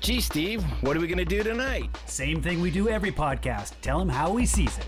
Gee, 0.00 0.22
Steve, 0.22 0.62
what 0.80 0.96
are 0.96 1.00
we 1.00 1.06
going 1.06 1.18
to 1.18 1.26
do 1.26 1.42
tonight? 1.42 1.90
Same 2.06 2.40
thing 2.40 2.62
we 2.62 2.70
do 2.70 2.88
every 2.88 3.12
podcast. 3.12 3.72
Tell 3.82 4.00
him 4.00 4.08
how 4.08 4.34
he 4.36 4.46
sees 4.46 4.78
it. 4.78 4.86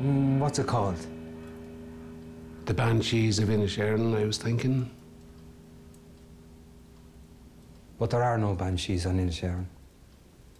Mm, 0.00 0.38
what's 0.38 0.60
it 0.60 0.68
called? 0.68 0.96
The 2.66 2.74
Banshees 2.74 3.38
of 3.38 3.48
Inisherin, 3.48 4.20
I 4.20 4.24
was 4.24 4.38
thinking. 4.38 4.90
But 7.96 8.10
there 8.10 8.24
are 8.24 8.36
no 8.36 8.54
banshees 8.54 9.06
on 9.06 9.18
Inisherin. 9.18 9.66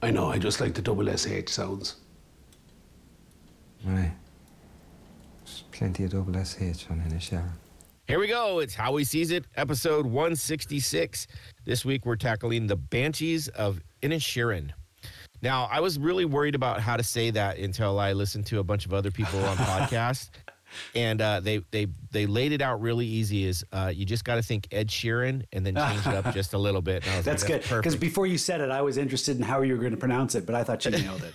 I 0.03 0.13
know, 0.13 0.31
I 0.31 0.39
just 0.39 0.61
like 0.61 0.75
the 0.75 0.83
double 0.83 1.07
SH 1.15 1.49
sounds. 1.49 1.97
Right. 3.85 4.13
There's 5.45 5.65
plenty 5.73 6.05
of 6.05 6.13
double 6.13 6.33
SH 6.33 6.89
on 6.91 7.03
Inisherin. 7.09 7.51
Here 8.07 8.21
we 8.21 8.29
go. 8.29 8.61
It's 8.61 8.77
How 8.77 8.95
He 8.95 9.05
Sees 9.05 9.33
It, 9.33 9.47
episode 9.57 10.07
166. 10.07 11.27
This 11.65 11.85
week 11.85 12.07
we're 12.07 12.15
tackling 12.15 12.69
the 12.69 12.77
Banshees 12.77 13.49
of 13.49 13.81
Inisherin. 14.01 14.71
Now, 15.43 15.69
I 15.71 15.81
was 15.81 15.99
really 15.99 16.25
worried 16.25 16.55
about 16.55 16.81
how 16.81 16.97
to 16.97 17.03
say 17.03 17.31
that 17.31 17.59
until 17.59 17.99
I 17.99 18.13
listened 18.13 18.47
to 18.47 18.61
a 18.61 18.65
bunch 18.65 18.87
of 18.87 18.95
other 18.95 19.11
people 19.11 19.45
on 19.45 19.57
podcasts. 19.57 20.31
And 20.95 21.21
uh, 21.21 21.41
they 21.41 21.59
they 21.71 21.87
they 22.11 22.27
laid 22.27 22.53
it 22.53 22.63
out 22.63 22.81
really 22.81 23.07
easy. 23.07 23.45
Is 23.45 23.65
uh, 23.73 23.93
you 23.95 24.05
just 24.05 24.25
got 24.25 24.37
to 24.37 24.43
think 24.43 24.69
Ed 24.73 24.89
Sheeran 24.89 25.45
and 25.53 25.65
then 25.65 25.77
change 25.77 26.07
it 26.07 26.15
up 26.15 26.35
just 26.35 26.55
a 26.55 26.59
little 26.59 26.83
bit. 26.83 27.05
And 27.05 27.13
I 27.13 27.17
was 27.17 27.25
That's 27.25 27.49
like, 27.49 27.69
good. 27.69 27.77
Because 27.77 27.97
before 27.97 28.27
you 28.27 28.39
said 28.39 28.61
it, 28.61 28.71
I 28.71 28.83
was 28.83 28.99
interested 28.99 29.37
in 29.37 29.43
how 29.43 29.63
you 29.63 29.75
were 29.75 29.81
going 29.81 29.93
to 29.93 29.99
pronounce 29.99 30.35
it, 30.35 30.47
but 30.47 30.55
I 30.55 30.65
thought 30.65 30.85
you 30.85 30.91
nailed 30.93 31.23
it. 31.23 31.35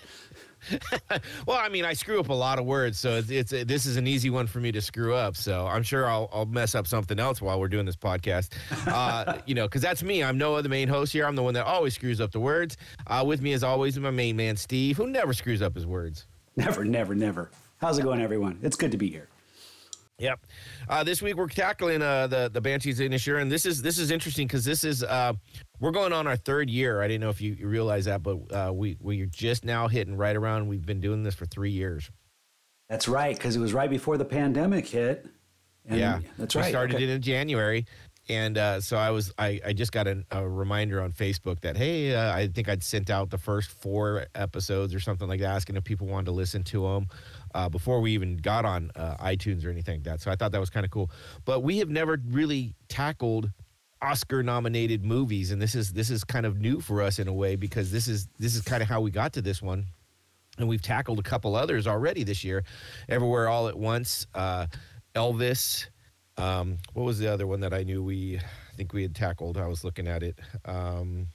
well, 1.47 1.57
I 1.57 1.69
mean, 1.69 1.85
I 1.85 1.93
screw 1.93 2.19
up 2.19 2.29
a 2.29 2.33
lot 2.33 2.59
of 2.59 2.65
words, 2.65 2.99
so 2.99 3.17
it's, 3.17 3.29
it's 3.29 3.49
this 3.49 3.85
is 3.85 3.97
an 3.97 4.07
easy 4.07 4.29
one 4.29 4.47
for 4.47 4.59
me 4.59 4.71
to 4.71 4.81
screw 4.81 5.15
up. 5.15 5.35
So 5.35 5.65
I'm 5.65 5.83
sure 5.83 6.07
I'll, 6.07 6.29
I'll 6.31 6.45
mess 6.45 6.75
up 6.75 6.87
something 6.87 7.19
else 7.19 7.41
while 7.41 7.59
we're 7.59 7.67
doing 7.67 7.85
this 7.85 7.95
podcast. 7.95 8.53
Uh, 8.91 9.39
you 9.45 9.55
know, 9.55 9.67
because 9.67 9.81
that's 9.81 10.03
me. 10.03 10.23
I'm 10.23 10.37
Noah, 10.37 10.61
the 10.61 10.69
main 10.69 10.87
host 10.87 11.13
here. 11.13 11.25
I'm 11.25 11.35
the 11.35 11.43
one 11.43 11.53
that 11.53 11.65
always 11.65 11.93
screws 11.93 12.19
up 12.19 12.31
the 12.31 12.39
words. 12.39 12.77
Uh, 13.07 13.23
with 13.25 13.41
me, 13.41 13.53
as 13.53 13.63
always, 13.63 13.93
is 13.93 13.99
my 13.99 14.11
main 14.11 14.35
man 14.35 14.57
Steve, 14.57 14.97
who 14.97 15.07
never 15.07 15.33
screws 15.33 15.61
up 15.61 15.75
his 15.75 15.85
words. 15.85 16.25
Never, 16.55 16.83
never, 16.83 17.15
never. 17.15 17.51
How's 17.79 17.97
it 17.99 18.03
going, 18.03 18.21
everyone? 18.21 18.59
It's 18.63 18.75
good 18.75 18.91
to 18.91 18.97
be 18.97 19.09
here. 19.09 19.27
Yep. 20.21 20.45
Uh, 20.87 21.03
this 21.03 21.21
week 21.21 21.35
we're 21.35 21.47
tackling 21.47 22.01
uh, 22.03 22.27
the 22.27 22.49
the 22.53 22.61
Banshees 22.61 22.99
of 22.99 23.07
Inisherin. 23.07 23.49
This 23.49 23.65
is 23.65 23.81
this 23.81 23.97
is 23.97 24.11
interesting 24.11 24.45
because 24.47 24.63
this 24.63 24.83
is 24.83 25.03
uh, 25.03 25.33
we're 25.79 25.91
going 25.91 26.13
on 26.13 26.27
our 26.27 26.35
third 26.35 26.69
year. 26.69 27.01
I 27.01 27.07
didn't 27.07 27.21
know 27.21 27.29
if 27.29 27.41
you, 27.41 27.53
you 27.53 27.67
realize 27.67 28.05
that, 28.05 28.21
but 28.21 28.37
uh, 28.53 28.71
we 28.71 28.97
we're 28.99 29.25
just 29.25 29.65
now 29.65 29.87
hitting 29.87 30.15
right 30.15 30.35
around. 30.35 30.67
We've 30.67 30.85
been 30.85 31.01
doing 31.01 31.23
this 31.23 31.33
for 31.33 31.47
three 31.47 31.71
years. 31.71 32.11
That's 32.87 33.07
right, 33.07 33.35
because 33.35 33.55
it 33.55 33.59
was 33.59 33.73
right 33.73 33.89
before 33.89 34.17
the 34.17 34.25
pandemic 34.25 34.87
hit. 34.87 35.25
And 35.87 35.99
yeah, 35.99 36.19
that's 36.37 36.55
right. 36.55 36.65
we 36.65 36.69
started 36.69 36.95
Okay. 36.95 37.05
it 37.05 37.09
in 37.09 37.21
January, 37.23 37.87
and 38.29 38.55
uh, 38.59 38.79
so 38.79 38.97
I 38.97 39.09
was 39.09 39.33
I, 39.39 39.59
I 39.65 39.73
just 39.73 39.91
got 39.91 40.07
a, 40.07 40.23
a 40.29 40.47
reminder 40.47 41.01
on 41.01 41.13
Facebook 41.13 41.61
that 41.61 41.75
hey, 41.77 42.13
uh, 42.13 42.31
I 42.31 42.47
think 42.47 42.69
I'd 42.69 42.83
sent 42.83 43.09
out 43.09 43.31
the 43.31 43.39
first 43.39 43.71
four 43.71 44.27
episodes 44.35 44.93
or 44.93 44.99
something 44.99 45.27
like 45.27 45.39
that, 45.39 45.47
asking 45.47 45.77
if 45.77 45.83
people 45.83 46.05
wanted 46.05 46.25
to 46.25 46.31
listen 46.31 46.61
to 46.65 46.83
them 46.83 47.07
uh, 47.53 47.69
before 47.69 47.99
we 48.01 48.11
even 48.13 48.37
got 48.37 48.65
on 48.65 48.91
uh, 48.95 49.15
iTunes 49.17 49.65
or 49.65 49.69
anything 49.69 49.95
like 49.97 50.03
that. 50.03 50.21
So 50.21 50.31
I 50.31 50.35
thought 50.35 50.51
that 50.51 50.59
was 50.59 50.69
kind 50.69 50.85
of 50.85 50.91
cool. 50.91 51.11
But 51.45 51.61
we 51.61 51.77
have 51.79 51.89
never 51.89 52.19
really 52.29 52.75
tackled 52.87 53.51
Oscar 54.01 54.41
nominated 54.41 55.05
movies, 55.05 55.51
and 55.51 55.61
this 55.61 55.75
is 55.75 55.93
this 55.93 56.09
is 56.09 56.23
kind 56.23 56.45
of 56.45 56.59
new 56.59 56.79
for 56.81 57.01
us 57.01 57.19
in 57.19 57.27
a 57.27 57.33
way 57.33 57.55
because 57.55 57.91
this 57.91 58.07
is 58.07 58.27
this 58.39 58.55
is 58.55 58.61
kind 58.61 58.81
of 58.81 58.89
how 58.89 58.99
we 59.01 59.11
got 59.11 59.33
to 59.33 59.41
this 59.41 59.61
one. 59.61 59.85
And 60.57 60.67
we've 60.67 60.81
tackled 60.81 61.17
a 61.19 61.23
couple 61.23 61.55
others 61.55 61.87
already 61.87 62.23
this 62.23 62.43
year. 62.43 62.63
Everywhere 63.07 63.47
All 63.47 63.67
at 63.67 63.77
Once, 63.77 64.27
uh, 64.35 64.67
Elvis. 65.15 65.87
Um, 66.37 66.77
what 66.93 67.03
was 67.03 67.19
the 67.19 67.27
other 67.31 67.45
one 67.47 67.59
that 67.61 67.73
I 67.73 67.83
knew 67.83 68.03
we, 68.03 68.37
I 68.37 68.75
think 68.75 68.93
we 68.93 69.01
had 69.03 69.15
tackled? 69.15 69.57
I 69.57 69.67
was 69.67 69.83
looking 69.83 70.07
at 70.07 70.23
it. 70.23 70.39
Um, 70.65 71.27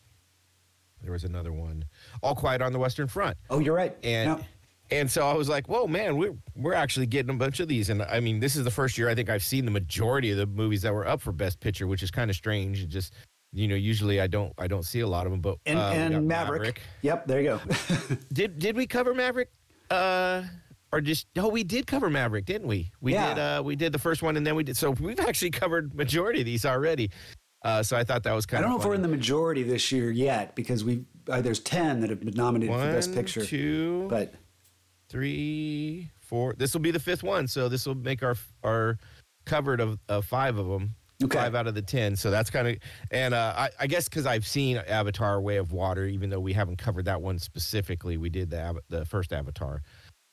there 1.02 1.12
was 1.12 1.24
another 1.24 1.52
one, 1.52 1.84
All 2.22 2.34
Quiet 2.34 2.60
on 2.62 2.72
the 2.72 2.78
Western 2.78 3.06
Front, 3.06 3.36
Oh, 3.50 3.58
you're 3.58 3.74
right. 3.74 3.94
and 4.02 4.38
Yep. 4.38 4.44
And 4.90 5.10
so 5.10 5.26
I 5.26 5.34
was 5.34 5.48
like, 5.48 5.68
whoa, 5.68 5.86
man, 5.86 6.16
we're 6.16 6.34
we're 6.54 6.74
actually 6.74 7.06
getting 7.06 7.30
a 7.30 7.38
bunch 7.38 7.60
of 7.60 7.68
these. 7.68 7.90
And 7.90 8.02
I 8.02 8.20
mean, 8.20 8.40
this 8.40 8.56
is 8.56 8.64
the 8.64 8.70
first 8.70 8.96
year 8.98 9.08
I 9.08 9.14
think 9.14 9.28
I've 9.30 9.42
seen 9.44 9.64
the 9.64 9.70
majority 9.70 10.30
of 10.30 10.36
the 10.38 10.46
movies 10.46 10.82
that 10.82 10.92
were 10.94 11.06
up 11.06 11.20
for 11.20 11.32
Best 11.32 11.60
Picture, 11.60 11.86
which 11.86 12.02
is 12.02 12.10
kind 12.10 12.30
of 12.30 12.36
strange. 12.36 12.82
It 12.82 12.88
just 12.88 13.12
you 13.52 13.68
know, 13.68 13.74
usually 13.76 14.20
I 14.20 14.26
don't 14.26 14.52
I 14.58 14.66
don't 14.66 14.84
see 14.84 15.00
a 15.00 15.06
lot 15.06 15.24
of 15.26 15.32
them, 15.32 15.40
but 15.40 15.58
and, 15.66 15.78
uh, 15.78 15.82
and 15.94 16.26
Maverick. 16.28 16.82
Yep, 17.02 17.26
there 17.26 17.40
you 17.40 17.48
go. 17.48 17.60
Did 18.32 18.58
did 18.58 18.76
we 18.76 18.86
cover 18.86 19.14
Maverick? 19.14 19.50
Uh, 19.90 20.42
or 20.92 21.00
just 21.00 21.26
no, 21.34 21.48
we 21.48 21.64
did 21.64 21.86
cover 21.86 22.08
Maverick, 22.10 22.44
didn't 22.44 22.68
we? 22.68 22.90
We 23.00 23.12
Yeah. 23.14 23.34
did. 23.34 23.38
Uh, 23.40 23.62
we 23.64 23.76
did 23.76 23.92
the 23.92 23.98
first 23.98 24.22
one, 24.22 24.36
and 24.36 24.46
then 24.46 24.54
we 24.56 24.62
did. 24.64 24.76
So 24.76 24.90
we've 24.90 25.18
actually 25.20 25.50
covered 25.50 25.94
majority 25.94 26.40
of 26.40 26.46
these 26.46 26.64
already. 26.64 27.10
Uh, 27.64 27.82
so 27.82 27.96
I 27.96 28.04
thought 28.04 28.22
that 28.24 28.32
was 28.32 28.46
kind. 28.46 28.64
Of 28.64 28.66
I 28.66 28.68
don't 28.68 28.76
of. 28.76 28.80
know 28.80 28.84
if 28.84 28.88
we're 28.88 28.94
in 28.94 29.02
the 29.02 29.08
majority 29.08 29.62
this 29.62 29.90
year 29.90 30.10
yet 30.10 30.54
because 30.54 30.84
we 30.84 31.04
uh, 31.28 31.40
there's 31.40 31.60
ten 31.60 32.00
that 32.00 32.10
have 32.10 32.20
been 32.20 32.34
nominated 32.34 32.74
for 32.74 32.82
Best 32.92 33.12
Picture. 33.14 33.44
two, 33.44 34.06
But 34.08 34.34
three, 35.08 36.10
four. 36.20 36.54
This 36.56 36.74
will 36.74 36.80
be 36.80 36.90
the 36.90 37.00
fifth 37.00 37.22
one, 37.22 37.48
so 37.48 37.68
this 37.68 37.86
will 37.86 37.94
make 37.94 38.22
our 38.22 38.36
our 38.62 38.98
covered 39.44 39.80
of, 39.80 39.98
of 40.08 40.24
five 40.24 40.58
of 40.58 40.66
them. 40.66 40.94
Okay. 41.24 41.38
Five 41.38 41.54
out 41.54 41.66
of 41.66 41.74
the 41.74 41.80
ten, 41.80 42.14
so 42.14 42.30
that's 42.30 42.50
kind 42.50 42.68
of, 42.68 42.76
and 43.10 43.32
uh, 43.32 43.54
I, 43.56 43.70
I 43.80 43.86
guess 43.86 44.06
because 44.06 44.26
I've 44.26 44.46
seen 44.46 44.76
Avatar: 44.76 45.40
Way 45.40 45.56
of 45.56 45.72
Water, 45.72 46.04
even 46.04 46.28
though 46.28 46.40
we 46.40 46.52
haven't 46.52 46.76
covered 46.76 47.06
that 47.06 47.22
one 47.22 47.38
specifically, 47.38 48.18
we 48.18 48.28
did 48.28 48.50
the 48.50 48.78
the 48.90 49.06
first 49.06 49.32
Avatar, 49.32 49.80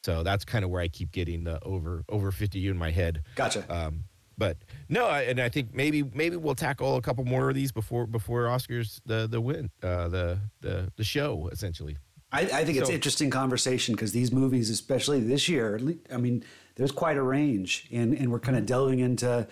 so 0.03 0.23
that's 0.23 0.43
kind 0.43 0.65
of 0.65 0.71
where 0.71 0.81
I 0.81 0.89
keep 0.89 1.13
getting 1.13 1.45
the 1.45 1.63
over 1.63 2.03
over 2.09 2.33
fifty 2.33 2.59
U 2.59 2.71
in 2.71 2.77
my 2.77 2.91
head. 2.91 3.21
gotcha. 3.35 3.63
Um, 3.73 4.03
but 4.37 4.57
no, 4.89 5.07
I, 5.07 5.21
and 5.21 5.39
I 5.39 5.47
think 5.47 5.73
maybe 5.73 6.03
maybe 6.03 6.35
we'll 6.35 6.55
tackle 6.55 6.97
a 6.97 7.01
couple 7.01 7.23
more 7.23 7.47
of 7.47 7.55
these 7.55 7.71
before 7.71 8.05
before 8.05 8.43
Oscars 8.47 8.99
the 9.05 9.25
the 9.25 9.39
win 9.39 9.69
uh, 9.81 10.09
the 10.09 10.39
the 10.59 10.91
the 10.97 11.03
show 11.05 11.47
essentially. 11.51 11.95
I, 12.33 12.41
I 12.41 12.65
think 12.65 12.77
it's 12.79 12.89
So- 12.89 12.93
interesting 12.93 13.29
conversation 13.29 13.93
because 13.95 14.11
these 14.11 14.31
movies, 14.31 14.69
especially 14.69 15.19
this 15.21 15.47
year, 15.47 15.79
I 16.11 16.17
mean, 16.17 16.43
there's 16.75 16.91
quite 16.91 17.17
a 17.17 17.21
range, 17.21 17.87
and 17.91 18.13
and 18.13 18.31
we're 18.31 18.39
kind 18.39 18.57
of 18.57 18.65
delving 18.65 18.99
into 18.99 19.47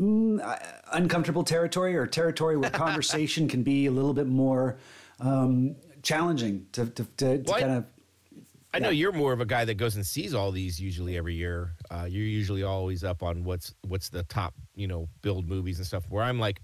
mm, 0.00 0.72
uncomfortable 0.92 1.44
territory 1.44 1.96
or 1.96 2.06
territory 2.06 2.56
where 2.56 2.70
conversation 2.70 3.48
can 3.48 3.62
be 3.62 3.86
a 3.86 3.90
little 3.92 4.12
bit 4.12 4.26
more 4.26 4.76
um, 5.20 5.76
challenging 6.02 6.66
to 6.72 6.86
to, 6.86 7.04
to, 7.16 7.42
to 7.42 7.52
kind 7.52 7.70
of. 7.72 7.84
I 8.74 8.78
know 8.78 8.90
you're 8.90 9.12
more 9.12 9.32
of 9.32 9.40
a 9.40 9.46
guy 9.46 9.64
that 9.64 9.74
goes 9.76 9.96
and 9.96 10.04
sees 10.04 10.34
all 10.34 10.52
these 10.52 10.78
usually 10.78 11.16
every 11.16 11.34
year. 11.34 11.72
Uh, 11.90 12.06
you're 12.06 12.24
usually 12.26 12.62
always 12.62 13.04
up 13.04 13.22
on 13.22 13.42
what's 13.42 13.72
what's 13.86 14.10
the 14.10 14.24
top 14.24 14.52
you 14.74 14.86
know 14.86 15.08
build 15.22 15.48
movies 15.48 15.78
and 15.78 15.86
stuff. 15.86 16.04
Where 16.10 16.24
I'm 16.24 16.38
like, 16.38 16.60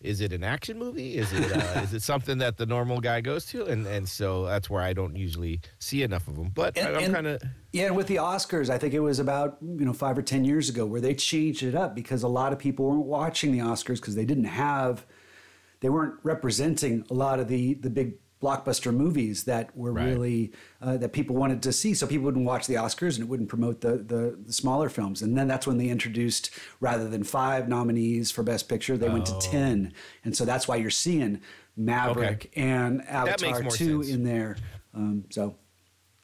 is 0.00 0.20
it 0.20 0.32
an 0.32 0.44
action 0.44 0.78
movie? 0.78 1.16
Is 1.16 1.32
it 1.32 1.50
uh, 1.52 1.80
is 1.80 1.94
it 1.94 2.02
something 2.02 2.38
that 2.38 2.58
the 2.58 2.66
normal 2.66 3.00
guy 3.00 3.20
goes 3.20 3.46
to? 3.46 3.64
And 3.64 3.86
and 3.86 4.08
so 4.08 4.44
that's 4.44 4.68
where 4.68 4.82
I 4.82 4.92
don't 4.92 5.16
usually 5.16 5.60
see 5.78 6.02
enough 6.02 6.28
of 6.28 6.36
them. 6.36 6.50
But 6.54 6.76
And- 6.76 6.96
I'm 6.96 7.12
kind 7.12 7.26
of 7.26 7.42
Yeah, 7.72 7.86
and 7.86 7.96
with 7.96 8.06
the 8.06 8.16
Oscars, 8.16 8.68
I 8.68 8.78
think 8.78 8.92
it 8.94 9.00
was 9.00 9.18
about 9.18 9.56
you 9.62 9.84
know 9.84 9.92
five 9.94 10.18
or 10.18 10.22
ten 10.22 10.44
years 10.44 10.68
ago 10.68 10.84
where 10.84 11.00
they 11.00 11.14
changed 11.14 11.62
it 11.62 11.74
up 11.74 11.94
because 11.94 12.22
a 12.22 12.28
lot 12.28 12.52
of 12.52 12.58
people 12.58 12.86
weren't 12.86 13.06
watching 13.06 13.52
the 13.52 13.60
Oscars 13.60 13.96
because 13.96 14.14
they 14.14 14.26
didn't 14.26 14.44
have, 14.44 15.06
they 15.80 15.88
weren't 15.88 16.14
representing 16.22 17.04
a 17.10 17.14
lot 17.14 17.40
of 17.40 17.48
the 17.48 17.74
the 17.74 17.90
big 17.90 18.14
blockbuster 18.42 18.94
movies 18.94 19.44
that 19.44 19.74
were 19.76 19.92
Right. 19.92 20.06
really 20.06 20.52
uh, 20.82 20.96
that 20.98 21.12
people 21.12 21.36
wanted 21.36 21.62
to 21.62 21.72
see. 21.72 21.94
So 21.94 22.06
people 22.06 22.24
wouldn't 22.26 22.44
watch 22.44 22.66
the 22.66 22.74
Oscars 22.74 23.14
and 23.14 23.20
it 23.24 23.28
wouldn't 23.28 23.48
promote 23.48 23.80
the, 23.80 23.96
the 23.98 24.38
the 24.44 24.52
smaller 24.52 24.88
films. 24.88 25.22
And 25.22 25.36
then 25.36 25.48
that's 25.48 25.66
when 25.66 25.78
they 25.78 25.88
introduced 25.88 26.50
rather 26.80 27.08
than 27.08 27.24
five 27.24 27.68
nominees 27.68 28.30
for 28.30 28.42
Best 28.42 28.68
Picture, 28.68 28.96
they 28.98 29.08
went 29.08 29.26
to 29.26 29.38
ten. 29.40 29.92
And 30.24 30.36
so 30.36 30.44
that's 30.44 30.68
why 30.68 30.76
you're 30.76 30.90
seeing 30.90 31.40
Maverick 31.76 32.52
and 32.56 33.02
Avatar 33.08 33.62
two 33.62 34.02
sense. 34.02 34.14
in 34.14 34.24
there. 34.24 34.56
Um, 34.94 35.24
so. 35.30 35.56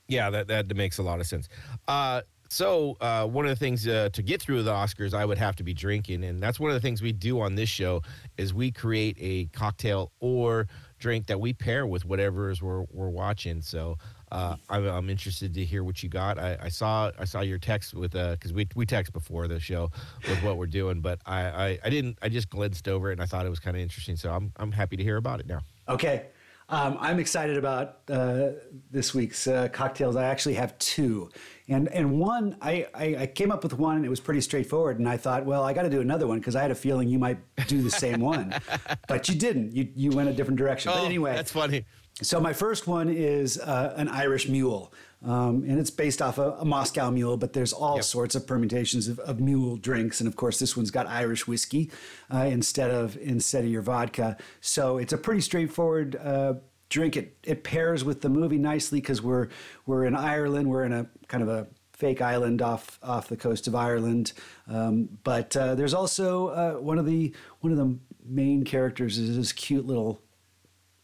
Yeah, 0.08 0.28
that 0.30 0.48
that 0.48 0.74
makes 0.76 0.98
a 0.98 1.02
lot 1.02 1.20
of 1.20 1.26
sense. 1.26 1.48
Uh, 1.88 2.22
so 2.48 2.98
uh, 3.00 3.26
one 3.26 3.46
of 3.46 3.48
the 3.48 3.56
things 3.56 3.88
uh, 3.88 4.10
to 4.12 4.22
get 4.22 4.42
through 4.42 4.62
the 4.62 4.72
Oscars, 4.72 5.14
I 5.14 5.24
would 5.24 5.38
have 5.38 5.56
to 5.56 5.62
be 5.62 5.72
drinking, 5.72 6.22
and 6.24 6.42
that's 6.42 6.60
one 6.60 6.70
of 6.70 6.74
the 6.74 6.80
things 6.80 7.00
we 7.00 7.12
do 7.12 7.40
on 7.40 7.54
this 7.54 7.70
show 7.70 8.02
is 8.36 8.52
we 8.52 8.70
create 8.70 9.16
a 9.18 9.46
cocktail 9.56 10.12
or 10.20 10.66
drink 11.02 11.26
that 11.26 11.40
we 11.40 11.52
pair 11.52 11.86
with 11.86 12.04
whatever 12.04 12.48
is 12.48 12.62
we're 12.62 12.84
we're 12.92 13.10
watching. 13.10 13.60
So 13.60 13.98
uh, 14.30 14.56
I'm, 14.70 14.86
I'm 14.86 15.10
interested 15.10 15.52
to 15.54 15.64
hear 15.64 15.84
what 15.84 16.02
you 16.02 16.08
got. 16.08 16.38
I, 16.38 16.56
I 16.62 16.68
saw 16.68 17.10
I 17.18 17.24
saw 17.24 17.40
your 17.40 17.58
text 17.58 17.92
with 17.92 18.12
because 18.12 18.52
we 18.52 18.68
we 18.74 18.86
text 18.86 19.12
before 19.12 19.48
the 19.48 19.60
show 19.60 19.90
with 20.28 20.42
what 20.42 20.56
we're 20.56 20.66
doing, 20.66 21.00
but 21.00 21.20
I, 21.26 21.40
I 21.40 21.78
I 21.84 21.90
didn't 21.90 22.18
I 22.22 22.28
just 22.28 22.48
glanced 22.48 22.88
over 22.88 23.10
it 23.10 23.14
and 23.14 23.22
I 23.22 23.26
thought 23.26 23.44
it 23.44 23.50
was 23.50 23.60
kind 23.60 23.76
of 23.76 23.82
interesting. 23.82 24.16
So 24.16 24.32
I'm 24.32 24.52
I'm 24.56 24.72
happy 24.72 24.96
to 24.96 25.02
hear 25.02 25.16
about 25.16 25.40
it 25.40 25.46
now. 25.46 25.60
Okay. 25.88 26.26
Um, 26.72 26.96
I'm 27.00 27.18
excited 27.20 27.58
about 27.58 27.98
uh, 28.08 28.52
this 28.90 29.12
week's 29.12 29.46
uh, 29.46 29.68
cocktails. 29.68 30.16
I 30.16 30.24
actually 30.24 30.54
have 30.54 30.76
two, 30.78 31.28
and 31.68 31.86
and 31.88 32.18
one 32.18 32.56
I, 32.62 32.86
I, 32.94 33.16
I 33.20 33.26
came 33.26 33.52
up 33.52 33.62
with 33.62 33.74
one 33.74 33.96
and 33.96 34.06
it 34.06 34.08
was 34.08 34.20
pretty 34.20 34.40
straightforward. 34.40 34.98
And 34.98 35.06
I 35.06 35.18
thought, 35.18 35.44
well, 35.44 35.64
I 35.64 35.74
got 35.74 35.82
to 35.82 35.90
do 35.90 36.00
another 36.00 36.26
one 36.26 36.38
because 36.38 36.56
I 36.56 36.62
had 36.62 36.70
a 36.70 36.74
feeling 36.74 37.10
you 37.10 37.18
might 37.18 37.36
do 37.66 37.82
the 37.82 37.90
same 37.90 38.20
one, 38.20 38.54
but 39.06 39.28
you 39.28 39.34
didn't. 39.34 39.76
You 39.76 39.86
you 39.94 40.12
went 40.12 40.30
a 40.30 40.32
different 40.32 40.56
direction. 40.56 40.92
but 40.92 41.02
Oh, 41.02 41.04
anyway, 41.04 41.34
that's 41.34 41.52
funny. 41.52 41.84
So 42.22 42.40
my 42.40 42.52
first 42.52 42.86
one 42.86 43.08
is 43.08 43.58
uh, 43.58 43.94
an 43.96 44.08
Irish 44.08 44.48
mule, 44.48 44.92
um, 45.24 45.64
and 45.68 45.78
it's 45.78 45.90
based 45.90 46.20
off 46.22 46.38
a, 46.38 46.52
a 46.52 46.64
Moscow 46.64 47.10
mule, 47.10 47.36
but 47.36 47.52
there's 47.52 47.72
all 47.72 47.96
Yep. 47.96 48.04
sorts 48.04 48.34
of 48.34 48.46
permutations 48.46 49.08
of, 49.08 49.18
of 49.20 49.40
mule 49.40 49.76
drinks, 49.76 50.20
and 50.20 50.28
of 50.28 50.36
course 50.36 50.58
this 50.58 50.76
one's 50.76 50.90
got 50.90 51.06
Irish 51.06 51.46
whiskey 51.46 51.90
uh, 52.32 52.38
instead 52.38 52.90
of 52.90 53.16
instead 53.18 53.64
of 53.64 53.70
your 53.70 53.82
vodka. 53.82 54.36
So 54.60 54.98
it's 54.98 55.12
a 55.12 55.18
pretty 55.18 55.40
straightforward 55.40 56.16
uh, 56.16 56.54
drink. 56.88 57.16
It 57.16 57.36
it 57.44 57.64
pairs 57.64 58.04
with 58.04 58.20
the 58.20 58.28
movie 58.28 58.58
nicely 58.58 59.00
because 59.00 59.22
we're 59.22 59.48
we're 59.86 60.04
in 60.04 60.16
Ireland. 60.16 60.68
We're 60.68 60.84
in 60.84 60.92
a 60.92 61.06
kind 61.28 61.42
of 61.42 61.48
a 61.48 61.66
fake 61.92 62.20
island 62.20 62.60
off 62.62 62.98
off 63.02 63.28
the 63.28 63.36
coast 63.36 63.68
of 63.68 63.74
Ireland. 63.74 64.32
Um, 64.68 65.08
but 65.22 65.56
uh, 65.56 65.74
there's 65.76 65.94
also 65.94 66.48
uh, 66.48 66.72
one 66.74 66.98
of 66.98 67.06
the 67.06 67.32
one 67.60 67.72
of 67.72 67.78
the 67.78 67.98
main 68.24 68.64
characters 68.64 69.18
is 69.18 69.36
this 69.36 69.52
cute 69.52 69.86
little 69.86 70.20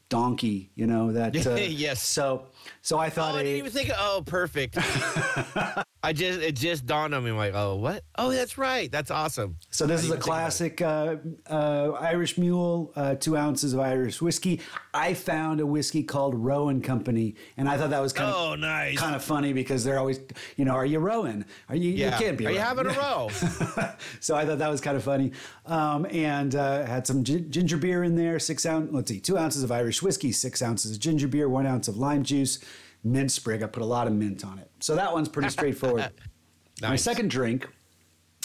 donkey, 0.09 0.71
you 0.75 0.87
know 0.87 1.13
that. 1.13 1.35
Uh, 1.47 1.55
Yes. 1.57 2.03
So, 2.03 2.47
so 2.83 2.99
I 2.99 3.11
thought 3.11 3.35
Oh, 3.35 3.39
I 3.39 3.41
a- 3.41 3.45
didn't 3.45 3.59
even 3.59 3.73
think. 3.73 3.91
Of, 3.91 3.97
oh, 3.99 4.23
perfect. 4.27 4.77
I 6.01 6.13
just 6.13 6.41
it 6.41 6.55
just 6.55 6.87
dawned 6.87 7.13
on 7.13 7.25
me 7.25 7.33
like, 7.33 7.55
oh, 7.55 7.75
what? 7.75 8.05
Oh, 8.17 8.31
that's 8.31 8.57
right. 8.57 8.91
That's 8.91 9.11
awesome. 9.11 9.57
so 9.71 9.85
this 9.85 10.05
is 10.05 10.11
a 10.13 10.17
classic 10.17 10.81
uh, 10.81 11.17
uh, 11.51 11.91
Irish 12.01 12.39
mule, 12.39 12.93
uh, 12.95 13.17
two 13.17 13.37
ounces 13.37 13.73
of 13.75 13.81
Irish 13.81 14.23
whiskey. 14.23 14.61
I 14.95 15.15
found 15.15 15.61
a 15.61 15.67
whiskey 15.67 16.05
called 16.05 16.37
Rowan 16.37 16.83
Company, 16.83 17.35
and 17.57 17.69
I 17.69 17.77
thought 17.77 17.91
that 17.91 18.01
was 18.01 18.13
kind 18.13 18.33
Oh, 18.35 18.53
of 18.55 18.61
nice. 18.61 18.97
kind 18.97 19.17
of 19.17 19.25
funny 19.25 19.53
because 19.53 19.83
they're 19.83 19.99
always, 19.99 20.21
you 20.57 20.65
know, 20.65 20.73
are 20.75 20.87
you 20.87 21.01
rowing? 21.01 21.45
Are 21.69 21.75
you? 21.77 21.91
Yeah. 21.91 22.17
You 22.17 22.25
can't 22.25 22.39
be. 22.39 22.47
Are 22.47 22.53
you 22.53 22.59
having 22.61 22.87
a 22.87 22.91
row? 22.91 23.29
so 24.21 24.37
I 24.37 24.47
thought 24.47 24.59
that 24.59 24.71
was 24.71 24.81
kind 24.81 24.97
of 24.97 25.03
funny. 25.03 25.33
Um, 25.67 26.07
and 26.11 26.55
uh, 26.55 26.87
had 26.87 27.09
some 27.09 27.25
gin- 27.25 27.51
ginger 27.51 27.77
beer 27.77 28.05
in 28.05 28.15
there, 28.15 28.39
six 28.39 28.65
ounce, 28.65 28.91
let's 28.93 29.11
see, 29.11 29.19
two 29.21 29.37
ounces 29.37 29.65
of 29.65 29.73
Irish 29.73 30.01
whiskey, 30.01 30.31
six 30.31 30.63
ounces 30.63 30.93
of 30.93 31.01
ginger 31.01 31.27
beer, 31.29 31.49
one 31.49 31.67
ounce 31.67 31.89
of 31.89 31.97
lime 31.99 32.23
juice, 32.23 32.61
mint 33.05 33.31
sprig. 33.33 33.63
I 33.63 33.67
put 33.67 33.83
a 33.83 33.87
lot 33.87 34.07
of 34.07 34.13
mint 34.13 34.45
on 34.45 34.59
it. 34.59 34.71
So 34.81 34.95
that 34.97 35.13
one's 35.13 35.29
pretty 35.29 35.49
straightforward. 35.51 36.11
My 36.83 36.97
second 36.97 37.31
drink, 37.31 37.69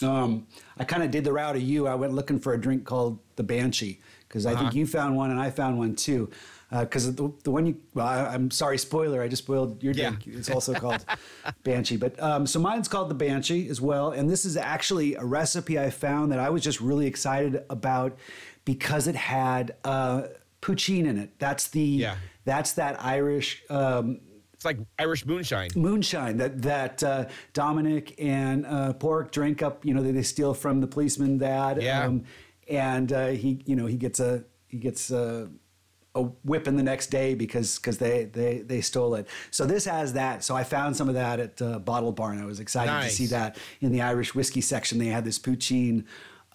um, 0.02 0.48
I 0.78 0.84
kind 0.84 1.04
of 1.04 1.12
did 1.12 1.24
the 1.24 1.32
route 1.34 1.56
of 1.56 1.62
you. 1.62 1.88
I 1.88 1.96
went 1.96 2.14
looking 2.14 2.40
for 2.40 2.54
a 2.54 2.60
drink 2.60 2.84
called 2.86 3.20
the 3.36 3.44
Banshee 3.44 4.00
because 4.28 4.46
I 4.46 4.54
Uh-huh. 4.54 4.64
think 4.64 4.76
you 4.76 4.88
found 4.88 5.16
one 5.16 5.30
and 5.32 5.40
I 5.40 5.50
found 5.52 5.78
one 5.78 5.96
too. 5.96 6.30
Because 6.72 7.14
the, 7.16 7.32
the 7.44 7.52
one 7.52 7.68
you, 7.68 7.78
well, 7.94 8.08
I, 8.08 8.34
I'm 8.34 8.50
sorry, 8.50 8.80
spoiler, 8.80 9.22
I 9.22 9.28
just 9.28 9.44
spoiled 9.44 9.84
your 9.84 9.94
Yeah. 9.94 10.10
drink. 10.10 10.26
It's 10.26 10.50
also 10.50 10.74
called 10.74 11.06
Banshee. 11.64 11.98
But 11.98 12.20
um, 12.20 12.48
so 12.48 12.60
mine's 12.60 12.88
called 12.88 13.10
the 13.12 13.14
Banshee 13.16 13.70
as 13.70 13.80
well. 13.80 14.10
And 14.10 14.28
this 14.28 14.44
is 14.44 14.58
actually 14.58 15.14
a 15.14 15.24
recipe 15.24 15.78
I 15.80 15.92
found 15.92 16.32
that 16.32 16.40
I 16.40 16.50
was 16.50 16.64
just 16.64 16.82
really 16.82 17.06
excited 17.06 17.64
about 17.70 18.18
because 18.66 19.06
it 19.08 19.16
had 19.16 19.76
uh, 19.84 20.24
poitín 20.64 21.06
in 21.06 21.20
it. 21.20 21.38
That's 21.38 21.68
the, 21.68 21.82
Yeah. 21.82 22.16
that's 22.46 22.74
that 22.74 23.00
Irish 23.04 23.62
um, 23.70 24.20
It's 24.64 24.80
like 24.80 24.88
Irish 24.98 25.26
moonshine. 25.26 25.72
moonshine 25.76 26.38
that 26.38 26.62
that 26.62 27.04
uh, 27.04 27.26
Dominic 27.52 28.16
and 28.18 28.66
uh, 28.66 28.94
Pádraic 28.94 29.32
drink 29.32 29.62
up. 29.62 29.84
You 29.84 29.94
know, 29.94 30.02
that 30.02 30.14
they 30.14 30.24
steal 30.24 30.54
from 30.54 30.80
the 30.80 30.88
policeman 30.88 31.38
dad. 31.38 31.82
Yeah. 31.82 32.10
and 32.70 33.12
uh, 33.12 33.28
he, 33.28 33.62
you 33.66 33.76
know, 33.76 33.88
he 33.88 33.98
gets 33.98 34.22
a 34.22 34.46
he 34.68 34.78
gets 34.78 35.12
a, 35.12 35.50
a 36.16 36.22
whipping 36.46 36.78
the 36.78 36.84
next 36.84 37.08
day 37.08 37.36
because 37.36 37.78
because 37.78 37.98
they 37.98 38.24
they 38.24 38.60
they 38.60 38.80
stole 38.80 39.16
it. 39.16 39.28
So 39.52 39.66
this 39.66 39.84
has 39.84 40.14
that. 40.14 40.46
So 40.46 40.56
I 40.56 40.64
found 40.64 40.96
some 40.96 41.10
of 41.10 41.16
that 41.16 41.42
at 41.42 41.62
uh, 41.62 41.80
Bottle 41.80 42.14
Barn. 42.14 42.42
I 42.42 42.46
was 42.46 42.62
excited 42.62 43.06
to 43.06 43.14
see 43.14 43.26
that 43.28 43.58
in 43.82 43.92
the 43.92 44.02
Irish 44.02 44.34
whiskey 44.34 44.62
section. 44.62 44.98
They 44.98 45.08
had 45.08 45.26
this 45.26 45.40
poitín. 45.40 46.06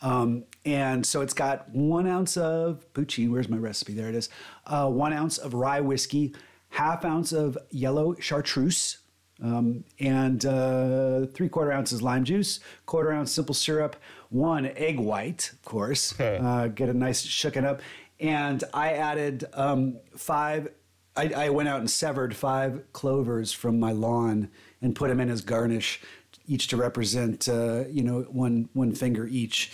Um, 0.01 0.45
and 0.65 1.05
so 1.05 1.21
it's 1.21 1.35
got 1.35 1.69
one 1.71 2.07
ounce 2.07 2.37
of 2.39 2.91
poitín. 2.95 3.31
Where's 3.31 3.49
my 3.51 3.57
recipe? 3.59 3.93
There 3.93 4.09
it 4.09 4.15
is. 4.15 4.31
Uh, 4.65 4.89
one 4.89 5.13
ounce 5.13 5.39
of 5.39 5.55
rye 5.55 5.81
whiskey, 5.81 6.35
half 6.71 7.05
ounce 7.05 7.33
of 7.33 7.59
yellow 7.71 8.15
chartreuse, 8.21 8.99
um, 9.43 9.85
and 10.01 10.45
uh, 10.45 11.27
three 11.27 11.49
quarter 11.49 11.73
ounces 11.73 12.03
lime 12.03 12.25
juice, 12.25 12.61
quarter 12.87 13.13
ounce 13.13 13.33
simple 13.33 13.55
syrup, 13.55 13.97
one 14.31 14.67
egg 14.77 14.99
white, 14.99 15.51
of 15.53 15.63
course. 15.63 16.19
uh, 16.21 16.69
get 16.69 16.89
a 16.89 16.95
nice 16.95 17.25
shooken 17.27 17.65
up. 17.65 17.81
And 18.21 18.65
I 18.75 18.95
added 18.95 19.45
um, 19.55 19.99
five. 20.17 20.69
I, 21.17 21.33
I 21.37 21.49
went 21.51 21.69
out 21.69 21.81
and 21.81 21.91
severed 21.91 22.35
five 22.35 22.93
clovers 22.93 23.53
from 23.53 23.79
my 23.81 23.93
lawn 23.93 24.51
and 24.83 24.95
put 24.95 25.09
them 25.09 25.21
in 25.21 25.31
as 25.31 25.41
garnish, 25.41 26.01
each 26.47 26.69
to 26.69 26.77
represent, 26.77 27.49
uh, 27.49 27.85
you 27.89 28.03
know, 28.03 28.23
one 28.23 28.69
one 28.73 28.93
finger 28.95 29.27
each. 29.27 29.73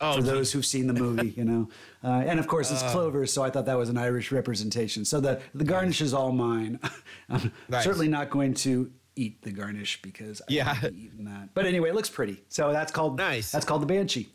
Oh, 0.00 0.16
for 0.16 0.22
those 0.22 0.52
who've 0.52 0.66
seen 0.66 0.86
the 0.86 0.92
movie, 0.92 1.30
you 1.30 1.44
know, 1.44 1.68
uh, 2.04 2.08
and 2.26 2.38
of 2.38 2.46
course 2.46 2.70
it's 2.70 2.82
clovers, 2.92 3.32
so 3.32 3.42
I 3.42 3.50
thought 3.50 3.64
that 3.66 3.78
was 3.78 3.88
an 3.88 3.96
Irish 3.96 4.30
representation. 4.30 5.04
So 5.04 5.20
the 5.20 5.40
the 5.54 5.64
garnish 5.64 6.00
is 6.02 6.12
all 6.12 6.32
mine. 6.32 6.78
I'm 7.30 7.50
Nice. 7.68 7.84
certainly 7.84 8.08
not 8.08 8.28
going 8.30 8.52
to 8.54 8.90
eat 9.16 9.40
the 9.42 9.50
garnish 9.50 10.02
because 10.02 10.42
I 10.42 10.44
Yeah. 10.48 10.80
be 10.90 11.04
eating 11.06 11.24
that. 11.24 11.54
But 11.54 11.64
anyway, 11.64 11.88
it 11.88 11.94
looks 11.94 12.10
pretty. 12.10 12.42
So 12.50 12.72
that's 12.72 12.92
called 12.92 13.16
Nice. 13.16 13.50
That's 13.52 13.64
called 13.64 13.80
the 13.82 13.86
banshee. 13.86 14.28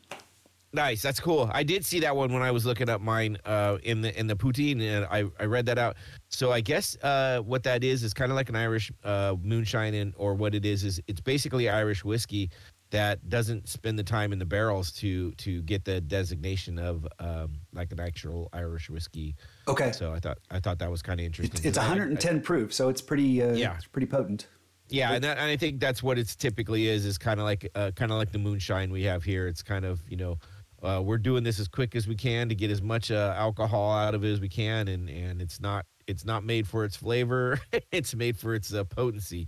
Nice, 0.73 1.01
that's 1.01 1.19
cool. 1.19 1.49
I 1.53 1.63
did 1.63 1.85
see 1.85 1.99
that 1.99 2.15
one 2.15 2.31
when 2.31 2.41
I 2.41 2.49
was 2.49 2.65
looking 2.65 2.89
up 2.89 3.01
mine 3.01 3.37
uh, 3.45 3.77
in 3.83 3.99
the 4.01 4.17
in 4.17 4.25
the 4.27 4.35
poitín, 4.37 4.81
and 4.81 5.05
I, 5.11 5.25
I 5.37 5.43
read 5.45 5.65
that 5.65 5.77
out. 5.77 5.97
So 6.29 6.53
I 6.53 6.61
guess 6.61 6.95
uh, 7.03 7.39
what 7.41 7.61
that 7.63 7.83
is 7.83 8.03
is 8.03 8.13
kind 8.13 8.31
of 8.31 8.37
like 8.37 8.47
an 8.47 8.55
Irish 8.55 8.89
uh, 9.03 9.35
moonshine, 9.43 9.93
and 9.95 10.13
or 10.15 10.33
what 10.33 10.55
it 10.55 10.65
is 10.65 10.85
is 10.85 11.01
it's 11.07 11.19
basically 11.19 11.67
Irish 11.67 12.05
whiskey 12.05 12.49
that 12.91 13.29
doesn't 13.29 13.67
spend 13.67 13.97
the 13.97 14.03
time 14.03 14.31
in 14.33 14.39
the 14.39 14.45
barrels 14.45 14.91
to 14.91 15.31
to 15.33 15.61
get 15.63 15.83
the 15.85 15.99
designation 16.01 16.77
of 16.77 17.07
um, 17.19 17.53
like 17.73 17.91
an 17.91 17.99
actual 17.99 18.49
Irish 18.53 18.89
whiskey. 18.89 19.35
Okay. 19.67 19.91
So 19.91 20.13
I 20.13 20.19
thought 20.19 20.37
I 20.49 20.59
thought 20.59 20.79
that 20.79 20.91
was 20.91 21.01
kind 21.01 21.19
of 21.19 21.25
interesting. 21.25 21.57
It's, 21.57 21.65
it's 21.65 21.77
'cause 21.77 21.85
I- 21.85 21.89
110 21.89 22.41
proof, 22.41 22.73
so 22.73 22.89
it's 22.89 23.01
pretty. 23.01 23.41
Uh, 23.41 23.53
Yeah. 23.53 23.75
it's 23.75 23.87
pretty 23.87 24.07
potent. 24.07 24.47
Yeah, 24.89 25.13
and, 25.13 25.23
that, 25.23 25.37
and 25.37 25.49
I 25.49 25.55
think 25.55 25.79
that's 25.79 26.03
what 26.03 26.17
it's 26.19 26.35
typically 26.35 26.87
is 26.87 27.05
is 27.05 27.17
kind 27.17 27.39
of 27.39 27.45
like 27.45 27.69
uh, 27.75 27.91
kind 27.95 28.11
of 28.11 28.17
like 28.17 28.33
the 28.33 28.39
moonshine 28.39 28.91
we 28.91 29.03
have 29.03 29.23
here. 29.23 29.47
It's 29.47 29.63
kind 29.63 29.85
of 29.85 30.01
you 30.09 30.17
know 30.17 30.37
uh, 30.83 31.01
we're 31.01 31.17
doing 31.17 31.43
this 31.45 31.59
as 31.61 31.69
quick 31.69 31.95
as 31.95 32.07
we 32.07 32.15
can 32.15 32.49
to 32.49 32.55
get 32.55 32.69
as 32.71 32.81
much 32.81 33.09
uh, 33.09 33.33
alcohol 33.37 33.93
out 33.93 34.15
of 34.15 34.25
it 34.25 34.31
as 34.33 34.41
we 34.41 34.49
can, 34.49 34.89
and 34.89 35.09
and 35.09 35.41
it's 35.41 35.61
not 35.61 35.85
it's 36.07 36.25
not 36.25 36.43
made 36.43 36.67
for 36.67 36.83
its 36.83 36.97
flavor. 36.97 37.57
it's 37.93 38.13
made 38.13 38.37
for 38.37 38.53
its 38.53 38.73
uh, 38.73 38.83
potency. 38.83 39.47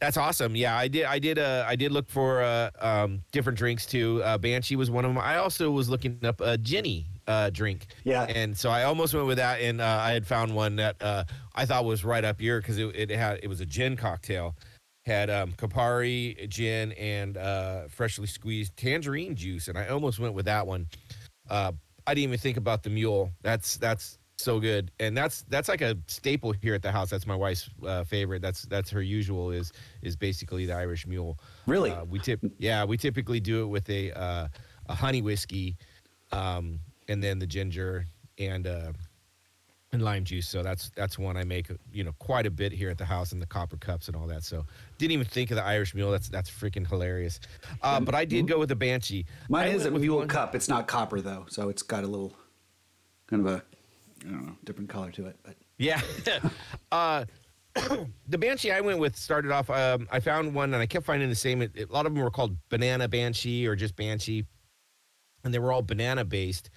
That's 0.00 0.16
awesome. 0.16 0.54
Yeah, 0.54 0.76
I 0.76 0.86
did. 0.86 1.04
I 1.04 1.18
did. 1.18 1.38
Uh, 1.38 1.64
I 1.66 1.74
did 1.74 1.90
look 1.90 2.08
for 2.08 2.42
uh, 2.42 2.70
um, 2.80 3.22
different 3.32 3.58
drinks 3.58 3.84
too. 3.84 4.22
Uh, 4.22 4.38
Banshee 4.38 4.76
was 4.76 4.90
one 4.90 5.04
of 5.04 5.12
them. 5.12 5.18
I 5.18 5.38
also 5.38 5.70
was 5.70 5.88
looking 5.88 6.18
up 6.24 6.40
a 6.40 6.56
Ginny 6.56 7.06
uh, 7.28 7.50
drink. 7.50 7.86
Yeah. 8.04 8.24
And 8.24 8.56
so 8.56 8.70
I 8.70 8.84
almost 8.84 9.14
went 9.14 9.26
with 9.26 9.38
that, 9.38 9.60
and 9.60 9.80
uh, 9.80 9.98
I 10.00 10.12
had 10.12 10.26
found 10.26 10.54
one 10.54 10.76
that 10.76 10.96
uh, 11.00 11.24
I 11.54 11.66
thought 11.66 11.84
was 11.84 12.04
right 12.04 12.24
up 12.24 12.40
here 12.40 12.60
because 12.60 12.78
it, 12.78 12.94
it 12.96 13.10
had 13.10 13.40
it 13.42 13.48
was 13.48 13.60
a 13.60 13.66
gin 13.66 13.96
cocktail, 13.96 14.56
had 15.04 15.30
um, 15.30 15.52
Campari 15.52 16.48
gin 16.48 16.92
and 16.92 17.36
uh, 17.36 17.88
freshly 17.88 18.26
squeezed 18.26 18.76
tangerine 18.76 19.36
juice, 19.36 19.68
and 19.68 19.76
I 19.76 19.88
almost 19.88 20.18
went 20.18 20.34
with 20.34 20.46
that 20.46 20.66
one. 20.66 20.86
Uh, 21.48 21.72
I 22.06 22.14
didn't 22.14 22.24
even 22.24 22.38
think 22.38 22.56
about 22.56 22.82
the 22.82 22.90
mule. 22.90 23.30
That's 23.42 23.76
that's 23.76 24.18
so 24.38 24.60
good, 24.60 24.92
and 25.00 25.16
that's 25.16 25.42
that's 25.48 25.68
like 25.68 25.80
a 25.80 25.96
staple 26.06 26.52
here 26.52 26.74
at 26.74 26.82
the 26.82 26.92
house. 26.92 27.10
That's 27.10 27.26
my 27.26 27.34
wife's 27.34 27.68
uh, 27.84 28.04
favorite. 28.04 28.40
That's 28.40 28.62
that's 28.62 28.88
her 28.90 29.02
usual 29.02 29.50
is 29.50 29.72
is 30.02 30.16
basically 30.16 30.64
the 30.64 30.74
Irish 30.74 31.06
mule. 31.06 31.38
Really? 31.66 31.90
Uh, 31.90 32.04
we 32.04 32.20
tip 32.20 32.40
yeah 32.58 32.84
we 32.84 32.96
typically 32.96 33.40
do 33.40 33.62
it 33.62 33.66
with 33.66 33.88
a 33.90 34.12
uh, 34.12 34.48
a 34.88 34.94
honey 34.94 35.22
whiskey, 35.22 35.76
um, 36.32 36.78
and 37.08 37.22
then 37.22 37.40
the 37.40 37.46
ginger 37.46 38.06
and 38.38 38.68
uh, 38.68 38.92
and 39.90 40.02
lime 40.02 40.22
juice. 40.22 40.46
So 40.46 40.62
that's 40.62 40.90
that's 40.94 41.18
one 41.18 41.36
I 41.36 41.42
make 41.42 41.68
you 41.92 42.04
know 42.04 42.12
quite 42.20 42.46
a 42.46 42.50
bit 42.50 42.70
here 42.70 42.90
at 42.90 42.98
the 42.98 43.04
house 43.04 43.32
in 43.32 43.40
the 43.40 43.46
copper 43.46 43.76
cups 43.76 44.06
and 44.06 44.16
all 44.16 44.28
that. 44.28 44.44
So 44.44 44.64
didn't 44.98 45.12
even 45.12 45.26
think 45.26 45.50
of 45.50 45.56
the 45.56 45.64
Irish 45.64 45.96
mule. 45.96 46.12
That's 46.12 46.28
that's 46.28 46.48
freaking 46.50 46.88
hilarious. 46.88 47.40
Uh, 47.82 47.98
but 47.98 48.14
I 48.14 48.24
did 48.24 48.46
go 48.46 48.60
with 48.60 48.68
the 48.68 48.76
banshee. 48.76 49.26
Mine 49.48 49.66
I 49.66 49.70
is 49.70 49.84
a 49.84 49.90
mule 49.90 50.24
cup. 50.26 50.54
It's 50.54 50.68
not 50.68 50.86
copper 50.86 51.20
though, 51.20 51.46
so 51.48 51.68
it's 51.70 51.82
got 51.82 52.04
a 52.04 52.06
little 52.06 52.36
kind 53.26 53.44
of 53.44 53.52
a 53.52 53.62
I 54.26 54.30
don't 54.30 54.46
know 54.46 54.56
different 54.64 54.90
color 54.90 55.10
to 55.12 55.26
it. 55.26 55.36
But 55.42 55.54
Yeah. 55.78 56.00
uh, 56.92 57.24
the 58.28 58.38
Banshee 58.38 58.72
I 58.72 58.80
went 58.80 58.98
with 58.98 59.16
started 59.16 59.52
off, 59.52 59.70
um, 59.70 60.08
I 60.10 60.20
found 60.20 60.54
one 60.54 60.74
and 60.74 60.82
I 60.82 60.86
kept 60.86 61.06
finding 61.06 61.28
the 61.28 61.34
same. 61.34 61.62
It, 61.62 61.72
it- 61.74 61.90
a 61.90 61.92
lot 61.92 62.06
of 62.06 62.14
them 62.14 62.22
were 62.22 62.30
called 62.30 62.56
Banana 62.68 63.08
Banshee 63.08 63.66
or 63.66 63.76
just 63.76 63.94
Banshee. 63.96 64.44
And 65.44 65.54
they 65.54 65.58
were 65.58 65.72
all 65.72 65.82
banana 65.82 66.24
based. 66.24 66.70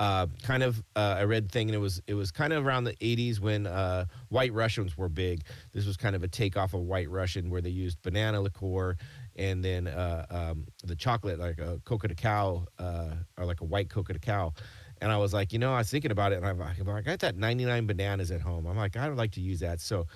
Uh, 0.00 0.26
kind 0.42 0.62
of 0.62 0.82
uh, 0.96 1.16
a 1.18 1.26
red 1.26 1.52
thing, 1.52 1.68
and 1.68 1.74
it 1.74 1.78
was 1.78 2.00
it 2.06 2.14
was 2.14 2.30
kind 2.30 2.54
of 2.54 2.64
around 2.66 2.84
the 2.84 2.94
'80s 2.96 3.38
when 3.38 3.66
uh, 3.66 4.06
White 4.30 4.54
Russians 4.54 4.96
were 4.96 5.10
big. 5.10 5.42
This 5.72 5.84
was 5.84 5.98
kind 5.98 6.16
of 6.16 6.22
a 6.22 6.28
takeoff 6.28 6.72
of 6.72 6.80
White 6.80 7.10
Russian, 7.10 7.50
where 7.50 7.60
they 7.60 7.68
used 7.68 8.00
banana 8.00 8.40
liqueur 8.40 8.96
and 9.36 9.62
then 9.62 9.86
uh, 9.88 10.24
um, 10.30 10.66
the 10.84 10.96
chocolate, 10.96 11.38
like 11.38 11.58
a 11.58 11.82
coca 11.84 12.08
de 12.08 12.14
cow, 12.14 12.64
uh, 12.78 13.10
or 13.36 13.44
like 13.44 13.60
a 13.60 13.64
white 13.66 13.90
coca 13.90 14.14
de 14.14 14.18
cow, 14.18 14.54
And 15.00 15.10
I 15.10 15.16
was 15.16 15.32
like, 15.32 15.52
you 15.52 15.58
know, 15.58 15.72
I 15.72 15.78
was 15.78 15.90
thinking 15.90 16.10
about 16.10 16.32
it, 16.32 16.36
and 16.36 16.46
I'm 16.46 16.58
like, 16.58 16.76
I 16.86 17.00
got 17.00 17.20
that 17.20 17.36
99 17.36 17.86
bananas 17.86 18.30
at 18.30 18.40
home. 18.40 18.66
I'm 18.66 18.76
like, 18.76 18.96
I 18.96 19.08
would 19.08 19.18
like 19.18 19.32
to 19.32 19.40
use 19.40 19.60
that. 19.60 19.80
So 19.80 20.06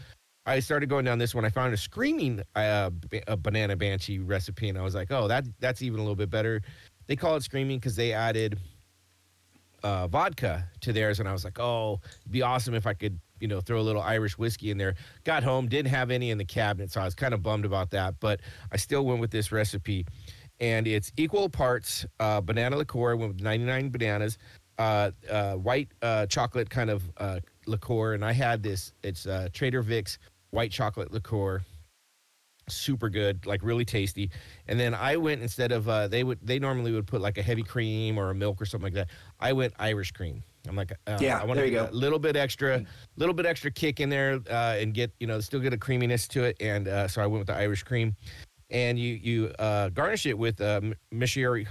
I 0.47 0.61
started 0.61 0.89
going 0.89 1.05
down 1.05 1.19
this 1.19 1.35
one. 1.35 1.45
I 1.45 1.51
found 1.51 1.73
a 1.73 1.77
screaming 1.77 2.43
uh, 2.55 2.91
a 3.27 3.37
banana 3.37 3.77
banshee 3.77 4.19
recipe, 4.19 4.69
and 4.69 4.77
I 4.77 4.83
was 4.83 4.95
like, 4.95 5.11
oh, 5.11 5.27
that 5.29 5.47
that's 5.59 5.83
even 5.83 5.99
a 6.01 6.03
little 6.03 6.17
bit 6.17 6.31
better. 6.31 6.61
They 7.07 7.17
call 7.17 7.37
it 7.37 7.43
screaming 7.43 7.79
because 7.79 7.97
they 7.97 8.13
added 8.13 8.59
uh, 9.83 10.07
vodka 10.09 10.69
to 10.81 10.93
theirs, 10.93 11.21
and 11.21 11.29
I 11.29 11.33
was 11.33 11.45
like, 11.45 11.59
oh, 11.59 12.01
it'd 12.21 12.33
be 12.33 12.43
awesome 12.43 12.75
if 12.75 12.87
I 12.87 12.93
could, 12.93 13.19
you 13.41 13.49
know, 13.49 13.61
throw 13.61 13.81
a 13.81 13.83
little 13.83 14.03
Irish 14.03 14.37
whiskey 14.37 14.71
in 14.71 14.77
there. 14.77 14.95
Got 15.25 15.45
home, 15.45 15.67
didn't 15.67 15.91
have 15.91 16.11
any 16.11 16.31
in 16.31 16.37
the 16.37 16.45
cabinet, 16.45 16.93
so 16.93 17.01
I 17.01 17.05
was 17.05 17.15
kind 17.15 17.33
of 17.33 17.43
bummed 17.43 17.65
about 17.65 17.91
that, 17.91 18.15
but 18.21 18.41
I 18.71 18.77
still 18.77 19.07
went 19.07 19.21
with 19.21 19.31
this 19.31 19.51
recipe, 19.51 20.07
and 20.61 20.87
it's 20.87 21.11
equal 21.17 21.49
parts 21.49 22.05
uh, 22.21 22.43
banana 22.43 22.77
liqueur. 22.77 23.17
With 23.17 23.41
99 23.41 23.89
bananas, 23.89 24.37
uh, 24.79 25.11
uh, 25.31 25.55
white 25.55 25.89
uh, 26.03 26.27
chocolate 26.27 26.71
kind 26.71 26.91
of 26.91 27.03
uh, 27.19 27.41
liqueur, 27.67 28.15
and 28.15 28.25
I 28.25 28.33
had 28.33 28.63
this. 28.63 28.93
It's 29.03 29.27
uh, 29.27 29.49
Trader 29.53 29.83
Vic's 29.83 30.19
white 30.51 30.71
chocolate 30.71 31.13
liqueur 31.13 31.63
super 32.69 33.11
good 33.11 33.45
like 33.45 33.63
really 33.63 33.85
tasty 33.85 34.31
and 34.69 34.81
then 34.81 34.95
i 34.95 35.17
went 35.17 35.43
instead 35.43 35.73
of 35.73 35.89
uh, 35.89 36.09
they 36.09 36.25
would 36.25 36.39
they 36.43 36.59
normally 36.59 36.93
would 36.93 37.07
put 37.07 37.21
like 37.21 37.37
a 37.37 37.43
heavy 37.43 37.63
cream 37.63 38.17
or 38.17 38.31
a 38.31 38.35
milk 38.35 38.61
or 38.61 38.65
something 38.65 38.87
like 38.87 38.95
that 38.95 39.09
i 39.41 39.53
went 39.53 39.73
irish 39.79 40.13
cream 40.13 40.43
i'm 40.69 40.77
like 40.77 40.93
uh, 41.07 41.19
Yeah, 41.21 41.39
i 41.39 41.45
want 41.45 41.61
to 41.61 41.69
get 41.69 41.91
a 41.91 41.95
little 41.95 42.19
bit 42.19 42.37
extra 42.37 42.83
little 43.17 43.35
bit 43.35 43.45
extra 43.45 43.71
kick 43.71 44.01
in 44.01 44.09
there 44.09 44.41
uh, 44.51 44.77
and 44.79 44.95
get 44.95 45.13
you 45.21 45.27
know 45.27 45.41
still 45.41 45.61
get 45.61 45.75
a 45.75 45.79
creaminess 45.79 46.27
to 46.29 46.45
it 46.45 46.57
and 46.61 46.89
uh, 46.89 47.07
so 47.07 47.23
i 47.23 47.27
went 47.27 47.41
with 47.41 47.49
the 47.49 47.57
irish 47.57 47.83
cream 47.83 48.17
and 48.71 48.99
you 48.99 49.15
you 49.15 49.47
uh, 49.59 49.91
garnish 49.91 50.25
it 50.27 50.39
with 50.39 50.61
uh. 50.61 50.81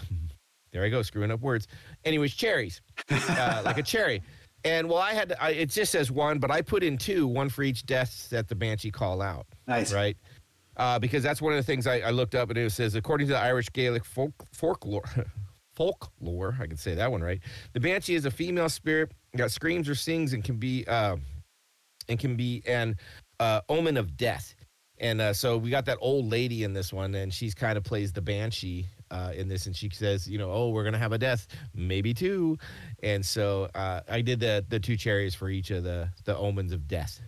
There 0.73 0.83
I 0.83 0.89
go, 0.89 1.03
screwing 1.03 1.29
up 1.29 1.39
words. 1.39 1.67
Anyways, 2.05 2.33
cherries, 2.33 2.81
uh, 3.09 3.61
like 3.65 3.77
a 3.77 3.83
cherry. 3.83 4.21
And 4.65 4.87
well, 4.87 4.99
I 4.99 5.13
had 5.13 5.27
to, 5.27 5.43
I, 5.43 5.49
it 5.49 5.69
just 5.69 5.91
says 5.91 6.09
one, 6.09 6.39
but 6.39 6.49
I 6.49 6.61
put 6.61 6.83
in 6.83 6.97
two, 6.97 7.27
one 7.27 7.49
for 7.49 7.63
each 7.63 7.85
death 7.85 8.29
that 8.29 8.47
the 8.47 8.55
banshee 8.55 8.91
call 8.91 9.21
out. 9.21 9.45
Nice. 9.67 9.91
right? 9.93 10.15
Uh, 10.77 10.97
because 10.97 11.21
that's 11.21 11.41
one 11.41 11.51
of 11.51 11.57
the 11.57 11.63
things 11.63 11.85
I, 11.85 11.99
I 11.99 12.11
looked 12.11 12.33
up, 12.33 12.49
and 12.49 12.57
it 12.57 12.71
says 12.71 12.95
according 12.95 13.27
to 13.27 13.33
the 13.33 13.39
Irish 13.39 13.67
Gaelic 13.73 14.05
folk 14.05 14.31
folklore. 14.53 15.03
Folklore, 15.75 16.55
I 16.61 16.67
can 16.67 16.77
say 16.77 16.93
that 16.93 17.11
one 17.11 17.23
right. 17.23 17.39
The 17.73 17.79
banshee 17.79 18.13
is 18.13 18.25
a 18.25 18.31
female 18.31 18.69
spirit 18.69 19.11
that 19.33 19.51
screams 19.51 19.89
or 19.89 19.95
sings 19.95 20.33
and 20.33 20.43
can 20.43 20.57
be 20.57 20.85
uh, 20.87 21.17
and 22.07 22.19
can 22.19 22.35
be 22.35 22.61
an 22.67 22.95
uh, 23.39 23.61
omen 23.69 23.97
of 23.97 24.15
death. 24.15 24.53
And 24.99 25.19
uh, 25.19 25.33
so 25.33 25.57
we 25.57 25.71
got 25.71 25.85
that 25.85 25.97
old 25.99 26.29
lady 26.29 26.63
in 26.63 26.73
this 26.73 26.93
one, 26.93 27.15
and 27.15 27.33
she's 27.33 27.55
kind 27.55 27.75
of 27.75 27.83
plays 27.83 28.13
the 28.13 28.21
banshee 28.21 28.85
uh, 29.13 29.31
in 29.35 29.47
this, 29.47 29.67
and 29.67 29.75
she 29.75 29.89
says, 29.89 30.27
you 30.27 30.37
know, 30.37 30.51
oh, 30.51 30.69
we're 30.69 30.83
gonna 30.83 30.97
have 30.97 31.13
a 31.13 31.17
death, 31.17 31.47
maybe 31.75 32.13
two. 32.13 32.57
And 33.03 33.23
so 33.25 33.69
uh, 33.75 34.01
I 34.09 34.21
did 34.21 34.39
the 34.39 34.65
the 34.67 34.79
two 34.79 34.97
cherries 34.97 35.35
for 35.35 35.49
each 35.49 35.69
of 35.71 35.83
the 35.83 36.09
the 36.25 36.35
omens 36.35 36.71
of 36.73 36.87
death. 36.87 37.21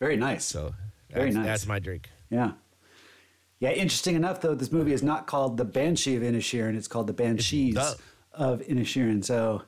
Very 0.00 0.16
nice. 0.16 0.44
So 0.44 0.72
Very 1.10 1.26
that's, 1.26 1.36
nice. 1.36 1.46
That's 1.46 1.66
my 1.66 1.78
drink. 1.78 2.08
Yeah. 2.30 2.52
Yeah, 3.60 3.70
interesting 3.70 4.16
enough 4.16 4.40
though, 4.40 4.54
this 4.56 4.72
movie 4.72 4.92
is 4.92 5.02
not 5.04 5.26
called 5.28 5.56
The 5.56 5.64
Banshee 5.64 6.16
of 6.16 6.22
Inisherin, 6.24 6.76
it's 6.76 6.88
called 6.88 7.06
The 7.06 7.12
Banshees 7.12 7.74
the- 7.74 7.96
of 8.32 8.60
Inisherin. 8.62 9.24
So 9.24 9.62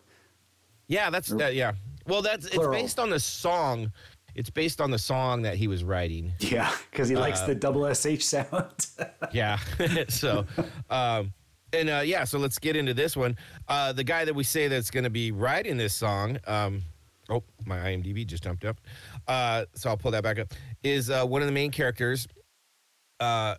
Yeah, 0.89 1.11
that's 1.11 1.29
that. 1.29 1.55
Yeah. 1.55 1.73
Well, 2.09 2.21
that's 2.23 2.49
Plural. 2.49 2.73
it's 2.73 2.83
based 2.83 2.99
on 2.99 3.11
the 3.11 3.21
song. 3.21 3.93
It's 4.35 4.51
based 4.51 4.81
on 4.81 4.91
the 4.91 4.99
song 4.99 5.43
that 5.43 5.57
he 5.57 5.69
was 5.69 5.85
writing. 5.85 6.33
yeah, 6.41 6.75
because 6.91 7.09
he 7.09 7.15
likes 7.15 7.41
Uh, 7.43 7.47
the 7.47 7.55
double 7.55 7.85
SH 7.95 8.23
sound. 8.25 8.87
Yeah. 9.33 9.59
so, 10.09 10.45
um, 10.91 11.33
and 11.75 11.91
uh, 11.91 12.03
yeah, 12.05 12.25
so 12.25 12.39
let's 12.39 12.59
get 12.59 12.77
into 12.77 12.95
this 12.95 13.17
one. 13.17 13.37
Uh, 13.69 13.93
the 13.93 14.05
guy 14.05 14.25
that 14.25 14.35
we 14.35 14.45
say 14.45 14.69
that's 14.69 14.91
going 14.91 15.05
to 15.05 15.11
be 15.11 15.33
writing 15.33 15.77
this 15.77 15.95
song. 15.95 16.39
Um, 16.47 16.83
oh, 17.29 17.43
my 17.67 17.79
IMDb 17.79 18.27
just 18.27 18.43
jumped 18.43 18.65
up. 18.65 18.81
Uh, 19.29 19.65
so 19.75 19.91
I'll 19.91 19.97
pull 19.97 20.11
that 20.13 20.23
back 20.23 20.39
up. 20.39 20.53
Is 20.83 21.11
uh, 21.11 21.25
one 21.27 21.43
of 21.43 21.47
the 21.47 21.53
main 21.53 21.71
characters. 21.71 22.27
Uh, 23.21 23.57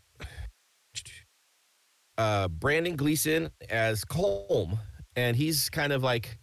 uh, 2.17 2.47
Brendan 2.47 2.95
Gleeson 2.95 3.49
as 3.69 4.05
Colm, 4.05 4.77
and 5.15 5.35
he's 5.35 5.69
kind 5.69 5.93
of 5.93 6.03
like. 6.03 6.37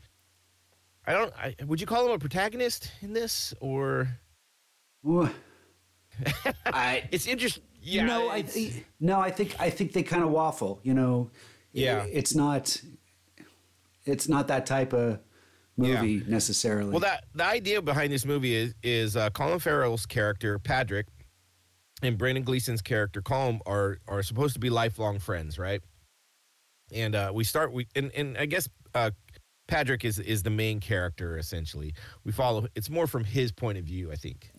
I 1.07 1.12
don't. 1.12 1.33
I, 1.35 1.57
would 1.67 1.81
you 1.81 1.87
call 1.87 2.07
him 2.07 2.12
a 2.12 2.19
protagonist 2.19 2.93
in 3.00 3.12
this, 3.12 3.52
or 3.61 4.09
I 6.67 7.09
it's 7.11 7.26
interesting? 7.26 7.64
Yeah, 7.81 8.05
no, 8.05 8.31
I 8.31 8.45
no, 9.00 9.19
I 9.19 9.31
think 9.33 9.57
I 9.59 9.69
think 9.69 9.93
they 9.93 10.05
kind 10.05 10.23
of 10.23 10.31
waffle. 10.31 10.79
You 10.85 10.95
know, 10.95 11.31
Yeah. 11.73 12.05
it's 12.11 12.35
not 12.35 12.81
it's 14.05 14.29
not 14.29 14.49
that 14.49 14.67
type 14.67 14.93
of 14.93 15.21
movie 15.76 16.23
necessarily. 16.26 16.91
Well, 16.91 17.00
that 17.00 17.25
the 17.35 17.45
idea 17.45 17.81
behind 17.83 18.12
this 18.12 18.25
movie 18.25 18.55
is 18.55 18.75
is 18.83 19.17
uh, 19.17 19.31
Colin 19.31 19.59
Farrell's 19.59 20.07
character 20.07 20.59
Patrick 20.59 21.07
and 22.02 22.19
Brendan 22.19 22.45
Gleeson's 22.45 22.83
character 22.83 23.23
Colm 23.23 23.61
are 23.67 23.99
are 24.09 24.23
supposed 24.23 24.55
to 24.55 24.61
be 24.61 24.71
lifelong 24.71 25.19
friends, 25.19 25.59
right? 25.59 25.81
And 26.93 27.14
uh, 27.14 27.31
we 27.35 27.45
start 27.45 27.73
we 27.73 27.87
and, 27.95 28.11
and 28.14 28.37
I 28.37 28.47
guess 28.47 28.69
uh, 28.95 29.12
Patrick 29.69 30.05
is 30.05 30.19
is 30.19 30.43
the 30.43 30.50
main 30.50 30.81
character 30.81 31.38
essentially. 31.38 31.95
We 32.25 32.33
follow 32.33 32.67
it's 32.75 32.91
more 32.91 33.07
from 33.07 33.25
his 33.25 33.52
point 33.52 33.79
of 33.79 33.85
view, 33.85 34.12
I 34.12 34.17
think. 34.17 34.50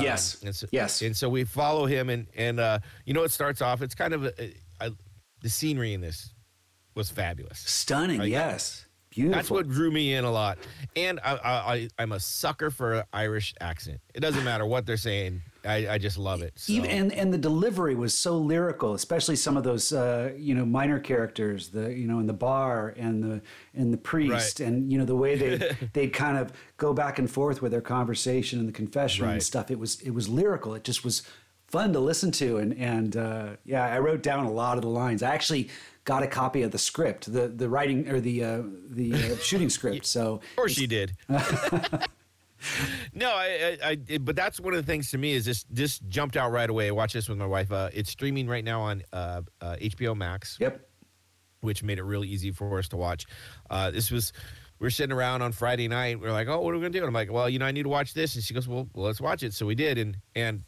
yes, 0.00 0.42
Um, 0.42 0.48
and 0.48 0.56
so, 0.56 0.66
yes, 0.72 1.02
and 1.02 1.16
so 1.16 1.28
we 1.28 1.44
follow 1.44 1.86
him, 1.86 2.10
and 2.10 2.26
and 2.36 2.60
uh, 2.60 2.80
you 3.06 3.14
know, 3.14 3.22
it 3.22 3.30
starts 3.30 3.62
off. 3.62 3.80
It's 3.80 3.94
kind 3.94 4.12
of 4.12 4.24
a, 4.24 4.54
a, 4.80 4.90
the 5.40 5.48
scenery 5.48 5.94
in 5.94 6.00
this 6.00 6.33
was 6.94 7.10
fabulous. 7.10 7.58
stunning. 7.58 8.18
Like, 8.20 8.30
yes, 8.30 8.86
beautiful. 9.10 9.36
That's 9.36 9.50
what 9.50 9.68
drew 9.68 9.90
me 9.90 10.14
in 10.14 10.24
a 10.24 10.30
lot. 10.30 10.58
And 10.96 11.20
I, 11.24 11.34
I, 11.36 11.50
I 11.74 11.88
I'm 11.98 12.12
a 12.12 12.20
sucker 12.20 12.70
for 12.70 12.94
an 12.94 13.02
Irish 13.12 13.54
accent. 13.60 14.00
It 14.14 14.20
doesn't 14.20 14.44
matter 14.44 14.66
what 14.66 14.86
they're 14.86 14.96
saying. 14.96 15.42
I, 15.66 15.88
I 15.94 15.98
just 15.98 16.18
love 16.18 16.42
it. 16.42 16.52
So. 16.56 16.74
Even, 16.74 16.90
and 16.90 17.12
and 17.14 17.32
the 17.32 17.38
delivery 17.38 17.94
was 17.94 18.14
so 18.14 18.36
lyrical, 18.36 18.92
especially 18.92 19.34
some 19.36 19.56
of 19.56 19.64
those 19.64 19.94
uh, 19.94 20.32
you 20.36 20.54
know 20.54 20.66
minor 20.66 21.00
characters, 21.00 21.68
the 21.70 21.90
you 21.92 22.06
know 22.06 22.18
in 22.20 22.26
the 22.26 22.34
bar 22.34 22.92
and 22.98 23.22
the 23.22 23.40
and 23.72 23.90
the 23.92 23.96
priest, 23.96 24.60
Right. 24.60 24.68
and 24.68 24.92
you 24.92 24.98
know 24.98 25.06
the 25.06 25.16
way 25.16 25.36
they 25.36 25.74
they'd 25.94 26.12
kind 26.12 26.36
of 26.36 26.52
go 26.76 26.92
back 26.92 27.18
and 27.18 27.30
forth 27.30 27.62
with 27.62 27.72
their 27.72 27.80
conversation 27.80 28.58
and 28.58 28.68
the 28.68 28.72
confession 28.72 29.24
and 29.26 29.42
stuff. 29.42 29.70
It 29.70 29.78
was 29.78 30.00
it 30.02 30.10
was 30.10 30.28
lyrical. 30.28 30.74
It 30.74 30.84
just 30.84 31.02
was 31.02 31.22
fun 31.66 31.94
to 31.94 31.98
listen 31.98 32.30
to, 32.32 32.58
and 32.58 32.74
and 32.78 33.16
uh, 33.16 33.48
yeah, 33.64 33.84
I 33.86 34.00
wrote 34.00 34.22
down 34.22 34.44
a 34.44 34.52
lot 34.52 34.76
of 34.76 34.82
the 34.82 34.90
lines. 34.90 35.22
I 35.22 35.34
actually 35.34 35.70
got 36.04 36.22
a 36.22 36.26
copy 36.26 36.62
of 36.62 36.70
the 36.70 36.78
script, 36.78 37.32
the 37.32 37.48
the 37.48 37.68
writing 37.68 38.08
or 38.08 38.20
the 38.20 38.44
uh, 38.44 38.62
the 38.88 39.14
uh, 39.14 39.36
shooting 39.40 39.70
script. 39.70 40.06
So 40.06 40.34
Of 40.34 40.56
course 40.56 40.72
she 40.72 40.86
did. 40.86 41.16
no, 43.12 43.28
I, 43.28 43.78
I, 43.82 43.98
I, 44.08 44.18
but 44.18 44.36
that's 44.36 44.60
one 44.60 44.74
of 44.74 44.84
the 44.84 44.90
things 44.90 45.10
to 45.10 45.18
me 45.18 45.32
is 45.32 45.44
this. 45.44 45.64
This 45.70 45.98
jumped 46.08 46.36
out 46.36 46.52
right 46.52 46.68
away. 46.68 46.88
I 46.88 46.90
watched 46.92 47.14
this 47.14 47.28
with 47.28 47.38
my 47.38 47.46
wife. 47.46 47.72
Uh, 47.72 47.90
it's 47.92 48.10
streaming 48.10 48.48
right 48.48 48.64
now 48.64 48.80
on 48.80 49.02
uh, 49.12 49.42
uh, 49.60 49.76
HBO 49.80 50.16
Max. 50.16 50.58
yep, 50.60 50.88
which 51.60 51.82
made 51.82 51.98
it 51.98 52.04
really 52.04 52.28
easy 52.28 52.50
for 52.50 52.78
us 52.78 52.88
to 52.88 52.96
watch. 52.96 53.26
Uh, 53.70 53.90
this 53.90 54.10
was 54.10 54.32
we 54.78 54.86
are 54.86 54.90
sitting 54.90 55.14
around 55.14 55.42
on 55.42 55.52
Friday 55.52 55.88
night. 55.88 56.20
We 56.20 56.26
are 56.26 56.32
like, 56.32 56.48
oh, 56.48 56.60
what 56.60 56.74
are 56.74 56.76
we 56.76 56.82
gonna 56.82 56.90
do? 56.90 56.98
And 56.98 57.08
I'm 57.08 57.14
like, 57.14 57.32
well, 57.32 57.48
you 57.48 57.58
know, 57.58 57.66
I 57.66 57.72
need 57.72 57.84
to 57.84 57.88
watch 57.88 58.14
this. 58.14 58.34
And 58.34 58.44
she 58.44 58.54
goes, 58.54 58.68
well, 58.68 58.88
well 58.94 59.06
let's 59.06 59.20
watch 59.20 59.42
it. 59.42 59.54
So 59.54 59.66
we 59.66 59.74
did, 59.74 59.98
and 59.98 60.16
and 60.34 60.62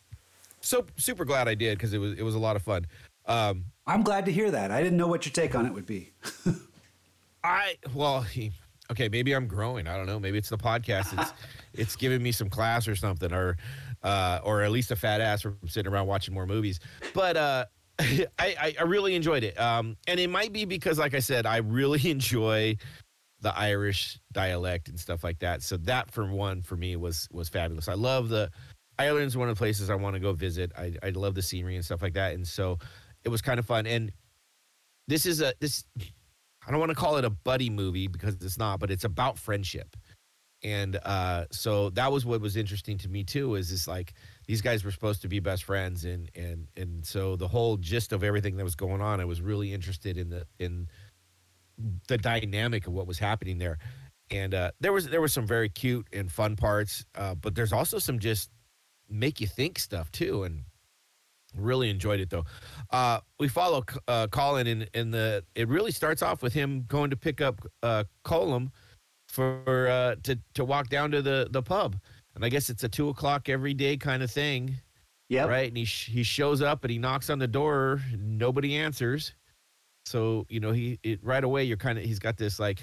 so 0.60 0.86
super 0.96 1.24
glad 1.24 1.48
I 1.48 1.54
did 1.54 1.78
because 1.78 1.92
it 1.92 1.98
was 1.98 2.18
it 2.18 2.22
was 2.22 2.34
a 2.34 2.38
lot 2.38 2.56
of 2.56 2.62
fun. 2.62 2.86
Um, 3.26 3.66
I'm 3.86 4.02
glad 4.02 4.24
to 4.26 4.32
hear 4.32 4.50
that. 4.50 4.70
I 4.70 4.82
didn't 4.82 4.98
know 4.98 5.06
what 5.06 5.24
your 5.26 5.32
take 5.32 5.54
on 5.54 5.66
it 5.66 5.72
would 5.72 5.86
be. 5.86 6.12
I 7.44 7.76
well, 7.94 8.22
he, 8.22 8.50
okay, 8.90 9.08
maybe 9.08 9.32
I'm 9.32 9.46
growing. 9.46 9.86
I 9.86 9.96
don't 9.96 10.06
know. 10.06 10.18
Maybe 10.18 10.38
it's 10.38 10.48
the 10.48 10.58
podcast. 10.58 11.18
It's 11.20 11.32
it's 11.74 11.96
giving 11.96 12.22
me 12.22 12.32
some 12.32 12.50
class 12.50 12.88
or 12.88 12.96
something, 12.96 13.32
or 13.32 13.56
uh, 14.02 14.40
or 14.42 14.62
at 14.62 14.70
least 14.70 14.90
a 14.90 14.96
fat 14.96 15.20
ass 15.20 15.42
from 15.42 15.58
sitting 15.66 15.92
around 15.92 16.08
watching 16.08 16.34
more 16.34 16.46
movies. 16.46 16.80
But 17.14 17.36
uh, 17.36 17.64
I, 18.38 18.74
I 18.78 18.82
really 18.82 19.14
enjoyed 19.14 19.44
it. 19.44 19.58
Um, 19.58 19.96
and 20.06 20.20
it 20.20 20.28
might 20.28 20.52
be 20.52 20.64
because, 20.64 20.98
like 20.98 21.14
I 21.14 21.20
said, 21.20 21.46
I 21.46 21.58
really 21.58 22.10
enjoy 22.10 22.76
the 23.40 23.56
Irish 23.56 24.18
dialect 24.32 24.88
and 24.88 24.98
stuff 24.98 25.22
like 25.22 25.38
that. 25.40 25.62
So 25.62 25.76
that, 25.78 26.10
for 26.10 26.26
one, 26.26 26.62
for 26.62 26.76
me 26.76 26.96
was 26.96 27.28
was 27.30 27.48
fabulous. 27.48 27.88
I 27.88 27.94
love 27.94 28.28
the 28.28 28.50
Ireland's 28.98 29.36
one 29.36 29.48
of 29.48 29.54
the 29.54 29.58
places 29.58 29.90
I 29.90 29.94
want 29.94 30.14
to 30.14 30.20
go 30.20 30.32
visit. 30.32 30.72
I 30.76 30.94
I 31.02 31.10
love 31.10 31.34
the 31.34 31.42
scenery 31.42 31.76
and 31.76 31.84
stuff 31.84 32.02
like 32.02 32.14
that, 32.14 32.34
and 32.34 32.46
so 32.46 32.78
it 33.26 33.28
was 33.28 33.42
kind 33.42 33.58
of 33.58 33.66
fun. 33.66 33.86
And 33.86 34.12
this 35.08 35.26
is 35.26 35.42
a 35.42 35.52
this 35.60 35.84
I 36.66 36.70
don't 36.70 36.80
want 36.80 36.90
to 36.90 36.96
call 36.96 37.16
it 37.16 37.24
a 37.24 37.30
buddy 37.30 37.68
movie 37.68 38.06
because 38.06 38.34
it's 38.36 38.56
not, 38.56 38.80
but 38.80 38.90
it's 38.90 39.04
about 39.04 39.36
friendship. 39.38 39.96
And 40.62 40.98
uh, 41.04 41.44
so 41.50 41.90
that 41.90 42.10
was 42.10 42.24
what 42.24 42.40
was 42.40 42.56
interesting 42.56 42.98
to 42.98 43.08
me 43.08 43.24
too. 43.24 43.56
Is 43.56 43.70
this 43.70 43.86
like 43.86 44.14
these 44.46 44.62
guys 44.62 44.84
were 44.84 44.90
supposed 44.90 45.22
to 45.22 45.28
be 45.28 45.40
best 45.40 45.64
friends, 45.64 46.04
and 46.04 46.30
and 46.34 46.68
and 46.76 47.04
so 47.04 47.36
the 47.36 47.48
whole 47.48 47.76
gist 47.76 48.12
of 48.12 48.24
everything 48.24 48.56
that 48.56 48.64
was 48.64 48.76
going 48.76 49.02
on, 49.02 49.20
I 49.20 49.26
was 49.26 49.42
really 49.42 49.74
interested 49.74 50.16
in 50.16 50.30
the 50.30 50.46
in 50.58 50.88
the 52.08 52.16
dynamic 52.16 52.86
of 52.86 52.94
what 52.94 53.06
was 53.06 53.18
happening 53.18 53.58
there. 53.58 53.78
And 54.30 54.54
uh, 54.54 54.70
there 54.80 54.92
was 54.92 55.08
there 55.08 55.20
was 55.20 55.32
some 55.32 55.46
very 55.46 55.68
cute 55.68 56.06
and 56.12 56.32
fun 56.32 56.56
parts, 56.56 57.04
uh, 57.16 57.34
but 57.34 57.54
there's 57.54 57.72
also 57.72 57.98
some 57.98 58.18
just 58.18 58.50
make 59.10 59.40
you 59.40 59.46
think 59.46 59.78
stuff 59.78 60.10
too. 60.10 60.44
And 60.44 60.62
really 61.56 61.90
enjoyed 61.90 62.20
it 62.20 62.30
though. 62.30 62.44
Uh, 62.90 63.20
we 63.40 63.48
follow 63.48 63.84
uh, 64.08 64.26
Colin 64.28 64.66
in 64.66 64.86
in 64.94 65.10
the. 65.10 65.44
It 65.54 65.68
really 65.68 65.92
starts 65.92 66.22
off 66.22 66.42
with 66.42 66.52
him 66.52 66.84
going 66.88 67.10
to 67.10 67.16
pick 67.16 67.40
up 67.40 67.60
uh, 67.82 68.04
Colm 68.24 68.70
for 69.28 69.88
uh, 69.88 70.16
to 70.22 70.38
to 70.54 70.64
walk 70.64 70.88
down 70.88 71.10
to 71.10 71.22
the 71.22 71.48
the 71.50 71.62
pub, 71.62 71.96
and 72.34 72.44
I 72.44 72.48
guess 72.48 72.70
it's 72.70 72.84
a 72.84 72.88
two 72.88 73.08
o'clock 73.08 73.48
every 73.48 73.74
day 73.74 73.96
kind 73.96 74.22
of 74.22 74.30
thing, 74.30 74.74
Yeah. 75.28 75.46
right? 75.46 75.68
And 75.68 75.76
he 75.76 75.84
sh- 75.84 76.08
he 76.10 76.22
shows 76.22 76.62
up 76.62 76.84
and 76.84 76.90
he 76.90 76.98
knocks 76.98 77.28
on 77.30 77.38
the 77.38 77.48
door, 77.48 78.00
nobody 78.16 78.76
answers, 78.76 79.34
so 80.04 80.46
you 80.48 80.60
know 80.60 80.72
he 80.72 80.98
it, 81.02 81.18
right 81.22 81.42
away 81.44 81.64
you're 81.64 81.76
kind 81.76 81.98
of 81.98 82.04
he's 82.04 82.18
got 82.20 82.36
this 82.36 82.58
like 82.60 82.78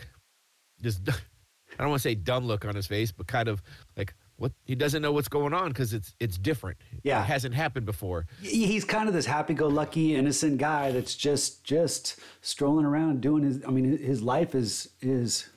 this 0.80 1.00
I 1.08 1.82
don't 1.82 1.90
want 1.90 2.02
to 2.02 2.08
say 2.10 2.14
dumb 2.16 2.46
look 2.46 2.66
on 2.66 2.76
his 2.76 2.86
face, 2.88 3.12
but 3.12 3.26
kind 3.28 3.48
of 3.48 3.64
like 3.98 4.14
what 4.44 4.52
he 4.66 4.76
doesn't 4.76 5.02
know 5.02 5.14
what's 5.14 5.30
going 5.30 5.54
on 5.54 5.70
because 5.70 5.94
it's 5.94 6.14
it's 6.20 6.38
different. 6.38 6.78
Yeah. 7.02 7.22
it 7.22 7.28
hasn't 7.28 7.56
happened 7.56 7.86
before. 7.86 8.26
He's 8.42 8.84
kind 8.84 9.08
of 9.08 9.14
this 9.16 9.26
happy-go-lucky, 9.26 10.16
innocent 10.16 10.58
guy 10.58 10.92
that's 10.92 11.16
just 11.16 11.64
just 11.64 12.20
strolling 12.42 12.86
around 12.86 13.22
doing 13.22 13.44
his. 13.44 13.62
I 13.66 13.72
mean, 13.72 13.98
his 13.98 14.22
life 14.22 14.54
is 14.54 14.90
is 15.02 15.50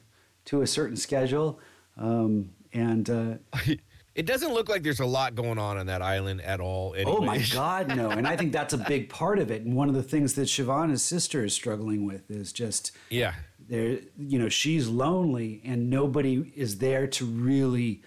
to 0.45 0.63
a 0.63 0.69
certain 0.69 0.97
schedule, 0.97 1.59
um, 1.99 2.51
and 2.73 3.11
uh, 3.11 3.35
It 4.15 4.25
doesn't 4.25 4.55
look 4.55 4.71
like 4.71 4.83
there's 4.83 5.01
a 5.01 5.05
lot 5.05 5.35
going 5.35 5.59
on 5.59 5.77
on 5.77 5.87
that 5.87 6.01
island 6.01 6.41
at 6.41 6.59
all. 6.59 6.95
Anyways. 6.95 7.17
oh 7.19 7.21
my 7.21 7.39
God, 7.53 7.89
no! 7.89 8.11
And 8.11 8.27
I 8.27 8.37
think 8.37 8.53
that's 8.53 8.73
a 8.73 8.79
big 8.79 9.09
part 9.11 9.41
of 9.41 9.51
it. 9.51 9.63
And 9.63 9.75
one 9.75 9.89
of 9.89 9.95
the 9.97 10.03
things 10.03 10.35
that 10.35 10.43
Siobhan, 10.43 10.91
his 10.91 11.03
sister, 11.03 11.45
is 11.45 11.53
struggling 11.53 12.07
with 12.07 12.31
is 12.31 12.53
just 12.53 12.93
Yeah, 13.11 13.35
there. 13.69 13.99
You 14.17 14.39
know, 14.39 14.49
she's 14.49 14.87
lonely, 14.89 15.61
and 15.65 15.91
nobody 15.91 16.53
is 16.55 16.79
there 16.79 17.07
to 17.09 17.27
really 17.27 18.03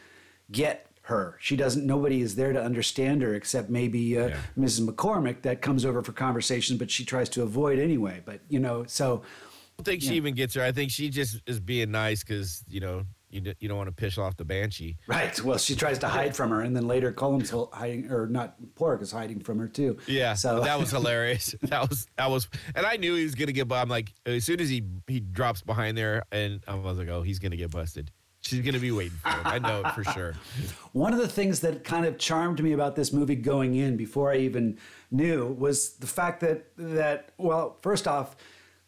get 0.52 0.86
her. 1.04 1.38
She 1.40 1.56
doesn't. 1.56 1.86
Nobody 1.86 2.22
is 2.22 2.36
there 2.36 2.54
to 2.54 2.62
understand 2.64 3.22
her 3.24 3.34
except 3.34 3.70
maybe 3.70 4.18
uh, 4.18 4.28
Yeah. 4.28 4.38
Mrs. 4.58 4.82
McCormick 4.88 5.42
that 5.42 5.62
comes 5.62 5.86
over 5.86 6.04
for 6.04 6.12
conversation, 6.12 6.78
but 6.78 6.92
she 6.92 7.04
tries 7.06 7.30
to 7.30 7.42
avoid 7.44 7.80
anyway. 7.80 8.22
But 8.26 8.42
you 8.50 8.60
know, 8.60 8.86
so 8.88 9.24
I 9.24 9.82
don't 9.82 9.86
think 9.86 10.02
she 10.04 10.16
even 10.16 10.36
gets 10.36 10.54
her. 10.56 10.62
I 10.64 10.72
think 10.72 10.92
she 10.92 11.10
just 11.10 11.42
is 11.48 11.60
being 11.60 11.90
nice 11.92 12.24
because 12.24 12.64
you 12.68 12.80
know 12.80 13.06
you 13.32 13.42
d- 13.42 13.56
you 13.60 13.68
don't 13.68 13.78
want 13.78 13.88
to 13.88 13.92
piss 13.96 14.18
off 14.20 14.38
the 14.38 14.46
banshee. 14.46 14.98
right. 15.08 15.40
Well, 15.44 15.58
she 15.58 15.76
tries 15.76 15.98
to 16.00 16.08
hide 16.08 16.36
from 16.36 16.50
her, 16.52 16.62
and 16.62 16.76
then 16.76 16.88
later 16.88 17.12
Colm's 17.12 17.54
hiding, 17.74 18.12
or 18.12 18.28
not. 18.28 18.56
Pádraic 18.76 19.02
is 19.02 19.12
hiding 19.12 19.40
from 19.40 19.58
her 19.60 19.68
too. 19.68 19.98
Yeah, 20.08 20.34
So 20.36 20.62
that 20.62 20.80
was 20.80 20.92
hilarious. 20.98 21.56
that 21.64 21.90
was 21.90 22.06
that 22.18 22.30
was, 22.30 22.48
and 22.76 22.86
I 22.86 22.98
knew 22.98 23.16
he 23.16 23.24
was 23.24 23.34
gonna 23.36 23.52
get. 23.52 23.68
bu- 23.68 23.76
I'm 23.76 23.90
like, 23.90 24.14
as 24.28 24.44
soon 24.46 24.60
as 24.62 24.70
he 24.70 24.84
he 25.08 25.20
drops 25.22 25.62
behind 25.64 25.98
there, 25.98 26.22
and 26.32 26.62
I 26.68 26.76
was 26.76 26.98
like, 27.00 27.08
oh, 27.08 27.22
he's 27.24 27.40
gonna 27.40 27.56
get 27.58 27.72
busted. 27.72 28.12
She's 28.42 28.62
gonna 28.62 28.80
be 28.80 28.92
waiting 28.92 29.18
for 29.18 29.30
him. 29.30 29.42
I 29.46 29.60
know 29.60 29.82
it 29.86 29.92
for 29.94 30.04
sure. 30.06 30.34
One 30.94 31.14
of 31.14 31.20
the 31.20 31.28
things 31.28 31.60
that 31.60 31.84
kind 31.84 32.06
of 32.06 32.18
charmed 32.18 32.64
me 32.64 32.72
about 32.72 32.96
this 32.96 33.12
movie 33.12 33.36
going 33.36 33.76
in 33.76 33.98
before 33.98 34.32
I 34.32 34.38
even 34.38 34.78
knew 35.12 35.48
was 35.48 35.94
the 35.98 36.08
fact 36.08 36.40
that 36.42 36.68
that 36.78 37.32
well, 37.38 37.78
first 37.82 38.08
off, 38.08 38.36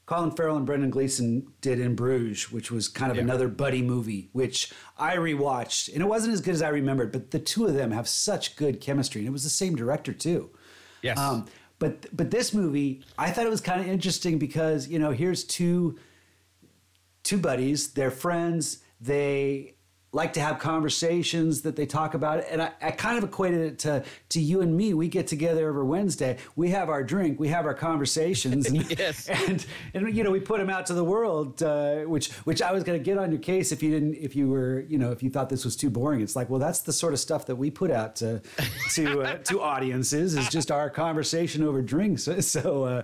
Colin 0.05 0.31
Farrell 0.31 0.55
and 0.58 0.65
Brendan 0.65 0.89
Gleeson 0.89 1.48
did 1.62 1.79
In 1.79 1.96
Bruges, 1.96 2.51
which 2.51 2.72
was 2.72 2.88
kind 2.88 3.12
of 3.12 3.17
Yeah. 3.17 3.24
another 3.24 3.48
buddy 3.48 3.81
movie, 3.81 4.29
which 4.34 4.72
I 4.98 5.15
rewatched, 5.17 5.91
and 5.93 6.01
it 6.01 6.08
wasn't 6.08 6.34
as 6.34 6.41
good 6.41 6.53
as 6.53 6.62
I 6.62 6.70
remembered, 6.70 7.12
but 7.12 7.31
the 7.31 7.39
two 7.39 7.65
of 7.65 7.74
them 7.74 7.91
have 7.91 8.08
such 8.08 8.55
good 8.55 8.79
chemistry, 8.81 9.22
and 9.22 9.27
it 9.27 9.31
was 9.31 9.43
the 9.43 9.50
same 9.50 9.75
director 9.75 10.13
too. 10.13 10.50
Yes. 11.01 11.17
Um, 11.17 11.46
but 11.77 12.08
but 12.15 12.31
this 12.31 12.53
movie, 12.53 13.03
I 13.17 13.31
thought 13.31 13.46
it 13.46 13.50
was 13.51 13.62
kind 13.62 13.81
of 13.81 13.88
interesting 13.88 14.38
because 14.39 14.88
you 14.88 14.98
know 15.00 15.12
here's 15.12 15.43
two 15.43 15.98
two 17.24 17.38
buddies. 17.38 17.89
They're 17.93 18.12
friends. 18.12 18.79
They 19.01 19.74
like 20.13 20.34
to 20.34 20.41
have 20.41 20.60
conversations 20.60 21.62
that 21.62 21.77
they 21.77 21.86
talk 21.86 22.13
about. 22.13 22.44
And 22.50 22.62
I, 22.62 22.72
I 22.82 22.91
kind 22.91 23.18
of 23.18 23.24
equated 23.24 23.62
it 23.62 23.80
to 23.80 24.03
to 24.30 24.41
you 24.41 24.62
and 24.62 24.75
me. 24.75 24.94
We 24.94 25.08
get 25.08 25.27
together 25.27 25.70
every 25.70 25.86
Wednesday. 25.86 26.38
We 26.56 26.70
have 26.72 26.89
our 26.89 27.03
drink. 27.03 27.39
We 27.39 27.48
have 27.50 27.65
our 27.65 27.74
conversations. 27.74 28.70
And, 28.72 29.00
Yes. 29.00 29.27
And 29.30 29.65
and 29.94 30.15
you 30.15 30.24
know 30.24 30.32
we 30.32 30.39
put 30.39 30.60
them 30.60 30.70
out 30.70 30.86
to 30.88 30.94
the 30.94 31.03
world, 31.03 31.63
uh, 31.63 32.01
which 32.01 32.32
which 32.44 32.62
I 32.62 32.72
was 32.72 32.84
going 32.84 32.98
to 33.00 33.03
get 33.03 33.18
on 33.18 33.32
your 33.32 33.39
case 33.39 33.72
if 33.72 33.82
you 33.82 33.89
didn't 33.89 34.15
if 34.15 34.36
you 34.36 34.50
were 34.50 34.82
you 34.82 34.98
know 34.98 35.12
if 35.12 35.24
you 35.24 35.30
thought 35.30 35.50
this 35.50 35.63
was 35.63 35.75
too 35.75 35.89
boring. 35.89 36.22
It's 36.22 36.36
like 36.36 36.50
well 36.50 36.60
that's 36.60 36.80
the 36.80 36.94
sort 36.94 37.13
of 37.13 37.20
stuff 37.20 37.46
that 37.46 37.56
we 37.56 37.72
put 37.72 37.89
out 37.91 38.15
to 38.18 38.41
to 38.96 39.22
uh, 39.22 39.38
to 39.46 39.62
audiences 39.62 40.36
is 40.36 40.50
just 40.50 40.72
our 40.72 40.89
conversation 40.89 41.63
over 41.63 41.82
drinks. 41.82 42.27
So. 42.41 42.84
Uh, 42.84 43.03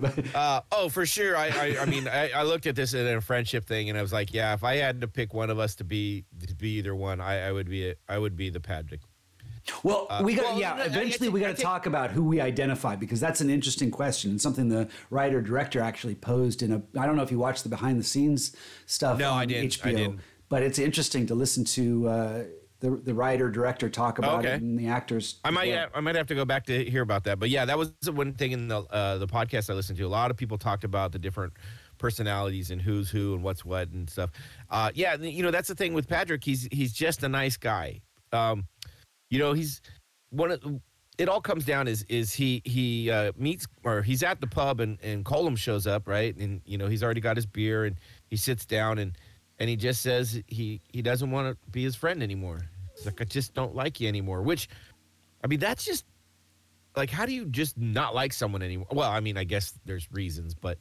but, 0.00 0.34
Uh, 0.34 0.62
oh, 0.72 0.88
for 0.88 1.06
sure. 1.06 1.36
I 1.36 1.48
I, 1.48 1.76
I 1.82 1.84
mean, 1.84 2.08
I, 2.08 2.30
I 2.30 2.42
looked 2.42 2.66
at 2.66 2.74
this 2.74 2.94
as 2.94 3.06
a 3.06 3.20
friendship 3.20 3.66
thing, 3.66 3.88
and 3.88 3.98
I 3.98 4.02
was 4.02 4.12
like, 4.12 4.32
yeah, 4.32 4.54
if 4.54 4.64
I 4.64 4.76
had 4.76 5.00
to 5.02 5.08
pick 5.08 5.32
one 5.34 5.50
of 5.50 5.58
us 5.58 5.74
to 5.76 5.84
be 5.84 6.23
to 6.46 6.54
be 6.54 6.78
either 6.78 6.94
one, 6.94 7.20
I, 7.20 7.48
I 7.48 7.52
would 7.52 7.68
be 7.68 7.90
a, 7.90 7.94
I 8.08 8.18
would 8.18 8.36
be 8.36 8.50
the 8.50 8.60
Patrick. 8.60 9.00
Well, 9.82 10.06
we 10.22 10.34
got 10.34 10.44
well, 10.44 10.60
yeah. 10.60 10.74
no, 10.76 10.84
eventually, 10.84 11.28
I 11.28 11.32
we 11.32 11.40
got 11.40 11.56
to 11.56 11.62
talk 11.62 11.86
about 11.86 12.10
who 12.10 12.22
we 12.22 12.40
identify 12.40 12.96
because 12.96 13.18
that's 13.18 13.40
an 13.40 13.48
interesting 13.48 13.90
question 13.90 14.30
and 14.30 14.40
something 14.40 14.68
the 14.68 14.88
writer 15.10 15.40
director 15.40 15.80
actually 15.80 16.16
posed 16.16 16.62
in 16.62 16.72
a. 16.72 16.82
I 17.00 17.06
don't 17.06 17.16
know 17.16 17.22
if 17.22 17.30
you 17.30 17.38
watched 17.38 17.62
the 17.62 17.70
behind 17.70 17.98
the 17.98 18.04
scenes 18.04 18.54
stuff. 18.86 19.18
No, 19.18 19.32
on 19.32 19.38
I 19.38 19.46
didn't. 19.46 19.70
HBO, 19.70 19.86
I 19.86 19.92
didn't. 19.92 20.20
But 20.50 20.62
it's 20.62 20.78
interesting 20.78 21.26
to 21.28 21.34
listen 21.34 21.64
to 21.64 22.08
uh, 22.08 22.42
the 22.80 22.90
the 22.90 23.14
writer 23.14 23.50
director 23.50 23.88
talk 23.88 24.18
about 24.18 24.40
Okay. 24.40 24.54
it 24.54 24.60
and 24.60 24.78
the 24.78 24.88
actors. 24.88 25.40
I 25.44 25.50
might 25.50 25.68
well. 25.68 25.88
I 25.94 26.00
might 26.00 26.16
have 26.16 26.26
to 26.26 26.34
go 26.34 26.44
back 26.44 26.66
to 26.66 26.84
hear 26.84 27.02
about 27.02 27.24
that. 27.24 27.38
But 27.38 27.48
yeah, 27.48 27.64
that 27.64 27.78
was 27.78 27.92
one 28.12 28.34
thing 28.34 28.52
in 28.52 28.68
the 28.68 28.80
uh, 28.82 29.16
the 29.16 29.26
podcast 29.26 29.70
I 29.70 29.72
listened 29.72 29.96
to. 29.98 30.04
A 30.04 30.08
lot 30.08 30.30
of 30.30 30.36
people 30.36 30.58
talked 30.58 30.84
about 30.84 31.12
the 31.12 31.18
different 31.18 31.54
personalities 32.04 32.70
and 32.70 32.82
who's 32.82 33.08
who 33.08 33.32
and 33.32 33.42
what's 33.42 33.64
what 33.64 33.88
and 33.88 34.10
stuff. 34.10 34.30
Uh, 34.68 34.90
yeah, 34.94 35.16
you 35.16 35.42
know 35.42 35.50
that's 35.50 35.68
the 35.68 35.74
thing 35.74 35.94
with 35.94 36.06
Patrick. 36.06 36.44
He's 36.44 36.68
he's 36.70 36.92
just 36.92 37.22
a 37.22 37.30
nice 37.30 37.56
guy. 37.56 38.02
Um, 38.30 38.66
you 39.30 39.38
know 39.38 39.54
he's 39.54 39.80
one 40.28 40.50
of 40.50 40.62
it 41.16 41.30
all 41.30 41.40
comes 41.40 41.64
down 41.64 41.88
is 41.88 42.04
is 42.10 42.30
he 42.34 42.60
he 42.66 43.10
uh, 43.10 43.32
meets 43.38 43.66
or 43.84 44.02
he's 44.02 44.22
at 44.22 44.42
the 44.42 44.46
pub 44.46 44.80
and 44.80 44.98
and 45.02 45.24
Colm 45.24 45.56
shows 45.56 45.86
up 45.86 46.06
right 46.06 46.36
and 46.36 46.60
you 46.66 46.76
know 46.76 46.88
he's 46.88 47.02
already 47.02 47.22
got 47.22 47.36
his 47.36 47.46
beer 47.46 47.86
and 47.86 47.96
he 48.26 48.36
sits 48.36 48.66
down 48.66 48.98
and 48.98 49.16
and 49.58 49.70
he 49.70 49.76
just 49.76 50.02
says 50.02 50.42
he 50.46 50.82
he 50.92 51.00
doesn't 51.00 51.30
want 51.30 51.48
to 51.48 51.70
be 51.70 51.82
his 51.82 51.96
friend 51.96 52.22
anymore. 52.22 52.68
He's 52.94 53.06
like 53.06 53.18
I 53.18 53.24
just 53.24 53.54
don't 53.54 53.74
like 53.74 53.98
you 53.98 54.08
anymore. 54.08 54.42
Which 54.42 54.68
I 55.42 55.46
mean 55.46 55.58
that's 55.58 55.86
just 55.86 56.04
like 56.96 57.08
how 57.08 57.24
do 57.24 57.32
you 57.32 57.46
just 57.46 57.78
not 57.78 58.14
like 58.14 58.34
someone 58.34 58.60
anymore? 58.60 58.88
Well, 58.92 59.10
I 59.10 59.20
mean 59.20 59.38
I 59.38 59.44
guess 59.44 59.72
there's 59.86 60.06
reasons, 60.12 60.54
but 60.54 60.76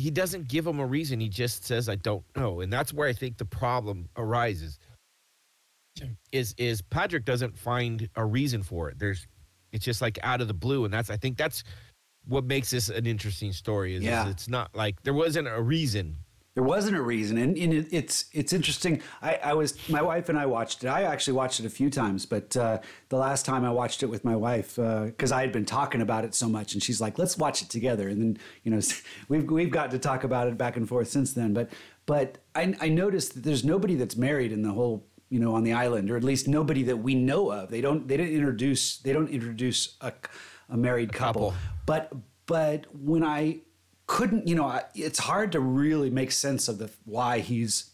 he 0.00 0.10
doesn't 0.10 0.48
give 0.48 0.66
him 0.66 0.80
a 0.80 0.86
reason. 0.86 1.20
He 1.20 1.28
just 1.28 1.64
says 1.64 1.88
I 1.88 1.96
don't 1.96 2.24
know, 2.36 2.60
and 2.60 2.72
that's 2.72 2.92
where 2.92 3.08
I 3.08 3.12
think 3.12 3.36
the 3.36 3.44
problem 3.44 4.08
arises 4.16 4.78
is 6.32 6.54
is 6.58 6.82
Patrick 6.82 7.24
doesn't 7.24 7.58
find 7.58 8.08
a 8.16 8.24
reason 8.24 8.62
for 8.62 8.88
it. 8.88 8.98
There's 8.98 9.26
it's 9.72 9.84
just 9.84 10.02
like 10.02 10.18
out 10.22 10.40
of 10.40 10.48
the 10.48 10.54
blue, 10.54 10.84
and 10.84 10.92
that's 10.92 11.10
I 11.10 11.16
think 11.16 11.36
that's 11.36 11.62
what 12.26 12.44
makes 12.44 12.70
this 12.70 12.88
an 12.88 13.06
interesting 13.06 13.52
story. 13.52 13.94
Is, 13.94 14.04
is 14.26 14.30
it's 14.30 14.48
not 14.48 14.74
like 14.74 15.02
there 15.02 15.14
wasn't 15.14 15.48
a 15.48 15.60
reason. 15.60 16.16
There 16.54 16.64
wasn't 16.64 16.96
a 16.96 17.00
reason, 17.00 17.38
and, 17.38 17.56
and 17.56 17.72
it, 17.72 17.86
it's 17.92 18.24
it's 18.32 18.52
interesting. 18.52 19.00
I, 19.22 19.36
I 19.36 19.54
was 19.54 19.88
my 19.88 20.02
wife 20.02 20.28
and 20.28 20.36
I 20.36 20.46
watched 20.46 20.82
it. 20.82 20.88
I 20.88 21.04
actually 21.04 21.34
watched 21.34 21.60
it 21.60 21.66
a 21.66 21.70
few 21.70 21.90
times, 21.90 22.26
but 22.26 22.56
uh, 22.56 22.78
the 23.08 23.18
last 23.18 23.46
time 23.46 23.64
I 23.64 23.70
watched 23.70 24.02
it 24.02 24.06
with 24.06 24.24
my 24.24 24.34
wife 24.34 24.74
because 24.74 25.30
I 25.30 25.42
had 25.42 25.52
been 25.52 25.64
talking 25.64 26.00
about 26.00 26.24
it 26.24 26.34
so 26.34 26.48
much, 26.48 26.74
and 26.74 26.82
she's 26.82 27.00
like, 27.00 27.18
"Let's 27.18 27.38
watch 27.38 27.62
it 27.62 27.68
together." 27.68 28.08
And 28.08 28.20
then 28.20 28.38
you 28.64 28.72
know 28.72 28.80
we've 29.28 29.48
we've 29.48 29.70
got 29.70 29.92
to 29.92 29.98
talk 30.00 30.24
about 30.24 30.48
it 30.48 30.58
back 30.58 30.76
and 30.76 30.88
forth 30.88 31.08
since 31.08 31.32
then. 31.34 31.54
But 31.54 31.70
but 32.04 32.38
I, 32.56 32.74
I 32.80 32.88
noticed 32.88 33.34
that 33.34 33.44
there's 33.44 33.64
nobody 33.64 33.94
that's 33.94 34.16
married 34.16 34.50
in 34.50 34.62
the 34.62 34.72
whole 34.72 35.06
you 35.28 35.38
know 35.38 35.54
on 35.54 35.62
the 35.62 35.72
island, 35.72 36.10
or 36.10 36.16
at 36.16 36.24
least 36.24 36.48
nobody 36.48 36.82
that 36.82 36.96
we 36.96 37.14
know 37.14 37.52
of. 37.52 37.70
They 37.70 37.80
don't 37.80 38.08
they 38.08 38.16
didn't 38.16 38.34
introduce 38.34 38.98
they 38.98 39.12
don't 39.12 39.28
introduce 39.28 39.96
a, 40.00 40.12
a 40.68 40.76
married 40.76 41.12
couple. 41.12 41.50
couple. 41.50 41.54
But 41.86 42.12
but 42.46 42.86
when 42.92 43.22
I 43.22 43.60
couldn't, 44.10 44.48
you 44.48 44.56
know, 44.56 44.80
it's 44.96 45.20
hard 45.20 45.52
to 45.52 45.60
really 45.60 46.10
make 46.10 46.32
sense 46.32 46.66
of 46.66 46.78
the 46.78 46.90
why 47.04 47.38
he's, 47.38 47.92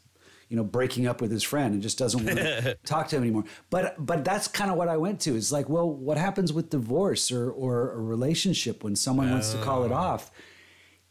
you 0.48 0.57
know, 0.57 0.64
breaking 0.64 1.07
up 1.07 1.20
with 1.20 1.31
his 1.31 1.42
friend 1.42 1.74
and 1.74 1.83
just 1.83 1.98
doesn't 1.98 2.24
want 2.24 2.38
to 2.38 2.74
talk 2.87 3.09
to 3.09 3.16
him 3.16 3.22
anymore. 3.22 3.44
But 3.68 3.94
but 3.98 4.24
that's 4.24 4.48
kind 4.48 4.70
of 4.70 4.79
what 4.79 4.88
I 4.88 4.96
went 4.96 5.20
to. 5.20 5.37
Is 5.37 5.52
like, 5.52 5.68
well, 5.68 5.90
what 5.90 6.16
happens 6.16 6.55
with 6.55 6.70
divorce 6.70 7.31
or 7.31 7.50
or 7.50 7.92
a 7.92 8.00
relationship 8.00 8.83
when 8.83 8.96
someone 8.96 9.31
wants 9.31 9.52
to 9.52 9.59
call 9.59 9.85
it 9.85 9.92
ah. 9.92 10.12
off? 10.12 10.31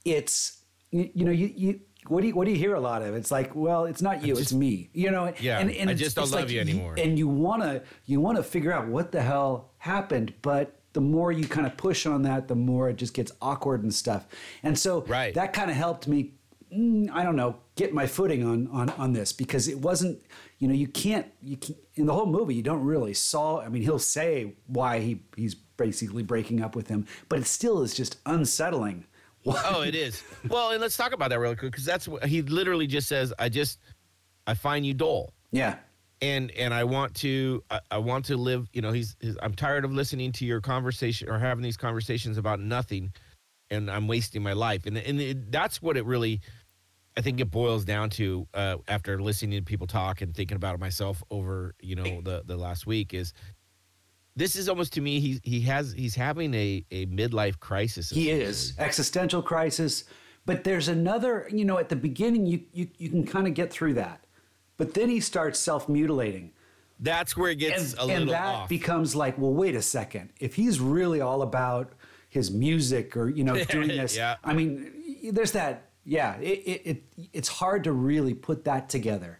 It's 0.05 0.63
you, 0.89 1.11
you 1.13 1.23
know 1.23 1.31
you 1.31 1.53
you. 1.55 1.81
What 2.07 2.21
do 2.21 2.27
you 2.27 2.35
what 2.35 2.45
do 2.45 2.51
you 2.51 2.57
hear 2.57 2.73
a 2.73 2.79
lot 2.79 3.03
of? 3.03 3.13
It's 3.13 3.29
like, 3.29 3.55
well, 3.55 3.85
it's 3.85 4.01
not 4.01 4.25
you, 4.25 4.35
it's 4.37 4.53
me. 4.53 4.89
You 4.93 5.11
know, 5.11 5.33
Yeah, 5.39 5.59
I 5.59 5.93
just 5.93 6.15
don't 6.15 6.31
love 6.31 6.41
like 6.41 6.49
you 6.49 6.59
anymore. 6.59 6.95
and 6.97 7.17
you 7.17 7.27
wanna 7.27 7.83
you 8.05 8.19
wanna 8.21 8.41
figure 8.41 8.71
out 8.71 8.87
what 8.87 9.11
the 9.11 9.21
hell 9.21 9.71
happened, 9.77 10.33
but 10.41 10.74
the 10.95 11.01
more 11.01 11.31
you 11.31 11.45
kind 11.47 11.67
of 11.67 11.75
push 11.77 12.05
on 12.05 12.23
that, 12.23 12.47
the 12.47 12.55
more 12.55 12.89
it 12.89 12.95
just 12.95 13.13
gets 13.13 13.31
awkward 13.41 13.83
and 13.83 13.93
stuff. 13.93 14.25
And 14.63 14.79
so 14.79 15.01
Right. 15.03 15.33
that 15.35 15.51
kind 15.53 15.69
of 15.69 15.75
helped 15.77 16.07
me. 16.07 16.31
mm, 16.73 17.09
I 17.11 17.21
don't 17.23 17.35
know, 17.35 17.57
get 17.75 17.93
my 17.93 18.07
footing 18.07 18.43
on 18.43 18.67
on 18.67 18.89
on 18.91 19.13
this 19.13 19.31
because 19.33 19.67
it 19.67 19.79
wasn't. 19.79 20.17
You 20.59 20.67
know, 20.69 20.73
you 20.73 20.87
can't. 20.87 21.27
You 21.43 21.57
can, 21.57 21.75
in 21.95 22.05
the 22.05 22.13
whole 22.13 22.25
movie, 22.25 22.55
you 22.55 22.63
don't 22.63 22.83
really 22.83 23.13
saw. 23.13 23.59
I 23.59 23.67
mean, 23.69 23.81
he'll 23.83 23.99
say 23.99 24.53
why 24.67 24.99
he 24.99 25.21
he's 25.35 25.53
basically 25.53 26.23
breaking 26.23 26.61
up 26.61 26.75
with 26.75 26.87
him, 26.87 27.05
but 27.29 27.39
it 27.39 27.45
still 27.45 27.83
is 27.83 27.93
just 27.93 28.17
unsettling. 28.25 29.05
Oh, 29.47 29.81
it 29.81 29.93
is. 29.93 30.23
well, 30.49 30.71
and 30.71 30.81
let's 30.81 30.97
talk 30.97 31.11
about 31.13 31.29
that 31.29 31.39
really 31.39 31.55
quick 31.55 31.71
because 31.71 31.85
that's 31.85 32.07
what 32.07 32.25
he 32.25 32.41
literally 32.41 32.87
just 32.87 33.07
says. 33.07 33.31
I 33.37 33.47
just 33.49 33.79
I 34.47 34.53
find 34.55 34.83
you 34.85 34.93
dull. 34.95 35.33
yeah. 35.51 35.75
And 36.25 36.51
and 36.51 36.73
I 36.73 36.83
want 36.83 37.13
to 37.15 37.63
I, 37.69 37.79
I 37.91 37.97
want 37.99 38.25
to 38.25 38.37
live. 38.37 38.67
You 38.73 38.81
know, 38.81 38.91
he's, 38.91 39.15
he's 39.19 39.37
I'm 39.41 39.53
tired 39.53 39.85
of 39.85 39.93
listening 39.93 40.31
to 40.33 40.45
your 40.45 40.61
conversation 40.61 41.29
or 41.29 41.39
having 41.39 41.63
these 41.63 41.77
conversations 41.77 42.37
about 42.37 42.59
nothing, 42.59 43.11
and 43.69 43.89
I'm 43.89 44.07
wasting 44.07 44.41
my 44.41 44.53
life. 44.53 44.85
And 44.85 44.97
and 44.97 45.21
it, 45.21 45.51
that's 45.51 45.81
what 45.81 45.97
it 45.97 46.05
really 46.05 46.41
I 47.17 47.21
think 47.21 47.39
it 47.39 47.49
boils 47.51 47.85
down 47.85 48.09
to 48.11 48.47
uh, 48.53 48.77
after 48.87 49.21
listening 49.21 49.59
to 49.59 49.65
people 49.65 49.87
talk 49.87 50.21
and 50.21 50.35
thinking 50.35 50.57
about 50.57 50.75
it 50.75 50.79
myself 50.79 51.23
over 51.31 51.75
you 51.79 51.95
know 51.95 52.21
the 52.21 52.43
the 52.45 52.57
last 52.57 52.85
week 52.85 53.13
is 53.13 53.33
this 54.35 54.55
is 54.55 54.67
almost 54.67 54.93
to 54.93 55.01
me 55.01 55.19
he 55.19 55.39
he 55.43 55.61
has 55.61 55.93
he's 55.93 56.15
having 56.15 56.53
a 56.53 56.85
a 56.91 57.05
midlife 57.05 57.59
crisis. 57.59 58.09
He 58.09 58.29
is 58.29 58.73
existential 58.77 59.41
crisis, 59.41 60.05
but 60.45 60.63
there's 60.63 60.87
another. 60.87 61.47
You 61.51 61.65
know, 61.65 61.77
at 61.77 61.89
the 61.89 61.95
beginning, 61.95 62.45
you 62.45 62.63
you 62.73 62.89
you 62.97 63.09
can 63.09 63.25
kind 63.25 63.47
of 63.47 63.53
get 63.53 63.71
through 63.71 63.93
that, 63.93 64.24
but 64.77 64.93
then 64.93 65.09
he 65.09 65.19
starts 65.19 65.59
self 65.59 65.87
mutilating. 65.89 66.51
That's 66.99 67.35
where 67.35 67.51
it 67.51 67.55
gets 67.55 67.91
and, 67.93 67.99
a 68.01 68.05
little 68.05 68.11
off. 68.15 68.21
and 68.21 68.29
that 68.29 68.55
off. 68.55 68.69
becomes 68.69 69.15
like, 69.15 69.37
well, 69.37 69.51
wait 69.53 69.75
a 69.75 69.81
second. 69.81 70.29
If 70.39 70.55
he's 70.55 70.79
really 70.79 71.19
all 71.21 71.41
about 71.41 71.91
his 72.29 72.51
music 72.51 73.17
or 73.17 73.29
you 73.29 73.43
know 73.43 73.61
doing 73.65 73.87
this, 73.89 74.15
Yeah. 74.15 74.35
I 74.43 74.53
mean, 74.53 75.29
there's 75.31 75.51
that. 75.53 75.89
Yeah, 76.07 76.35
it, 76.37 76.59
it, 76.65 76.81
it 76.85 77.03
it's 77.33 77.47
hard 77.49 77.83
to 77.85 77.91
really 77.91 78.33
put 78.33 78.63
that 78.65 78.89
together. 78.89 79.39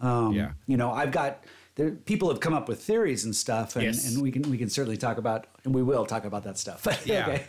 Um, 0.00 0.32
Yeah. 0.32 0.52
you 0.66 0.76
know, 0.76 0.90
I've 0.90 1.12
got 1.12 1.44
there, 1.74 1.90
people 1.90 2.30
have 2.30 2.40
come 2.40 2.54
up 2.54 2.68
with 2.68 2.82
theories 2.82 3.24
and 3.26 3.36
stuff, 3.36 3.76
and, 3.76 3.84
Yes. 3.84 4.10
and 4.12 4.22
we 4.22 4.30
can 4.32 4.42
we 4.50 4.56
can 4.58 4.70
certainly 4.70 4.96
talk 4.96 5.18
about 5.18 5.46
and 5.64 5.74
we 5.74 5.82
will 5.82 6.06
talk 6.06 6.24
about 6.24 6.42
that 6.44 6.56
stuff. 6.58 6.86
Yeah. 7.06 7.26
okay. 7.26 7.44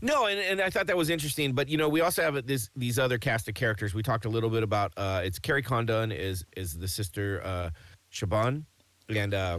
No, 0.00 0.26
and, 0.26 0.38
and 0.38 0.60
I 0.60 0.70
thought 0.70 0.86
that 0.86 0.96
was 0.96 1.10
interesting. 1.10 1.52
But 1.52 1.68
you 1.68 1.76
know, 1.76 1.88
we 1.88 2.00
also 2.00 2.22
have 2.22 2.46
this 2.46 2.70
these 2.76 2.98
other 2.98 3.18
cast 3.18 3.48
of 3.48 3.54
characters. 3.54 3.94
We 3.94 4.02
talked 4.02 4.24
a 4.24 4.28
little 4.28 4.50
bit 4.50 4.62
about 4.62 4.92
uh, 4.96 5.22
it's 5.24 5.38
Kerry 5.38 5.62
Condon 5.62 6.12
is 6.12 6.44
is 6.56 6.78
the 6.78 6.88
sister 6.88 7.42
uh, 7.44 7.70
Siobhan, 8.12 8.64
and 9.08 9.34
uh, 9.34 9.58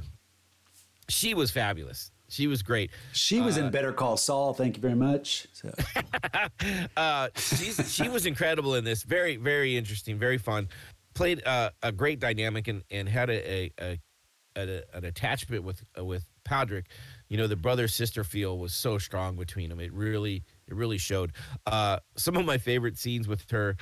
she 1.09 1.33
was 1.33 1.51
fabulous. 1.51 2.11
She 2.29 2.45
was 2.47 2.61
great. 2.61 2.91
She 3.11 3.41
was 3.41 3.57
in 3.57 3.71
Better 3.71 3.91
Call 3.91 4.15
Saul. 4.15 4.53
Thank 4.53 4.75
you 4.75 4.81
very 4.81 4.95
much. 4.95 5.47
So, 5.51 5.71
Uh, 6.97 7.29
she's 7.35 7.91
she 7.93 8.07
was 8.07 8.25
incredible 8.25 8.75
in 8.75 8.83
this. 8.83 9.03
Very 9.03 9.35
very 9.37 9.75
interesting. 9.75 10.19
Very 10.19 10.37
fun. 10.37 10.69
Played 11.15 11.45
uh, 11.45 11.71
a 11.81 11.91
great 11.91 12.19
dynamic 12.19 12.67
and, 12.67 12.83
and 12.91 13.09
had 13.09 13.29
a, 13.29 13.51
a, 13.51 13.71
a, 13.81 13.99
a 14.55 14.81
an 14.93 15.05
attachment 15.05 15.63
with 15.63 15.83
uh, 15.97 16.05
with 16.05 16.23
Patrick. 16.43 16.85
You 17.29 17.37
know, 17.37 17.47
the 17.47 17.55
brother 17.55 17.87
sister 17.87 18.23
feel 18.23 18.57
was 18.57 18.73
so 18.73 18.97
strong 18.97 19.35
between 19.35 19.69
them. 19.69 19.79
It 19.79 19.93
really 19.93 20.43
it 20.67 20.75
really 20.75 20.97
showed. 20.97 21.31
Uh, 21.65 21.99
some 22.17 22.35
of 22.35 22.45
my 22.45 22.57
favorite 22.57 22.97
scenes 22.97 23.27
with 23.27 23.49
her. 23.51 23.77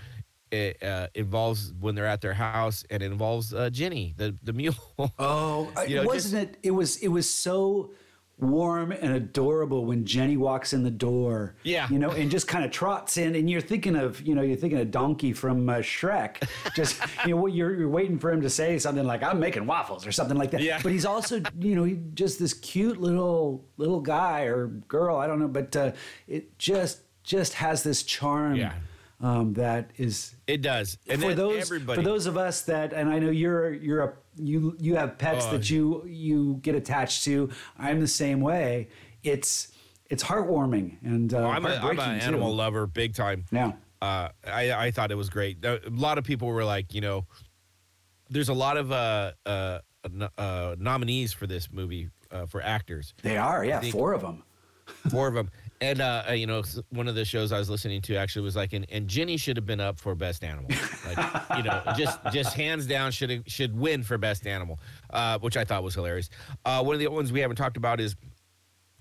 It, 0.49 0.81
uh, 0.81 1.07
involves 1.13 1.73
when 1.77 1.95
they're 1.95 2.05
at 2.05 2.21
their 2.21 2.33
house, 2.33 2.85
and 2.89 3.03
it 3.03 3.11
involves 3.11 3.53
uh, 3.53 3.69
Jenny, 3.69 4.13
the 4.15 4.33
the 4.43 4.53
mule. 4.61 4.75
oh, 5.19 5.69
You 5.85 5.97
know, 5.97 6.03
wasn't 6.03 6.49
it? 6.49 6.57
It 6.63 6.71
was. 6.71 6.95
It 6.97 7.09
was 7.09 7.29
so 7.29 7.91
warm 8.39 8.91
and 8.91 9.13
adorable 9.13 9.85
when 9.85 10.05
Jenny 10.05 10.37
walks 10.37 10.73
in 10.73 10.83
the 10.83 10.91
door. 10.91 11.55
Yeah. 11.63 11.87
you 11.89 11.97
know, 11.99 12.11
and 12.11 12.29
just 12.29 12.47
kind 12.47 12.63
of 12.63 12.71
trots 12.71 13.17
in, 13.17 13.35
and 13.35 13.49
you're 13.49 13.61
thinking 13.61 13.95
of, 13.95 14.21
you 14.21 14.35
know, 14.35 14.41
you're 14.41 14.57
thinking 14.57 14.79
of 14.79 14.91
Donkey 14.91 15.33
from 15.33 15.67
uh, 15.69 15.75
Shrek. 15.77 16.47
Just, 16.75 17.01
you 17.25 17.35
know, 17.35 17.47
you're 17.47 17.73
you're 17.75 17.89
waiting 17.89 18.19
for 18.19 18.31
him 18.31 18.41
to 18.41 18.49
say 18.49 18.77
something 18.77 19.05
like 19.05 19.23
"I'm 19.23 19.39
making 19.39 19.65
waffles" 19.65 20.05
or 20.05 20.11
something 20.11 20.37
like 20.37 20.51
that. 20.51 20.61
Yeah. 20.61 20.79
But 20.81 20.91
he's 20.91 21.05
also, 21.05 21.41
you 21.59 21.75
know, 21.75 21.83
he 21.83 21.99
just 22.13 22.39
this 22.39 22.53
cute 22.53 22.99
little 22.99 23.65
little 23.77 24.01
guy 24.01 24.43
or 24.43 24.67
girl, 24.67 25.17
I 25.17 25.27
don't 25.27 25.39
know, 25.39 25.47
but 25.47 25.75
uh, 25.75 25.91
it 26.27 26.57
just 26.59 27.01
just 27.23 27.53
has 27.55 27.83
this 27.83 28.03
charm. 28.03 28.55
Yeah. 28.55 28.73
Um, 29.19 29.53
that 29.53 29.89
is 29.97 30.35
It 30.45 30.61
does, 30.61 30.97
and 31.09 31.19
for 31.21 31.33
those 31.33 31.61
everybody. 31.63 31.99
for 32.01 32.05
those 32.07 32.27
of 32.27 32.37
us 32.37 32.61
that 32.61 32.93
and 32.93 33.09
I 33.09 33.17
know 33.17 33.31
you're 33.31 33.73
you're 33.73 34.03
a 34.03 34.13
you 34.35 34.75
you 34.79 34.95
have 34.95 35.17
pets 35.17 35.45
Oh, 35.47 35.53
that 35.53 35.69
you 35.71 36.05
you 36.05 36.59
get 36.61 36.75
attached 36.75 37.23
to. 37.23 37.49
I'm 37.79 37.99
the 37.99 38.07
same 38.07 38.41
way. 38.41 38.89
It's 39.23 39.71
it's 40.09 40.23
heartwarming 40.23 40.97
and 41.03 41.33
uh, 41.33 41.47
I'm, 41.47 41.65
a, 41.65 41.69
I'm 41.69 41.99
an 41.99 42.19
too. 42.19 42.25
animal 42.27 42.55
lover, 42.55 42.85
big 42.85 43.15
time. 43.15 43.45
Yeah. 43.51 43.71
uh, 44.03 44.29
I, 44.45 44.71
I 44.71 44.91
thought 44.91 45.11
it 45.11 45.15
was 45.17 45.29
great. 45.29 45.65
A 45.65 45.81
lot 45.89 46.17
of 46.19 46.23
people 46.23 46.47
were 46.49 46.63
like, 46.63 46.93
you 46.93 47.01
know, 47.01 47.25
there's 48.29 48.49
a 48.49 48.53
lot 48.53 48.77
of 48.77 48.91
uh, 48.91 49.31
uh, 49.47 49.79
uh, 50.37 50.75
nominees 50.77 51.33
for 51.33 51.47
this 51.47 51.69
movie 51.71 52.09
uh, 52.31 52.45
for 52.45 52.61
actors, 52.61 53.13
They 53.23 53.37
are, 53.37 53.65
yeah, 53.65 53.81
four 53.91 54.13
of 54.13 54.21
them. 54.21 54.43
four 55.09 55.27
of 55.27 55.33
them. 55.33 55.49
And 55.79 56.01
uh, 56.01 56.23
uh, 56.29 56.33
you 56.33 56.47
know, 56.47 56.63
one 56.89 57.07
of 57.07 57.15
the 57.15 57.23
shows 57.23 57.51
I 57.51 57.59
was 57.59 57.69
listening 57.69 58.01
to 58.03 58.15
actually 58.15 58.41
was 58.41 58.55
like, 58.55 58.73
and, 58.73 58.85
and 58.91 59.07
Jenny 59.07 59.37
should 59.37 59.57
have 59.57 59.65
been 59.65 59.79
up 59.79 59.99
for 59.99 60.15
best 60.15 60.43
animal. 60.43 60.71
Like, 61.05 61.57
you 61.57 61.63
know, 61.63 61.81
just 61.97 62.19
just 62.31 62.55
hands 62.55 62.87
down 62.87 63.11
should 63.11 63.43
should 63.47 63.77
win 63.77 64.01
for 64.01 64.17
best 64.17 64.47
animal, 64.47 64.79
uh, 65.11 65.37
which 65.39 65.55
I 65.55 65.63
thought 65.63 65.83
was 65.83 65.93
hilarious. 65.93 66.29
Uh, 66.65 66.83
one 66.83 66.95
of 66.95 66.99
the 66.99 67.07
ones 67.07 67.31
we 67.31 67.41
haven't 67.41 67.57
talked 67.57 67.77
about 67.77 67.99
is 67.99 68.15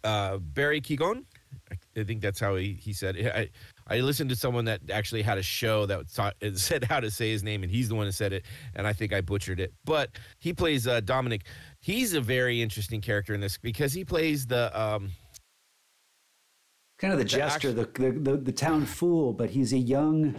uh, 0.05 0.37
Barry 0.37 0.81
Keoghan. 0.81 1.25
I, 1.71 2.01
I 2.01 2.05
think 2.05 2.21
that's 2.21 2.39
how 2.39 2.57
he, 2.57 2.75
he 2.75 2.93
said 2.93 3.17
it. 3.17 3.35
I, 3.35 3.51
I 3.89 4.01
listened 4.01 4.31
to 4.31 4.37
someone 4.37 4.67
that 4.67 4.81
actually 4.91 5.23
had 5.23 5.39
a 5.39 5.43
show 5.43 5.87
that 5.87 6.13
taught, 6.13 6.35
said 6.55 6.85
how 6.85 7.01
to 7.01 7.11
say 7.11 7.31
his 7.31 7.43
name, 7.43 7.63
and 7.63 7.73
he's 7.73 7.89
the 7.89 7.95
one 7.95 8.07
that 8.07 8.13
said 8.13 8.33
it, 8.33 8.45
and 8.75 8.87
I 8.87 8.93
think 8.93 9.13
I 9.13 9.21
butchered 9.21 9.61
it. 9.61 9.73
But 9.85 10.11
he 10.39 10.53
plays 10.53 10.87
uh, 10.87 11.01
Dominic. 11.01 11.43
He's 11.81 12.15
a 12.15 12.21
very 12.21 12.61
interesting 12.61 13.01
character 13.01 13.33
in 13.35 13.41
this 13.41 13.57
because 13.59 13.93
he 13.93 14.05
plays 14.05 14.47
the 14.47 14.79
um, 14.79 15.11
Kind 16.99 17.13
of 17.13 17.19
the 17.19 17.25
jester, 17.27 17.73
the, 17.73 17.85
the 17.95 18.11
the 18.11 18.37
the 18.39 18.53
town 18.53 18.87
fool, 18.87 19.33
but 19.33 19.51
he's 19.51 19.73
a 19.75 19.79
young 19.79 20.35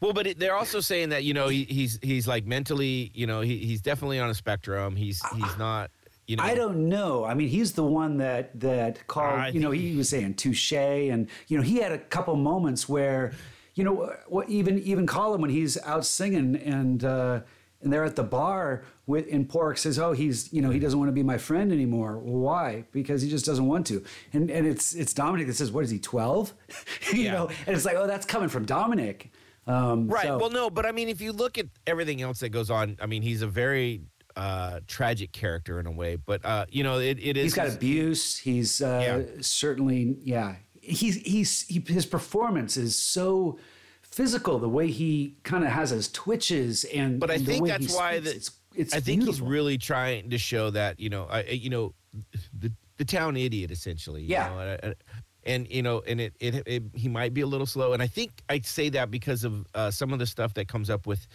Well, 0.00 0.12
but 0.12 0.26
it, 0.28 0.38
they're 0.38 0.54
also 0.54 0.80
saying 0.80 1.08
that 1.08 1.24
you 1.24 1.34
know 1.34 1.48
he, 1.48 1.64
he's 1.64 1.98
he's 2.02 2.28
like 2.28 2.46
mentally, 2.46 3.10
you 3.14 3.26
know, 3.26 3.40
he, 3.40 3.58
he's 3.58 3.80
definitely 3.80 4.20
on 4.20 4.30
a 4.30 4.34
spectrum. 4.34 4.94
He's 4.96 5.20
he's 5.34 5.58
not, 5.58 5.90
you 6.26 6.36
know. 6.36 6.44
I 6.44 6.54
don't 6.54 6.88
know. 6.88 7.24
I 7.24 7.34
mean, 7.34 7.48
he's 7.48 7.72
the 7.72 7.84
one 7.84 8.18
that 8.18 8.58
that 8.60 9.06
called. 9.08 9.40
I 9.40 9.48
you 9.48 9.60
know, 9.60 9.70
think- 9.72 9.82
he 9.82 9.96
was 9.96 10.08
saying 10.08 10.34
touche, 10.34 10.72
and 10.72 11.28
you 11.48 11.56
know, 11.56 11.62
he 11.64 11.76
had 11.78 11.90
a 11.92 11.98
couple 11.98 12.36
moments 12.36 12.88
where, 12.88 13.32
you 13.74 13.82
know, 13.82 14.14
what 14.28 14.48
even 14.48 14.78
even 14.80 15.04
Colin 15.06 15.40
when 15.40 15.50
he's 15.50 15.76
out 15.82 16.06
singing 16.06 16.56
and 16.56 17.04
uh, 17.04 17.40
and 17.80 17.92
they're 17.92 18.04
at 18.04 18.14
the 18.14 18.22
bar 18.22 18.84
with 19.06 19.26
and 19.32 19.48
Pádraic 19.48 19.78
says, 19.78 19.98
oh, 19.98 20.12
he's 20.12 20.52
you 20.52 20.62
know 20.62 20.70
he 20.70 20.78
doesn't 20.78 20.98
want 20.98 21.08
to 21.08 21.12
be 21.12 21.22
my 21.22 21.38
friend 21.38 21.72
anymore. 21.72 22.18
Why? 22.18 22.84
Because 22.92 23.22
he 23.22 23.28
just 23.28 23.44
doesn't 23.44 23.66
want 23.66 23.86
to. 23.88 24.04
And 24.32 24.50
and 24.50 24.66
it's 24.66 24.94
it's 24.94 25.12
Dominic 25.12 25.46
that 25.48 25.54
says, 25.54 25.72
what 25.72 25.84
is 25.84 25.90
he 25.90 25.98
twelve? 25.98 26.54
you 27.12 27.22
Yeah. 27.22 27.32
know, 27.32 27.50
and 27.66 27.76
it's 27.76 27.84
like, 27.84 27.96
oh, 27.96 28.06
that's 28.06 28.26
coming 28.26 28.48
from 28.48 28.64
Dominic. 28.64 29.30
Um, 29.66 30.08
Right. 30.08 30.26
so- 30.26 30.38
Well, 30.38 30.50
no, 30.50 30.70
but 30.70 30.86
I 30.86 30.92
mean, 30.92 31.08
if 31.08 31.20
you 31.20 31.32
look 31.32 31.58
at 31.58 31.66
everything 31.86 32.20
else 32.22 32.40
that 32.40 32.48
goes 32.50 32.70
on, 32.70 32.96
I 33.00 33.06
mean, 33.06 33.22
he's 33.22 33.42
a 33.42 33.46
very 33.46 34.02
uh, 34.34 34.80
tragic 34.86 35.32
character 35.32 35.78
in 35.78 35.86
a 35.86 35.90
way. 35.92 36.16
But 36.16 36.44
uh, 36.44 36.66
you 36.70 36.82
know, 36.84 36.98
it, 36.98 37.18
it 37.20 37.36
is. 37.36 37.44
He's 37.44 37.54
got 37.54 37.68
abuse. 37.68 38.38
He's 38.38 38.80
uh, 38.80 39.40
certainly, 39.42 40.16
yeah. 40.22 40.56
He's 40.80 41.16
he's 41.16 41.62
he, 41.62 41.80
his 41.86 42.06
performance 42.06 42.76
is 42.76 42.96
so 42.96 43.58
physical. 44.02 44.58
The 44.58 44.68
way 44.68 44.90
he 44.90 45.36
kind 45.44 45.64
of 45.64 45.70
has 45.70 45.90
his 45.90 46.10
twitches 46.10 46.84
and. 46.84 47.20
But 47.20 47.30
I 47.30 47.34
and 47.34 47.44
the 47.46 47.50
think 47.52 47.62
way 47.64 47.70
that's 47.70 47.94
why 47.94 48.20
speaks, 48.20 48.48
that 48.48 48.54
it's, 48.74 48.94
I 48.94 49.00
think 49.00 49.20
beautiful. 49.22 49.46
he's 49.46 49.52
really 49.52 49.78
trying 49.78 50.30
to 50.30 50.38
show 50.38 50.70
that 50.70 50.98
you 51.00 51.10
know, 51.10 51.26
I, 51.30 51.42
you 51.44 51.70
know, 51.70 51.94
the 52.58 52.72
the 52.98 53.04
town 53.04 53.36
idiot 53.36 53.70
essentially. 53.70 54.22
you 54.22 54.28
Yeah. 54.28 54.48
know, 54.48 54.58
and, 54.60 54.80
and- 54.84 54.94
and 55.44 55.68
you 55.72 55.82
know, 55.82 56.02
and 56.06 56.20
it, 56.20 56.34
it, 56.38 56.62
it 56.68 56.82
he 56.94 57.08
might 57.08 57.34
be 57.34 57.40
a 57.40 57.46
little 57.48 57.66
slow, 57.66 57.94
and 57.94 58.00
I 58.00 58.06
think 58.06 58.30
I 58.48 58.60
say 58.60 58.88
that 58.90 59.10
because 59.10 59.42
of 59.42 59.66
uh, 59.74 59.90
some 59.90 60.12
of 60.12 60.20
the 60.20 60.26
stuff 60.26 60.54
that 60.54 60.68
comes 60.68 60.88
up 60.88 61.04
with 61.04 61.26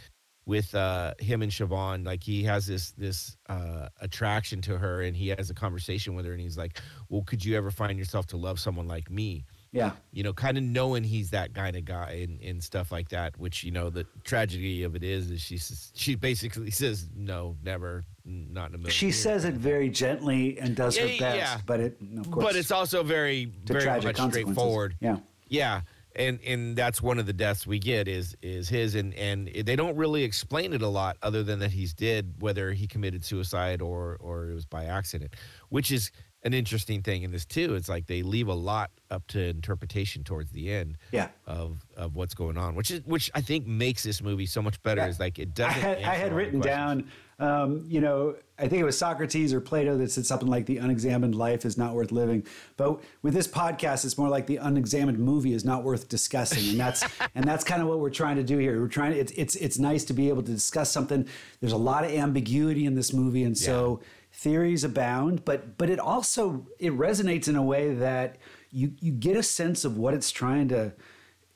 with 0.45 0.73
uh, 0.75 1.13
him 1.19 1.41
and 1.41 1.51
Siobhan. 1.51 2.05
Like 2.05 2.23
he 2.23 2.41
has 2.43 2.65
this 2.67 2.91
this 2.91 3.35
uh, 3.49 3.89
attraction 3.99 4.61
to 4.61 4.77
her, 4.77 5.01
and 5.01 5.13
he 5.13 5.27
has 5.27 5.49
a 5.49 5.53
conversation 5.53 6.15
with 6.15 6.25
her, 6.25 6.31
and 6.31 6.39
he's 6.39 6.57
like, 6.57 6.79
"Well, 7.09 7.23
could 7.23 7.43
you 7.43 7.57
ever 7.57 7.69
find 7.69 7.99
yourself 7.99 8.27
to 8.27 8.37
love 8.37 8.61
someone 8.61 8.87
like 8.87 9.11
me?" 9.11 9.43
Yeah. 9.71 9.91
you 10.11 10.23
know, 10.23 10.33
kind 10.33 10.57
of 10.57 10.63
knowing 10.63 11.03
he's 11.03 11.31
that 11.31 11.53
kind 11.53 11.75
of 11.75 11.85
guy 11.85 12.23
and, 12.23 12.41
and 12.41 12.63
stuff 12.63 12.91
like 12.91 13.09
that. 13.09 13.37
Which 13.37 13.63
you 13.63 13.71
know, 13.71 13.89
the 13.89 14.05
tragedy 14.23 14.83
of 14.83 14.95
it 14.95 15.03
is, 15.03 15.31
is 15.31 15.41
she 15.41 15.57
she 15.93 16.15
basically 16.15 16.71
says 16.81 17.09
no, 17.15 17.55
never, 17.63 18.03
not 18.25 18.69
in 18.69 18.75
a 18.75 18.77
million. 18.77 18.91
She 18.91 19.07
years." 19.07 19.19
says 19.19 19.45
it 19.45 19.55
very 19.55 19.89
gently 19.89 20.59
and 20.59 20.75
does 20.75 20.97
her 20.97 21.07
best, 21.07 21.37
yeah. 21.37 21.57
but 21.65 21.79
it 21.79 21.97
of 22.17 22.31
course. 22.31 22.45
but 22.45 22.55
it's 22.55 22.71
also 22.71 23.03
very 23.03 23.51
very 23.65 24.01
much 24.01 24.17
straightforward. 24.17 24.95
Yeah. 24.99 25.17
Yeah, 25.49 25.81
and 26.17 26.39
and 26.45 26.75
that's 26.75 27.01
one 27.01 27.19
of 27.19 27.25
the 27.25 27.33
deaths 27.33 27.65
we 27.65 27.79
get 27.79 28.07
is 28.07 28.35
is 28.41 28.67
his, 28.67 28.95
and 28.95 29.13
and 29.13 29.47
they 29.47 29.75
don't 29.75 29.95
really 29.95 30.23
explain 30.23 30.73
it 30.73 30.81
a 30.81 30.87
lot, 30.87 31.17
other 31.21 31.43
than 31.43 31.59
that 31.59 31.71
he's 31.71 31.93
dead, 31.93 32.35
whether 32.39 32.73
he 32.73 32.87
committed 32.87 33.23
suicide 33.23 33.81
or 33.81 34.17
or 34.19 34.49
it 34.49 34.53
was 34.53 34.65
by 34.65 34.85
accident, 34.85 35.35
which 35.69 35.91
is 35.91 36.11
an 36.47 36.53
interesting 36.53 37.03
thing 37.03 37.23
in 37.23 37.31
this 37.31 37.45
too. 37.45 37.75
It's 37.75 37.89
like 37.89 38.07
they 38.07 38.23
leave 38.23 38.47
a 38.47 38.53
lot 38.53 38.89
up 39.11 39.27
to 39.27 39.39
interpretation 39.39 40.23
towards 40.23 40.51
the 40.51 40.71
end. 40.71 40.97
Yeah. 41.11 41.27
Of 41.45 41.85
of 41.95 42.15
what's 42.15 42.33
going 42.33 42.57
on, 42.57 42.73
which 42.73 42.89
is 42.89 43.01
which 43.05 43.29
I 43.35 43.41
think 43.41 43.67
makes 43.67 44.01
this 44.01 44.21
movie 44.21 44.45
so 44.45 44.61
much 44.61 44.81
better. 44.81 45.01
Yeah. 45.01 45.07
Is 45.07 45.19
like 45.19 45.37
it 45.37 45.53
doesn't. 45.53 45.81
had, 45.81 46.03
I 46.03 46.15
had 46.15 46.33
written 46.33 46.61
down, 46.61 47.11
um, 47.37 47.85
you 47.87 47.99
know, 47.99 48.35
I 48.57 48.69
think 48.69 48.81
it 48.81 48.85
was 48.85 48.97
Socrates 48.97 49.53
or 49.53 49.59
Plato 49.59 49.97
that 49.97 50.09
said 50.09 50.25
something 50.25 50.47
like 50.47 50.65
the 50.65 50.77
unexamined 50.77 51.35
life 51.35 51.65
is 51.65 51.77
not 51.77 51.93
worth 51.93 52.11
living. 52.13 52.47
But 52.77 53.03
with 53.21 53.33
this 53.33 53.47
podcast, 53.47 54.05
it's 54.05 54.17
more 54.17 54.29
like 54.29 54.47
the 54.47 54.57
unexamined 54.57 55.19
movie 55.19 55.53
is 55.53 55.65
not 55.65 55.83
worth 55.83 56.07
discussing, 56.07 56.69
and 56.69 56.79
that's 56.79 57.03
and 57.35 57.43
that's 57.43 57.65
kind 57.65 57.81
of 57.81 57.89
what 57.89 57.99
we're 57.99 58.09
trying 58.09 58.37
to 58.37 58.43
do 58.43 58.57
here. 58.57 58.79
We're 58.79 58.87
trying. 58.87 59.11
to 59.11 59.19
It's 59.19 59.33
it's 59.33 59.55
it's 59.55 59.77
nice 59.77 60.05
to 60.05 60.13
be 60.13 60.29
able 60.29 60.43
to 60.43 60.51
discuss 60.51 60.89
something. 60.91 61.27
There's 61.59 61.73
a 61.73 61.77
lot 61.77 62.05
of 62.05 62.11
ambiguity 62.11 62.85
in 62.85 62.95
this 62.95 63.11
movie, 63.11 63.43
and 63.43 63.57
so 63.57 63.99
theories 64.37 64.83
abound. 64.83 65.43
But 65.45 65.77
but 65.77 65.89
it 65.89 65.99
also 65.99 66.67
it 66.79 66.93
resonates 66.93 67.47
in 67.47 67.55
a 67.55 67.63
way 67.63 67.93
that 67.95 68.37
you 68.71 68.93
you 68.99 69.11
get 69.11 69.35
a 69.37 69.43
sense 69.43 69.83
of 69.85 69.97
what 69.97 70.13
it's 70.13 70.31
trying 70.31 70.67
to 70.69 70.93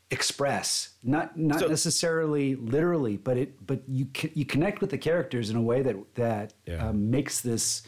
express 0.09 0.89
not 1.03 1.37
not 1.37 1.61
So- 1.61 1.67
necessarily 1.67 2.55
literally 2.55 3.15
but 3.15 3.37
it 3.37 3.65
but 3.65 3.81
you 3.87 4.07
you 4.33 4.43
connect 4.45 4.81
with 4.81 4.89
the 4.89 4.97
characters 4.97 5.49
in 5.49 5.55
a 5.55 5.61
way 5.61 5.81
that 5.83 5.95
that 6.15 6.53
Yeah. 6.67 6.89
um, 6.89 7.09
makes 7.09 7.39
this 7.39 7.83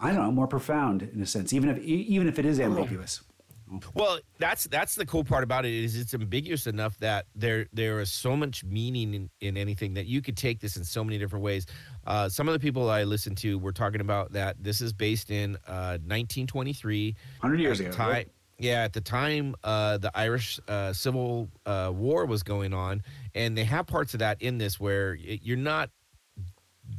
I 0.00 0.12
don't 0.12 0.22
know 0.22 0.32
more 0.32 0.46
profound 0.46 1.02
in 1.02 1.20
a 1.20 1.26
sense 1.26 1.52
even 1.52 1.68
if 1.68 1.78
even 1.78 2.26
if 2.26 2.38
it 2.38 2.46
is 2.46 2.58
ambiguous 2.58 3.20
Well, 3.94 4.18
that's 4.38 4.64
that's 4.64 4.94
the 4.94 5.06
cool 5.06 5.24
part 5.24 5.44
about 5.44 5.64
it 5.64 5.72
is 5.72 5.96
it's 5.96 6.14
ambiguous 6.14 6.66
enough 6.66 6.98
that 6.98 7.26
there 7.34 7.66
there 7.72 8.00
is 8.00 8.10
so 8.10 8.36
much 8.36 8.64
meaning 8.64 9.14
in, 9.14 9.30
in 9.40 9.56
anything 9.56 9.94
that 9.94 10.06
you 10.06 10.22
could 10.22 10.36
take 10.36 10.60
this 10.60 10.76
in 10.76 10.84
so 10.84 11.04
many 11.04 11.18
different 11.18 11.44
ways. 11.44 11.66
Uh, 12.06 12.28
some 12.28 12.48
of 12.48 12.52
the 12.52 12.60
people 12.60 12.90
I 12.90 13.04
listened 13.04 13.36
to 13.38 13.58
were 13.58 13.72
talking 13.72 14.00
about 14.00 14.32
that 14.32 14.56
this 14.62 14.80
is 14.80 14.92
based 14.92 15.30
in 15.30 15.56
uh, 15.66 15.98
1923. 16.04 17.14
100 17.40 17.60
years 17.60 17.80
ago, 17.80 17.90
Time, 17.90 18.10
right? 18.10 18.28
Yeah, 18.58 18.82
at 18.82 18.92
the 18.92 19.00
time 19.00 19.54
uh, 19.62 19.98
the 19.98 20.10
Irish 20.16 20.58
uh, 20.66 20.92
Civil 20.92 21.48
uh, 21.64 21.92
War 21.94 22.26
was 22.26 22.42
going 22.42 22.74
on, 22.74 23.02
and 23.34 23.56
they 23.56 23.64
have 23.64 23.86
parts 23.86 24.14
of 24.14 24.20
that 24.20 24.42
in 24.42 24.58
this 24.58 24.80
where 24.80 25.16
y- 25.18 25.38
you're 25.42 25.56
not 25.56 25.90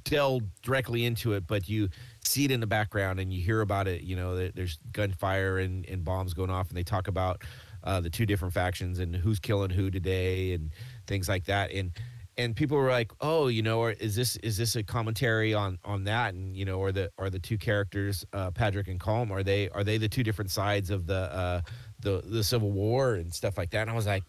delve 0.04 0.44
directly 0.62 1.06
into 1.06 1.34
it, 1.34 1.48
but 1.48 1.68
you 1.68 1.90
see 2.30 2.46
it 2.46 2.52
in 2.52 2.60
the 2.60 2.68
background 2.68 3.20
and 3.20 3.34
you 3.34 3.42
hear 3.42 3.62
about 3.62 3.88
it. 3.88 4.02
You 4.04 4.16
know, 4.16 4.50
there's 4.50 4.80
gunfire 4.92 5.58
and, 5.58 5.86
and 5.88 6.06
bombs 6.06 6.34
going 6.34 6.50
off, 6.52 6.70
and 6.70 6.78
they 6.78 6.84
talk 6.84 7.08
about 7.08 7.42
uh, 7.84 8.00
the 8.00 8.10
two 8.10 8.26
different 8.26 8.54
factions 8.54 9.00
and 9.00 9.16
who's 9.16 9.40
killing 9.40 9.70
who 9.72 9.90
today 9.90 10.54
and 10.54 10.70
things 11.08 11.28
like 11.28 11.46
that. 11.46 11.72
And 11.72 11.92
and 12.38 12.56
people 12.56 12.78
were 12.78 12.90
like, 12.90 13.12
oh, 13.20 13.48
you 13.48 13.62
know, 13.62 13.80
or 13.80 13.92
is 13.92 14.16
this 14.16 14.38
is 14.38 14.56
this 14.58 14.76
a 14.76 14.84
commentary 14.84 15.54
on 15.54 15.80
on 15.84 16.04
that? 16.06 16.34
And 16.36 16.56
you 16.56 16.66
know, 16.66 16.82
are 16.82 16.92
the 16.92 17.12
are 17.18 17.30
the 17.30 17.40
two 17.40 17.58
characters, 17.58 18.26
uh, 18.34 18.52
Patrick 18.52 18.88
and 18.88 19.00
Colm, 19.00 19.32
are 19.32 19.44
they 19.44 19.70
are 19.70 19.84
they 19.84 19.98
the 19.98 20.08
two 20.10 20.24
different 20.24 20.52
sides 20.52 20.90
of 20.90 21.08
the 21.08 21.34
uh, 21.34 21.62
the 22.00 22.22
the 22.26 22.44
Civil 22.44 22.72
War 22.72 23.16
and 23.16 23.34
stuff 23.34 23.58
like 23.58 23.72
that? 23.72 23.82
And 23.82 23.90
I 23.90 23.94
was 23.96 24.06
like. 24.06 24.24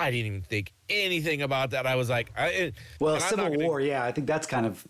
I 0.00 0.12
didn't 0.12 0.26
even 0.26 0.42
think 0.42 0.72
anything 0.88 1.42
about 1.42 1.70
that. 1.70 1.84
I 1.84 1.96
was 1.96 2.08
like, 2.08 2.30
I, 2.38 2.70
well 3.00 3.16
and 3.16 3.24
I'm 3.24 3.30
not 3.30 3.30
civil 3.30 3.48
gonna- 3.50 3.64
war 3.66 3.80
yeah 3.80 4.04
i 4.04 4.12
think 4.12 4.28
that's 4.28 4.46
kind 4.46 4.64
of 4.64 4.86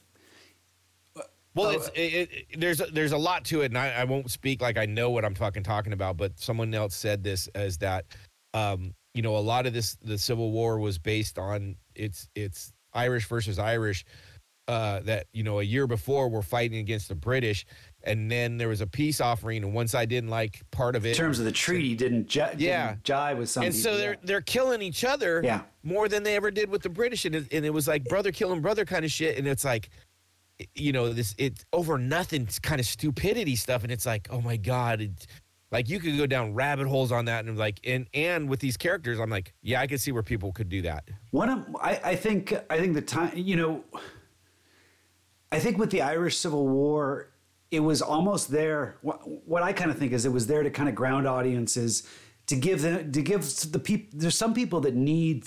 well, 1.59 1.69
Oh, 1.69 1.71
it's 1.73 1.89
it, 1.95 2.31
it, 2.51 2.61
there's 2.61 2.79
there's 2.93 3.13
a 3.13 3.19
lot 3.19 3.45
to 3.47 3.61
it, 3.63 3.67
and 3.67 3.79
I, 3.79 3.91
I 3.91 4.05
won't 4.05 4.31
speak 4.31 4.63
like 4.63 4.79
I 4.79 4.87
know 4.87 5.11
what 5.11 5.25
I'm 5.25 5.35
fucking 5.35 5.63
talking 5.65 5.93
about. 5.93 6.17
But 6.17 6.39
someone 6.39 6.73
else 6.75 6.95
said 6.95 7.23
this 7.23 7.49
as 7.55 7.79
that, 7.79 8.07
um, 8.55 8.95
you 9.15 9.23
know, 9.23 9.37
a 9.37 9.39
lot 9.41 9.67
of 9.67 9.73
this 9.75 9.97
the 10.03 10.19
Civil 10.19 10.51
War 10.53 10.79
was 10.79 10.99
based 10.99 11.39
on 11.39 11.77
it's 11.95 12.29
it's 12.35 12.73
Irish 12.95 13.27
versus 13.27 13.59
Irish. 13.59 14.05
Uh, 14.67 15.01
that 15.01 15.27
you 15.33 15.43
know, 15.43 15.61
a 15.61 15.63
year 15.63 15.87
before 15.87 16.29
we're 16.29 16.43
fighting 16.43 16.77
against 16.79 17.09
the 17.09 17.15
British, 17.15 17.65
and 18.03 18.31
then 18.31 18.59
there 18.59 18.69
was 18.69 18.83
a 18.83 18.87
peace 18.87 19.19
offering, 19.19 19.65
and 19.65 19.73
once 19.73 19.95
I 19.95 20.05
didn't 20.05 20.29
like 20.29 20.61
part 20.71 20.95
of 20.95 21.07
it. 21.07 21.11
in 21.11 21.15
terms 21.15 21.39
of 21.39 21.47
the 21.47 21.53
treaty 21.53 21.95
didn't, 21.97 22.29
j- 22.29 22.53
Yeah. 22.59 22.89
didn't 22.97 23.05
jive 23.05 23.39
with 23.39 23.49
something. 23.49 23.69
and 23.69 23.75
so 23.75 23.97
they're 23.97 24.19
they're 24.23 24.43
killing 24.43 24.83
each 24.83 25.05
other 25.05 25.41
Yeah. 25.43 25.63
more 25.83 26.07
than 26.07 26.23
they 26.23 26.37
ever 26.37 26.51
did 26.51 26.69
with 26.69 26.83
the 26.83 26.91
British, 26.91 27.25
and 27.25 27.35
it, 27.35 27.47
and 27.51 27.65
it 27.65 27.71
was 27.73 27.89
like 27.89 28.05
brother 28.05 28.31
killing 28.31 28.61
brother 28.61 28.85
kind 28.85 29.07
of 29.07 29.11
shit, 29.11 29.39
and 29.39 29.49
it's 29.49 29.65
like, 29.65 29.89
you 30.75 30.93
know, 30.93 31.13
this 31.13 31.35
it 31.39 31.65
over 31.73 31.99
nothing 31.99 32.49
kind 32.63 32.81
of 32.81 32.87
stupidity 32.87 33.57
stuff, 33.57 33.83
and 33.83 33.93
it's 33.93 34.07
like, 34.07 34.29
oh 34.31 34.41
my 34.41 34.57
god, 34.57 35.01
it, 35.01 35.27
like 35.71 35.89
you 35.89 36.01
could 36.01 36.17
go 36.17 36.27
down 36.27 36.55
rabbit 36.55 36.87
holes 36.87 37.13
on 37.13 37.27
that, 37.27 37.45
and 37.45 37.57
like, 37.57 37.81
and 37.85 38.07
and 38.15 38.49
with 38.49 38.61
these 38.61 38.77
characters, 38.77 39.21
I'm 39.21 39.31
like, 39.31 39.53
yeah, 39.63 39.81
I 39.81 39.87
could 39.87 40.01
see 40.01 40.13
where 40.13 40.23
people 40.23 40.53
could 40.53 40.69
do 40.69 40.83
that. 40.83 41.05
One 41.31 41.49
of 41.49 41.77
I, 41.81 42.01
I 42.05 42.17
think 42.17 42.55
I 42.71 42.79
think 42.79 42.95
the 42.95 43.03
time 43.03 43.33
you 43.35 43.57
know 43.57 43.85
I 45.51 45.59
think 45.59 45.79
with 45.79 45.91
the 45.91 46.03
Irish 46.03 46.37
Civil 46.37 46.69
War, 46.69 47.31
it 47.71 47.81
was 47.81 48.03
almost 48.03 48.51
there. 48.51 48.99
What, 49.03 49.21
what 49.47 49.63
I 49.63 49.73
kind 49.73 49.91
of 49.91 49.99
think 49.99 50.13
is 50.13 50.25
it 50.25 50.33
was 50.33 50.47
there 50.47 50.63
to 50.63 50.71
kind 50.71 50.89
of 50.89 50.95
ground 50.95 51.27
audiences 51.27 52.09
to 52.47 52.57
give 52.57 52.83
them 52.83 53.13
to 53.13 53.23
give 53.23 53.43
the 53.73 53.79
people. 53.79 54.19
There's 54.19 54.37
some 54.37 54.55
people 54.55 54.81
that 54.81 54.95
need 54.95 55.47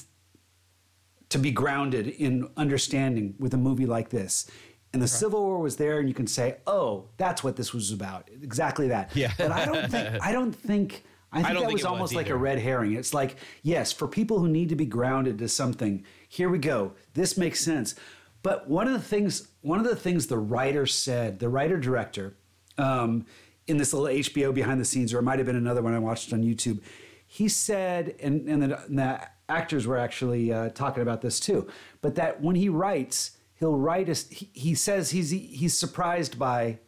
to 1.30 1.40
be 1.40 1.52
grounded 1.52 2.08
in 2.08 2.50
understanding 2.58 3.36
with 3.40 3.54
a 3.54 3.58
movie 3.58 3.86
like 3.86 4.10
this. 4.10 4.50
And 4.94 5.02
the 5.02 5.08
Civil 5.08 5.42
War 5.42 5.60
was 5.60 5.78
there, 5.78 6.00
and 6.00 6.10
you 6.10 6.14
can 6.14 6.28
say, 6.28 6.58
"Oh, 6.68 7.06
that's 7.18 7.44
what 7.44 7.56
this 7.56 7.74
was 7.74 7.92
about. 7.92 8.30
Exactly 8.42 8.90
that." 8.90 9.16
Yeah. 9.16 9.32
But 9.38 9.52
I 9.52 9.66
don't 9.66 9.90
think. 9.90 10.18
I 10.22 10.32
don't 10.32 10.52
think. 10.54 11.04
I 11.32 11.38
think 11.38 11.48
don't 11.48 11.56
that 11.56 11.60
think 11.68 11.74
was 11.74 11.82
it 11.82 11.86
was 11.86 11.92
almost 11.92 12.14
like 12.14 12.30
a 12.30 12.36
red 12.36 12.60
herring. 12.60 12.94
It's 12.94 13.14
like, 13.14 13.38
yes, 13.64 13.94
for 13.94 14.06
people 14.06 14.40
who 14.40 14.50
need 14.50 14.68
to 14.68 14.76
be 14.76 14.86
grounded 14.86 15.38
to 15.38 15.48
something, 15.48 16.04
here 16.28 16.50
we 16.50 16.58
go. 16.58 16.92
This 17.14 17.38
makes 17.38 17.62
sense. 17.62 17.96
But 18.44 18.68
one 18.70 18.88
of 18.88 18.94
the 18.94 19.00
things, 19.00 19.48
one 19.62 19.80
of 19.80 19.86
the 19.86 19.96
things 19.96 20.28
the 20.28 20.38
writer 20.38 20.86
said, 20.86 21.40
the 21.40 21.48
writer 21.48 21.78
director, 21.78 22.36
um, 22.78 23.26
in 23.68 23.78
this 23.78 23.94
little 23.94 24.10
HBO 24.10 24.54
behind 24.54 24.82
the 24.82 24.86
scenes, 24.86 25.14
or 25.14 25.20
it 25.20 25.22
might 25.22 25.40
have 25.40 25.46
been 25.46 25.56
another 25.56 25.82
one 25.82 25.94
I 25.94 26.00
watched 26.00 26.34
on 26.34 26.44
YouTube, 26.44 26.82
he 27.26 27.48
said, 27.48 28.16
and 28.20 28.50
and 28.50 28.64
the, 28.64 28.84
and 28.84 29.00
the 29.00 29.22
actors 29.48 29.88
were 29.88 29.98
actually 29.98 30.52
uh, 30.52 30.70
talking 30.70 31.02
about 31.02 31.22
this 31.22 31.40
too, 31.40 31.68
but 32.02 32.16
that 32.16 32.42
when 32.42 32.56
he 32.56 32.68
writes, 32.68 33.38
he'll 33.62 33.78
write 33.78 34.10
a, 34.10 34.14
he, 34.36 34.50
he 34.52 34.76
says 34.76 35.12
he's 35.12 35.30
he's 35.30 35.78
surprised 35.78 36.38
by 36.38 36.80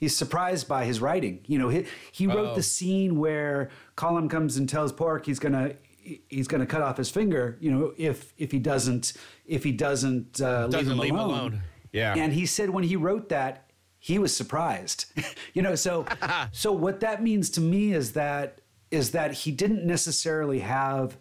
He's 0.00 0.16
surprised 0.16 0.68
by 0.68 0.84
his 0.84 1.00
writing. 1.00 1.40
You 1.48 1.58
know, 1.58 1.70
he, 1.70 1.84
he 2.12 2.28
wrote 2.28 2.50
Oh. 2.50 2.54
the 2.54 2.62
scene 2.62 3.18
where 3.18 3.68
Colin 3.96 4.28
comes 4.28 4.56
and 4.56 4.68
tells 4.68 4.92
Pádraic 4.92 5.26
he's 5.26 5.40
gonna 5.40 5.72
he's 6.28 6.46
gonna 6.46 6.66
cut 6.66 6.82
off 6.82 6.96
his 6.96 7.10
finger. 7.10 7.56
You 7.60 7.72
know, 7.72 7.92
if 7.98 8.32
if 8.38 8.52
he 8.52 8.60
doesn't 8.60 9.14
if 9.44 9.64
he 9.64 9.72
doesn't, 9.72 10.40
uh, 10.40 10.62
leave, 10.66 10.70
Doesn't 10.70 10.92
him, 10.92 10.98
leave 10.98 11.10
him 11.10 11.18
alone. 11.18 11.30
alone. 11.40 11.62
Yeah. 11.92 12.14
And 12.16 12.32
he 12.32 12.46
said 12.46 12.70
when 12.70 12.84
he 12.84 12.94
wrote 12.94 13.28
that, 13.30 13.70
he 13.98 14.20
was 14.20 14.36
surprised. 14.36 15.06
you 15.52 15.62
know, 15.62 15.74
so 15.74 16.06
so 16.52 16.70
what 16.70 17.00
that 17.00 17.20
means 17.20 17.50
to 17.50 17.60
me 17.60 17.92
is 17.92 18.12
that 18.12 18.60
is 18.92 19.10
that 19.10 19.32
he 19.32 19.50
didn't 19.50 19.84
necessarily 19.84 20.60
have 20.60 21.16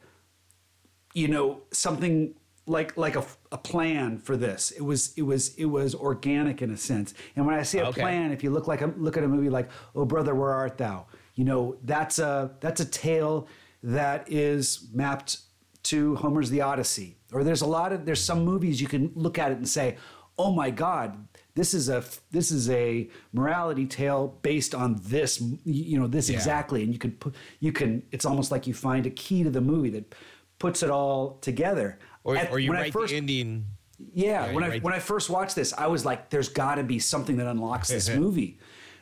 you 1.15 1.27
know 1.27 1.61
something 1.73 2.35
like 2.67 2.97
like 2.97 3.15
a, 3.15 3.25
a 3.51 3.57
plan 3.57 4.17
for 4.19 4.35
this. 4.37 4.71
It 4.71 4.81
was 4.83 5.13
it 5.17 5.23
was 5.23 5.55
it 5.55 5.65
was 5.65 5.95
organic 5.95 6.61
in 6.61 6.69
a 6.71 6.77
sense. 6.77 7.13
And 7.35 7.45
when 7.45 7.55
i 7.55 7.63
say 7.63 7.79
a 7.79 7.87
Okay. 7.87 8.01
plan 8.01 8.31
if 8.31 8.43
you 8.43 8.49
look 8.51 8.67
like 8.67 8.81
a 8.81 8.87
look 8.97 9.17
at 9.17 9.23
a 9.23 9.27
movie 9.27 9.49
like 9.49 9.69
oh 9.95 10.05
brother 10.05 10.35
where 10.35 10.51
art 10.53 10.77
thou? 10.77 11.07
You 11.35 11.45
know 11.45 11.77
that's 11.83 12.19
a 12.19 12.51
that's 12.59 12.81
a 12.81 12.85
tale 12.85 13.47
that 13.83 14.31
is 14.31 14.87
mapped 14.93 15.39
to 15.83 16.15
homer's 16.17 16.49
the 16.49 16.61
odyssey. 16.61 17.15
Or 17.31 17.43
there's 17.43 17.61
a 17.61 17.67
lot 17.67 17.93
of 17.93 18.05
there's 18.05 18.23
some 18.23 18.43
movies 18.43 18.81
you 18.81 18.87
can 18.87 19.11
look 19.15 19.37
at 19.39 19.51
it 19.51 19.57
and 19.57 19.67
say 19.67 19.97
oh 20.39 20.51
my 20.51 20.69
god 20.69 21.27
this 21.55 21.73
is 21.73 21.89
a 21.89 22.03
this 22.31 22.51
is 22.51 22.69
a 22.69 23.09
morality 23.33 23.85
tale 23.87 24.37
based 24.43 24.75
on 24.75 24.99
this 25.03 25.41
you 25.65 25.97
know 25.99 26.07
this 26.07 26.29
Yeah. 26.29 26.35
exactly. 26.35 26.83
And 26.83 26.91
you 26.93 26.99
can 26.99 27.11
put 27.11 27.33
you 27.59 27.71
can 27.71 28.03
it's 28.11 28.25
almost 28.25 28.51
like 28.51 28.67
you 28.67 28.73
find 28.73 29.05
a 29.05 29.09
key 29.09 29.43
to 29.43 29.49
the 29.49 29.61
movie 29.61 29.89
that 29.91 30.13
puts 30.59 30.81
it 30.83 30.89
all 30.89 31.37
together 31.41 31.99
Or, 32.27 32.35
At- 32.37 32.51
or 32.51 32.59
you 32.59 32.73
write 32.73 32.91
first- 32.91 33.11
the 33.11 33.17
ending. 33.17 33.65
yeah, 34.13 34.47
Yeah, 34.47 34.53
when 34.53 34.63
I 34.63 34.79
when 34.79 34.93
I 34.93 34.99
first 34.99 35.29
watched 35.29 35.55
this, 35.55 35.73
I 35.73 35.87
was 35.87 36.05
like, 36.05 36.29
"There's 36.29 36.49
got 36.49 36.75
to 36.75 36.83
be 36.83 36.99
something 36.99 37.37
that 37.37 37.47
unlocks 37.47 37.87
this 37.87 38.09
movie." 38.23 38.59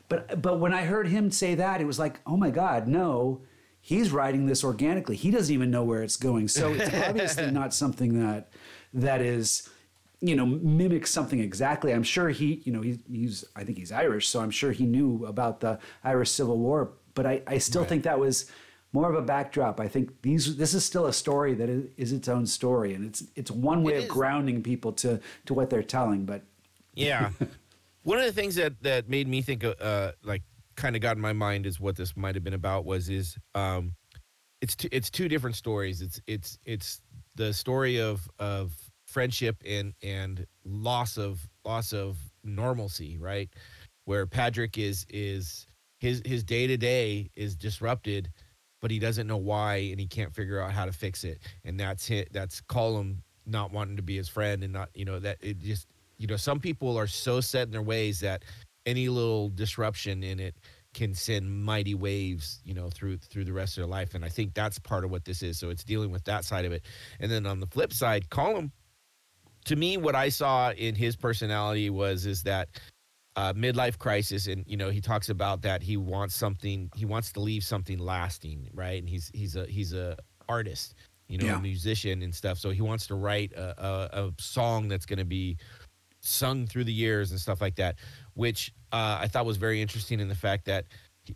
But 0.09 0.41
but 0.43 0.59
when 0.59 0.73
I 0.75 0.83
heard 0.83 1.07
him 1.07 1.31
say 1.31 1.55
that, 1.55 1.81
it 1.81 1.85
was 1.85 1.97
like, 1.97 2.19
"Oh 2.27 2.37
my 2.37 2.51
God, 2.51 2.87
no!" 2.87 3.41
He's 3.81 4.11
writing 4.11 4.45
this 4.45 4.63
organically. 4.63 5.15
He 5.15 5.31
doesn't 5.31 5.53
even 5.53 5.69
know 5.71 5.83
where 5.83 6.03
it's 6.03 6.17
going. 6.17 6.47
So 6.47 6.71
it's 6.73 6.93
obviously 7.09 7.49
not 7.51 7.73
something 7.73 8.19
that 8.19 8.51
that 8.93 9.21
is, 9.21 9.67
you 10.21 10.35
know, 10.35 10.45
mimics 10.45 11.09
something 11.11 11.39
exactly. 11.39 11.93
I'm 11.93 12.03
sure 12.03 12.29
he, 12.29 12.61
you 12.63 12.71
know, 12.71 12.81
he's, 12.81 12.97
he's 13.11 13.45
I 13.55 13.63
think 13.63 13.77
he's 13.79 13.91
Irish, 13.91 14.27
so 14.27 14.39
I'm 14.39 14.51
sure 14.51 14.71
he 14.71 14.85
knew 14.85 15.25
about 15.25 15.59
the 15.61 15.79
Irish 16.03 16.29
Civil 16.31 16.57
War. 16.59 16.91
But 17.15 17.25
I, 17.25 17.41
I 17.47 17.57
still 17.59 17.85
think 17.85 18.03
that 18.03 18.19
was 18.19 18.49
more 18.93 19.09
of 19.09 19.15
a 19.15 19.21
backdrop. 19.21 19.79
I 19.79 19.87
think 19.87 20.21
these 20.21 20.55
this 20.55 20.73
is 20.73 20.85
still 20.85 21.05
a 21.05 21.13
story 21.13 21.53
that 21.55 21.69
is, 21.69 21.85
is 21.97 22.11
its 22.13 22.27
own 22.27 22.45
story, 22.45 22.93
and 22.93 23.05
it's 23.05 23.23
it's 23.35 23.51
one 23.51 23.83
way 23.83 23.95
It 23.95 24.03
of 24.03 24.09
grounding 24.09 24.63
people 24.63 24.93
to 24.93 25.19
to 25.45 25.53
what 25.53 25.69
they're 25.69 25.83
telling. 25.83 26.25
But 26.25 26.43
Yeah. 26.93 27.29
One 28.03 28.19
of 28.19 28.25
the 28.25 28.31
things 28.31 28.53
that 28.55 28.73
that 28.83 29.09
made 29.09 29.27
me 29.27 29.41
think, 29.41 29.63
uh, 29.65 30.11
like, 30.23 30.43
kind 30.75 30.95
of 30.95 31.01
got 31.01 31.15
in 31.15 31.21
my 31.21 31.33
mind 31.33 31.65
is 31.65 31.79
what 31.79 31.95
this 31.95 32.15
might 32.15 32.35
have 32.35 32.43
been 32.43 32.53
about 32.53 32.85
was 32.85 33.09
is, 33.09 33.35
um, 33.55 33.95
it's 34.61 34.75
two, 34.75 34.89
it's 34.91 35.09
two 35.09 35.27
different 35.27 35.55
stories. 35.55 36.03
It's 36.03 36.21
it's 36.27 36.59
it's 36.65 37.01
the 37.33 37.51
story 37.51 37.99
of 37.99 38.29
of 38.37 38.73
friendship 39.07 39.57
and 39.65 39.93
and 40.03 40.45
loss 40.63 41.17
of 41.17 41.47
loss 41.65 41.93
of 41.93 42.17
normalcy, 42.43 43.17
right? 43.17 43.49
Where 44.05 44.27
Patrick 44.27 44.77
is 44.77 45.05
is 45.09 45.65
his 45.99 46.21
his 46.25 46.43
day 46.43 46.67
to 46.67 46.77
day 46.77 47.31
is 47.35 47.55
disrupted, 47.55 48.29
but 48.85 48.91
he 48.91 48.99
doesn't 48.99 49.25
know 49.25 49.37
why 49.37 49.77
and 49.77 49.99
he 49.99 50.05
can't 50.05 50.31
figure 50.31 50.61
out 50.61 50.71
how 50.71 50.85
to 50.85 50.91
fix 50.91 51.23
it. 51.23 51.39
And 51.63 51.79
that's 51.79 52.11
it. 52.11 52.31
That's 52.31 52.61
Colm 52.61 53.15
not 53.47 53.71
wanting 53.71 53.95
to 53.95 54.03
be 54.03 54.15
his 54.15 54.29
friend 54.29 54.63
and 54.63 54.71
not 54.71 54.89
you 54.93 55.05
know 55.05 55.17
that 55.17 55.39
it 55.41 55.57
just 55.57 55.87
you 56.19 56.27
know 56.27 56.35
some 56.35 56.59
people 56.59 56.95
are 56.95 57.07
so 57.07 57.41
set 57.41 57.63
in 57.63 57.71
their 57.71 57.81
ways 57.81 58.19
that 58.19 58.45
any 58.85 59.09
little 59.09 59.49
disruption 59.49 60.21
in 60.21 60.39
it 60.39 60.53
can 60.93 61.15
send 61.15 61.63
mighty 61.63 61.95
waves 61.95 62.61
you 62.63 62.75
know 62.75 62.87
through 62.91 63.17
through 63.17 63.43
the 63.43 63.51
rest 63.51 63.75
of 63.75 63.81
their 63.81 63.89
life 63.89 64.13
and 64.13 64.23
i 64.23 64.29
think 64.29 64.53
that's 64.53 64.77
part 64.77 65.03
of 65.03 65.09
what 65.09 65.25
this 65.25 65.41
is 65.41 65.57
so 65.57 65.71
it's 65.71 65.83
dealing 65.83 66.11
with 66.11 66.23
that 66.25 66.45
side 66.45 66.63
of 66.63 66.71
it 66.71 66.83
and 67.19 67.31
then 67.31 67.47
on 67.47 67.59
the 67.59 67.67
flip 67.67 67.91
side 67.91 68.29
Colm 68.29 68.69
to 69.65 69.75
me 69.75 69.97
what 69.97 70.13
i 70.13 70.29
saw 70.29 70.71
in 70.73 70.93
his 70.93 71.15
personality 71.15 71.89
was 71.89 72.27
is 72.27 72.43
that 72.43 72.69
uh, 73.35 73.53
midlife 73.53 73.97
crisis 73.97 74.47
and 74.47 74.63
you 74.67 74.77
know 74.77 74.89
he 74.89 75.01
talks 75.01 75.29
about 75.29 75.61
that 75.61 75.81
he 75.83 75.97
wants 75.97 76.33
something 76.35 76.89
he 76.95 77.05
wants 77.05 77.31
to 77.33 77.39
leave 77.41 77.63
something 77.63 77.99
lasting 77.99 78.69
right 78.73 78.99
and 78.99 79.09
he's 79.09 79.29
he's 79.33 79.55
a 79.55 79.65
he's 79.65 79.93
a 79.93 80.15
artist, 80.47 80.95
you 81.27 81.37
know, 81.37 81.45
Yeah. 81.45 81.57
a 81.57 81.61
musician 81.61 82.21
and 82.21 82.33
stuff. 82.33 82.57
So 82.59 82.69
he 82.69 82.81
wants 82.81 83.07
to 83.07 83.15
write 83.15 83.51
a, 83.53 83.83
a, 83.83 84.25
a 84.27 84.33
song 84.39 84.87
that's 84.87 85.05
going 85.07 85.17
to 85.19 85.25
be 85.25 85.57
sung 86.21 86.67
through 86.67 86.83
the 86.83 86.93
years 86.93 87.31
and 87.31 87.39
stuff 87.39 87.61
like 87.61 87.75
that, 87.75 87.95
which 88.35 88.71
uh, 88.91 89.17
I 89.21 89.27
thought 89.27 89.45
was 89.45 89.57
very 89.57 89.81
interesting 89.81 90.19
in 90.19 90.27
the 90.27 90.35
fact 90.35 90.65
that 90.65 90.85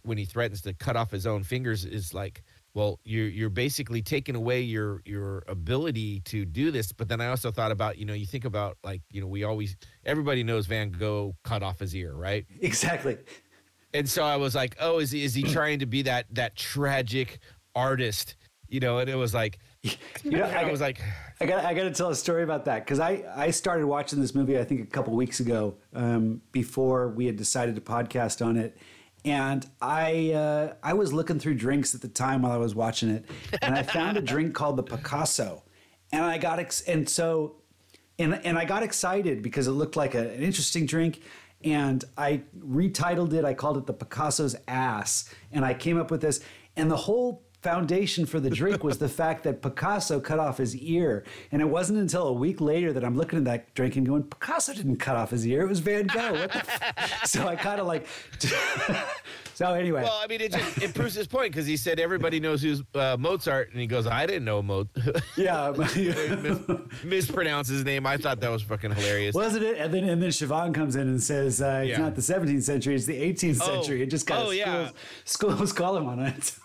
when 0.04 0.18
he 0.18 0.26
threatens 0.26 0.62
to 0.62 0.74
cut 0.74 0.96
off 0.96 1.10
his 1.12 1.26
own 1.26 1.44
fingers 1.44 1.86
is 1.86 2.14
like, 2.14 2.44
well, 2.80 2.98
you're 3.04 3.28
you're 3.28 3.50
basically 3.50 4.02
taking 4.02 4.36
away 4.36 4.62
your 4.62 5.02
your 5.04 5.44
ability 5.48 6.22
to 6.22 6.46
do 6.46 6.72
this. 6.72 6.94
But 6.94 7.10
then 7.10 7.20
I 7.20 7.28
also 7.28 7.52
thought 7.52 7.74
about, 7.74 7.98
you 7.98 8.06
know, 8.06 8.14
you 8.14 8.26
think 8.26 8.46
about 8.46 8.78
like, 8.86 9.02
you 9.12 9.20
know, 9.20 9.28
we 9.28 9.44
always 9.44 9.76
everybody 10.06 10.44
knows 10.44 10.66
Van 10.66 10.90
Gogh 10.90 11.36
cut 11.44 11.62
off 11.62 11.80
his 11.80 11.94
ear, 11.94 12.14
right? 12.14 12.46
Exactly. 12.62 13.18
And 13.94 14.08
so 14.08 14.24
I 14.24 14.38
was 14.38 14.56
like, 14.56 14.78
oh, 14.80 15.00
is 15.00 15.12
he 15.12 15.26
is 15.26 15.34
he 15.34 15.44
trying 15.56 15.80
to 15.80 15.86
be 15.86 16.04
that 16.04 16.28
that 16.32 16.56
tragic 16.56 17.40
artist? 17.76 18.38
You 18.70 18.80
know, 18.80 19.00
and 19.00 19.10
it 19.10 19.16
was 19.16 19.34
like, 19.34 19.60
You 20.24 20.32
know, 20.32 20.44
I, 20.44 20.62
I, 20.62 20.72
was 20.72 20.80
like, 20.80 21.02
I 21.42 21.46
got 21.46 21.66
I 21.66 21.74
got 21.74 21.84
to 21.84 21.92
tell 21.92 22.12
a 22.12 22.16
story 22.16 22.44
about 22.44 22.64
that 22.66 22.86
because 22.86 23.02
I 23.02 23.26
I 23.36 23.52
started 23.52 23.88
watching 23.88 24.22
this 24.22 24.34
movie 24.34 24.58
I 24.58 24.64
think 24.64 24.80
a 24.82 24.86
couple 24.86 25.14
weeks 25.14 25.42
ago 25.42 25.76
um, 25.94 26.42
before 26.54 27.10
we 27.10 27.26
had 27.26 27.36
decided 27.36 27.76
to 27.76 27.82
podcast 27.82 28.46
on 28.46 28.56
it, 28.56 28.78
and 29.26 29.68
I 29.82 30.32
uh, 30.32 30.74
I 30.84 30.94
was 30.94 31.14
looking 31.14 31.40
through 31.40 31.56
drinks 31.56 31.94
at 31.96 32.02
the 32.02 32.08
time 32.08 32.42
while 32.42 32.52
I 32.52 32.58
was 32.58 32.76
watching 32.76 33.10
it, 33.10 33.26
and 33.62 33.76
I 33.76 33.84
found 33.84 34.18
a 34.18 34.22
drink 34.22 34.54
called 34.54 34.78
the 34.78 34.84
Picasso, 34.84 35.64
and 36.12 36.24
I 36.24 36.38
got 36.38 36.60
ex- 36.60 36.82
and 36.82 37.08
so 37.08 37.56
and 38.18 38.36
and 38.46 38.58
I 38.58 38.66
got 38.66 38.84
excited 38.84 39.42
because 39.42 39.68
it 39.68 39.72
looked 39.72 39.96
like 39.96 40.16
a, 40.16 40.30
an 40.30 40.42
interesting 40.42 40.86
drink. 40.86 41.22
And 41.62 42.06
I 42.18 42.44
retitled 42.58 43.34
it. 43.34 43.44
I 43.44 43.54
called 43.54 43.76
it 43.76 43.86
the 43.86 43.92
Picasso's 43.94 44.56
ass, 44.70 45.30
and 45.52 45.66
I 45.66 45.74
came 45.74 46.00
up 46.00 46.10
with 46.10 46.22
this. 46.22 46.40
And 46.78 46.90
the 46.90 46.96
whole 46.96 47.44
foundation 47.62 48.26
for 48.26 48.40
the 48.40 48.50
drink 48.50 48.84
was 48.84 48.98
the 48.98 49.10
fact 49.22 49.44
that 49.44 49.62
Picasso 49.62 50.20
cut 50.20 50.40
off 50.40 50.58
his 50.58 50.76
ear. 50.78 51.24
And 51.52 51.62
it 51.62 51.66
wasn't 51.66 52.00
until 52.00 52.28
a 52.28 52.34
week 52.34 52.62
later 52.62 52.94
that 52.94 53.04
I'm 53.04 53.18
looking 53.18 53.38
at 53.40 53.46
that 53.46 53.74
drink 53.76 53.96
and 53.96 54.06
going, 54.06 54.24
Picasso 54.24 54.74
didn't 54.74 54.98
cut 54.98 55.16
off 55.16 55.32
his 55.32 55.46
ear. 55.46 55.62
It 55.64 55.68
was 55.70 55.80
Van 55.80 56.08
Gogh. 56.08 56.34
What 56.34 56.52
the 56.52 56.58
f-? 56.60 57.26
so 57.26 57.48
I 57.48 57.56
kind 57.56 57.80
of 57.82 57.88
like. 57.88 58.06
so 59.54 59.74
anyway. 59.74 60.04
well, 60.04 60.20
I 60.22 60.28
mean, 60.28 60.42
it 60.42 60.52
just 60.54 60.82
it 60.82 60.94
proves 60.94 61.14
his 61.16 61.28
point 61.28 61.52
because 61.52 61.66
he 61.66 61.76
said 61.78 62.00
everybody 62.00 62.40
knows 62.40 62.62
who's 62.62 62.82
uh, 62.96 63.18
Mozart, 63.20 63.72
and 63.72 63.80
he 63.82 63.88
goes, 63.88 64.08
I 64.08 64.26
didn't 64.26 64.46
know 64.46 64.62
Mo. 64.62 64.88
yeah. 65.38 65.74
mis- 65.78 66.60
mispronounce 67.04 67.68
his 67.68 67.84
name. 67.84 68.06
I 68.06 68.18
thought 68.18 68.40
that 68.42 68.50
was 68.50 68.64
fucking 68.64 68.92
hilarious. 68.92 69.36
Wasn't 69.36 69.64
it? 69.64 69.78
And 69.78 69.94
then 69.94 70.04
and 70.06 70.22
then 70.22 70.30
Siobhan 70.30 70.74
comes 70.74 70.96
in 70.96 71.08
and 71.08 71.22
says 71.22 71.62
uh, 71.62 71.82
it's 71.84 71.92
Yeah. 71.92 71.98
not 72.06 72.16
the 72.16 72.22
17th 72.22 72.64
century, 72.64 72.96
it's 72.96 73.06
the 73.06 73.20
18th 73.20 73.60
Oh. 73.62 73.66
century. 73.66 74.02
It 74.02 74.08
just 74.10 74.26
got 74.26 74.46
Oh, 74.48 74.52
yeah. 74.52 74.90
schools, 75.26 75.58
schools 75.58 75.74
call 75.74 75.98
him 75.98 76.08
on 76.08 76.20
it. 76.20 76.56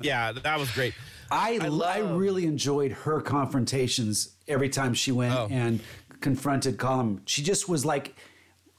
Yeah, 0.00 0.32
that 0.32 0.58
was 0.58 0.70
great. 0.72 0.94
I, 1.30 1.58
I, 1.62 1.68
love- 1.68 2.18
really 2.18 2.46
enjoyed 2.46 2.92
her 2.92 3.20
confrontations 3.20 4.34
every 4.48 4.68
time 4.68 4.94
she 4.94 5.12
went 5.12 5.34
Oh. 5.34 5.48
and 5.50 5.80
confronted 6.20 6.78
Colin. 6.78 7.20
She 7.26 7.42
just 7.42 7.68
was 7.68 7.84
like 7.84 8.14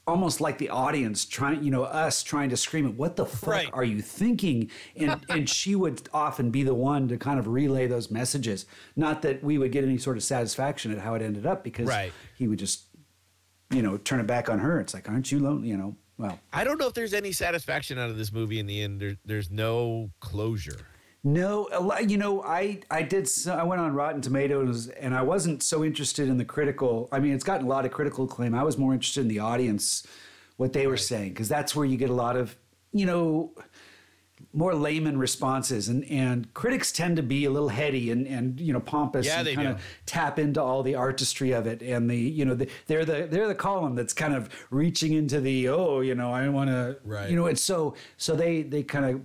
almost 0.06 0.40
like 0.40 0.58
the 0.58 0.68
audience 0.68 1.24
trying, 1.24 1.64
you 1.64 1.70
know, 1.70 1.82
us 1.84 2.22
trying 2.22 2.50
to 2.50 2.56
scream 2.58 2.86
at 2.86 2.94
what 2.94 3.16
the 3.16 3.24
fuck 3.24 3.48
Right. 3.48 3.70
are 3.72 3.84
you 3.84 4.02
thinking? 4.02 4.70
And 4.96 5.24
and 5.30 5.48
she 5.48 5.74
would 5.74 6.08
often 6.12 6.50
be 6.50 6.62
the 6.62 6.74
one 6.74 7.08
to 7.08 7.16
kind 7.16 7.38
of 7.38 7.48
relay 7.48 7.86
those 7.86 8.10
messages. 8.10 8.66
Not 8.96 9.22
that 9.22 9.42
we 9.42 9.56
would 9.56 9.72
get 9.72 9.82
any 9.82 9.96
sort 9.96 10.16
of 10.18 10.22
satisfaction 10.22 10.92
at 10.92 10.98
how 10.98 11.14
it 11.14 11.22
ended 11.22 11.46
up 11.46 11.64
because 11.64 11.88
Right. 11.88 12.12
he 12.36 12.46
would 12.48 12.58
just, 12.58 12.84
you 13.70 13.80
know, 13.80 13.96
turn 13.96 14.20
it 14.20 14.26
back 14.26 14.48
on 14.50 14.58
her. 14.58 14.78
It's 14.78 14.92
like, 14.92 15.08
aren't 15.08 15.32
you 15.32 15.38
lonely? 15.38 15.68
You 15.68 15.78
know, 15.78 15.96
well, 16.18 16.38
I 16.52 16.64
don't 16.64 16.78
know 16.78 16.86
if 16.86 16.94
there's 16.94 17.14
any 17.14 17.32
satisfaction 17.32 17.98
out 17.98 18.10
of 18.10 18.18
this 18.18 18.30
movie 18.30 18.58
in 18.58 18.66
the 18.66 18.82
end. 18.82 19.00
There, 19.00 19.16
there's 19.24 19.50
no 19.50 20.10
closure. 20.20 20.80
No, 21.26 21.68
you 22.06 22.18
know, 22.18 22.42
I 22.42 22.80
I 22.90 23.00
did. 23.02 23.26
So, 23.26 23.54
I 23.54 23.62
went 23.62 23.80
on 23.80 23.94
Rotten 23.94 24.20
Tomatoes, 24.20 24.88
and 24.88 25.14
I 25.14 25.22
wasn't 25.22 25.62
so 25.62 25.82
interested 25.82 26.28
in 26.28 26.36
the 26.36 26.44
critical. 26.44 27.08
I 27.10 27.18
mean, 27.18 27.32
it's 27.32 27.44
gotten 27.44 27.64
a 27.64 27.68
lot 27.68 27.86
of 27.86 27.92
critical 27.92 28.26
acclaim. 28.26 28.54
I 28.54 28.62
was 28.62 28.76
more 28.76 28.92
interested 28.92 29.22
in 29.22 29.28
the 29.28 29.38
audience, 29.38 30.06
what 30.58 30.74
they 30.74 30.86
were 30.86 30.98
saying, 30.98 31.30
because 31.30 31.48
that's 31.48 31.74
where 31.74 31.86
you 31.86 31.96
get 31.96 32.10
a 32.10 32.14
lot 32.14 32.36
of, 32.36 32.54
you 32.92 33.06
know, 33.06 33.52
more 34.52 34.74
layman 34.74 35.16
responses, 35.18 35.88
and 35.88 36.04
and 36.10 36.52
critics 36.52 36.92
tend 36.92 37.16
to 37.16 37.22
be 37.22 37.46
a 37.46 37.50
little 37.50 37.70
heady 37.70 38.10
and 38.10 38.26
and 38.26 38.60
you 38.60 38.74
know 38.74 38.80
pompous 38.80 39.24
Yeah, 39.26 39.38
and 39.38 39.46
they 39.46 39.54
kind 39.54 39.68
do. 39.68 39.74
of 39.76 39.80
tap 40.04 40.38
into 40.38 40.60
all 40.62 40.82
the 40.82 40.94
artistry 40.94 41.52
of 41.52 41.66
it, 41.66 41.80
and 41.82 42.10
the 42.10 42.16
you 42.18 42.44
know 42.44 42.54
the, 42.54 42.68
they're 42.86 43.06
the 43.06 43.26
they're 43.30 43.48
the 43.48 43.54
Colm 43.54 43.96
that's 43.96 44.12
kind 44.12 44.34
of 44.34 44.50
reaching 44.70 45.14
into 45.14 45.40
the 45.40 45.70
oh 45.70 46.00
you 46.02 46.14
know 46.14 46.30
I 46.32 46.46
want 46.50 46.68
to 46.68 46.98
Right. 47.02 47.30
you 47.30 47.36
know 47.36 47.46
it's 47.46 47.62
so 47.62 47.94
so 48.18 48.36
they 48.36 48.60
they 48.62 48.82
kind 48.82 49.06
of 49.06 49.22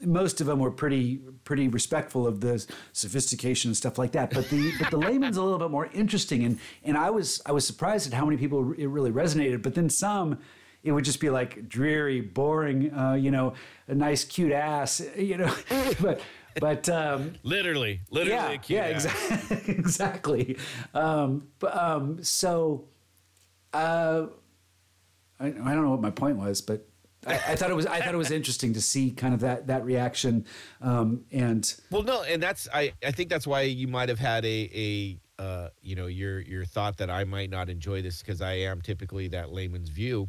most 0.00 0.40
of 0.40 0.46
them 0.46 0.58
were 0.58 0.70
pretty 0.70 1.16
pretty 1.44 1.68
respectful 1.68 2.26
of 2.26 2.40
the 2.40 2.64
sophistication 2.92 3.68
and 3.70 3.76
stuff 3.76 3.98
like 3.98 4.12
that 4.12 4.30
but 4.30 4.48
the 4.50 4.72
but 4.78 4.90
the 4.90 4.96
layman's 4.96 5.36
a 5.36 5.42
little 5.42 5.58
bit 5.58 5.70
more 5.70 5.86
interesting 5.92 6.44
and 6.44 6.58
and 6.84 6.96
I 6.96 7.10
was 7.10 7.42
I 7.46 7.52
was 7.52 7.66
surprised 7.66 8.06
at 8.06 8.12
how 8.14 8.24
many 8.24 8.36
people 8.36 8.72
it 8.72 8.86
really 8.86 9.10
resonated 9.10 9.62
but 9.62 9.74
then 9.74 9.88
some 9.90 10.38
it 10.82 10.92
would 10.92 11.04
just 11.04 11.18
be 11.20 11.30
like 11.30 11.68
dreary 11.68 12.20
boring 12.20 12.94
uh, 12.94 13.14
you 13.14 13.30
know 13.30 13.54
a 13.88 13.94
nice 13.94 14.24
cute 14.24 14.52
ass 14.52 15.00
you 15.16 15.36
know 15.36 15.52
but 16.00 16.20
but 16.60 16.88
um 16.88 17.34
Literally, 17.42 18.00
literally. 18.10 18.30
yeah, 18.30 18.50
a 18.52 18.58
cute 18.58 18.76
yeah, 18.78 18.84
exactly, 18.86 19.74
exactly. 19.74 20.56
Um, 20.94 21.48
but 21.58 21.76
um, 21.76 22.22
so, 22.22 22.84
uh, 23.72 24.26
I, 25.40 25.46
I 25.46 25.50
don't 25.50 25.82
know 25.82 25.90
what 25.90 26.00
my 26.00 26.10
point 26.10 26.36
was, 26.36 26.60
but 26.60 26.86
I, 27.26 27.34
I 27.34 27.56
thought 27.56 27.70
it 27.70 27.74
was 27.76 27.86
I 27.86 28.00
thought 28.00 28.14
it 28.14 28.18
was 28.18 28.30
interesting 28.30 28.72
to 28.74 28.80
see 28.80 29.10
kind 29.10 29.34
of 29.34 29.40
that 29.40 29.66
that 29.66 29.84
reaction, 29.84 30.44
um, 30.80 31.24
and 31.32 31.74
Well, 31.90 32.02
no, 32.02 32.22
and 32.22 32.42
that's 32.42 32.68
I. 32.72 32.92
I 33.04 33.10
think 33.10 33.30
that's 33.30 33.46
why 33.46 33.62
you 33.62 33.88
might 33.88 34.08
have 34.08 34.18
had 34.18 34.44
a 34.44 35.18
a 35.38 35.42
uh, 35.42 35.68
you 35.82 35.96
know 35.96 36.06
your 36.06 36.40
your 36.40 36.64
thought 36.64 36.96
that 36.98 37.10
I 37.10 37.24
might 37.24 37.50
not 37.50 37.68
enjoy 37.68 38.02
this 38.02 38.20
because 38.20 38.40
I 38.40 38.52
am 38.52 38.80
typically 38.80 39.28
that 39.28 39.52
layman's 39.52 39.88
view. 39.88 40.28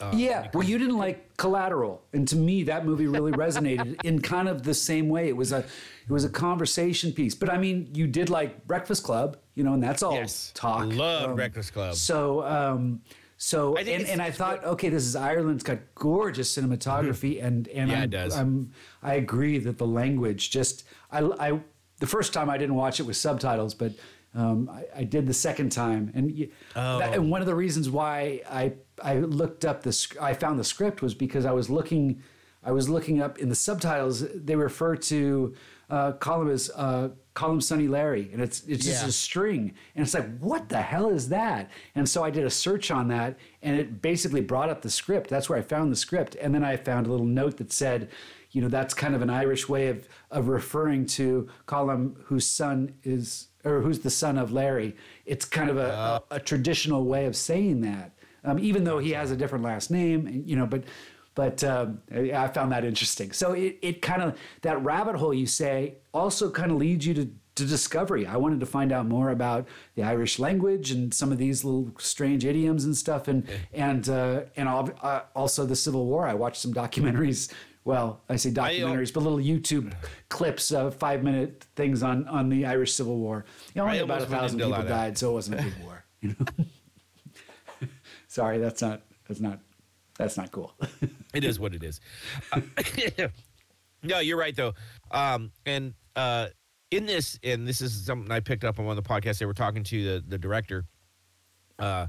Uh, 0.00 0.12
yeah. 0.16 0.48
Well, 0.52 0.64
you 0.64 0.76
didn't 0.76 0.98
like 0.98 1.36
Collateral, 1.36 2.02
and 2.12 2.26
to 2.28 2.36
me, 2.36 2.64
that 2.64 2.84
movie 2.84 3.06
really 3.06 3.32
resonated 3.32 3.96
in 4.04 4.20
kind 4.20 4.48
of 4.48 4.64
the 4.64 4.74
same 4.74 5.08
way. 5.08 5.28
It 5.28 5.36
was 5.36 5.52
a 5.52 5.58
it 5.58 6.10
was 6.10 6.24
a 6.24 6.28
conversation 6.28 7.12
piece, 7.12 7.34
but 7.34 7.48
I 7.48 7.58
mean, 7.58 7.90
you 7.94 8.06
did 8.08 8.28
like 8.28 8.66
Breakfast 8.66 9.04
Club, 9.04 9.36
you 9.54 9.62
know, 9.62 9.74
and 9.74 9.82
that's 9.82 10.02
all 10.02 10.14
Yes, 10.14 10.50
talk. 10.54 10.86
love 10.86 11.30
Um, 11.30 11.36
Breakfast 11.36 11.72
Club. 11.72 11.94
So, 11.94 12.42
um, 12.42 13.02
so, 13.44 13.76
and, 13.76 13.86
and 13.88 14.22
I 14.22 14.30
thought, 14.30 14.64
okay, 14.64 14.88
this 14.88 15.04
is 15.04 15.14
Ireland's 15.14 15.62
got 15.62 15.78
gorgeous 15.94 16.56
cinematography, 16.56 17.44
and 17.44 17.68
and 17.68 17.90
Mm-hmm. 17.90 17.90
Yeah, 17.90 17.96
I'm, 17.98 18.02
it 18.04 18.10
does. 18.10 18.34
I'm, 18.38 18.70
I 19.02 19.14
agree 19.16 19.58
that 19.58 19.76
the 19.76 19.86
language 19.86 20.50
just, 20.50 20.84
I, 21.12 21.18
I, 21.20 21.60
the 21.98 22.06
first 22.06 22.32
time 22.32 22.48
I 22.48 22.56
didn't 22.56 22.74
watch 22.74 23.00
it 23.00 23.02
with 23.02 23.18
subtitles, 23.18 23.74
but 23.74 23.92
um, 24.34 24.70
I, 24.70 25.00
I 25.00 25.04
did 25.04 25.26
the 25.26 25.34
second 25.34 25.70
time, 25.72 26.10
and 26.14 26.48
Oh. 26.74 26.98
that, 27.00 27.12
and 27.12 27.30
one 27.30 27.42
of 27.42 27.46
the 27.46 27.54
reasons 27.54 27.90
why 27.90 28.40
I 28.48 28.72
I 29.02 29.18
looked 29.18 29.66
up 29.66 29.82
the, 29.82 29.94
I 30.18 30.32
found 30.32 30.58
the 30.58 30.64
script 30.64 31.02
was 31.02 31.14
because 31.14 31.44
I 31.44 31.52
was 31.52 31.68
looking, 31.68 32.22
I 32.64 32.72
was 32.72 32.88
looking 32.88 33.20
up 33.20 33.38
in 33.38 33.50
the 33.50 33.54
subtitles. 33.54 34.24
They 34.34 34.56
refer 34.56 34.96
to 34.96 35.54
uh, 35.94 36.12
Colm 36.14 36.50
is 36.50 36.70
uh, 36.74 37.10
Colm 37.34 37.62
Sonny 37.62 37.88
Larry, 37.88 38.30
and 38.32 38.40
it's 38.42 38.58
it's 38.66 38.84
just 38.84 39.02
Yeah. 39.02 39.08
a 39.08 39.12
string. 39.12 39.62
And 39.94 40.04
it's 40.04 40.14
like, 40.14 40.38
what 40.38 40.68
the 40.68 40.82
hell 40.82 41.08
is 41.08 41.28
that? 41.28 41.70
And 41.94 42.08
so 42.08 42.24
I 42.24 42.30
did 42.30 42.44
a 42.44 42.50
search 42.50 42.90
on 42.90 43.08
that 43.08 43.36
and 43.62 43.76
it 43.78 44.00
basically 44.02 44.40
brought 44.40 44.70
up 44.70 44.82
the 44.82 44.90
script. 44.90 45.30
That's 45.30 45.48
where 45.48 45.58
I 45.58 45.62
found 45.62 45.90
the 45.92 45.96
script. 45.96 46.36
And 46.40 46.54
then 46.54 46.64
I 46.64 46.76
found 46.76 47.06
a 47.06 47.10
little 47.10 47.26
note 47.26 47.56
that 47.58 47.72
said, 47.72 48.08
you 48.52 48.60
know, 48.62 48.68
that's 48.68 48.94
kind 48.94 49.14
of 49.16 49.22
an 49.22 49.30
Irish 49.30 49.68
way 49.68 49.88
of, 49.88 50.08
of 50.30 50.48
referring 50.48 51.06
to 51.18 51.48
Colm 51.66 52.14
whose 52.26 52.46
son 52.46 52.94
is, 53.02 53.48
or 53.64 53.80
who's 53.80 54.00
the 54.00 54.10
son 54.10 54.38
of 54.38 54.52
Larry. 54.52 54.94
It's 55.26 55.44
kind 55.44 55.70
of 55.70 55.76
a, 55.76 55.90
a, 56.30 56.36
a 56.36 56.40
traditional 56.40 57.04
way 57.04 57.26
of 57.26 57.34
saying 57.34 57.80
that, 57.82 58.12
um, 58.44 58.58
even 58.58 58.84
though 58.84 58.98
he 58.98 59.10
has 59.12 59.30
a 59.32 59.36
different 59.36 59.64
last 59.64 59.90
name, 59.90 60.42
you 60.46 60.54
know, 60.56 60.66
but 60.66 60.84
but 61.34 61.64
um, 61.64 62.00
I 62.14 62.32
I 62.32 62.48
found 62.48 62.72
that 62.72 62.84
interesting. 62.84 63.32
So 63.32 63.52
it, 63.52 63.78
it 63.82 64.02
kind 64.02 64.22
of 64.22 64.38
that 64.62 64.82
rabbit 64.82 65.16
hole 65.16 65.34
you 65.34 65.46
say 65.46 65.96
also 66.12 66.50
kind 66.50 66.70
of 66.70 66.78
leads 66.78 67.06
you 67.06 67.14
to, 67.14 67.30
to 67.56 67.64
discovery. 67.64 68.26
I 68.26 68.36
wanted 68.36 68.60
to 68.60 68.66
find 68.66 68.92
out 68.92 69.06
more 69.06 69.30
about 69.30 69.66
the 69.96 70.02
Irish 70.02 70.38
language 70.38 70.90
and 70.90 71.12
some 71.12 71.32
of 71.32 71.38
these 71.38 71.64
little 71.64 71.92
strange 71.98 72.44
idioms 72.44 72.84
and 72.84 72.96
stuff, 72.96 73.28
and 73.28 73.46
and 73.72 74.08
uh, 74.08 74.42
and 74.56 74.68
uh, 74.68 75.22
also 75.34 75.66
the 75.66 75.76
Civil 75.76 76.06
War. 76.06 76.26
I 76.26 76.34
watched 76.34 76.60
some 76.60 76.72
documentaries. 76.72 77.52
Well, 77.84 78.22
I 78.30 78.36
say 78.36 78.50
documentaries, 78.50 79.12
but 79.12 79.24
little 79.24 79.38
YouTube 79.38 79.92
clips 80.30 80.72
of 80.72 80.94
five 80.94 81.22
minute 81.22 81.66
things 81.76 82.02
on 82.02 82.26
on 82.28 82.48
the 82.48 82.64
Irish 82.64 82.94
Civil 82.94 83.18
War. 83.18 83.44
You 83.74 83.82
know, 83.82 83.86
only 83.86 83.98
about 83.98 84.22
a 84.22 84.26
thousand 84.26 84.58
people 84.58 84.70
lot 84.70 84.80
of 84.80 84.88
that. 84.88 84.94
died, 84.94 85.18
so 85.18 85.30
it 85.30 85.34
wasn't 85.34 85.60
a 85.60 85.64
big 85.64 85.74
war. 85.82 86.04
You 86.20 86.36
know. 86.38 87.88
Sorry, 88.28 88.58
that's 88.58 88.80
not 88.80 89.02
that's 89.28 89.40
not 89.40 89.58
that's 90.18 90.36
not 90.36 90.50
cool. 90.50 90.74
It 91.34 91.42
is 91.42 91.58
what 91.58 91.74
it 91.74 91.82
is. 91.82 92.00
Uh, 92.52 92.60
no, 94.04 94.20
you're 94.20 94.38
right 94.38 94.54
though. 94.54 94.72
Um, 95.10 95.50
and 95.66 95.94
uh, 96.14 96.46
in 96.92 97.06
this, 97.06 97.40
and 97.42 97.66
this 97.66 97.80
is 97.80 98.06
something 98.06 98.30
I 98.30 98.38
picked 98.38 98.62
up 98.62 98.78
on 98.78 98.84
one 98.84 98.96
of 98.96 99.02
the 99.02 99.08
podcasts. 99.08 99.38
They 99.38 99.46
were 99.46 99.52
talking 99.52 99.82
to 99.82 100.04
the 100.04 100.24
the 100.28 100.38
director. 100.38 100.84
Uh, 101.80 102.06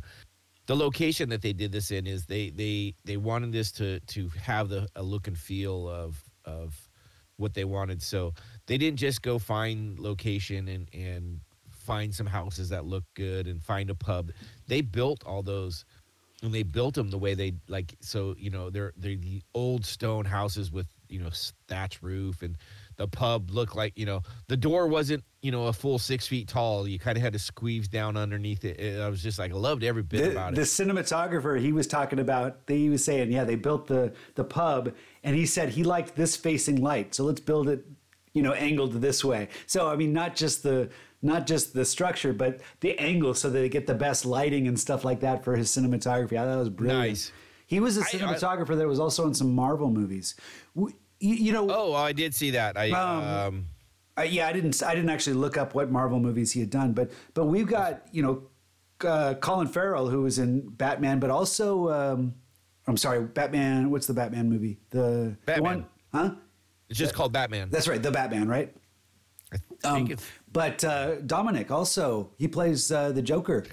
the 0.68 0.76
location 0.76 1.30
that 1.30 1.42
they 1.42 1.54
did 1.54 1.72
this 1.72 1.90
in 1.90 2.06
is 2.06 2.28
they 2.28 2.52
they 2.52 2.94
they 3.04 3.18
wanted 3.18 3.52
this 3.52 3.72
to 3.74 4.00
to 4.02 4.30
have 4.42 4.70
the 4.70 4.88
a 4.96 5.02
look 5.02 5.28
and 5.28 5.38
feel 5.38 5.90
of 5.90 6.24
of 6.46 6.90
what 7.38 7.54
they 7.54 7.66
wanted. 7.66 8.02
So 8.02 8.34
they 8.68 8.78
didn't 8.78 9.00
just 9.00 9.22
go 9.24 9.40
find 9.40 10.00
location 10.00 10.68
and 10.68 10.88
and 10.94 11.40
find 11.72 12.14
some 12.14 12.26
houses 12.26 12.70
that 12.70 12.86
look 12.86 13.04
good 13.16 13.48
and 13.48 13.62
find 13.62 13.90
a 13.90 13.96
pub. 13.96 14.32
They 14.68 14.82
built 14.82 15.24
all 15.24 15.44
those 15.44 15.86
and 16.44 16.54
they 16.54 16.64
built 16.64 16.96
them 16.96 17.10
the 17.10 17.18
way 17.18 17.34
they 17.34 17.54
like 17.68 17.96
so 18.02 18.36
you 18.38 18.50
know 18.50 18.70
they're 18.70 18.94
they're 18.98 19.16
the 19.16 19.42
old 19.54 19.86
stone 19.86 20.26
houses 20.26 20.72
with 20.72 20.88
you 21.10 21.20
know 21.20 21.30
thatch 21.68 22.02
roof 22.02 22.42
and 22.42 22.58
the 22.98 23.08
pub 23.08 23.52
looked 23.52 23.76
like 23.76 23.94
you 23.98 24.06
know 24.06 24.22
the 24.48 24.58
door 24.58 24.88
wasn't 24.88 25.24
you 25.42 25.52
know 25.52 25.68
a 25.68 25.74
full 25.74 26.00
six 26.00 26.28
feet 26.28 26.48
tall. 26.48 26.88
You 26.88 27.00
kind 27.00 27.18
of 27.18 27.24
had 27.24 27.34
to 27.34 27.40
squeeze 27.40 27.88
down 27.88 28.18
underneath 28.18 28.66
it. 28.66 28.80
it 28.80 29.02
i 29.02 29.10
was 29.10 29.22
just 29.22 29.40
like 29.40 29.52
i 29.52 29.56
loved 29.56 29.84
every 29.84 30.04
bit 30.04 30.24
the, 30.24 30.32
about 30.32 30.56
the 30.56 30.62
cinematographer 30.62 31.60
he 31.60 31.72
was 31.72 31.88
talking 31.88 32.20
about 32.20 32.60
he 32.68 32.90
was 32.90 33.04
saying 33.04 33.32
yeah 33.32 33.44
they 33.44 33.56
built 33.56 33.88
the 33.88 34.14
the 34.36 34.44
pub 34.44 34.94
and 35.24 35.36
he 35.36 35.46
said 35.46 35.70
he 35.70 35.84
liked 35.84 36.16
this 36.16 36.36
facing 36.36 36.82
light 36.82 37.16
so 37.16 37.24
let's 37.24 37.42
build 37.42 37.70
it 37.70 37.86
you 38.34 38.42
know 38.42 38.54
angled 38.54 38.94
this 38.94 39.24
way. 39.26 39.48
So 39.66 39.88
i 39.88 39.96
mean 39.96 40.14
not 40.14 40.36
just 40.36 40.62
the 40.62 40.90
not 41.22 41.48
just 41.48 41.74
the 41.74 41.86
structure 41.86 42.34
but 42.34 42.60
the 42.82 42.98
angle 43.00 43.34
so 43.34 43.50
that 43.50 43.60
they 43.60 43.70
get 43.70 43.88
the 43.88 43.94
best 43.94 44.26
lighting 44.26 44.68
and 44.68 44.80
stuff 44.80 45.04
like 45.04 45.20
that 45.20 45.44
for 45.44 45.56
his 45.56 45.70
cinematography 45.70 46.34
i 46.34 46.38
thought 46.38 46.52
that 46.52 46.58
was 46.58 46.70
brilliant 46.70 47.10
Nice. 47.10 47.32
he 47.68 47.80
was 47.80 47.98
a 47.98 48.04
cinematographer 48.04 48.78
that 48.78 48.88
was 48.88 49.00
also 49.00 49.28
in 49.28 49.34
some 49.34 49.54
marvel 49.54 49.90
movies 49.90 50.36
you, 50.76 50.94
you 51.20 51.52
know 51.52 51.68
oh 51.70 51.94
i 51.94 52.12
did 52.12 52.34
see 52.36 52.52
that 52.52 52.78
i 52.78 52.90
Um, 52.92 53.24
um 53.24 53.66
uh, 54.18 54.22
yeah, 54.22 54.48
I 54.48 54.54
didn't. 54.54 54.82
I 54.82 54.96
didn't 54.96 55.10
actually 55.10 55.34
look 55.34 55.58
up 55.58 55.76
what 55.76 55.92
Marvel 55.92 56.22
movies 56.22 56.54
he 56.54 56.62
had 56.62 56.70
done, 56.70 56.94
but 56.94 57.12
but 57.34 57.48
we've 57.48 57.68
got 57.68 58.08
you 58.14 58.24
know 58.24 58.44
uh, 59.06 59.34
Colin 59.34 59.68
Farrell 59.68 60.08
who 60.08 60.22
was 60.22 60.40
in 60.40 60.70
Batman, 60.70 61.20
but 61.20 61.30
also 61.30 61.90
um, 61.90 62.34
I'm 62.88 62.98
sorry, 62.98 63.22
Batman. 63.24 63.90
What's 63.92 64.08
the 64.08 64.14
Batman 64.14 64.50
movie? 64.50 64.80
The, 64.92 65.00
the 65.00 65.38
Batman. 65.46 65.64
one, 65.64 65.86
huh? 66.14 66.36
it's 66.90 67.00
just 67.00 67.14
called 67.14 67.34
batman 67.34 67.70
That's 67.70 67.88
right, 67.88 68.02
the 68.02 68.12
Batman, 68.12 68.48
right? 68.48 68.76
I 69.52 69.58
Um, 69.88 70.16
but 70.56 70.86
uh, 70.86 71.16
Dominic 71.20 71.70
also 71.70 72.32
he 72.38 72.48
plays 72.48 72.90
uh, 72.90 73.12
the 73.12 73.22
Joker, 73.22 73.66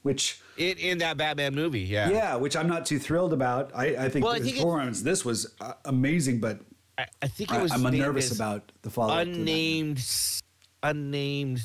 which 0.00 0.40
in, 0.56 0.78
in 0.78 0.98
that 0.98 1.18
batman 1.18 1.54
movie 1.54 1.80
yeah 1.80 2.08
yeah, 2.08 2.34
which 2.36 2.56
I'm 2.56 2.66
not 2.66 2.86
too 2.86 2.98
thrilled 2.98 3.34
about. 3.34 3.70
I, 3.74 4.06
I 4.06 4.08
think 4.08 4.24
Well, 4.24 4.34
I 4.34 4.40
think 4.40 4.56
performance 4.56 5.02
this 5.02 5.26
was 5.26 5.54
uh, 5.60 5.74
amazing, 5.84 6.40
but 6.40 6.60
I, 6.96 7.04
I 7.20 7.28
think 7.28 7.50
it 7.52 7.56
I, 7.56 7.62
was 7.62 7.70
I'm 7.70 7.82
named 7.82 7.98
nervous 7.98 8.34
about 8.34 8.72
the 8.80 8.88
follow 8.88 9.14
unnamed 9.14 10.02
unnamed 10.82 11.60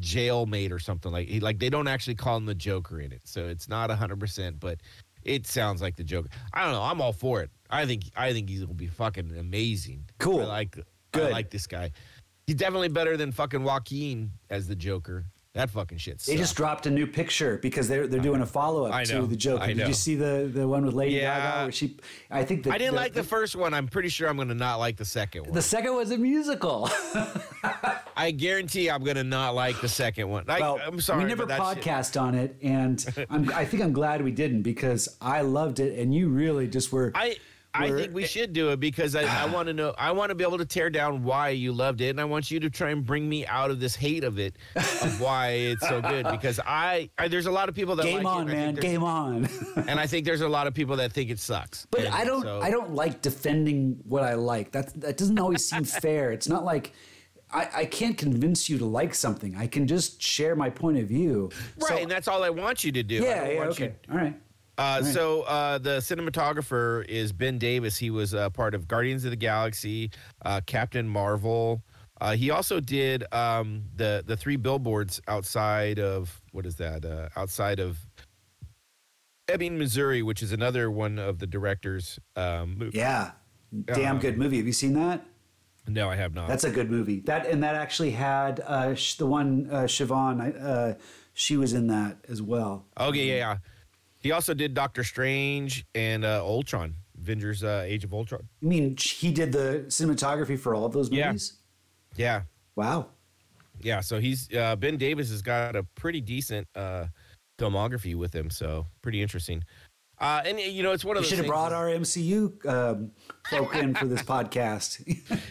jailmate 0.00 0.72
or 0.72 0.80
something 0.80 1.12
like 1.12 1.28
he 1.28 1.38
like 1.38 1.60
they 1.60 1.70
don't 1.70 1.86
actually 1.88 2.14
call 2.14 2.38
him 2.38 2.46
the 2.46 2.54
joker 2.54 3.00
in 3.00 3.12
it 3.12 3.20
so 3.24 3.46
it's 3.48 3.68
not 3.68 3.90
100% 3.90 4.58
but 4.58 4.78
it 5.22 5.46
sounds 5.46 5.82
like 5.82 5.94
the 5.94 6.02
joker 6.02 6.30
i 6.54 6.64
don't 6.64 6.72
know 6.72 6.80
i'm 6.80 7.02
all 7.02 7.12
for 7.12 7.42
it 7.42 7.50
i 7.68 7.84
think 7.84 8.04
i 8.16 8.32
think 8.32 8.48
he 8.48 8.64
will 8.64 8.72
be 8.72 8.86
fucking 8.86 9.36
amazing 9.36 10.02
Cool. 10.18 10.40
i 10.40 10.44
like 10.44 10.78
Good. 11.12 11.28
i 11.28 11.30
like 11.32 11.50
this 11.50 11.66
guy 11.66 11.90
he's 12.46 12.56
definitely 12.56 12.88
better 12.88 13.16
than 13.16 13.32
fucking 13.32 13.62
joaquin 13.62 14.30
as 14.50 14.68
the 14.68 14.76
joker 14.76 15.24
that 15.54 15.70
fucking 15.70 15.98
shit 15.98 16.18
They 16.18 16.36
just 16.36 16.56
dropped 16.56 16.84
a 16.86 16.90
new 16.90 17.06
picture 17.06 17.58
because 17.62 17.86
they're 17.86 18.08
they're 18.08 18.18
doing 18.18 18.40
a 18.40 18.46
follow 18.46 18.86
up 18.86 19.04
to 19.04 19.22
the 19.24 19.36
Joker. 19.36 19.68
Did 19.68 19.86
you 19.86 19.94
see 19.94 20.16
the 20.16 20.50
the 20.52 20.66
one 20.66 20.84
with 20.84 20.94
Lady 20.94 21.14
Yeah. 21.14 21.38
Gaga? 21.38 21.62
Where 21.66 21.70
she, 21.72 21.96
I 22.28 22.42
think 22.44 22.64
that 22.64 22.72
i 22.72 22.78
didn't 22.78 22.96
like 22.96 23.12
the 23.12 23.22
first 23.22 23.54
one 23.54 23.72
i'm 23.72 23.86
pretty 23.86 24.08
sure 24.08 24.28
i'm 24.28 24.36
gonna 24.36 24.52
not 24.54 24.80
like 24.80 24.96
the 24.96 25.04
second 25.04 25.44
one 25.44 25.52
the 25.52 25.62
second 25.62 25.94
was 25.94 26.10
a 26.10 26.18
musical. 26.18 26.90
i 28.16 28.32
guarantee 28.32 28.90
i'm 28.90 29.04
gonna 29.04 29.22
not 29.22 29.54
like 29.54 29.80
the 29.80 29.88
second 29.88 30.28
one 30.28 30.44
I, 30.48 30.58
well, 30.60 30.80
i'm 30.84 31.00
sorry 31.00 31.22
we 31.22 31.28
never 31.28 31.46
that 31.46 31.74
shit- 31.76 31.84
podcast 31.84 32.20
on 32.20 32.34
it, 32.34 32.56
and 32.60 33.04
I'm, 33.30 33.48
I 33.52 33.64
think 33.64 33.80
I'm 33.82 33.92
glad 33.92 34.22
we 34.22 34.32
didn't 34.32 34.62
because 34.62 35.08
I 35.20 35.42
loved 35.42 35.78
it, 35.78 35.98
and 35.98 36.12
you 36.12 36.30
really 36.30 36.66
just 36.66 36.92
were. 36.92 37.12
I 37.14 37.36
I 37.74 37.90
think 37.90 38.14
we 38.14 38.24
should 38.24 38.52
do 38.52 38.70
it 38.70 38.78
because 38.78 39.16
I, 39.16 39.22
I 39.22 39.48
ah. 39.48 39.52
want 39.52 39.66
to 39.66 39.74
know. 39.74 39.94
I 39.98 40.12
want 40.12 40.28
to 40.30 40.34
be 40.34 40.44
able 40.44 40.58
to 40.58 40.64
tear 40.64 40.90
down 40.90 41.24
why 41.24 41.48
you 41.48 41.72
loved 41.72 42.00
it, 42.00 42.10
and 42.10 42.20
I 42.20 42.24
want 42.24 42.50
you 42.50 42.60
to 42.60 42.70
try 42.70 42.90
and 42.90 43.04
bring 43.04 43.28
me 43.28 43.44
out 43.46 43.70
of 43.70 43.80
this 43.80 43.96
hate 43.96 44.22
of 44.22 44.38
it, 44.38 44.56
of 44.76 45.20
why 45.24 45.48
it's 45.48 45.86
so 45.88 46.00
good. 46.00 46.26
Because 46.30 46.60
I, 46.64 47.10
I 47.18 47.26
there's 47.28 47.46
a 47.46 47.50
lot 47.50 47.68
of 47.68 47.74
people 47.74 47.96
that 47.96 48.04
game 48.04 48.22
like 48.22 48.26
on, 48.26 48.48
it, 48.48 48.52
man, 48.52 48.74
game 48.76 49.02
on. 49.02 49.48
and 49.88 49.98
I 49.98 50.06
think 50.06 50.24
there's 50.24 50.40
a 50.40 50.48
lot 50.48 50.66
of 50.66 50.74
people 50.74 50.96
that 50.96 51.12
think 51.12 51.30
it 51.30 51.40
sucks. 51.40 51.86
But 51.90 52.04
And 52.04 52.14
I 52.14 52.24
don't. 52.24 52.42
so- 52.42 52.60
I 52.60 52.70
don't 52.70 52.94
like 52.94 53.20
defending 53.22 54.00
what 54.04 54.22
I 54.22 54.34
like. 54.34 54.70
That 54.70 54.94
that 55.00 55.16
doesn't 55.16 55.38
always 55.38 55.68
seem 55.68 55.84
fair. 56.04 56.30
It's 56.30 56.48
not 56.48 56.64
like 56.64 56.92
I, 57.50 57.68
I 57.74 57.84
can't 57.86 58.16
convince 58.16 58.68
you 58.68 58.78
to 58.78 58.84
like 58.86 59.14
something. 59.14 59.56
I 59.56 59.66
can 59.66 59.86
just 59.86 60.22
share 60.22 60.54
my 60.56 60.70
point 60.70 60.98
of 60.98 61.06
view. 61.08 61.50
right, 61.78 61.88
So- 61.88 61.96
and 61.96 62.10
that's 62.10 62.28
all 62.28 62.44
I 62.44 62.50
want 62.50 62.84
you 62.84 62.92
to 62.92 63.02
do. 63.02 63.22
I 63.22 63.26
yeah. 63.26 63.40
don't 63.40 63.50
Yeah. 63.50 63.58
want 63.58 63.70
Okay. 63.70 63.84
you- 63.84 64.12
All 64.12 64.18
right. 64.18 64.40
Uh, 64.76 65.02
So 65.02 65.42
uh, 65.42 65.78
the 65.78 65.98
cinematographer 65.98 67.04
is 67.06 67.32
Ben 67.32 67.58
Davis. 67.58 67.96
He 67.96 68.10
was 68.10 68.34
uh, 68.34 68.50
part 68.50 68.74
of 68.74 68.88
Guardians 68.88 69.24
of 69.24 69.30
the 69.30 69.36
Galaxy, 69.36 70.10
uh, 70.44 70.60
Captain 70.66 71.08
Marvel. 71.08 71.82
Uh, 72.20 72.34
he 72.36 72.50
also 72.50 72.80
did 72.80 73.24
um, 73.32 73.84
the 73.96 74.22
the 74.26 74.36
three 74.36 74.56
billboards 74.56 75.20
outside 75.28 75.98
of 75.98 76.40
what 76.52 76.64
is 76.66 76.76
that? 76.76 77.04
Uh, 77.04 77.28
outside 77.36 77.78
of 77.80 77.98
Ebbing, 79.48 79.76
Missouri, 79.78 80.22
which 80.22 80.42
is 80.42 80.52
another 80.52 80.90
one 80.90 81.18
of 81.18 81.38
the 81.38 81.46
directors. 81.46 82.18
Um, 82.36 82.78
mo- 82.78 82.90
Yeah. 82.92 83.32
Damn 83.86 84.16
Uh, 84.16 84.20
good 84.20 84.38
movie. 84.38 84.56
Have 84.58 84.66
you 84.66 84.72
seen 84.72 84.94
that? 84.94 85.26
No, 85.86 86.08
I 86.08 86.14
have 86.16 86.32
not. 86.32 86.48
That's 86.48 86.64
a 86.64 86.70
good 86.70 86.90
movie. 86.90 87.20
That 87.20 87.46
and 87.46 87.62
that 87.62 87.74
actually 87.74 88.12
had 88.12 88.60
uh, 88.60 88.94
sh- 88.94 89.16
the 89.16 89.26
one 89.26 89.68
uh, 89.70 89.82
Siobhan. 89.82 90.54
Uh, 90.64 90.94
she 91.34 91.56
was 91.56 91.72
in 91.74 91.88
that 91.88 92.24
as 92.28 92.40
well. 92.40 92.86
okay, 92.98 93.26
yeah, 93.26 93.34
yeah. 93.34 93.56
He 94.24 94.32
also 94.32 94.54
did 94.54 94.72
Doctor 94.72 95.04
Strange 95.04 95.84
and 95.94 96.24
uh, 96.24 96.42
Ultron, 96.42 96.94
Avengers: 97.20 97.62
uh, 97.62 97.84
Age 97.86 98.04
of 98.04 98.14
Ultron. 98.14 98.48
I 98.62 98.66
mean, 98.66 98.96
he 98.98 99.30
did 99.30 99.52
the 99.52 99.84
cinematography 99.88 100.58
for 100.58 100.74
all 100.74 100.86
of 100.86 100.94
those 100.94 101.10
movies. 101.10 101.58
Yeah, 102.16 102.24
yeah. 102.24 102.42
Wow. 102.74 103.08
Yeah, 103.82 104.00
so 104.00 104.18
he's 104.20 104.48
uh, 104.54 104.76
Ben 104.76 104.96
Davis 104.96 105.28
has 105.28 105.42
got 105.42 105.76
a 105.76 105.82
pretty 105.94 106.22
decent 106.22 106.66
uh, 106.74 107.08
filmography 107.58 108.14
with 108.14 108.34
him, 108.34 108.48
so 108.48 108.86
pretty 109.02 109.20
interesting. 109.20 109.62
Uh, 110.18 110.40
and 110.46 110.58
you 110.58 110.82
know, 110.82 110.92
it's 110.92 111.04
one 111.04 111.18
of 111.18 111.20
We 111.20 111.24
those 111.24 111.28
should 111.28 111.38
have 111.40 111.46
brought 111.46 111.74
our 111.74 111.88
MCU 111.88 112.64
um, 112.64 113.10
folk 113.50 113.76
in 113.76 113.94
for 113.94 114.06
this 114.06 114.22
podcast. 114.34 115.02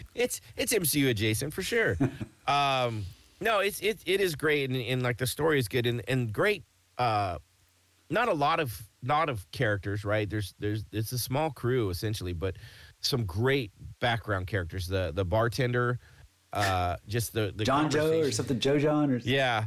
It's 0.16 0.40
it's 0.56 0.72
MCU 0.72 1.10
adjacent 1.10 1.54
for 1.54 1.62
sure. 1.62 1.96
um, 2.48 3.04
no, 3.40 3.60
it's 3.60 3.78
it 3.78 4.00
it 4.04 4.20
is 4.20 4.34
great, 4.34 4.68
and, 4.70 4.80
and 4.80 5.00
like 5.04 5.18
the 5.18 5.28
story 5.28 5.60
is 5.60 5.68
good, 5.68 5.86
and 5.86 6.02
and 6.08 6.32
great. 6.32 6.64
Uh, 6.98 7.38
not 8.14 8.28
a 8.28 8.32
lot 8.32 8.60
of 8.60 8.80
lot 9.02 9.28
of 9.28 9.50
characters, 9.50 10.04
right? 10.04 10.30
There's 10.30 10.54
there's 10.58 10.84
it's 10.92 11.12
a 11.12 11.18
small 11.18 11.50
crew 11.50 11.90
essentially, 11.90 12.32
but 12.32 12.56
some 13.00 13.26
great 13.26 13.72
background 14.00 14.46
characters. 14.46 14.86
The 14.86 15.12
the 15.14 15.24
bartender, 15.24 15.98
uh, 16.54 16.96
just 17.06 17.34
the 17.34 17.52
the 17.54 17.64
John 17.64 17.90
Joe 17.90 18.20
or 18.20 18.30
something, 18.30 18.58
Joe 18.58 18.78
John 18.78 19.10
or 19.10 19.18
Yeah, 19.18 19.66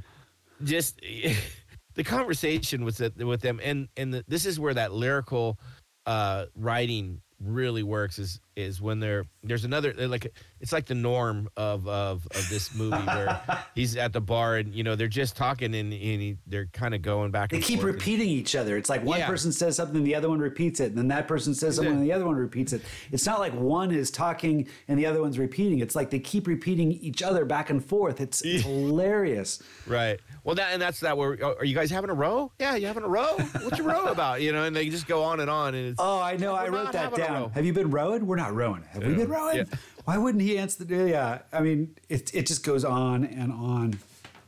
just 0.63 0.99
the 1.93 2.03
conversation 2.03 2.83
with 2.83 3.01
it, 3.01 3.15
with 3.23 3.41
them, 3.41 3.59
and 3.63 3.89
and 3.97 4.13
the, 4.13 4.25
this 4.27 4.47
is 4.47 4.59
where 4.59 4.73
that 4.73 4.93
lyrical 4.93 5.59
uh, 6.07 6.45
writing 6.55 7.21
really 7.39 7.83
works. 7.83 8.17
Is 8.19 8.39
is 8.55 8.81
when 8.81 8.99
they're 8.99 9.25
there's 9.43 9.65
another 9.65 9.93
like 10.07 10.33
it's 10.59 10.71
like 10.71 10.87
the 10.87 10.95
norm 10.95 11.47
of 11.55 11.87
of 11.87 12.27
of 12.31 12.49
this 12.49 12.73
movie 12.73 12.97
where 13.05 13.39
he's 13.75 13.95
at 13.95 14.13
the 14.13 14.19
bar 14.21 14.55
and 14.57 14.73
you 14.73 14.83
know 14.83 14.95
they're 14.95 15.07
just 15.07 15.35
talking 15.35 15.75
and, 15.75 15.93
and 15.93 15.93
he, 15.93 16.37
they're 16.47 16.65
kind 16.67 16.95
of 16.95 17.01
going 17.03 17.29
back. 17.31 17.51
They 17.51 17.57
and 17.57 17.63
keep 17.65 17.79
and- 17.79 17.87
repeating 17.87 18.27
each 18.29 18.55
other. 18.55 18.75
It's 18.77 18.89
like 18.89 19.03
one 19.03 19.19
Yeah. 19.19 19.27
person 19.27 19.51
says 19.51 19.75
something, 19.75 20.03
the 20.03 20.15
other 20.15 20.29
one 20.29 20.39
repeats 20.39 20.79
it, 20.79 20.89
and 20.89 20.97
then 20.97 21.07
that 21.09 21.27
person 21.27 21.53
says 21.53 21.75
something, 21.75 21.93
and 21.93 22.03
the 22.03 22.11
other 22.13 22.25
one 22.25 22.35
repeats 22.35 22.73
it. 22.73 22.81
It's 23.11 23.25
not 23.25 23.39
like 23.39 23.53
one 23.53 23.91
is 23.91 24.09
talking 24.09 24.67
and 24.87 24.97
the 24.97 25.05
other 25.05 25.21
one's 25.21 25.37
repeating. 25.37 25.79
It's 25.79 25.95
like 25.95 26.09
they 26.09 26.19
keep 26.19 26.47
repeating 26.47 26.91
each 26.93 27.21
other 27.21 27.45
back 27.45 27.69
and 27.69 27.83
forth. 27.85 28.19
It's, 28.19 28.41
it's 28.43 28.63
hilarious. 28.65 29.61
Right. 29.85 30.19
Well, 30.43 30.55
that 30.55 30.69
and 30.73 30.81
that's 30.81 31.01
that. 31.01 31.17
Where 31.17 31.37
are 31.59 31.65
you 31.65 31.75
guys 31.75 31.91
having 31.91 32.09
a 32.09 32.13
row? 32.13 32.51
Yeah, 32.59 32.75
you 32.75 32.87
having 32.87 33.03
a 33.03 33.07
row? 33.07 33.35
What's 33.61 33.77
your 33.77 33.87
row 33.87 33.96
about? 34.17 34.41
You 34.41 34.51
know, 34.51 34.63
and 34.63 34.75
they 34.75 34.89
just 34.89 35.07
go 35.07 35.23
on 35.23 35.39
and 35.39 35.49
on, 35.49 35.75
and 35.75 35.89
it's 35.89 35.99
Oh, 35.99 36.19
I 36.19 36.35
know. 36.37 36.55
I 36.55 36.67
wrote 36.69 36.91
that 36.91 37.13
having 37.13 37.19
a 37.19 37.23
row. 37.23 37.27
down. 37.41 37.51
Have 37.51 37.65
you 37.65 37.73
been 37.73 37.91
rowing? 37.91 38.25
We're 38.25 38.35
not 38.35 38.53
rowing. 38.55 38.83
Have 38.91 39.03
we 39.03 39.13
been 39.13 39.29
rowing? 39.29 39.57
Yeah. 39.57 39.63
Why 40.05 40.17
wouldn't 40.17 40.41
he 40.41 40.57
answer 40.57 40.83
the? 40.83 41.09
Yeah. 41.09 41.39
I 41.53 41.61
mean, 41.61 41.95
it 42.09 42.33
it 42.33 42.47
just 42.47 42.63
goes 42.63 42.83
on 42.83 43.25
and 43.25 43.51
on. 43.51 43.99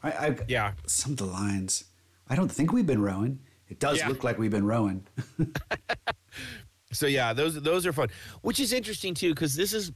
I, 0.04 0.10
I 0.12 0.38
Yeah. 0.48 0.74
Some 0.88 1.12
of 1.14 1.18
the 1.20 1.26
lines. 1.26 1.84
I 2.28 2.36
don't 2.36 2.52
think 2.52 2.72
we've 2.74 2.86
been 2.88 3.02
rowing. 3.02 3.40
It 3.68 3.80
does 3.80 4.00
Yeah. 4.00 4.08
look 4.08 4.24
like 4.24 4.40
we've 4.40 4.52
been 4.52 4.66
rowing. 4.66 5.06
So 6.92 7.06
yeah, 7.06 7.34
those 7.34 7.54
those 7.62 7.86
are 7.86 7.94
fun. 7.94 8.08
Which 8.42 8.60
is 8.60 8.74
interesting 8.74 9.14
too, 9.14 9.36
because 9.36 9.54
this 9.56 9.74
is 9.74 9.92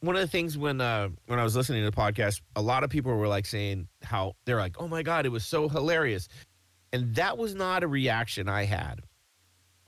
one 0.00 0.14
of 0.14 0.22
the 0.22 0.28
things 0.28 0.56
when 0.56 0.80
uh 0.80 1.08
when 1.26 1.40
I 1.40 1.42
was 1.42 1.56
listening 1.56 1.82
to 1.84 1.90
the 1.90 1.96
podcast, 1.96 2.40
a 2.54 2.62
lot 2.62 2.84
of 2.84 2.90
people 2.90 3.12
were 3.16 3.26
like 3.26 3.44
saying 3.44 3.88
how 4.04 4.34
they're 4.44 4.58
like, 4.60 4.80
"Oh 4.80 4.86
my 4.86 5.02
god, 5.02 5.26
it 5.26 5.30
was 5.30 5.44
so 5.44 5.68
hilarious," 5.68 6.28
and 6.92 7.14
that 7.14 7.38
was 7.38 7.54
not 7.54 7.82
a 7.82 7.88
reaction 7.88 8.48
I 8.48 8.64
had. 8.64 9.00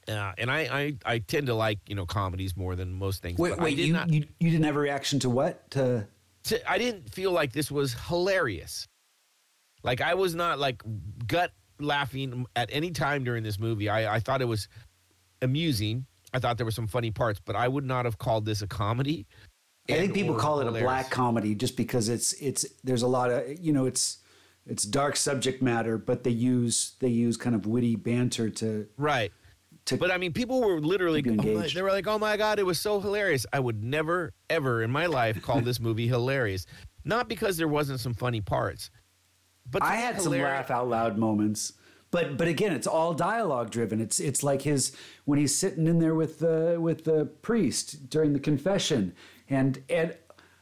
Uh, 0.07 0.33
and 0.37 0.51
I, 0.51 0.61
I 0.61 0.97
I 1.15 1.19
tend 1.19 1.47
to 1.47 1.55
like 1.55 1.79
you 1.89 1.95
know 1.95 2.05
comedies 2.07 2.57
more 2.57 2.77
than 2.77 2.93
most 2.93 3.23
things. 3.23 3.39
Wait, 3.39 3.51
but 3.51 3.61
I 3.61 3.65
wait. 3.65 3.77
did 3.77 3.87
You, 3.87 3.93
not. 3.95 4.11
you 4.11 4.27
you 4.41 4.51
didn't 4.51 4.65
have 4.65 4.77
a 4.77 4.81
reaction 4.81 5.19
to 5.21 5.31
what? 5.31 5.71
To 5.73 6.07
to- 6.45 6.71
I 6.71 6.77
didn't 6.79 7.09
feel 7.13 7.33
like 7.33 7.53
this 7.53 7.71
was 7.71 7.95
hilarious. 8.09 8.87
Like 9.83 10.01
I 10.01 10.15
was 10.15 10.35
not 10.35 10.59
like 10.59 10.83
gut 11.27 11.53
laughing 11.81 12.47
at 12.55 12.69
any 12.73 12.91
time 12.91 13.25
during 13.25 13.43
this 13.43 13.59
movie. 13.59 13.89
I, 13.89 14.17
I 14.17 14.21
thought 14.21 14.43
it 14.43 14.47
was 14.47 14.69
amusing. 15.43 16.07
I 16.33 16.39
thought 16.39 16.57
there 16.57 16.67
were 16.67 16.71
some 16.73 16.87
funny 16.89 17.11
parts, 17.11 17.41
but 17.45 17.57
I 17.57 17.69
would 17.69 17.85
not 17.85 18.05
have 18.05 18.19
called 18.19 18.45
this 18.45 18.61
a 18.63 18.67
comedy. 18.67 19.27
I 19.89 19.95
think 19.95 20.15
people 20.15 20.35
call 20.35 20.61
it 20.61 20.67
a 20.67 20.71
black 20.73 21.11
comedy 21.11 21.55
just 21.55 21.77
because 21.77 22.09
it's 22.09 22.33
it's 22.35 22.65
there's 22.83 23.03
a 23.03 23.07
lot 23.07 23.31
of 23.31 23.59
you 23.59 23.73
know 23.73 23.87
it's 23.87 24.19
it's 24.67 24.85
dark 24.85 25.17
subject 25.17 25.63
matter, 25.63 25.99
but 25.99 26.25
they 26.25 26.31
use 26.31 26.97
they 27.01 27.09
use 27.09 27.37
kind 27.37 27.55
of 27.55 27.67
witty 27.67 27.97
banter 27.97 28.51
to 28.51 28.89
Right. 28.97 29.33
to 29.87 29.97
But 29.97 30.11
I 30.11 30.19
mean, 30.19 30.33
people 30.33 30.61
were 30.63 30.81
literally, 30.81 31.25
oh 31.27 31.63
they 31.69 31.83
were 31.83 31.91
like, 31.91 32.07
oh 32.07 32.19
my 32.19 32.37
God, 32.37 32.59
it 32.59 32.67
was 32.67 32.81
so 32.81 33.01
hilarious. 33.01 33.45
I 33.53 33.61
would 33.61 33.83
never, 33.83 34.33
ever 34.49 34.83
in 34.83 34.91
my 34.91 35.07
life 35.07 35.43
call 35.43 35.61
this 35.61 35.81
movie 35.89 36.09
hilarious. 36.09 36.67
Not 37.05 37.29
because 37.29 37.57
there 37.59 37.69
wasn't 37.69 38.01
some 38.01 38.15
funny 38.15 38.41
parts, 38.41 38.91
but 39.71 39.83
I 39.83 39.97
had 39.97 40.21
some 40.21 40.33
laugh 40.33 40.71
out 40.71 40.89
loud 40.89 41.19
moments. 41.19 41.75
But 42.11 42.39
but 42.39 42.49
again, 42.49 42.73
it's 42.73 42.87
all 42.87 43.13
dialogue 43.13 43.71
driven. 43.71 44.01
It's 44.01 44.21
it's 44.21 44.43
like 44.43 44.63
his 44.63 44.93
when 45.27 45.39
he's 45.39 45.55
sitting 45.57 45.87
in 45.87 45.99
there 45.99 46.15
with 46.15 46.39
the 46.39 46.79
with 46.81 47.05
the 47.05 47.27
priest 47.43 48.09
during 48.09 48.33
the 48.33 48.39
confession, 48.41 49.15
and 49.51 49.83
and 49.91 50.17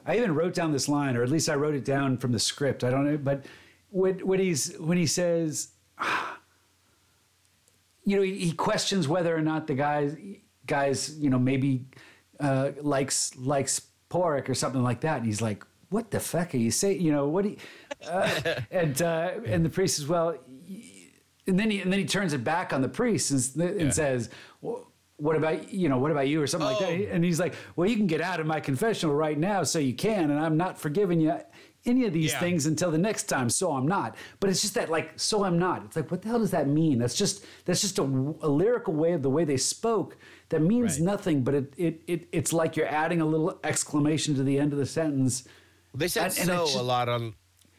I 0.04 0.16
even 0.16 0.34
wrote 0.34 0.54
down 0.54 0.72
this 0.72 0.88
line, 0.88 1.16
or 1.16 1.22
at 1.22 1.28
least 1.28 1.48
I 1.48 1.54
wrote 1.54 1.74
it 1.74 1.84
down 1.84 2.16
from 2.16 2.32
the 2.32 2.38
script. 2.40 2.82
I 2.82 2.90
don't 2.90 3.04
know, 3.04 3.18
but 3.18 3.44
when 3.92 4.18
when 4.26 4.40
he's 4.40 4.76
when 4.78 4.98
he 4.98 5.06
says, 5.06 5.68
you 8.04 8.16
know, 8.16 8.22
he, 8.22 8.34
he 8.38 8.52
questions 8.52 9.06
whether 9.06 9.34
or 9.36 9.40
not 9.42 9.66
the 9.66 9.74
guys 9.74 10.16
guys 10.66 11.16
you 11.18 11.30
know 11.30 11.38
maybe 11.38 11.84
uh, 12.40 12.70
likes 12.80 13.36
likes 13.36 13.80
pork 14.08 14.50
or 14.50 14.54
something 14.54 14.82
like 14.82 15.00
that, 15.02 15.18
and 15.18 15.26
he's 15.26 15.40
like, 15.42 15.64
"What 15.90 16.10
the 16.10 16.20
fuck 16.20 16.54
are 16.54 16.58
you 16.58 16.70
saying? 16.70 17.00
You 17.00 17.12
know 17.12 17.28
what?" 17.28 17.44
He, 17.44 17.58
uh, 18.06 18.30
and 18.70 19.00
uh, 19.00 19.30
and 19.46 19.64
the 19.64 19.70
priest 19.70 19.96
says, 19.96 20.08
"Well," 20.08 20.36
and 21.46 21.58
then 21.58 21.70
he 21.70 21.80
and 21.80 21.92
then 21.92 21.98
he 22.00 22.04
turns 22.06 22.32
it 22.32 22.42
back 22.44 22.72
on 22.72 22.82
the 22.82 22.88
priest 22.88 23.30
and, 23.56 23.62
and 23.70 23.80
Yeah. 23.80 23.90
says. 23.90 24.30
"Well, 24.60 24.88
what 25.18 25.36
about 25.36 25.72
you 25.72 25.88
know 25.88 25.98
what 25.98 26.10
about 26.10 26.26
you 26.26 26.42
or 26.42 26.48
something 26.48 26.68
like 26.68 26.80
that 26.80 26.88
Oh. 26.88 27.14
and 27.14 27.22
he's 27.22 27.38
like 27.38 27.54
well 27.76 27.88
you 27.88 27.96
can 27.96 28.08
get 28.08 28.20
out 28.20 28.40
of 28.40 28.46
my 28.46 28.58
confessional 28.58 29.14
right 29.14 29.38
now 29.38 29.62
so 29.62 29.78
you 29.78 29.92
can 29.94 30.30
and 30.32 30.40
i'm 30.40 30.56
not 30.56 30.76
forgiving 30.78 31.20
you 31.20 31.38
any 31.84 32.04
of 32.06 32.12
these 32.12 32.32
Yeah. 32.32 32.40
things 32.40 32.66
until 32.66 32.90
the 32.90 32.98
next 32.98 33.24
time 33.24 33.50
so 33.50 33.72
i'm 33.72 33.86
not 33.86 34.16
but 34.40 34.50
it's 34.50 34.60
just 34.62 34.74
that 34.74 34.88
like 34.90 35.12
so 35.18 35.44
i'm 35.44 35.58
not 35.58 35.84
it's 35.84 35.96
like 35.96 36.10
what 36.10 36.22
the 36.22 36.28
hell 36.28 36.38
does 36.38 36.52
that 36.52 36.68
mean 36.68 36.98
that's 36.98 37.14
just 37.14 37.44
that's 37.64 37.80
just 37.80 37.98
a, 37.98 38.02
a 38.02 38.48
lyrical 38.48 38.94
way 38.94 39.12
of 39.12 39.22
the 39.22 39.30
way 39.30 39.44
they 39.44 39.56
spoke 39.56 40.16
that 40.50 40.60
means 40.62 40.98
Right. 40.98 41.06
nothing 41.06 41.42
but 41.42 41.54
it, 41.54 41.74
it 41.76 42.02
it 42.06 42.28
it's 42.32 42.52
like 42.52 42.76
you're 42.76 42.86
adding 42.86 43.20
a 43.20 43.26
little 43.26 43.58
exclamation 43.64 44.34
to 44.36 44.42
the 44.42 44.58
end 44.58 44.72
of 44.72 44.78
the 44.78 44.86
sentence 44.86 45.44
They 45.94 46.08
said 46.08 46.26
And- 46.30 46.38
and 46.38 46.46
so 46.46 46.62
it's 46.62 46.72
just- 46.72 46.82
a 46.82 46.86
lot 46.86 47.08
on 47.08 47.34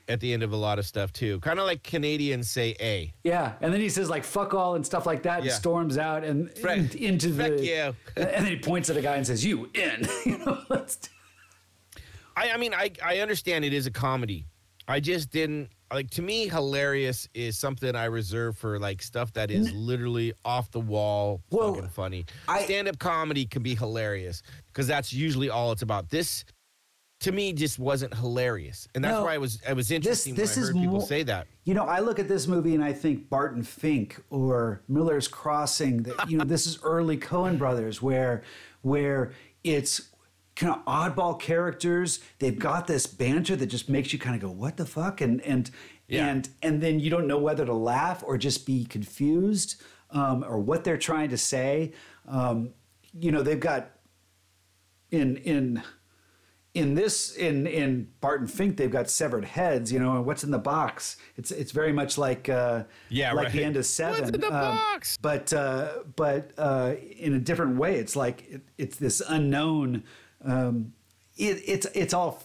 at 0.10 0.20
the 0.20 0.34
end 0.34 0.44
of 0.44 0.52
a 0.52 0.58
lot 0.58 0.80
of 0.80 0.86
stuff 0.86 1.14
too. 1.14 1.40
Kind 1.40 1.60
of 1.60 1.66
like 1.66 1.82
Canadians 1.82 2.50
say 2.50 2.76
a. 2.82 3.14
yeah 3.24 3.54
and 3.62 3.74
then 3.74 3.80
he 3.80 3.88
says 3.88 4.10
like 4.10 4.26
fuck 4.26 4.54
all 4.54 4.76
and 4.76 4.86
stuff 4.86 5.06
like 5.06 5.24
that 5.24 5.44
and 5.44 5.52
storms 5.52 5.98
out 5.98 6.26
and 6.26 6.50
and 6.68 6.94
into 6.96 7.30
the 7.30 7.44
frick 7.46 7.62
you. 7.62 7.96
and 8.18 8.46
then 8.46 8.46
he 8.48 8.58
points 8.60 8.90
at 8.90 8.98
a 8.98 9.02
guy 9.02 9.16
and 9.16 9.26
says 9.26 9.46
you 9.46 9.70
in 9.74 10.06
you 10.26 10.38
know 10.40 10.60
that's 10.70 10.98
I, 12.36 12.52
I 12.52 12.58
mean, 12.58 12.74
I, 12.74 12.92
I 13.04 13.20
understand 13.20 13.66
it 13.66 13.74
is 13.74 13.86
a 13.88 13.92
comedy. 13.92 14.46
I 14.88 15.00
just 15.00 15.30
didn't 15.32 15.70
like 15.94 16.10
to 16.12 16.22
me 16.22 16.48
hilarious 16.48 17.30
is 17.34 17.58
something 17.58 17.96
I 17.96 18.06
reserve 18.06 18.58
for 18.58 18.80
like 18.80 19.02
stuff 19.02 19.32
that 19.34 19.52
is 19.52 19.72
literally 19.72 20.34
off 20.44 20.72
the 20.72 20.80
wall 20.80 21.42
Well, 21.52 21.76
fucking 21.76 21.90
funny. 21.90 22.26
Stand 22.64 22.88
up 22.88 22.98
comedy 23.00 23.46
can 23.46 23.62
be 23.64 23.76
hilarious 23.76 24.42
because 24.68 24.88
that's 24.88 25.14
usually 25.14 25.50
all 25.50 25.72
it's 25.72 25.84
about. 25.84 26.10
This 26.10 26.44
to 27.22 27.32
me 27.32 27.54
just 27.54 27.80
wasn't 27.80 28.14
hilarious. 28.14 28.88
And 28.96 29.04
that's 29.06 29.14
No, 29.14 29.24
why 29.24 29.36
I 29.36 29.38
was 29.38 29.62
I 29.70 29.72
was 29.74 29.90
interesting 29.92 30.36
this 30.36 30.58
when 30.58 30.64
I 30.64 30.68
is 30.68 30.68
heard 30.74 30.82
people 30.82 30.98
more- 30.98 31.08
say 31.08 31.24
that. 31.24 31.48
You 31.64 31.76
know, 31.76 31.86
I 31.86 32.00
look 32.00 32.20
at 32.20 32.28
this 32.28 32.48
movie 32.48 32.76
and 32.76 32.84
I 32.84 32.92
think 32.92 33.30
Barton 33.30 33.64
Fink 33.64 34.22
or 34.32 34.82
Miller's 34.90 35.30
Crossing. 35.30 36.04
That 36.04 36.30
you 36.30 36.38
know, 36.40 36.44
this 36.44 36.66
is 36.68 36.80
early 36.84 37.18
Coen 37.18 37.58
Brothers, 37.58 38.02
where 38.02 38.44
where 38.82 39.32
it's 39.64 40.10
kind 40.56 40.74
of 40.76 40.86
oddball 40.86 41.40
characters. 41.40 42.20
They've 42.40 42.58
got 42.58 42.88
this 42.88 43.08
banter 43.08 43.56
that 43.56 43.68
just 43.68 43.90
makes 43.90 44.14
you 44.14 44.20
kind 44.20 44.36
of 44.36 44.42
go, 44.42 44.52
"What 44.52 44.78
the 44.78 44.86
fuck?" 44.86 45.22
and 45.22 45.42
and 45.42 45.70
Yeah. 46.08 46.28
and 46.28 46.50
and 46.62 46.82
then 46.82 47.00
you 47.00 47.10
don't 47.10 47.28
know 47.28 47.40
whether 47.40 47.66
to 47.66 47.74
laugh 47.74 48.24
or 48.26 48.38
just 48.38 48.66
be 48.66 48.86
confused 48.86 49.82
um, 50.12 50.44
or 50.48 50.60
what 50.60 50.84
they're 50.84 50.98
trying 50.98 51.30
to 51.30 51.38
say. 51.38 51.94
Um, 52.28 52.74
you 53.20 53.32
know, 53.32 53.42
they've 53.42 53.60
got 53.60 53.92
in 55.12 55.38
in 55.38 55.82
in 56.74 56.96
this 56.96 57.36
in 57.36 57.68
in 57.68 58.08
Barton 58.20 58.48
Fink 58.48 58.78
they've 58.78 58.90
got 58.92 59.08
severed 59.10 59.46
heads, 59.46 59.92
you 59.92 60.00
know, 60.00 60.16
and 60.16 60.26
what's 60.26 60.44
in 60.44 60.50
the 60.52 60.58
box? 60.58 61.18
It's 61.38 61.52
it's 61.52 61.72
very 61.72 61.94
much 61.94 62.18
like 62.18 62.50
uh 62.50 62.84
Yeah, 63.10 63.34
like 63.34 63.46
right. 63.46 63.54
the 63.54 63.64
end 63.64 63.78
of 63.78 63.86
seven 63.86 64.22
What's 64.24 64.36
in 64.36 64.42
the 64.42 64.48
um, 64.48 64.76
box? 64.78 65.18
But 65.22 65.54
uh 65.54 66.00
but 66.16 66.52
uh 66.58 66.96
in 67.18 67.34
a 67.36 67.40
different 67.40 67.78
way. 67.78 67.96
It's 67.98 68.16
like 68.16 68.50
it, 68.50 68.62
it's 68.80 68.98
this 68.98 69.22
unknown 69.28 70.04
um 70.44 70.94
it, 71.38 71.62
it's 71.66 71.88
it's 71.94 72.14
all 72.14 72.44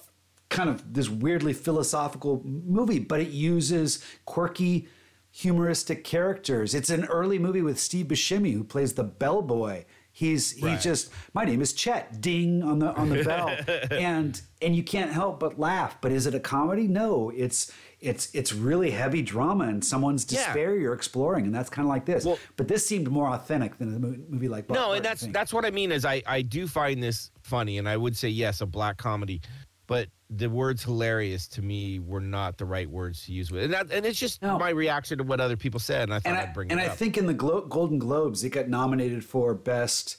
kind 0.49 0.70
of 0.70 0.94
this 0.94 1.09
weirdly 1.11 1.53
philosophical 1.53 2.40
movie, 2.44 2.99
but 2.99 3.20
it 3.20 3.28
uses 3.28 4.03
quirky 4.24 4.88
humoristic 5.30 6.05
characters. 6.05 6.74
It's 6.74 6.90
an 6.90 7.05
early 7.05 7.38
movie 7.38 7.61
with 7.62 7.78
Steve 7.78 8.07
Buscemi 8.07 8.55
who 8.55 8.64
plays 8.64 8.94
the 8.94 9.05
bellboy. 9.05 9.84
He's 10.11 10.53
he's 10.53 10.64
Right. 10.64 10.80
just 10.80 11.11
my 11.34 11.44
name 11.44 11.61
is 11.61 11.72
Chet. 11.72 12.20
Ding 12.20 12.62
on 12.62 12.78
the 12.80 12.92
on 12.94 13.09
the 13.11 13.22
bell, 13.22 13.55
and 13.90 14.40
and 14.62 14.74
you 14.74 14.82
can't 14.82 15.12
help 15.12 15.38
but 15.38 15.61
laugh. 15.61 16.01
But 16.01 16.12
is 16.12 16.26
it 16.26 16.34
a 16.34 16.40
comedy? 16.40 16.88
No, 16.88 17.30
it's 17.30 17.70
it's 18.01 18.32
it's 18.34 18.53
really 18.53 18.90
heavy 18.90 19.22
drama 19.22 19.64
and 19.64 19.84
someone's 19.84 20.24
Yeah. 20.30 20.44
despair 20.44 20.76
you're 20.76 20.94
exploring, 20.94 21.46
and 21.46 21.55
that's 21.55 21.68
kind 21.70 21.84
of 21.86 21.90
like 21.90 22.05
this. 22.05 22.24
Well- 22.24 22.38
but 22.57 22.68
this 22.68 22.86
seemed 22.86 23.09
more 23.11 23.28
authentic 23.28 23.76
than 23.78 23.94
a 23.94 23.99
movie 23.99 24.49
like 24.49 24.68
Bar- 24.68 24.76
No, 24.76 24.92
and 24.92 25.05
that's 25.05 25.26
that's 25.28 25.53
what 25.53 25.64
I 25.64 25.70
mean 25.70 25.90
is 25.92 26.05
I 26.05 26.22
I 26.26 26.42
do 26.42 26.66
find 26.68 27.03
this 27.03 27.30
funny 27.42 27.78
and 27.78 27.88
I 27.88 27.96
would 27.96 28.16
say 28.16 28.28
yes 28.28 28.61
a 28.61 28.66
black 28.66 28.96
comedy, 28.99 29.40
but 29.86 30.09
the 30.30 30.49
words 30.49 30.84
hilarious 30.84 31.49
to 31.49 31.62
me 31.62 31.99
were 31.99 32.20
not 32.20 32.59
the 32.59 32.64
right 32.66 32.88
words 32.90 33.24
to 33.24 33.32
use 33.32 33.51
with 33.51 33.64
and 33.64 33.72
that 33.72 33.90
and 33.90 34.05
it's 34.05 34.18
just 34.18 34.42
No. 34.42 34.59
my 34.59 34.68
reaction 34.70 35.16
to 35.18 35.24
what 35.24 35.40
other 35.40 35.57
people 35.57 35.80
said 35.80 36.03
and 36.03 36.12
I 36.14 36.18
thought 36.18 36.28
and 36.28 36.38
I'd 36.38 36.49
I, 36.51 36.53
bring 36.53 36.70
and 36.70 36.78
it 36.78 36.82
I 36.84 36.86
up. 36.88 36.99
think 36.99 37.16
in 37.16 37.24
the 37.26 37.32
Glo- 37.32 37.62
Golden 37.66 37.99
Globes 37.99 38.44
it 38.44 38.51
got 38.51 38.68
nominated 38.68 39.24
for 39.24 39.55
best 39.55 40.18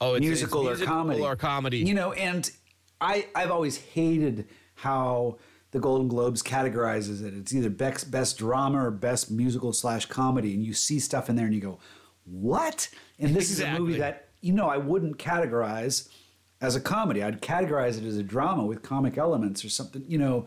oh, 0.00 0.14
it's, 0.14 0.20
musical, 0.26 0.68
it's 0.68 0.82
or 0.82 0.84
comedy. 0.86 1.20
or 1.20 1.36
comedy. 1.36 1.78
You 1.78 1.94
know, 1.94 2.12
and 2.12 2.50
I 3.00 3.28
I've 3.34 3.52
always 3.52 3.76
hated 3.76 4.48
how 4.74 5.38
the 5.70 5.78
Golden 5.78 6.08
Globes 6.08 6.42
categorizes 6.42 7.24
it. 7.24 7.34
It's 7.34 7.54
either 7.54 7.70
best 7.70 8.10
best 8.10 8.38
drama 8.38 8.86
or 8.86 8.90
best 8.90 9.30
musical 9.30 9.72
slash 9.72 10.06
comedy, 10.06 10.54
and 10.54 10.64
you 10.64 10.74
see 10.74 10.98
stuff 10.98 11.28
in 11.28 11.36
there 11.36 11.46
and 11.46 11.54
you 11.54 11.60
go, 11.60 11.78
"What?" 12.24 12.88
And 13.18 13.34
this 13.34 13.50
is 13.50 13.60
a 13.60 13.78
movie 13.78 13.98
that 13.98 14.28
you 14.40 14.52
know 14.52 14.68
I 14.68 14.76
wouldn't 14.76 15.18
categorize 15.18 16.08
as 16.60 16.76
a 16.76 16.80
comedy. 16.80 17.22
I'd 17.22 17.42
categorize 17.42 17.98
it 17.98 18.04
as 18.04 18.16
a 18.16 18.22
drama 18.22 18.64
with 18.64 18.82
comic 18.82 19.18
elements 19.18 19.64
or 19.64 19.68
something. 19.68 20.04
You 20.08 20.18
know, 20.18 20.46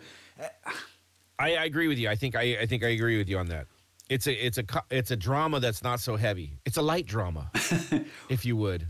I, 1.39 1.55
I 1.55 1.65
agree 1.65 1.87
with 1.87 1.97
you. 1.97 2.09
I 2.09 2.15
think 2.15 2.35
I, 2.35 2.57
I 2.61 2.65
think 2.65 2.83
I 2.83 2.89
agree 2.89 3.17
with 3.17 3.29
you 3.29 3.37
on 3.37 3.47
that. 3.47 3.67
It's 4.09 4.27
a 4.27 4.45
it's 4.45 4.57
a 4.57 4.65
it's 4.89 5.11
a 5.11 5.15
drama 5.15 5.59
that's 5.59 5.83
not 5.83 5.99
so 5.99 6.17
heavy. 6.17 6.57
It's 6.65 6.77
a 6.77 6.81
light 6.81 7.05
drama, 7.05 7.49
if 8.29 8.45
you 8.45 8.57
would. 8.57 8.87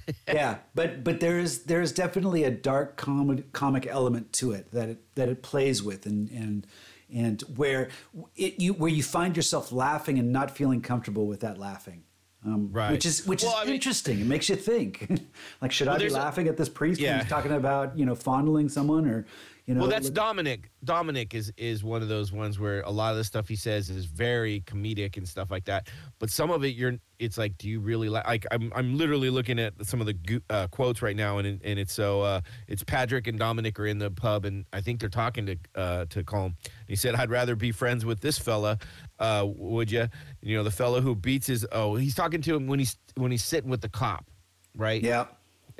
yeah, 0.28 0.58
but 0.74 1.02
but 1.04 1.20
there 1.20 1.38
is 1.38 1.64
there 1.64 1.80
is 1.82 1.92
definitely 1.92 2.44
a 2.44 2.50
dark 2.50 2.96
comic 2.96 3.52
comic 3.52 3.86
element 3.86 4.32
to 4.34 4.52
it 4.52 4.70
that 4.72 4.88
it 4.88 5.14
that 5.14 5.28
it 5.28 5.42
plays 5.42 5.82
with 5.82 6.06
and 6.06 6.30
and 6.30 6.66
and 7.14 7.42
where 7.56 7.88
it 8.36 8.60
you 8.60 8.72
where 8.74 8.90
you 8.90 9.02
find 9.02 9.36
yourself 9.36 9.72
laughing 9.72 10.18
and 10.18 10.32
not 10.32 10.50
feeling 10.50 10.80
comfortable 10.80 11.26
with 11.26 11.40
that 11.40 11.58
laughing. 11.58 12.04
Um, 12.44 12.70
Right. 12.72 12.90
Which 12.90 13.06
is 13.06 13.24
which 13.26 13.42
Well, 13.44 13.52
is 13.52 13.58
I 13.62 13.64
mean- 13.66 13.74
interesting. 13.74 14.18
It 14.20 14.26
makes 14.26 14.48
you 14.48 14.56
think. 14.56 15.20
like, 15.62 15.70
should 15.70 15.86
I 15.86 15.94
be 15.94 16.00
there's 16.00 16.14
a- 16.14 16.18
laughing 16.18 16.48
at 16.48 16.56
this 16.56 16.68
priest 16.68 17.00
when 17.00 17.08
Yeah. 17.08 17.20
he's 17.20 17.28
talking 17.30 17.52
about 17.52 17.96
you 17.96 18.04
know 18.04 18.14
fondling 18.16 18.68
someone 18.68 19.06
or 19.06 19.26
you 19.66 19.74
know? 19.74 19.82
Well, 19.82 19.90
that's 19.90 20.06
look- 20.06 20.14
Dominic. 20.14 20.70
Dominic 20.84 21.34
is 21.34 21.52
is 21.56 21.84
one 21.84 22.02
of 22.02 22.08
those 22.08 22.32
ones 22.32 22.58
where 22.58 22.80
a 22.82 22.90
lot 22.90 23.12
of 23.12 23.18
the 23.18 23.24
stuff 23.24 23.48
he 23.48 23.56
says 23.56 23.90
is 23.90 24.06
very 24.06 24.60
comedic 24.62 25.16
and 25.16 25.26
stuff 25.28 25.50
like 25.50 25.64
that. 25.66 25.88
But 26.18 26.30
some 26.30 26.50
of 26.50 26.64
it, 26.64 26.74
you're, 26.74 26.94
it's 27.18 27.38
like, 27.38 27.56
do 27.58 27.68
you 27.68 27.78
really 27.80 28.08
like? 28.08 28.26
Like, 28.26 28.46
I'm, 28.50 28.72
I'm 28.74 28.96
literally 28.98 29.30
looking 29.30 29.58
at 29.60 29.74
some 29.86 30.00
of 30.00 30.06
the 30.06 30.42
uh, 30.50 30.66
quotes 30.68 31.00
right 31.02 31.14
now, 31.14 31.38
and 31.38 31.60
and 31.62 31.78
it's 31.78 31.92
so, 31.92 32.22
uh, 32.22 32.40
it's 32.66 32.82
Patrick 32.82 33.26
and 33.28 33.38
Dominic 33.38 33.78
are 33.78 33.86
in 33.86 33.98
the 33.98 34.10
pub, 34.10 34.44
and 34.44 34.64
I 34.72 34.80
think 34.80 34.98
they're 34.98 35.08
talking 35.08 35.46
to 35.46 35.56
uh, 35.74 36.04
to 36.06 36.24
Colm. 36.24 36.54
He 36.88 36.96
said, 36.96 37.14
"I'd 37.14 37.30
rather 37.30 37.54
be 37.54 37.70
friends 37.70 38.04
with 38.04 38.20
this 38.20 38.38
fella, 38.38 38.78
uh, 39.20 39.46
would 39.46 39.90
you? 39.90 40.08
You 40.40 40.56
know, 40.56 40.64
the 40.64 40.70
fella 40.72 41.00
who 41.00 41.14
beats 41.14 41.46
his. 41.46 41.66
Oh, 41.70 41.94
he's 41.94 42.14
talking 42.14 42.42
to 42.42 42.56
him 42.56 42.66
when 42.66 42.80
he's 42.80 42.96
when 43.14 43.30
he's 43.30 43.44
sitting 43.44 43.70
with 43.70 43.80
the 43.80 43.88
cop, 43.88 44.28
right? 44.76 45.02
Yeah. 45.02 45.26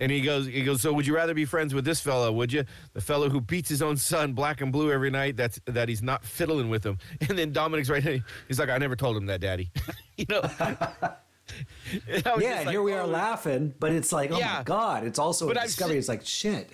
And 0.03 0.11
he 0.11 0.20
goes, 0.20 0.46
he 0.48 0.64
goes. 0.64 0.82
So, 0.82 0.92
would 0.92 1.07
you 1.07 1.14
rather 1.14 1.32
be 1.32 1.44
friends 1.44 1.72
with 1.74 1.84
this 1.84 2.00
fella? 2.00 2.32
Would 2.32 2.53
you, 2.53 2.64
the 2.92 3.00
fella 3.00 3.28
who 3.30 3.40
beats 3.40 3.68
his 3.68 3.82
own 3.82 3.96
son 3.96 4.32
black 4.32 4.61
and 4.61 4.72
blue 4.72 4.90
every 4.90 5.11
night? 5.11 5.36
That's 5.36 5.61
that 5.66 5.88
he's 5.88 6.03
not 6.03 6.24
fiddling 6.24 6.68
with 6.70 6.84
him. 6.84 6.98
And 7.28 7.38
then 7.38 7.53
Dominic's 7.53 7.88
right. 7.88 8.03
there, 8.03 8.18
He's 8.48 8.59
like, 8.59 8.68
I 8.68 8.78
never 8.78 8.96
told 8.96 9.16
him 9.16 9.26
that, 9.26 9.40
Daddy. 9.40 9.70
you 10.16 10.24
know. 10.28 10.40
And 10.42 12.26
I 12.26 12.34
was 12.34 12.42
Yeah, 12.42 12.57
like, 12.62 12.70
here 12.70 12.82
we 12.82 12.92
oh. 12.94 12.96
are 12.96 13.03
oh. 13.03 13.07
laughing, 13.07 13.74
but 13.78 13.92
it's 13.92 14.11
like, 14.12 14.32
oh 14.32 14.40
my 14.40 14.62
god! 14.64 15.05
It's 15.07 15.20
also 15.20 15.46
But 15.46 15.57
a 15.57 15.61
I've 15.61 15.66
discovery. 15.66 15.92
seen- 15.92 15.98
It's 16.00 16.09
like 16.09 16.26
shit. 16.26 16.70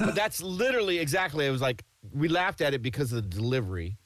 But 0.00 0.16
that's 0.16 0.42
literally 0.42 0.98
exactly. 0.98 1.46
It 1.46 1.50
was 1.52 1.62
like 1.62 1.84
we 2.12 2.26
laughed 2.26 2.60
at 2.62 2.74
it 2.74 2.82
because 2.82 3.12
of 3.12 3.22
the 3.22 3.28
delivery, 3.36 3.96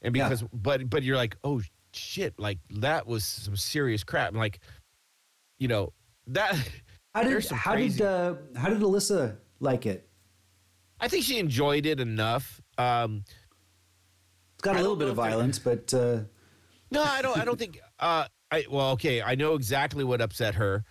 and 0.00 0.16
Yeah. 0.16 0.30
because 0.30 0.42
but 0.50 0.88
but 0.88 1.02
you're 1.02 1.16
like, 1.18 1.36
oh 1.44 1.60
shit, 1.92 2.38
like 2.38 2.58
that 2.70 3.06
was 3.06 3.22
some 3.24 3.54
serious 3.56 4.02
crap. 4.02 4.28
And 4.30 4.38
like, 4.38 4.60
you 5.58 5.68
know 5.68 5.92
that. 6.28 6.56
How 7.14 7.22
did 7.22 7.44
some 7.44 7.56
how 7.58 7.72
crazy- 7.72 7.98
did 7.98 8.06
uh, 8.06 8.34
how 8.56 8.68
did 8.68 8.80
Alyssa 8.80 9.36
like 9.60 9.86
it? 9.86 10.08
I 11.00 11.08
think 11.08 11.24
she 11.24 11.38
enjoyed 11.38 11.86
it 11.86 12.00
enough. 12.00 12.60
Um, 12.78 13.24
It's 14.54 14.62
got 14.62 14.74
a 14.76 14.78
I 14.78 14.82
little 14.82 14.96
bit 14.96 15.08
of 15.08 15.12
if 15.12 15.16
they're- 15.22 15.30
violence, 15.30 15.58
but 15.58 15.94
uh, 15.94 16.20
No, 16.90 17.02
I 17.02 17.22
don't. 17.22 17.38
I 17.38 17.44
don't 17.44 17.58
think. 17.58 17.80
Uh, 17.98 18.26
I 18.50 18.64
well, 18.70 18.90
okay. 18.92 19.22
I 19.22 19.34
know 19.34 19.54
exactly 19.54 20.04
what 20.04 20.20
upset 20.20 20.54
her. 20.56 20.84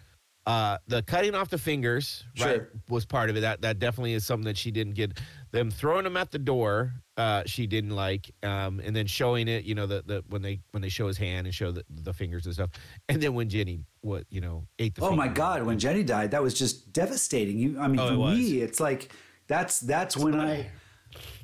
Uh, 0.46 0.78
the 0.88 1.02
cutting 1.04 1.36
off 1.36 1.50
the 1.50 1.58
fingers, 1.58 2.26
right, 2.42 2.64
was 2.90 3.06
part 3.06 3.30
of 3.30 3.38
it. 3.38 3.42
That 3.42 3.62
that 3.62 3.80
definitely 3.80 4.14
is 4.14 4.26
something 4.26 4.46
that 4.46 4.58
she 4.58 4.72
didn't 4.72 4.94
get. 4.94 5.20
Them 5.52 5.72
throwing 5.72 6.04
them 6.04 6.18
at 6.18 6.32
the 6.32 6.40
door, 6.40 6.94
uh, 7.18 7.44
she 7.46 7.68
didn't 7.68 7.92
like. 7.92 8.32
Um, 8.44 8.80
and 8.84 8.96
then 8.96 9.06
showing 9.08 9.48
it, 9.48 9.64
you 9.66 9.76
know, 9.76 9.86
the, 9.86 10.04
the 10.06 10.24
when 10.30 10.42
they 10.42 10.60
when 10.72 10.82
they 10.82 10.90
show 10.90 11.08
his 11.08 11.18
hand 11.18 11.46
and 11.48 11.54
show 11.54 11.72
the, 11.72 11.84
the 11.90 12.14
fingers 12.14 12.46
and 12.46 12.54
stuff. 12.54 12.72
And 13.10 13.22
then 13.22 13.34
when 13.34 13.50
Jenny, 13.50 13.86
what 14.02 14.26
you 14.30 14.42
know, 14.42 14.66
ate 14.80 14.96
the. 14.96 15.04
oh 15.04 15.16
my 15.16 15.28
god, 15.28 15.64
when 15.64 15.78
Jenny 15.80 16.04
died, 16.04 16.32
that 16.32 16.42
was 16.42 16.54
just 16.54 16.92
devastating. 16.94 17.58
You, 17.58 17.80
I 17.80 17.88
mean, 17.88 18.00
Oh, 18.00 18.08
for 18.08 18.32
it 18.32 18.38
me, 18.38 18.62
it's 18.62 18.80
like 18.80 19.12
that's 19.48 19.80
that's 19.80 20.18
when 20.18 20.40
I 20.40 20.72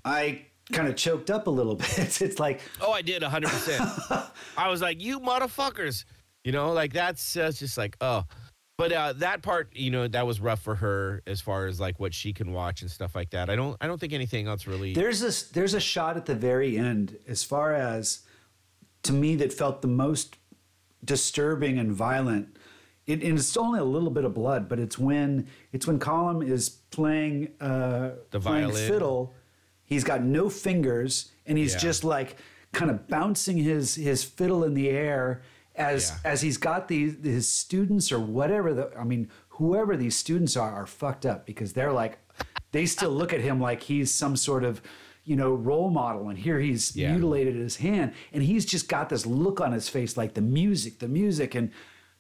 I 0.04 0.46
kind 0.72 0.88
of 0.88 0.96
choked 0.96 1.30
up 1.30 1.48
a 1.48 1.52
little 1.52 1.76
bit. 1.98 2.22
It's 2.22 2.40
like 2.40 2.62
Oh, 2.82 2.92
I 2.92 3.02
did 3.02 3.22
100%. 3.22 4.30
I 4.58 4.70
was 4.70 4.82
like, 4.82 5.02
you 5.02 5.20
motherfuckers. 5.20 6.06
You 6.44 6.52
know, 6.54 6.72
like 6.72 6.94
that's 6.94 7.36
uh, 7.38 7.52
just 7.52 7.78
like, 7.78 7.98
oh. 8.02 8.24
But 8.80 8.94
uh, 8.94 9.12
that 9.18 9.42
part, 9.42 9.68
you 9.76 9.92
know, 9.92 10.08
that 10.08 10.26
was 10.26 10.40
rough 10.40 10.62
for 10.62 10.76
her 10.76 11.22
as 11.28 11.42
far 11.42 11.68
as 11.68 11.82
like 11.82 12.00
what 12.00 12.14
she 12.14 12.32
can 12.32 12.54
watch 12.54 12.82
and 12.82 12.90
stuff 12.90 13.14
like 13.14 13.32
that. 13.32 13.50
I 13.50 13.58
don't, 13.58 13.76
I 13.82 13.88
don't 13.88 14.00
think 14.00 14.14
anything 14.14 14.48
else 14.48 14.66
really. 14.68 14.94
There's 14.94 15.22
a 15.22 15.54
there's 15.54 15.74
a 15.74 15.82
shot 15.82 16.16
at 16.16 16.26
the 16.26 16.34
very 16.34 16.78
end, 16.78 17.18
as 17.28 17.44
far 17.44 17.74
as 17.74 18.22
to 19.04 19.12
me, 19.12 19.36
that 19.36 19.52
felt 19.52 19.82
the 19.82 19.90
most 19.90 20.38
disturbing 21.04 21.78
and 21.78 21.92
violent. 21.92 22.56
It, 23.06 23.22
and 23.24 23.38
it's 23.38 23.58
only 23.58 23.80
a 23.80 23.84
little 23.84 24.12
bit 24.12 24.24
of 24.24 24.34
blood, 24.34 24.70
but 24.70 24.80
it's 24.80 24.98
when 24.98 25.48
it's 25.74 25.86
when 25.86 26.00
Colm 26.00 26.48
is 26.48 26.70
playing 26.70 27.50
uh, 27.60 28.12
The 28.32 28.40
playing 28.40 28.68
violin. 28.68 28.88
fiddle. 28.88 29.34
He's 29.84 30.06
got 30.06 30.24
no 30.24 30.50
fingers, 30.50 31.32
and 31.46 31.58
he's 31.58 31.74
Yeah. 31.74 31.80
just 31.80 32.04
like 32.06 32.38
kind 32.72 32.90
of 32.92 33.10
bouncing 33.10 33.58
his 33.58 33.96
his 33.96 34.24
fiddle 34.24 34.64
in 34.64 34.74
the 34.74 34.90
air 34.90 35.42
as 35.80 36.10
Yeah. 36.24 36.32
as 36.32 36.42
he's 36.42 36.58
got 36.58 36.88
these 36.88 37.16
his 37.24 37.48
students 37.50 38.12
or 38.12 38.20
whatever. 38.20 38.74
The, 38.74 38.92
I 38.98 39.04
mean, 39.04 39.30
whoever 39.50 39.96
these 39.98 40.16
students 40.16 40.56
are 40.58 40.72
are 40.72 40.86
fucked 40.86 41.26
up 41.26 41.46
because 41.46 41.74
they're 41.74 41.94
like 41.94 42.20
they 42.72 42.86
still 42.86 43.10
look 43.12 43.34
at 43.34 43.42
him 43.42 43.60
like 43.60 43.82
he's 43.84 44.14
some 44.14 44.36
sort 44.36 44.64
of 44.64 44.82
you 45.24 45.36
know 45.36 45.52
role 45.54 45.90
model 45.90 46.30
and 46.30 46.38
here 46.38 46.60
he's 46.60 46.96
Yeah. 46.96 47.12
mutilated 47.14 47.56
his 47.56 47.78
hand 47.78 48.14
and 48.34 48.44
he's 48.44 48.66
just 48.66 48.88
got 48.88 49.10
this 49.10 49.26
look 49.26 49.60
on 49.62 49.72
his 49.72 49.90
face 49.90 50.16
like 50.18 50.34
the 50.34 50.42
music 50.42 51.00
the 51.00 51.08
music 51.08 51.56
and 51.56 51.72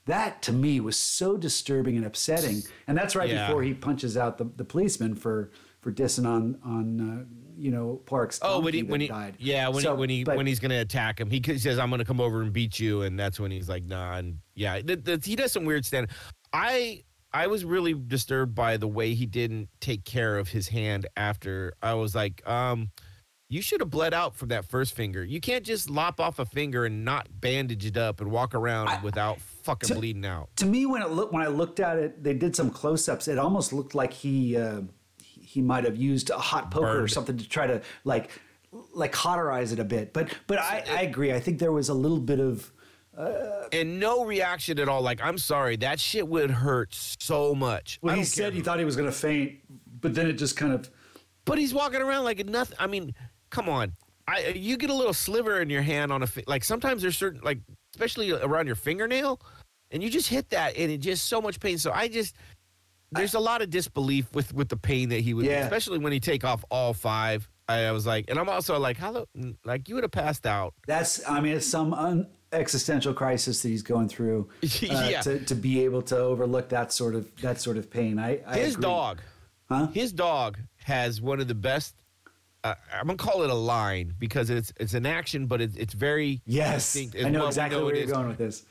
that 0.05 0.41
to 0.43 0.51
me 0.53 0.79
was 0.79 0.97
so 0.97 1.37
disturbing 1.37 1.95
and 1.97 2.05
upsetting 2.05 2.61
and 2.87 2.97
that's 2.97 3.15
right 3.15 3.29
Yeah. 3.29 3.47
before 3.47 3.63
he 3.63 3.73
punches 3.73 4.17
out 4.17 4.37
the, 4.37 4.45
the 4.55 4.65
policeman 4.65 5.15
for 5.15 5.51
for 5.81 5.91
dissing 5.91 6.27
on 6.27 6.57
on 6.63 6.85
uh, 7.01 7.23
you 7.59 7.71
know 7.71 8.01
Parks 8.05 8.39
Oh, 8.41 8.59
when 8.61 8.73
he 8.73 8.83
when 8.83 9.01
he 9.01 9.07
died 9.07 9.35
yeah 9.37 9.67
when 9.67 9.83
So, 9.83 9.93
he 9.95 9.99
when 9.99 10.09
he 10.09 10.23
but- 10.23 10.37
when 10.37 10.47
he's 10.47 10.59
gonna 10.59 10.79
attack 10.79 11.19
him, 11.19 11.29
he, 11.29 11.41
says, 11.57 11.77
"I'm 11.77 11.89
gonna 11.89 12.05
come 12.05 12.21
over 12.21 12.41
and 12.41 12.53
beat 12.53 12.79
you," 12.79 13.01
and 13.03 13.19
that's 13.19 13.39
when 13.39 13.51
he's 13.51 13.67
like, 13.69 13.83
"Nah." 13.83 14.17
And 14.17 14.39
yeah, 14.55 14.79
th- 14.81 15.03
th- 15.03 15.25
he 15.25 15.35
does 15.35 15.51
some 15.51 15.65
weird 15.65 15.85
stand. 15.85 16.07
I 16.53 17.03
I 17.31 17.47
was 17.47 17.63
really 17.65 17.93
disturbed 17.93 18.55
by 18.55 18.77
the 18.77 18.87
way 18.87 19.13
he 19.13 19.25
didn't 19.25 19.69
take 19.81 20.03
care 20.05 20.37
of 20.37 20.47
his 20.49 20.67
hand 20.69 21.05
after. 21.15 21.73
I 21.81 21.93
was 21.93 22.15
like, 22.15 22.41
um, 22.49 22.89
you 23.51 23.61
should 23.61 23.81
have 23.81 23.89
bled 23.89 24.13
out 24.13 24.35
from 24.35 24.49
that 24.49 24.65
first 24.65 24.95
finger. 24.95 25.23
You 25.23 25.39
can't 25.39 25.63
just 25.65 25.89
lop 25.89 26.19
off 26.19 26.39
a 26.39 26.45
finger 26.45 26.85
and 26.85 27.03
not 27.05 27.27
bandage 27.41 27.85
it 27.85 27.97
up 27.97 28.19
and 28.21 28.31
walk 28.31 28.53
around 28.55 29.03
without 29.03 29.39
fucking 29.41 29.89
to- 29.89 29.95
bleeding 29.95 30.25
out. 30.25 30.49
to 30.57 30.65
me 30.65 30.85
when 30.87 31.01
it 31.01 31.09
looked 31.11 31.33
when 31.33 31.43
I 31.43 31.47
looked 31.47 31.79
at 31.79 31.97
it, 31.97 32.23
they 32.23 32.33
did 32.33 32.55
some 32.55 32.69
close-ups. 32.71 33.27
It 33.27 33.37
almost 33.37 33.73
looked 33.73 33.93
like 33.95 34.13
he 34.13 34.55
uh, 34.57 34.81
he 35.49 35.61
might 35.63 35.83
have 35.83 35.97
used 35.97 36.29
a 36.29 36.37
hot 36.37 36.69
poker 36.69 37.01
or 37.01 37.07
something 37.07 37.35
to 37.35 37.49
try 37.49 37.65
to 37.65 37.81
like 38.03 38.29
like 38.93 39.11
cauterize 39.11 39.71
it 39.71 39.79
a 39.79 39.83
bit. 39.83 40.13
But 40.13 40.29
but 40.45 40.59
I, 40.59 40.81
uh, 40.81 40.97
I 40.97 41.01
agree. 41.01 41.33
I 41.33 41.39
think 41.39 41.57
there 41.57 41.71
was 41.71 41.89
a 41.89 41.93
little 41.93 42.19
bit 42.19 42.39
of 42.39 42.71
uh, 43.17 43.67
And 43.71 43.99
no 43.99 44.25
reaction 44.25 44.77
at 44.79 44.87
all. 44.87 45.01
Like, 45.01 45.21
I'm 45.21 45.39
sorry, 45.39 45.75
that 45.77 45.99
shit 45.99 46.27
would 46.27 46.51
hurt 46.51 46.93
so 46.93 47.55
much. 47.55 47.97
well, 48.01 48.15
he 48.15 48.23
said 48.23 48.43
care. 48.43 48.51
he 48.51 48.61
thought 48.61 48.77
he 48.77 48.85
was 48.85 48.95
going 48.95 49.09
to 49.09 49.15
faint, 49.15 49.59
but 49.99 50.13
then 50.13 50.27
it 50.27 50.33
just 50.33 50.55
kind 50.55 50.71
of 50.71 50.89
But 51.45 51.57
he's 51.57 51.73
walking 51.73 52.01
around 52.01 52.25
like 52.25 52.45
nothing. 52.45 52.77
I 52.79 52.85
mean, 52.85 53.15
come 53.49 53.67
on. 53.67 53.93
I 54.27 54.49
you 54.49 54.77
get 54.77 54.91
a 54.91 54.93
little 54.93 55.15
sliver 55.15 55.61
in 55.61 55.71
your 55.71 55.81
hand 55.81 56.13
on 56.13 56.21
a 56.21 56.27
like 56.45 56.63
sometimes 56.63 57.01
there's 57.01 57.17
certain 57.17 57.41
like 57.41 57.57
especially 57.95 58.31
around 58.31 58.67
your 58.67 58.75
fingernail, 58.75 59.41
and 59.89 60.03
you 60.03 60.11
just 60.11 60.27
hit 60.29 60.51
that 60.51 60.77
and 60.77 60.91
it 60.91 60.99
just 60.99 61.25
so 61.25 61.41
much 61.41 61.59
pain. 61.59 61.79
So 61.79 61.91
I 61.91 62.07
just 62.07 62.35
there's 63.11 63.33
a 63.33 63.39
lot 63.39 63.61
of 63.61 63.69
disbelief 63.69 64.33
with 64.33 64.53
with 64.53 64.69
the 64.69 64.77
pain 64.77 65.09
that 65.09 65.21
he 65.21 65.33
would, 65.33 65.45
Yeah. 65.45 65.63
especially 65.63 65.99
when 65.99 66.11
he 66.13 66.19
take 66.19 66.43
off 66.43 66.63
all 66.69 66.93
five. 66.93 67.49
I, 67.67 67.85
I 67.85 67.91
was 67.91 68.05
like, 68.05 68.29
and 68.29 68.39
I'm 68.39 68.49
also 68.49 68.77
like, 68.79 68.97
how 68.97 69.11
the 69.11 69.55
like 69.65 69.87
you 69.89 69.95
would 69.95 70.03
have 70.03 70.11
passed 70.11 70.45
out. 70.45 70.73
that's 70.87 71.27
I 71.29 71.39
mean 71.39 71.55
it's 71.55 71.67
some 71.67 71.93
un, 71.93 72.27
existential 72.51 73.13
crisis 73.13 73.61
that 73.61 73.69
he's 73.69 73.83
going 73.83 74.09
through 74.09 74.49
uh, 74.63 74.67
Yeah. 75.09 75.21
to 75.21 75.39
to 75.45 75.55
be 75.55 75.83
able 75.83 76.01
to 76.03 76.17
overlook 76.17 76.69
that 76.69 76.91
sort 76.91 77.15
of 77.15 77.29
that 77.41 77.61
sort 77.61 77.77
of 77.77 77.89
pain. 77.89 78.17
I, 78.19 78.41
I 78.45 78.57
His 78.59 78.73
agree. 78.73 78.83
dog, 78.83 79.21
Huh? 79.69 79.87
his 79.93 80.11
dog 80.13 80.57
has 80.83 81.21
one 81.21 81.39
of 81.39 81.47
the 81.47 81.55
best. 81.55 81.95
Uh, 82.63 82.73
I'm 82.91 83.05
gonna 83.07 83.17
call 83.17 83.43
it 83.43 83.49
a 83.49 83.53
line 83.53 84.15
because 84.19 84.49
it's 84.49 84.73
it's 84.79 84.93
an 84.95 85.05
action, 85.05 85.45
but 85.45 85.61
it's 85.61 85.75
it's 85.77 85.93
very 85.93 86.41
Yes, 86.45 86.91
distinct 86.91 87.15
I 87.23 87.29
know 87.29 87.39
what 87.39 87.43
we 87.43 87.47
exactly 87.49 87.77
know 87.79 87.85
where 87.85 87.95
you're 87.95 88.03
is. 88.05 88.11
going 88.11 88.27
with 88.27 88.37
this. 88.37 88.63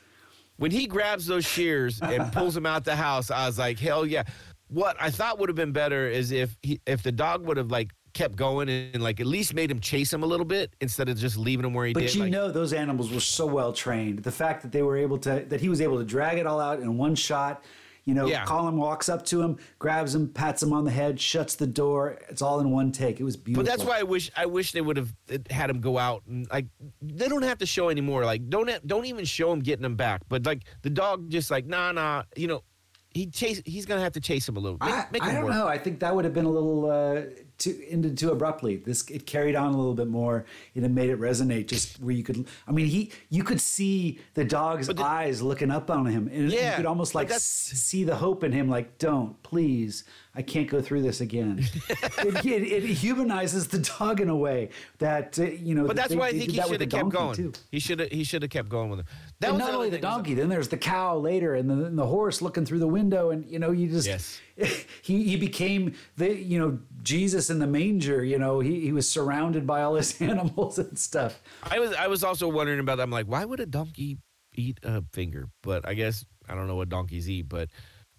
When 0.59 0.71
he 0.71 0.85
grabs 0.87 1.25
those 1.25 1.45
shears 1.45 2.01
and 2.01 2.31
pulls 2.33 2.53
them 2.53 2.65
out 2.65 2.83
the 2.83 2.95
house, 2.95 3.31
I 3.31 3.47
was 3.47 3.57
like, 3.57 3.79
hell 3.79 4.05
yeah. 4.05 4.23
What 4.67 4.97
I 4.99 5.09
thought 5.09 5.39
would 5.39 5.49
have 5.49 5.55
been 5.55 5.71
better 5.71 6.07
is 6.07 6.31
if 6.31 6.55
he, 6.61 6.79
if 6.85 7.01
the 7.01 7.11
dog 7.11 7.45
would 7.47 7.57
have 7.57 7.71
like 7.71 7.91
kept 8.13 8.35
going 8.35 8.69
and, 8.69 9.01
like 9.01 9.19
at 9.19 9.25
least 9.25 9.53
made 9.53 9.71
him 9.71 9.79
chase 9.79 10.11
him 10.11 10.21
a 10.21 10.25
little 10.25 10.45
bit 10.45 10.75
instead 10.81 11.09
of 11.09 11.17
just 11.17 11.37
leaving 11.37 11.65
him 11.65 11.73
where 11.73 11.87
he 11.87 11.93
But 11.93 12.01
did. 12.01 12.07
But 12.07 12.15
you 12.15 12.21
like, 12.23 12.31
know 12.31 12.51
those 12.51 12.73
animals 12.73 13.09
were 13.09 13.21
so 13.21 13.45
well 13.45 13.71
trained. 13.71 14.19
The 14.19 14.31
fact 14.31 14.61
that 14.61 14.71
they 14.71 14.81
were 14.81 14.97
able 14.97 15.17
to 15.19 15.45
that 15.47 15.61
he 15.61 15.69
was 15.69 15.81
able 15.81 15.97
to 15.97 16.03
drag 16.03 16.37
it 16.37 16.45
all 16.45 16.59
out 16.59 16.79
in 16.81 16.97
one 16.97 17.15
shot. 17.15 17.63
You 18.09 18.15
know, 18.15 18.25
Yeah. 18.25 18.43
Colin 18.43 18.75
walks 18.77 19.07
up 19.07 19.23
to 19.27 19.39
him, 19.43 19.57
grabs 19.77 20.15
him, 20.15 20.29
pats 20.29 20.63
him 20.63 20.73
on 20.73 20.83
the 20.83 20.89
head, 20.89 21.19
shuts 21.21 21.53
the 21.55 21.67
door. 21.67 22.17
It's 22.27 22.41
all 22.41 22.59
in 22.59 22.71
one 22.71 22.91
take. 22.91 23.19
It 23.19 23.23
was 23.23 23.37
beautiful. 23.37 23.63
but 23.63 23.69
that's 23.69 23.87
why 23.87 23.99
I 23.99 24.03
wish 24.03 24.31
I 24.35 24.47
wish 24.47 24.71
they 24.71 24.81
would 24.81 24.97
have 24.97 25.13
had 25.51 25.69
him 25.69 25.79
go 25.79 25.99
out 25.99 26.23
and 26.27 26.47
like 26.51 26.65
they 27.03 27.27
don't 27.27 27.43
have 27.43 27.59
to 27.59 27.67
show 27.67 27.89
anymore. 27.89 28.25
Like 28.25 28.49
don't 28.49 28.67
don't 28.87 29.05
even 29.05 29.25
show 29.25 29.51
him 29.51 29.59
getting 29.59 29.85
him 29.85 29.95
back. 29.95 30.21
But 30.27 30.43
like 30.43 30.63
the 30.81 30.89
dog 30.89 31.29
just 31.29 31.51
like 31.51 31.67
nah 31.67 31.91
nah 31.91 32.23
you 32.35 32.47
know 32.47 32.63
he 33.11 33.27
chase 33.27 33.61
he's 33.63 33.85
gonna 33.85 34.01
have 34.01 34.13
to 34.13 34.19
chase 34.19 34.49
him 34.49 34.57
a 34.57 34.59
little. 34.59 34.79
Make, 34.81 34.93
I, 34.95 35.05
make 35.11 35.23
I 35.23 35.33
don't 35.33 35.45
work. 35.45 35.53
know. 35.53 35.67
I 35.67 35.77
think 35.77 35.99
that 35.99 36.15
would 36.15 36.25
have 36.25 36.33
been 36.33 36.45
a 36.45 36.49
little 36.49 36.89
uh, 36.89 37.21
too 37.59 37.79
ended 37.87 38.17
too 38.17 38.31
abruptly. 38.31 38.77
This 38.77 39.07
it 39.09 39.25
carried 39.25 39.55
on 39.55 39.73
a 39.73 39.77
little 39.77 39.93
bit 39.93 40.07
more, 40.07 40.45
and 40.75 40.83
it 40.85 40.89
made 40.89 41.09
it 41.09 41.19
resonate. 41.19 41.67
Just 41.67 42.01
where 42.01 42.13
you 42.15 42.23
could, 42.23 42.47
I 42.67 42.71
mean, 42.71 42.87
he 42.87 43.11
you 43.29 43.43
could 43.43 43.61
see 43.61 44.19
the 44.33 44.43
dog's 44.43 44.87
the- 44.87 45.03
eyes 45.03 45.41
looking 45.41 45.69
up 45.71 45.89
on 45.91 46.05
him, 46.07 46.27
and 46.33 46.51
you 46.71 46.75
could 46.77 46.85
almost 46.85 47.13
like 47.15 47.29
s- 47.29 47.43
see 47.43 48.03
the 48.03 48.15
hope 48.15 48.43
in 48.43 48.51
him. 48.51 48.69
Like, 48.69 48.97
don't 48.97 49.41
please, 49.43 50.03
I 50.35 50.43
can't 50.43 50.69
go 50.69 50.79
through 50.79 51.01
this 51.01 51.21
again. 51.21 51.59
it, 51.89 52.45
it, 52.45 52.63
it 52.63 52.83
humanizes 52.83 53.67
the 53.67 53.79
dog 53.79 54.21
in 54.21 54.29
a 54.29 54.35
way 54.35 54.69
that 54.99 55.39
uh, 55.39 55.45
you 55.45 55.73
know. 55.73 55.85
But 55.87 55.95
that's 55.95 56.09
they- 56.09 56.15
why 56.15 56.27
I 56.27 56.31
think 56.31 56.51
he 56.51 56.61
should 56.61 56.81
have 56.81 56.89
kept 56.89 57.09
going. 57.09 57.35
too. 57.35 57.51
He 57.71 57.79
should 57.79 57.99
have 57.99 58.09
he 58.09 58.23
should 58.23 58.43
have 58.43 58.51
kept 58.51 58.69
going 58.69 58.89
with 58.89 58.99
him. 58.99 59.05
That 59.39 59.57
not 59.57 59.73
only 59.73 59.89
the 59.89 59.97
donkey, 59.97 60.35
then 60.35 60.47
there's 60.49 60.67
the 60.69 60.77
cow 60.77 61.17
later, 61.17 61.55
and 61.55 61.69
then 61.69 61.95
the 61.95 62.05
horse 62.05 62.41
looking 62.41 62.65
through 62.65 62.79
the 62.79 62.87
window, 62.87 63.31
and 63.31 63.45
you 63.45 63.57
know, 63.59 63.71
you 63.71 63.89
just 63.89 64.07
Yes. 64.07 64.39
he 65.01 65.23
he 65.23 65.35
became 65.35 65.95
the 66.17 66.35
you 66.35 66.59
know 66.59 66.79
Jesus 67.01 67.49
in 67.49 67.59
the 67.59 67.67
manger. 67.67 68.23
You 68.23 68.37
know, 68.37 68.59
he 68.59 68.81
he 68.81 68.91
was 68.91 69.09
surrounded 69.09 69.65
by 69.65 69.81
all 69.81 69.95
his 69.95 70.21
animals 70.21 70.77
and 70.77 70.97
stuff. 70.97 71.41
I 71.63 71.79
was 71.79 71.93
I 71.93 72.07
was 72.07 72.23
also 72.23 72.47
wondering 72.47 72.79
about 72.79 72.97
that. 72.97 73.03
I'm 73.03 73.11
like, 73.11 73.27
why 73.27 73.45
would 73.45 73.59
a 73.59 73.65
donkey 73.65 74.19
eat 74.53 74.79
a 74.83 75.03
finger? 75.11 75.47
But 75.63 75.87
I 75.87 75.95
guess 75.95 76.23
I 76.47 76.55
don't 76.55 76.67
know 76.67 76.75
what 76.75 76.89
donkeys 76.89 77.29
eat, 77.29 77.49
but 77.49 77.69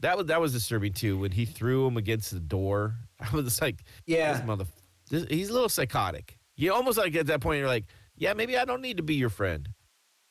that 0.00 0.16
was 0.16 0.26
that 0.26 0.40
was 0.40 0.52
disturbing 0.52 0.92
too. 0.92 1.18
When 1.18 1.30
he 1.32 1.44
threw 1.44 1.86
him 1.86 1.96
against 1.96 2.30
the 2.32 2.40
door, 2.40 2.96
I 3.20 3.30
was 3.34 3.44
just 3.44 3.62
like, 3.62 3.82
Yeah. 4.06 4.32
this 4.34 4.44
mother, 4.44 4.64
this, 5.10 5.24
he's 5.30 5.48
a 5.50 5.52
little 5.52 5.68
psychotic. 5.68 6.38
You 6.56 6.72
almost 6.74 6.98
like 6.98 7.14
at 7.16 7.26
that 7.26 7.40
point, 7.40 7.58
you're 7.58 7.68
like, 7.68 7.86
yeah, 8.16 8.34
maybe 8.34 8.56
I 8.58 8.64
don't 8.64 8.82
need 8.82 8.98
to 8.98 9.02
be 9.02 9.14
your 9.14 9.30
friend. 9.30 9.68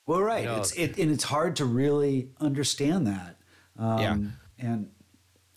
Well, 0.06 0.22
right, 0.22 0.46
No. 0.46 0.58
it's 0.58 0.72
it 0.74 0.98
and 0.98 1.12
it's 1.12 1.24
hard 1.24 1.56
to 1.58 1.66
really 1.66 2.30
understand 2.40 3.08
that. 3.08 3.38
Um, 3.78 4.00
Yeah. 4.00 4.18
and 4.60 4.92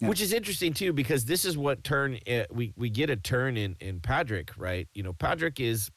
Yeah. 0.01 0.09
Which 0.09 0.21
is 0.21 0.33
interesting 0.33 0.73
too, 0.75 0.93
because 0.93 1.25
this 1.27 1.45
is 1.45 1.57
what 1.57 1.85
turn 1.85 2.19
uh, 2.29 2.45
we 2.51 2.73
we 2.77 2.91
get 2.91 3.09
a 3.11 3.17
turn 3.17 3.57
in 3.57 3.77
in 3.81 4.01
Patrick, 4.01 4.51
right? 4.57 4.89
You 4.95 5.03
know, 5.05 5.13
Patrick 5.13 5.61
is, 5.61 5.91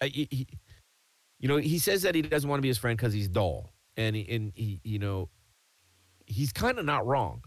uh, 0.00 0.06
he, 0.06 0.28
he- 0.30 0.46
you 1.38 1.48
know, 1.48 1.56
he 1.56 1.78
says 1.78 2.02
that 2.02 2.14
he 2.14 2.20
doesn't 2.20 2.48
want 2.50 2.58
to 2.58 2.62
be 2.62 2.68
his 2.68 2.76
friend 2.76 2.98
because 2.98 3.14
he's 3.14 3.26
dull, 3.28 3.72
and 3.96 4.14
he, 4.14 4.28
and 4.28 4.52
he, 4.54 4.78
you 4.84 4.98
know, 4.98 5.30
he's 6.30 6.52
kind 6.52 6.78
of 6.78 6.84
not 6.84 7.06
wrong. 7.06 7.42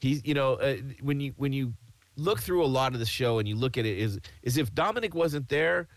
He's, 0.00 0.24
you 0.24 0.34
know, 0.34 0.54
uh, 0.54 0.76
when 1.00 1.20
you 1.20 1.32
when 1.36 1.52
you 1.52 1.72
look 2.16 2.40
through 2.40 2.64
a 2.64 2.66
lot 2.66 2.92
of 2.92 3.00
the 3.00 3.06
show 3.06 3.38
and 3.38 3.48
you 3.48 3.56
look 3.56 3.78
at 3.78 3.86
it, 3.86 3.98
is 3.98 4.20
is 4.42 4.58
if 4.58 4.74
Dominic 4.74 5.14
wasn't 5.14 5.48
there, 5.48 5.88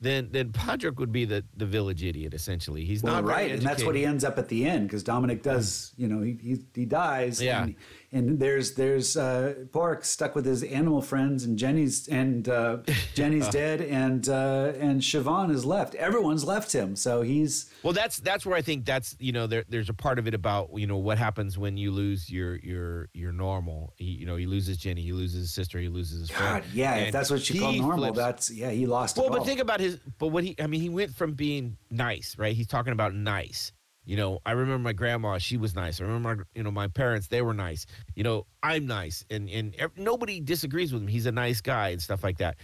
then 0.00 0.28
then 0.30 0.52
Patrick 0.52 0.98
would 0.98 1.12
be 1.12 1.24
the 1.24 1.44
the 1.56 1.66
village 1.66 2.04
idiot 2.04 2.34
essentially. 2.34 2.84
He's 2.84 3.02
well, 3.02 3.14
not 3.14 3.24
right, 3.24 3.50
and 3.50 3.62
that's 3.62 3.84
what 3.84 3.94
he 3.94 4.04
ends 4.04 4.22
up 4.22 4.38
at 4.38 4.48
the 4.48 4.66
end 4.66 4.88
because 4.88 5.02
Dominic 5.02 5.42
does. 5.42 5.92
You 5.96 6.08
know, 6.08 6.20
he 6.20 6.38
he, 6.42 6.58
he 6.74 6.84
dies. 6.84 7.40
Yeah. 7.40 7.64
and, 7.64 7.76
and 8.14 8.38
there's 8.38 8.74
there's 8.74 9.16
uh, 9.16 9.54
Pádraic 9.70 10.04
stuck 10.04 10.34
with 10.34 10.46
his 10.46 10.62
animal 10.62 11.02
friends, 11.02 11.44
and 11.44 11.58
Jenny's 11.58 12.06
and 12.08 12.48
uh, 12.48 12.78
Jenny's 13.14 13.48
dead, 13.48 13.80
and 13.80 14.28
uh, 14.28 14.72
and 14.78 15.00
Siobhan 15.00 15.50
is 15.50 15.64
left. 15.64 15.94
Everyone's 15.96 16.44
left 16.44 16.72
him, 16.72 16.94
so 16.96 17.22
he's 17.22 17.70
Well, 17.82 17.92
that's 17.92 18.18
that's 18.18 18.46
where 18.46 18.56
I 18.56 18.62
think 18.62 18.84
that's 18.84 19.16
you 19.18 19.32
know 19.32 19.46
there 19.46 19.64
there's 19.68 19.88
a 19.88 19.94
part 19.94 20.18
of 20.18 20.28
it 20.28 20.34
about 20.34 20.70
you 20.74 20.86
know 20.86 20.96
what 20.96 21.18
happens 21.18 21.58
when 21.58 21.76
you 21.76 21.90
lose 21.90 22.30
your 22.30 22.56
your 22.56 23.08
your 23.12 23.32
normal. 23.32 23.92
He, 23.96 24.04
you 24.04 24.26
know 24.26 24.36
he 24.36 24.46
loses 24.46 24.78
Jenny, 24.78 25.02
he 25.02 25.12
loses 25.12 25.40
his 25.40 25.52
sister, 25.52 25.78
he 25.78 25.88
loses 25.88 26.20
his 26.20 26.30
God, 26.30 26.62
friend. 26.62 26.64
yeah. 26.72 26.94
if 26.96 27.12
that's 27.12 27.30
what 27.30 27.48
you 27.50 27.60
call 27.60 27.72
normal, 27.72 28.04
flips- 28.04 28.16
that's 28.16 28.50
yeah. 28.50 28.70
He 28.70 28.86
lost. 28.86 29.16
well, 29.16 29.26
it 29.26 29.32
all. 29.32 29.38
but 29.38 29.46
think 29.46 29.60
about 29.60 29.80
his. 29.80 29.98
But 30.18 30.28
what 30.28 30.44
he 30.44 30.54
I 30.60 30.68
mean 30.68 30.80
he 30.80 30.88
went 30.88 31.14
from 31.14 31.32
being 31.32 31.76
nice, 31.90 32.36
right? 32.38 32.54
He's 32.54 32.68
talking 32.68 32.92
about 32.92 33.14
nice. 33.14 33.72
You 34.06 34.16
know, 34.16 34.38
I 34.44 34.52
remember 34.52 34.82
my 34.82 34.92
grandma; 34.92 35.38
she 35.38 35.56
was 35.56 35.74
nice. 35.74 36.00
I 36.00 36.04
remember, 36.04 36.36
my, 36.36 36.42
you 36.54 36.62
know, 36.62 36.70
my 36.70 36.88
parents; 36.88 37.28
they 37.28 37.40
were 37.40 37.54
nice. 37.54 37.86
You 38.14 38.22
know, 38.22 38.46
I'm 38.62 38.86
nice, 38.86 39.24
and 39.30 39.48
and 39.48 39.74
nobody 39.96 40.40
disagrees 40.40 40.92
with 40.92 41.02
him. 41.02 41.08
He's 41.08 41.26
a 41.26 41.32
nice 41.32 41.60
guy 41.60 41.90
and 41.90 42.02
stuff 42.02 42.22
like 42.22 42.38
that. 42.38 42.56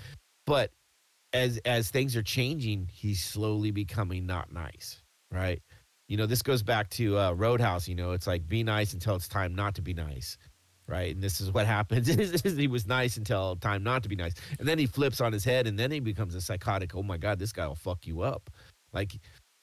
But 0.46 0.70
as 1.32 1.58
as 1.64 1.90
things 1.90 2.14
are 2.16 2.22
changing, 2.22 2.88
he's 2.92 3.22
slowly 3.22 3.70
becoming 3.70 4.26
not 4.26 4.52
nice, 4.52 5.02
right? 5.30 5.62
You 6.08 6.18
know, 6.18 6.26
this 6.26 6.42
goes 6.42 6.62
back 6.62 6.90
to 6.90 7.16
uh, 7.18 7.32
Roadhouse. 7.32 7.88
You 7.88 7.94
know, 7.94 8.12
it's 8.12 8.26
like 8.26 8.46
be 8.46 8.62
nice 8.62 8.92
until 8.92 9.14
it's 9.16 9.28
time 9.28 9.54
not 9.54 9.74
to 9.76 9.82
be 9.82 9.94
nice, 9.94 10.36
right? 10.86 11.14
And 11.14 11.22
this 11.24 11.40
is 11.40 11.50
what 11.52 11.66
happens: 11.78 12.06
he 12.44 12.66
was 12.68 12.86
nice 12.86 13.16
until 13.16 13.56
time 13.56 13.82
not 13.82 14.02
to 14.02 14.10
be 14.10 14.16
nice, 14.16 14.34
and 14.58 14.68
then 14.68 14.78
he 14.78 14.84
flips 14.84 15.22
on 15.22 15.32
his 15.32 15.44
head, 15.44 15.66
and 15.66 15.78
then 15.78 15.90
he 15.90 16.00
becomes 16.00 16.34
a 16.34 16.40
psychotic. 16.42 16.94
Oh 16.94 17.02
my 17.02 17.16
God, 17.16 17.38
this 17.38 17.52
guy 17.52 17.66
will 17.66 17.76
fuck 17.76 18.06
you 18.06 18.20
up. 18.20 18.50
Like 18.92 19.14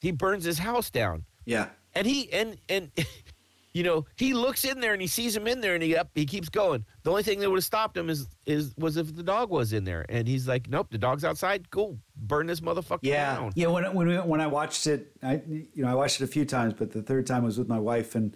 he 0.02 0.12
burns 0.12 0.44
his 0.44 0.58
house 0.58 0.90
down 0.90 1.26
yeah, 1.48 1.70
and 1.95 2.06
he 2.06 2.32
and 2.34 2.58
and 2.68 2.91
you 3.74 3.82
know 3.82 4.06
he 4.18 4.34
looks 4.34 4.66
in 4.66 4.82
there 4.82 4.91
and 4.91 5.02
he 5.02 5.08
sees 5.08 5.36
him 5.36 5.48
in 5.48 5.62
there 5.62 5.76
and 5.76 5.82
he 5.82 5.95
up 5.95 6.10
he 6.14 6.26
keeps 6.26 6.50
going. 6.50 6.86
The 7.04 7.10
only 7.10 7.24
thing 7.24 7.39
that 7.39 7.50
would 7.50 7.58
have 7.58 7.64
stopped 7.64 7.95
him 7.95 8.10
is 8.10 8.28
is 8.45 8.76
was 8.78 8.98
if 8.98 9.16
the 9.16 9.24
dog 9.24 9.50
was 9.50 9.72
in 9.72 9.86
there. 9.86 10.06
And 10.10 10.28
he's 10.28 10.45
like 10.45 10.70
nope 10.70 10.88
the 10.91 10.98
dog's 10.98 11.24
outside. 11.24 11.72
Cool. 11.72 11.98
Burn 12.18 12.48
this 12.48 12.60
motherfucker 12.60 13.00
yeah, 13.02 13.38
down. 13.38 13.54
Yeah. 13.56 13.68
When 13.68 13.86
when 13.95 14.08
we, 14.08 14.18
when 14.18 14.41
I 14.41 14.48
watched 14.48 14.88
it, 14.88 15.14
I 15.24 15.41
you 15.48 15.84
know 15.84 15.88
I 15.88 15.95
watched 15.95 16.20
it 16.20 16.26
a 16.26 16.28
few 16.28 16.43
times, 16.43 16.74
but 16.78 16.91
the 16.91 17.02
third 17.02 17.26
time 17.26 17.43
was 17.43 17.58
with 17.58 17.70
my 17.70 17.80
wife, 17.80 18.14
and 18.14 18.36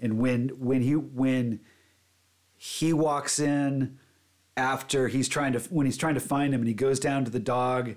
and 0.00 0.18
when 0.18 0.48
when 0.48 0.80
he 0.80 0.96
when 0.96 1.60
he 2.56 2.94
walks 2.94 3.38
in 3.38 3.98
after 4.56 5.08
he's 5.08 5.28
trying 5.28 5.52
to 5.52 5.58
when 5.68 5.84
he's 5.84 5.98
trying 5.98 6.14
to 6.14 6.20
find 6.20 6.54
him, 6.54 6.62
and 6.62 6.68
he 6.68 6.74
goes 6.74 6.98
down 6.98 7.26
to 7.26 7.30
the 7.30 7.38
dog. 7.38 7.96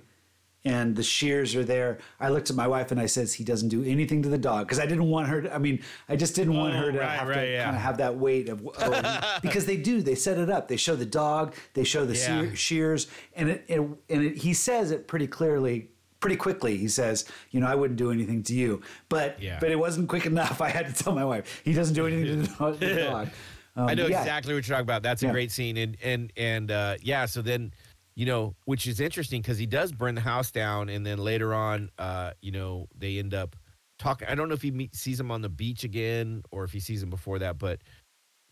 And 0.66 0.94
the 0.94 1.04
shears 1.04 1.56
are 1.56 1.64
there. 1.64 2.00
I 2.20 2.28
looked 2.30 2.50
at 2.50 2.56
my 2.58 2.68
wife 2.68 2.92
and 2.92 3.00
I 3.00 3.06
says 3.06 3.34
he 3.34 3.46
doesn't 3.46 3.70
do 3.70 3.82
anything 3.86 4.22
to 4.24 4.30
the 4.30 4.38
dog 4.38 4.66
because 4.68 4.78
I 4.80 4.86
didn't 4.86 5.10
want 5.10 5.30
her. 5.30 5.44
To, 5.44 5.56
I 5.56 5.58
mean, 5.58 5.82
I 6.10 6.18
just 6.18 6.36
didn't 6.36 6.54
want 6.58 6.74
Oh, 6.76 6.80
her 6.80 6.92
to 6.92 7.00
right, 7.00 7.18
have 7.20 7.28
right, 7.30 7.36
to 7.46 7.52
yeah. 7.52 7.64
kind 7.64 7.76
of 7.78 7.82
have 7.82 7.98
that 8.00 8.18
weight 8.18 8.50
of 8.50 8.68
oh, 8.82 9.38
because 9.42 9.66
they 9.66 9.78
do. 9.78 10.02
They 10.02 10.16
set 10.16 10.38
it 10.38 10.50
up. 10.50 10.68
They 10.68 10.76
show 10.76 10.98
the 10.98 11.06
dog. 11.06 11.56
They 11.76 11.86
show 11.86 12.06
the 12.06 12.16
Yeah. 12.18 12.54
shears, 12.56 13.08
and 13.38 13.50
it, 13.50 13.64
it 13.70 13.80
and 13.80 13.98
it, 14.10 14.38
he 14.38 14.54
says 14.54 14.92
it 14.92 15.08
pretty 15.08 15.28
clearly, 15.28 15.92
pretty 16.20 16.36
quickly. 16.36 16.76
He 16.76 16.90
says, 16.90 17.24
"You 17.52 17.62
know, 17.62 17.68
I 17.68 17.76
wouldn't 17.76 17.98
do 17.98 18.12
anything 18.12 18.44
to 18.44 18.54
you," 18.54 18.82
but 19.08 19.42
Yeah. 19.42 19.60
but 19.62 19.72
it 19.72 19.80
wasn't 19.80 20.10
quick 20.10 20.26
enough. 20.26 20.60
I 20.68 20.70
had 20.70 20.94
to 20.94 21.04
tell 21.04 21.14
my 21.16 21.24
wife 21.24 21.62
he 21.64 21.72
doesn't 21.72 21.96
do 21.96 22.06
anything 22.06 22.26
to 22.26 22.36
the 22.52 22.56
dog. 22.58 22.80
to 22.82 22.86
the 22.96 23.02
dog. 23.10 23.30
Um, 23.78 23.88
i 23.88 23.94
know 23.94 24.08
exactly 24.08 24.54
what 24.54 24.68
you're 24.68 24.76
talking 24.76 24.82
about 24.90 25.04
that's 25.04 25.22
a 25.24 25.28
great 25.30 25.52
scene 25.52 25.78
and 25.78 25.96
and 26.04 26.34
and 26.36 26.72
uh 26.72 26.96
yeah 27.02 27.26
so 27.28 27.42
then 27.42 27.72
you 28.20 28.26
know 28.26 28.54
which 28.66 28.86
is 28.86 29.00
interesting 29.00 29.42
because 29.42 29.58
he 29.58 29.66
does 29.66 29.94
burn 29.94 30.14
the 30.14 30.20
house 30.22 30.52
down 30.52 30.90
and 30.90 31.06
then 31.06 31.18
later 31.20 31.54
on 31.54 31.90
uh 32.00 32.32
you 32.42 32.52
know 32.52 32.86
they 32.98 33.18
end 33.18 33.34
up 33.34 33.56
talking 33.98 34.28
i 34.28 34.36
don't 34.36 34.50
know 34.50 34.54
if 34.56 34.62
he 34.62 34.72
meet, 34.72 34.94
sees 34.94 35.18
him 35.18 35.32
on 35.32 35.42
the 35.42 35.48
beach 35.48 35.86
again 35.86 36.42
or 36.52 36.66
if 36.66 36.72
he 36.74 36.82
sees 36.82 37.02
him 37.02 37.10
before 37.10 37.40
that 37.40 37.58
but 37.58 37.80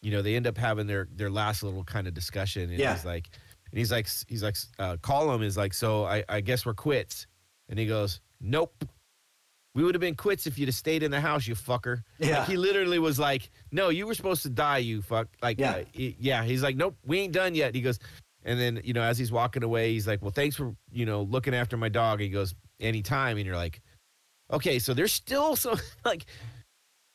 you 0.02 0.10
know 0.10 0.22
they 0.22 0.36
end 0.36 0.48
up 0.48 0.58
having 0.58 0.88
their 0.88 1.10
their 1.14 1.30
last 1.30 1.64
little 1.64 1.84
kind 1.84 2.08
of 2.08 2.14
discussion 2.14 2.70
and 2.70 2.80
Yeah. 2.80 2.94
he's 2.96 3.04
like 3.04 3.28
and 3.72 3.78
he's 3.78 3.92
like 3.92 4.08
he's 4.30 4.42
like 4.42 4.56
uh 4.80 4.96
Colm 5.02 5.44
is 5.44 5.58
like 5.58 5.74
so 5.74 6.06
i 6.06 6.24
i 6.30 6.40
guess 6.40 6.66
we're 6.66 6.74
quits 6.74 7.28
and 7.68 7.78
he 7.78 7.86
goes 7.86 8.22
nope 8.40 8.86
we 9.76 9.84
would 9.84 9.94
have 9.96 10.00
been 10.02 10.16
quits 10.16 10.48
if 10.48 10.58
you'd 10.58 10.70
have 10.70 10.76
stayed 10.76 11.04
in 11.04 11.12
the 11.12 11.20
house 11.20 11.46
you 11.46 11.56
fucker 11.56 12.04
Yeah. 12.20 12.40
like 12.40 12.48
he 12.48 12.56
literally 12.56 13.00
was 13.00 13.20
like 13.20 13.50
no 13.74 13.90
you 13.90 14.08
were 14.08 14.16
supposed 14.16 14.44
to 14.44 14.50
die 14.50 14.78
you 14.80 15.02
fuck 15.02 15.28
like 15.42 15.60
Yeah. 15.60 15.72
uh, 15.72 15.84
he- 15.92 16.16
yeah 16.20 16.44
he's 16.46 16.64
like 16.64 16.78
nope 16.78 16.96
we 17.06 17.20
ain't 17.20 17.34
done 17.34 17.54
yet 17.54 17.76
he 17.76 17.82
goes 17.82 18.00
and 18.48 18.60
then 18.60 18.82
you 18.84 18.94
know 18.94 19.02
as 19.04 19.18
he's 19.20 19.32
walking 19.32 19.62
away 19.64 19.92
he's 19.94 20.08
like 20.08 20.22
well 20.24 20.32
thanks 20.32 20.56
for 20.56 20.74
you 20.92 21.06
know 21.06 21.22
looking 21.22 21.54
after 21.54 21.78
my 21.78 21.90
dog 21.90 22.20
he 22.20 22.30
goes 22.30 22.56
anytime 22.80 23.38
and 23.38 23.46
you're 23.46 23.56
like 23.56 23.80
okay 24.52 24.80
so 24.80 24.94
there's 24.96 25.14
still 25.14 25.56
some 25.64 25.78
like 26.06 26.26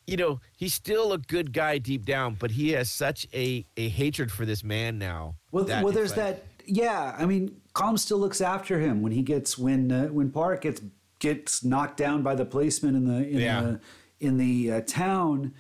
you 0.07 0.17
know 0.17 0.39
he's 0.57 0.75
still 0.75 1.13
a 1.13 1.19
good 1.19 1.53
guy 1.53 1.79
deep 1.79 2.05
down 2.05 2.35
but 2.39 2.51
he 2.53 2.71
has 2.71 2.91
such 2.91 3.27
a 3.35 3.65
a 3.77 3.89
hatred 3.89 4.31
for 4.31 4.45
this 4.45 4.63
man 4.63 4.99
now 4.99 5.35
Well, 5.51 5.65
well, 5.65 5.91
there's 5.93 6.17
like- 6.17 6.37
that. 6.37 6.45
Yeah, 6.65 7.17
I 7.19 7.27
mean, 7.27 7.61
Colm 7.75 7.99
still 7.99 8.19
looks 8.19 8.41
after 8.41 8.79
him 8.79 9.03
when 9.03 9.11
he 9.11 9.23
gets 9.23 9.59
when 9.59 9.91
uh, 9.91 10.07
when 10.07 10.31
Pádraic 10.31 10.61
gets 10.61 10.81
gets 11.19 11.65
knocked 11.65 11.97
down 11.97 12.23
by 12.23 12.37
the 12.37 12.45
policeman 12.45 12.95
in 12.95 13.05
the 13.05 13.27
in 13.29 13.39
Yeah. 13.41 13.61
the 13.63 13.81
in 14.21 14.37
the 14.37 14.71
uh, 14.75 14.81
town. 14.87 15.55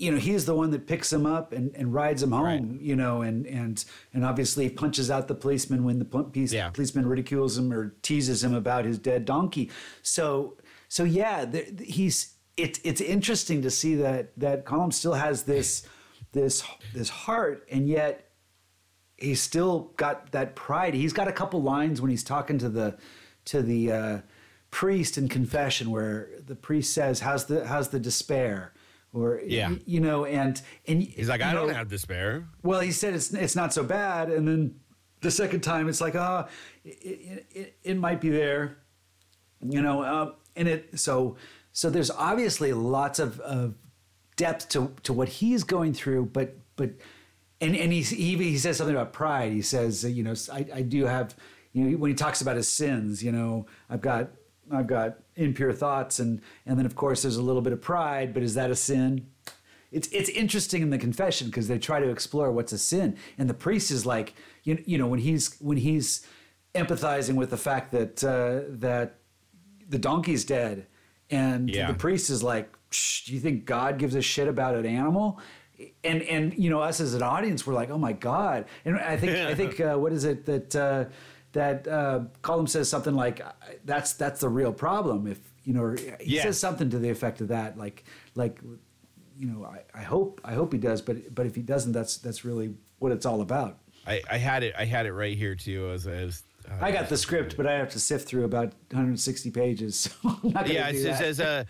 You 0.00 0.12
know, 0.12 0.16
he's 0.18 0.46
the 0.46 0.54
one 0.54 0.70
that 0.70 0.86
picks 0.86 1.12
him 1.12 1.26
up 1.26 1.52
and, 1.52 1.74
and 1.76 1.92
rides 1.92 2.22
him 2.22 2.32
home. 2.32 2.44
Right. 2.44 2.80
You 2.80 2.96
know, 2.96 3.20
and 3.22 3.46
and 3.46 3.84
and 4.14 4.24
obviously 4.24 4.70
punches 4.70 5.10
out 5.10 5.28
the 5.28 5.34
policeman 5.34 5.84
when 5.84 5.98
the 5.98 6.04
pol- 6.06 6.24
piece, 6.24 6.52
Yeah. 6.54 6.70
policeman 6.70 7.06
ridicules 7.06 7.58
him 7.58 7.70
or 7.72 7.94
teases 8.02 8.42
him 8.42 8.54
about 8.54 8.86
his 8.86 8.98
dead 8.98 9.26
donkey. 9.26 9.70
So 10.02 10.56
so 10.88 11.04
yeah, 11.04 11.44
there, 11.44 11.64
he's 11.82 12.34
it's 12.56 12.80
it's 12.82 13.00
interesting 13.02 13.60
to 13.62 13.70
see 13.70 13.94
that 13.96 14.32
that 14.38 14.64
Colm 14.64 14.90
still 14.92 15.14
has 15.14 15.42
this 15.42 15.82
this 16.32 16.64
this 16.94 17.10
heart, 17.10 17.66
and 17.70 17.86
yet 17.86 18.30
he's 19.18 19.42
still 19.42 19.92
got 19.98 20.32
that 20.32 20.56
pride. 20.56 20.94
He's 20.94 21.12
got 21.12 21.28
a 21.28 21.32
couple 21.32 21.62
lines 21.62 22.00
when 22.00 22.10
he's 22.10 22.24
talking 22.24 22.56
to 22.58 22.68
the 22.70 22.96
to 23.46 23.60
the 23.62 23.92
uh, 23.92 24.18
priest 24.70 25.18
in 25.18 25.28
confession, 25.28 25.90
where 25.90 26.30
the 26.46 26.54
priest 26.54 26.94
says, 26.94 27.20
"How's 27.20 27.44
the 27.44 27.66
how's 27.66 27.88
the 27.90 28.00
despair?" 28.00 28.72
Or 29.12 29.40
Yeah. 29.44 29.74
you 29.86 30.00
know, 30.00 30.24
and 30.24 30.60
and 30.86 31.02
he's 31.02 31.28
like 31.28 31.42
i 31.42 31.52
don't 31.52 31.70
have 31.74 31.88
despair 31.88 32.46
Well, 32.62 32.80
he 32.80 32.92
said 32.92 33.14
it's 33.14 33.32
it's 33.34 33.56
not 33.56 33.72
so 33.74 33.82
bad, 33.82 34.30
and 34.30 34.46
then 34.46 34.76
the 35.20 35.30
second 35.30 35.60
time 35.62 35.88
it's 35.88 36.00
like, 36.00 36.14
ah, 36.14 36.48
it, 36.84 37.46
it, 37.50 37.78
it 37.82 37.96
might 37.96 38.20
be 38.20 38.30
there, 38.30 38.78
you 39.60 39.82
know, 39.82 40.02
uh, 40.02 40.32
and 40.56 40.68
it 40.68 40.98
so 40.98 41.36
so 41.72 41.90
there's 41.90 42.10
obviously 42.10 42.72
lots 42.72 43.18
of, 43.18 43.40
of 43.40 43.74
depth 44.36 44.68
to 44.70 44.92
to 45.02 45.12
what 45.12 45.28
he's 45.28 45.64
going 45.64 45.92
through, 45.92 46.26
but 46.26 46.56
but 46.76 46.90
and 47.60 47.76
and 47.76 47.92
he 47.92 48.02
he, 48.02 48.36
he 48.36 48.58
says 48.58 48.76
something 48.76 48.94
about 48.96 49.12
pride. 49.12 49.52
He 49.52 49.62
says, 49.62 50.04
you 50.04 50.22
know, 50.22 50.34
I, 50.52 50.66
I 50.76 50.82
do 50.82 51.04
have, 51.04 51.34
you 51.72 51.84
know, 51.84 51.96
when 51.98 52.10
he 52.10 52.14
talks 52.14 52.40
about 52.40 52.56
his 52.56 52.68
sins, 52.68 53.22
you 53.22 53.32
know, 53.32 53.66
I've 53.90 54.00
got 54.00 54.30
I've 54.72 54.86
got 54.86 55.18
impure 55.36 55.72
thoughts, 55.72 56.18
and 56.20 56.40
and 56.66 56.78
then 56.78 56.86
of 56.86 56.94
course 56.94 57.22
there's 57.22 57.36
a 57.36 57.42
little 57.42 57.62
bit 57.62 57.72
of 57.72 57.80
pride, 57.80 58.32
but 58.34 58.42
is 58.42 58.54
that 58.54 58.70
a 58.70 58.76
sin? 58.76 59.26
It's 59.92 60.08
it's 60.08 60.28
interesting 60.28 60.82
in 60.82 60.90
the 60.90 60.98
confession 60.98 61.48
because 61.48 61.66
they 61.68 61.78
try 61.78 61.98
to 62.00 62.08
explore 62.10 62.52
what's 62.52 62.72
a 62.72 62.78
sin, 62.78 63.16
and 63.38 63.48
the 63.50 63.54
priest 63.54 63.90
is 63.90 64.06
like, 64.06 64.34
you, 64.62 64.82
you 64.86 64.98
know, 64.98 65.06
when 65.08 65.18
he's 65.20 65.56
when 65.60 65.76
he's 65.78 66.24
empathizing 66.74 67.34
with 67.34 67.50
the 67.50 67.56
fact 67.56 67.90
that 67.92 68.22
uh, 68.22 68.60
that 68.78 69.16
the 69.88 69.98
donkey's 69.98 70.44
dead, 70.44 70.86
and 71.30 71.68
Yeah. 71.68 71.88
the 71.88 71.94
priest 71.98 72.30
is 72.30 72.42
like, 72.42 72.72
Shh, 72.90 73.26
do 73.26 73.34
you 73.34 73.40
think 73.40 73.64
God 73.64 73.98
gives 73.98 74.14
a 74.14 74.22
shit 74.22 74.46
about 74.48 74.76
an 74.76 74.86
animal? 74.86 75.40
And 76.04 76.22
and 76.22 76.54
you 76.56 76.70
know 76.70 76.80
us 76.80 77.00
as 77.00 77.14
an 77.14 77.22
audience, 77.22 77.66
we're 77.66 77.74
like, 77.74 77.90
oh 77.90 77.98
my 77.98 78.12
god! 78.12 78.66
And 78.84 78.96
I 78.98 79.16
think 79.16 79.32
I 79.32 79.54
think 79.54 79.80
uh, 79.88 79.96
what 79.96 80.12
is 80.12 80.24
it 80.24 80.46
that 80.46 80.76
uh, 80.76 81.04
that 81.52 81.86
uh, 81.88 82.20
Colm 82.42 82.68
says 82.68 82.88
something 82.88 83.14
like, 83.14 83.40
that's 83.84 84.12
that's 84.14 84.40
the 84.40 84.48
real 84.48 84.72
problem. 84.72 85.26
If 85.26 85.38
you 85.64 85.72
know, 85.74 85.94
he 86.20 86.36
Yeah. 86.36 86.42
says 86.44 86.58
something 86.58 86.90
to 86.90 86.98
the 86.98 87.10
effect 87.10 87.40
of 87.40 87.48
that, 87.48 87.76
like 87.78 88.04
like 88.34 88.58
you 89.38 89.46
know, 89.46 89.64
I, 89.64 89.82
I 89.98 90.02
hope 90.02 90.40
I 90.44 90.52
hope 90.54 90.72
he 90.72 90.78
does, 90.78 91.00
but 91.02 91.34
but 91.34 91.46
if 91.46 91.54
he 91.54 91.62
doesn't, 91.62 91.92
that's 91.92 92.16
that's 92.18 92.44
really 92.44 92.74
what 92.98 93.12
it's 93.12 93.26
all 93.26 93.40
about. 93.40 93.78
I, 94.06 94.22
I 94.30 94.38
had 94.38 94.62
it. 94.62 94.74
I 94.78 94.84
had 94.84 95.06
it 95.06 95.12
right 95.12 95.36
here 95.36 95.54
too. 95.54 95.90
As, 95.90 96.06
as 96.06 96.42
uh, 96.70 96.74
I 96.80 96.90
got 96.92 97.08
the 97.08 97.16
script, 97.16 97.56
but 97.56 97.66
I 97.66 97.72
have 97.74 97.90
to 97.90 97.98
sift 97.98 98.26
through 98.28 98.44
about 98.44 98.72
160 98.90 99.50
pages. 99.50 99.96
So 100.22 100.38
yeah, 100.42 100.88
it 100.88 100.92
do 100.92 101.02
just 101.02 101.04
that. 101.04 101.18
says. 101.18 101.40
Uh, 101.40 101.64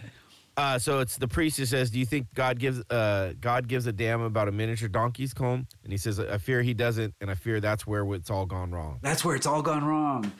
uh, 0.60 0.78
so 0.78 1.00
it's 1.00 1.16
the 1.16 1.28
priest 1.28 1.56
who 1.56 1.64
says, 1.64 1.90
"Do 1.90 1.98
you 1.98 2.06
think 2.06 2.26
God 2.34 2.58
gives 2.58 2.80
uh, 2.90 3.32
God 3.40 3.66
gives 3.66 3.86
a 3.86 3.92
damn 3.92 4.20
about 4.20 4.48
a 4.48 4.52
miniature 4.52 4.88
donkey's 4.88 5.32
Colm?" 5.32 5.66
And 5.82 5.92
he 5.92 5.96
says, 5.96 6.20
"I 6.20 6.38
fear 6.38 6.62
he 6.62 6.74
doesn't, 6.74 7.14
and 7.20 7.30
I 7.30 7.34
fear 7.34 7.60
that's 7.60 7.86
where 7.86 8.04
it's 8.14 8.30
all 8.30 8.46
gone 8.46 8.70
wrong." 8.70 8.98
That's 9.02 9.24
where 9.24 9.34
it's 9.36 9.46
all 9.46 9.62
gone 9.62 9.84
wrong. 9.84 10.32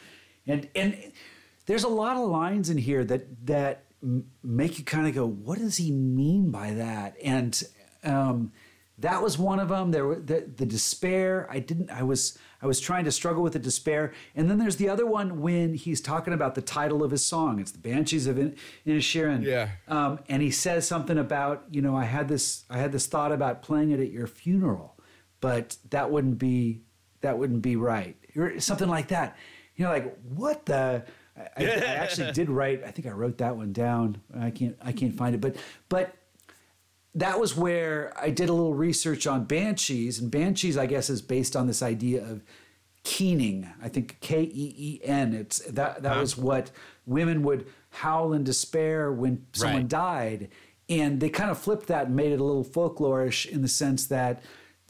And 0.46 0.68
and 0.74 1.12
there's 1.66 1.84
a 1.84 1.88
lot 1.88 2.16
of 2.16 2.28
lines 2.28 2.68
in 2.68 2.78
here 2.78 3.04
that 3.04 3.46
that 3.46 3.84
make 4.42 4.78
you 4.78 4.84
kind 4.84 5.06
of 5.06 5.14
go, 5.14 5.26
what 5.26 5.58
does 5.58 5.76
he 5.76 5.90
mean 5.90 6.50
by 6.50 6.72
that? 6.72 7.16
And 7.22 7.62
um, 8.04 8.52
that 9.01 9.22
was 9.22 9.38
one 9.38 9.59
of 9.61 9.68
them. 9.68 9.90
There, 9.90 10.07
were- 10.07 10.20
the, 10.20 10.48
the 10.57 10.66
despair. 10.66 11.46
I 11.51 11.59
didn't. 11.59 11.90
I 11.90 12.03
was. 12.03 12.38
I 12.62 12.66
was 12.66 12.78
trying 12.78 13.05
to 13.07 13.11
struggle 13.12 13.42
with 13.42 13.55
the 13.55 13.59
despair. 13.59 14.12
And 14.34 14.51
then 14.51 14.59
there's 14.59 14.76
the 14.76 14.90
other 14.90 15.07
one 15.07 15.40
when 15.40 15.72
he's 15.72 16.01
talking 16.03 16.34
about 16.34 16.55
the 16.55 16.61
title 16.61 17.03
of 17.03 17.11
his 17.11 17.24
song. 17.24 17.59
It's 17.59 17.70
the 17.72 17.78
Banshees 17.78 18.26
of 18.26 18.38
In- 18.38 18.55
Inisherin. 18.86 19.42
Yeah. 19.44 19.70
Um, 19.88 20.18
and 20.28 20.42
he 20.42 20.51
says 20.51 20.86
something 20.86 21.16
about, 21.16 21.64
you 21.70 21.80
know, 21.80 21.96
I 21.96 22.05
had 22.05 22.28
this. 22.28 22.64
I 22.68 22.76
had 22.78 22.92
this 22.92 23.07
thought 23.07 23.32
about 23.32 23.62
playing 23.62 23.90
it 23.92 24.01
at 24.01 24.11
your 24.11 24.26
funeral, 24.26 24.98
but 25.40 25.76
that 25.90 26.11
wouldn't 26.11 26.38
be. 26.38 26.82
That 27.22 27.38
wouldn't 27.38 27.62
be 27.62 27.76
right. 27.76 28.16
Or 28.36 28.61
something 28.61 28.88
like 28.88 29.09
that. 29.09 29.36
You 29.76 29.84
know, 29.86 29.90
like 29.92 30.16
what 30.24 30.66
the. 30.66 31.05
I, 31.36 31.64
I 31.64 31.64
I 31.64 31.84
actually 31.84 32.32
did 32.40 32.51
write. 32.51 32.84
I 32.84 32.90
think 32.90 33.07
I 33.09 33.12
wrote 33.12 33.38
that 33.38 33.57
one 33.57 33.72
down. 33.72 34.20
I 34.38 34.51
can't. 34.51 34.76
I 34.82 34.92
can't 34.92 35.16
find 35.16 35.34
it. 35.34 35.40
But 35.40 35.57
but 35.88 36.14
that 37.14 37.40
was 37.40 37.56
where 37.56 38.12
I 38.20 38.30
did 38.30 38.48
a 38.48 38.52
little 38.52 38.74
research 38.74 39.26
on 39.26 39.44
banshees, 39.44 40.18
and 40.20 40.30
banshees, 40.30 40.76
I 40.76 40.86
guess, 40.86 41.11
is 41.11 41.22
based 41.22 41.56
on 41.56 41.66
this 41.66 41.82
idea 41.82 42.24
of 42.24 42.42
keening. 43.02 43.68
I 43.82 43.88
think 43.88 44.18
K 44.20 44.42
E 44.42 44.74
E 44.76 45.00
N. 45.04 45.32
It's 45.34 45.58
that 45.61 46.02
that 46.02 46.12
uh-huh. 46.12 46.20
was 46.20 46.36
what 46.36 46.70
women 47.06 47.42
would 47.42 47.66
howl 47.90 48.32
in 48.32 48.44
despair 48.44 49.12
when 49.12 49.46
someone 49.52 49.82
Right. 49.82 49.88
died, 49.88 50.48
and 50.88 51.20
they 51.20 51.30
kind 51.30 51.50
of 51.50 51.58
flipped 51.58 51.86
that 51.86 52.06
and 52.06 52.16
made 52.16 52.32
it 52.32 52.40
a 52.40 52.44
little 52.44 52.64
folklorish 52.64 53.46
in 53.46 53.62
the 53.62 53.68
sense 53.68 54.06
that 54.06 54.42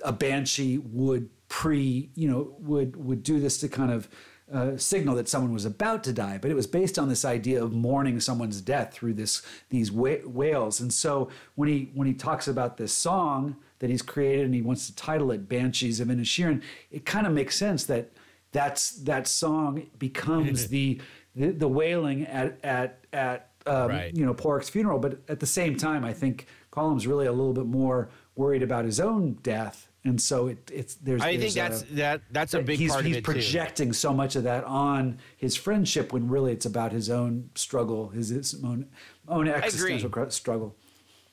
a 0.05 0.13
banshee 0.13 0.79
would 0.79 1.31
pre, 1.49 2.11
you 2.15 2.29
know, 2.31 2.55
would 2.59 2.97
would 2.97 3.23
do 3.23 3.41
this 3.41 3.59
to 3.59 3.69
kind 3.69 3.93
of 3.93 4.09
uh, 4.53 4.77
signal 4.77 5.15
that 5.15 5.29
someone 5.29 5.53
was 5.53 5.65
about 5.65 6.03
to 6.05 6.13
die, 6.13 6.39
but 6.41 6.51
it 6.51 6.55
was 6.55 6.67
based 6.67 6.99
on 6.99 7.09
this 7.09 7.25
idea 7.25 7.63
of 7.63 7.73
mourning 7.73 8.19
someone's 8.21 8.61
death 8.61 8.93
through 8.93 9.15
this 9.15 9.43
these 9.69 9.91
wails. 9.93 10.81
And 10.81 10.93
so 10.93 11.29
when 11.55 11.69
he 11.69 11.91
when 11.95 12.07
he 12.07 12.15
talks 12.15 12.49
about 12.49 12.77
this 12.77 12.93
song 12.93 13.57
that 13.79 13.91
he's 13.91 14.03
created 14.03 14.45
and 14.45 14.55
he 14.55 14.63
wants 14.63 14.87
to 14.87 14.95
title 14.95 15.31
it 15.31 15.49
"Banshees 15.49 16.01
of 16.01 16.09
Inisherin," 16.09 16.63
it 16.91 17.05
kind 17.07 17.27
of 17.27 17.33
makes 17.33 17.57
sense 17.57 17.85
that 17.85 18.11
that's 18.53 18.91
that 19.03 19.29
song 19.29 19.87
becomes 19.99 20.69
the, 20.75 21.01
the 21.37 21.51
the 21.51 21.69
wailing 21.69 22.27
at 22.27 22.59
at 22.65 23.05
at 23.13 23.51
um, 23.67 23.89
Right. 23.89 24.17
you 24.17 24.25
know 24.25 24.35
Pádraic's 24.35 24.69
funeral. 24.69 24.99
But 24.99 25.21
at 25.29 25.41
the 25.41 25.47
same 25.47 25.77
time, 25.77 26.05
I 26.05 26.13
think 26.13 26.47
Colm's 26.71 27.07
really 27.07 27.27
a 27.27 27.33
little 27.33 27.53
bit 27.53 27.67
more 27.67 28.09
worried 28.37 28.63
about 28.63 28.85
his 28.85 28.99
own 29.01 29.35
death. 29.43 29.87
And 30.05 30.21
so 30.21 30.47
it, 30.47 30.71
it's 30.73 30.95
there's. 30.95 31.21
I 31.21 31.37
there's 31.37 31.55
think 31.55 31.69
that's 31.69 31.83
a- 31.83 31.95
that 31.95 32.23
that's 32.31 32.55
a 32.55 32.63
big 32.63 32.79
he's, 32.79 32.91
part 32.91 33.05
he's 33.05 33.17
of 33.17 33.19
it 33.19 33.25
too. 33.25 33.33
projecting 33.33 33.93
so 33.93 34.15
much 34.15 34.35
of 34.35 34.45
that 34.45 34.65
on 34.65 35.19
his 35.37 35.57
friendship 35.57 36.13
when 36.13 36.29
really 36.29 36.53
it's 36.53 36.65
about 36.65 36.93
his 36.93 37.11
own 37.11 37.51
struggle, 37.55 38.09
his, 38.09 38.31
his 38.31 38.55
own 38.65 38.87
own 39.29 39.47
existential 39.49 40.09
cr- 40.09 40.31
struggle. 40.31 40.75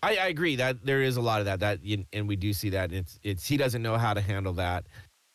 I, 0.04 0.18
I 0.18 0.28
agree 0.28 0.58
that 0.58 0.86
there 0.86 1.02
is 1.02 1.18
a 1.18 1.22
lot 1.22 1.40
of 1.40 1.46
that 1.46 1.60
that 1.62 1.80
and 2.14 2.28
we 2.28 2.36
do 2.36 2.52
see 2.52 2.70
that 2.72 2.92
it's 2.92 3.20
it's 3.24 3.48
he 3.48 3.56
doesn't 3.58 3.82
know 3.82 3.98
how 3.98 4.14
to 4.14 4.22
handle 4.22 4.54
that 4.54 4.86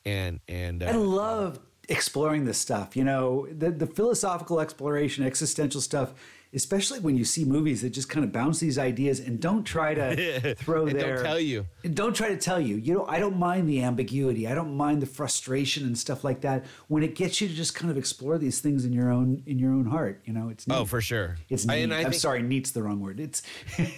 and 0.05 0.41
and 0.49 0.83
uh, 0.83 0.87
I 0.87 0.93
love 0.93 1.59
exploring 1.89 2.45
this 2.45 2.59
stuff. 2.59 2.97
You 2.97 3.05
know, 3.05 3.47
the 3.51 3.71
the 3.71 3.87
philosophical 3.87 4.61
exploration, 4.61 5.25
existential 5.25 5.81
stuff, 5.81 6.15
especially 6.55 7.01
when 7.01 7.17
you 7.17 7.25
see 7.25 7.45
movies 7.45 7.81
that 7.83 7.91
just 7.91 8.09
kind 8.09 8.25
of 8.25 8.33
bounce 8.33 8.61
these 8.61 8.79
ideas 8.79 9.21
and 9.21 9.41
don't 9.41 9.65
try 9.65 9.95
to 9.95 10.55
throw 10.59 10.87
And 10.87 10.99
don't 10.99 11.09
their 11.09 11.23
tell 11.23 11.41
you. 11.41 11.67
don't 11.95 12.15
try 12.15 12.29
to 12.29 12.37
tell 12.37 12.61
you. 12.61 12.77
You 12.77 12.95
know, 12.95 13.07
I 13.07 13.19
don't 13.19 13.39
mind 13.39 13.69
the 13.69 13.83
ambiguity. 13.83 14.47
I 14.47 14.55
don't 14.55 14.77
mind 14.77 15.01
the 15.03 15.07
frustration 15.07 15.85
and 15.87 15.97
stuff 15.97 16.25
like 16.25 16.43
that 16.43 16.65
when 16.89 17.03
it 17.03 17.15
gets 17.15 17.41
you 17.41 17.49
to 17.49 17.55
just 17.55 17.75
kind 17.75 17.91
of 17.91 17.97
explore 17.97 18.37
these 18.39 18.61
things 18.61 18.85
in 18.85 18.93
your 18.93 19.11
own 19.11 19.43
in 19.47 19.59
your 19.59 19.73
own 19.73 19.87
heart. 19.87 20.21
You 20.25 20.33
know, 20.35 20.49
it's 20.51 20.67
oh 20.69 20.85
for 20.85 21.01
sure 21.01 21.37
It's 21.49 21.69
I, 21.69 21.77
and 21.77 21.93
I 21.95 21.99
i'm 21.99 22.03
think- 22.11 22.15
sorry, 22.15 22.43
neat's 22.43 22.71
the 22.73 22.83
wrong 22.83 23.01
word. 23.01 23.19
It's 23.21 23.43
it 23.79 23.91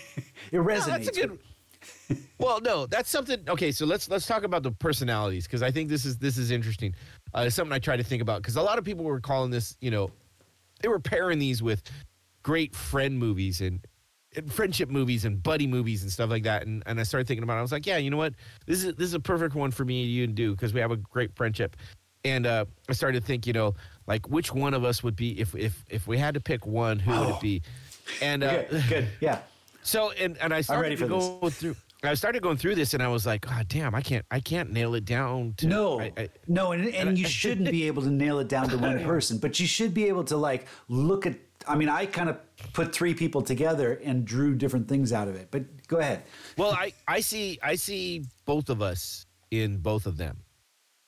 resonates. 0.52 0.86
No, 0.86 0.98
that's 0.98 1.08
a 1.08 1.12
good. 1.12 1.38
well, 2.38 2.60
no, 2.60 2.86
that's 2.86 3.10
something. 3.10 3.40
Okay, 3.48 3.70
so 3.72 3.84
let's 3.84 4.08
let's 4.08 4.26
talk 4.26 4.42
about 4.44 4.62
the 4.62 4.70
personalities 4.70 5.44
because 5.46 5.62
I 5.62 5.70
think 5.70 5.88
this 5.88 6.04
is 6.04 6.18
this 6.18 6.38
is 6.38 6.50
interesting. 6.50 6.94
Uh, 7.34 7.40
it's 7.46 7.56
something 7.56 7.72
I 7.72 7.78
try 7.78 7.96
to 7.96 8.02
think 8.04 8.22
about 8.22 8.42
because 8.42 8.56
a 8.56 8.62
lot 8.62 8.78
of 8.78 8.84
people 8.84 9.04
were 9.04 9.20
calling 9.20 9.50
this, 9.50 9.76
you 9.80 9.90
know, 9.90 10.10
they 10.80 10.88
were 10.88 11.00
pairing 11.00 11.38
these 11.38 11.62
with 11.62 11.82
great 12.44 12.76
friend 12.76 13.18
movies 13.18 13.60
and, 13.60 13.80
and 14.36 14.52
friendship 14.52 14.88
movies 14.88 15.24
and 15.24 15.42
buddy 15.42 15.66
movies 15.66 16.02
and 16.02 16.12
stuff 16.12 16.30
like 16.30 16.44
that. 16.44 16.64
And 16.64 16.84
and 16.86 17.00
I 17.00 17.02
started 17.02 17.26
thinking 17.26 17.42
about. 17.42 17.54
it. 17.56 17.58
I 17.58 17.62
was 17.62 17.72
like, 17.72 17.86
yeah, 17.86 17.96
you 17.96 18.10
know 18.10 18.16
what? 18.16 18.34
This 18.66 18.84
is 18.84 18.94
this 18.94 19.08
is 19.08 19.14
a 19.14 19.20
perfect 19.20 19.56
one 19.56 19.72
for 19.72 19.84
me 19.84 20.02
and 20.02 20.10
you 20.12 20.26
to 20.28 20.32
do 20.32 20.52
because 20.52 20.72
we 20.72 20.78
have 20.78 20.92
a 20.92 20.96
great 20.96 21.34
friendship. 21.34 21.76
And 22.24 22.46
uh, 22.46 22.64
I 22.88 22.92
started 22.92 23.20
to 23.20 23.26
think, 23.26 23.46
you 23.46 23.52
know, 23.52 23.74
like 24.06 24.28
which 24.28 24.54
one 24.54 24.72
of 24.72 24.84
us 24.84 25.02
would 25.02 25.16
be 25.16 25.40
if 25.40 25.54
if 25.56 25.84
if 25.90 26.06
we 26.06 26.16
had 26.16 26.34
to 26.34 26.40
pick 26.40 26.64
one, 26.66 27.00
who 27.00 27.10
would 27.18 27.28
it 27.30 27.40
be? 27.40 27.62
And 28.22 28.44
uh, 28.44 28.62
Okay, 28.70 28.82
good. 28.88 29.08
Yeah. 29.20 29.40
so 29.82 30.12
and 30.12 30.38
and 30.38 30.54
I 30.54 30.60
started 30.60 30.96
to 30.98 31.08
go 31.08 31.50
through. 31.50 31.74
I 32.02 32.12
started 32.12 32.42
going 32.42 32.58
through 32.58 32.74
this, 32.74 32.92
and 32.92 33.02
I 33.02 33.08
was 33.08 33.24
like, 33.24 33.46
God 33.46 33.66
damn, 33.66 33.94
I 33.94 34.02
can't, 34.02 34.26
I 34.30 34.38
can't 34.38 34.70
nail 34.70 34.94
it 34.94 35.06
down. 35.06 35.54
To, 35.56 35.66
No, 35.66 36.00
I, 36.00 36.12
I, 36.18 36.28
no, 36.46 36.72
and, 36.72 36.94
and 36.94 37.18
you 37.18 37.26
shouldn't 37.26 37.70
be 37.70 37.86
able 37.86 38.02
to 38.02 38.10
nail 38.10 38.40
it 38.40 38.48
down 38.48 38.68
to 38.68 38.76
one 38.76 39.02
person, 39.04 39.38
but 39.38 39.58
you 39.58 39.66
should 39.66 39.94
be 39.94 40.04
able 40.04 40.24
to 40.24 40.36
like 40.36 40.66
look 40.88 41.24
at. 41.24 41.36
I 41.66 41.76
mean, 41.76 41.88
I 41.88 42.06
kind 42.06 42.28
of 42.28 42.38
put 42.72 42.94
three 42.94 43.14
people 43.14 43.42
together 43.42 44.00
and 44.04 44.24
drew 44.24 44.54
different 44.54 44.88
things 44.88 45.12
out 45.12 45.28
of 45.28 45.34
it. 45.36 45.48
But 45.50 45.86
go 45.86 45.98
ahead. 45.98 46.22
well, 46.56 46.72
I, 46.72 46.92
I 47.08 47.20
see, 47.20 47.58
I 47.62 47.74
see 47.76 48.24
both 48.44 48.68
of 48.70 48.82
us 48.82 49.26
in 49.50 49.78
both 49.78 50.06
of 50.06 50.16
them. 50.16 50.38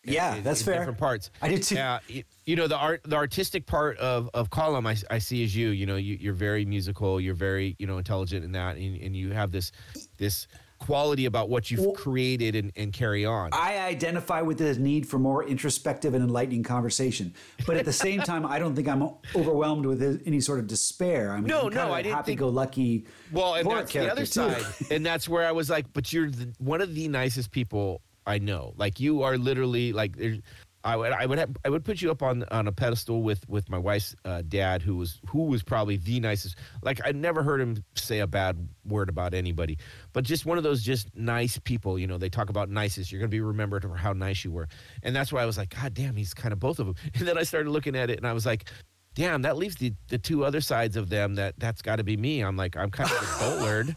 Yeah, 0.05 0.37
in- 0.37 0.45
that's 0.45 0.61
in 0.61 0.67
fair. 0.67 0.79
Different 0.79 0.99
parts. 0.99 1.31
I 1.43 1.49
did 1.49 1.63
too. 1.65 1.75
Yeah, 1.75 1.99
you, 2.07 2.23
you 2.45 2.55
know 2.57 2.69
the 2.69 2.77
art, 2.77 3.03
the 3.05 3.17
artistic 3.17 3.67
part 3.67 3.99
of 3.99 4.31
of 4.35 4.51
Colm, 4.51 4.87
I, 4.87 5.15
I 5.15 5.19
see 5.19 5.43
as 5.43 5.55
you. 5.55 5.71
You 5.71 5.87
know, 5.87 5.97
you, 5.97 6.17
you're 6.21 6.33
very 6.33 6.65
musical. 6.65 7.21
You're 7.21 7.35
very, 7.35 7.75
you 7.81 7.87
know, 7.89 7.99
intelligent 7.99 8.45
in 8.45 8.53
that, 8.53 8.77
and, 8.77 9.01
and 9.01 9.17
you 9.17 9.33
have 9.33 9.51
this 9.51 9.73
this 10.17 10.47
quality 10.79 11.25
about 11.27 11.49
what 11.49 11.71
you've 11.71 11.81
Well- 11.81 11.93
created 11.93 12.55
and, 12.55 12.73
and 12.77 12.93
carry 12.93 13.25
on. 13.25 13.51
I 13.53 13.79
identify 13.79 14.41
with 14.43 14.59
the 14.59 14.75
need 14.79 15.09
for 15.09 15.19
more 15.19 15.45
introspective 15.45 16.15
and 16.15 16.23
enlightening 16.23 16.63
conversation, 16.63 17.35
but 17.67 17.77
at 17.77 17.85
the 17.85 17.93
same 17.93 18.21
time, 18.21 18.45
I 18.47 18.59
don't 18.59 18.75
think 18.75 18.89
I'm 18.89 19.03
overwhelmed 19.35 19.87
with 19.87 20.23
any 20.27 20.41
sort 20.41 20.59
of 20.61 20.67
despair. 20.67 21.33
I'm 21.33 21.45
No, 21.45 21.69
I'm 21.69 21.75
no, 21.75 21.93
I 21.93 22.03
didn't 22.03 22.15
think- 22.25 22.41
happy-go-lucky. 22.41 23.07
Well, 23.33 23.55
and 23.55 23.69
that's 23.71 23.93
the 23.93 24.11
other 24.11 24.27
side, 24.27 24.63
and 24.91 25.05
that's 25.05 25.29
where 25.29 25.47
I 25.47 25.53
was 25.53 25.71
like, 25.71 25.87
"But 25.93 26.13
you're 26.13 26.31
the, 26.31 26.53
one 26.59 26.81
of 26.81 26.95
the 26.95 27.09
nicest 27.09 27.51
people 27.51 28.01
I 28.27 28.39
know. 28.39 28.75
Like 28.77 29.01
you 29.01 29.23
are 29.23 29.37
literally 29.39 29.93
like 29.93 30.17
there's." 30.17 30.41
I 30.87 30.97
would, 30.97 31.13
I 31.13 31.27
would, 31.27 31.39
have, 31.39 31.51
I 31.65 31.69
would 31.69 31.85
put 31.85 32.01
you 32.01 32.13
up 32.13 32.23
on 32.23 32.45
on 32.45 32.69
a 32.69 32.73
pedestal 32.73 33.23
with 33.23 33.47
with 33.49 33.69
my 33.69 33.77
wife's 33.77 34.15
uh, 34.25 34.43
dad, 34.47 34.83
who 34.83 34.97
was 34.97 35.21
who 35.29 35.47
was 35.47 35.65
probably 35.65 35.97
the 35.97 36.21
nicest. 36.21 36.57
Like 36.81 37.01
I 37.05 37.11
never 37.11 37.43
heard 37.43 37.61
him 37.61 37.85
say 37.97 38.21
a 38.21 38.27
bad 38.29 38.69
word 38.87 39.09
about 39.09 39.35
anybody, 39.35 39.79
but 40.13 40.23
just 40.23 40.47
one 40.47 40.59
of 40.59 40.65
those 40.65 40.83
just 40.83 41.15
nice 41.17 41.59
people. 41.59 41.99
You 41.99 42.07
know, 42.07 42.19
they 42.19 42.29
talk 42.29 42.51
about 42.51 42.71
nicest. 42.71 43.11
You're 43.11 43.21
gonna 43.21 43.29
be 43.29 43.41
remembered 43.41 43.83
for 43.83 43.97
how 43.97 44.13
nice 44.13 44.45
you 44.45 44.53
were, 44.53 44.69
and 45.03 45.15
that's 45.15 45.33
why 45.33 45.43
I 45.43 45.47
was 45.47 45.59
like, 45.59 45.75
God 45.75 45.93
damn, 45.93 46.15
he's 46.15 46.33
kind 46.33 46.53
of 46.53 46.61
both 46.61 46.79
of 46.79 46.87
them. 46.87 46.95
And 47.19 47.27
then 47.27 47.37
I 47.37 47.43
started 47.43 47.71
looking 47.71 47.97
at 47.97 48.09
it, 48.09 48.19
and 48.19 48.27
I 48.27 48.33
was 48.33 48.47
like, 48.47 48.71
damn, 49.15 49.43
that 49.43 49.57
leaves 49.57 49.75
the 49.77 49.93
the 50.07 50.19
two 50.19 50.45
other 50.45 50.61
sides 50.61 50.97
of 50.97 51.09
them. 51.09 51.35
That 51.35 51.59
that's 51.59 51.83
got 51.83 51.97
to 51.97 52.05
be 52.05 52.17
me. 52.17 52.43
I'm 52.43 52.57
like, 52.57 52.77
I'm 52.77 52.93
kind 52.93 53.11
of 53.11 53.19
the 53.19 53.37
bullard, 53.59 53.97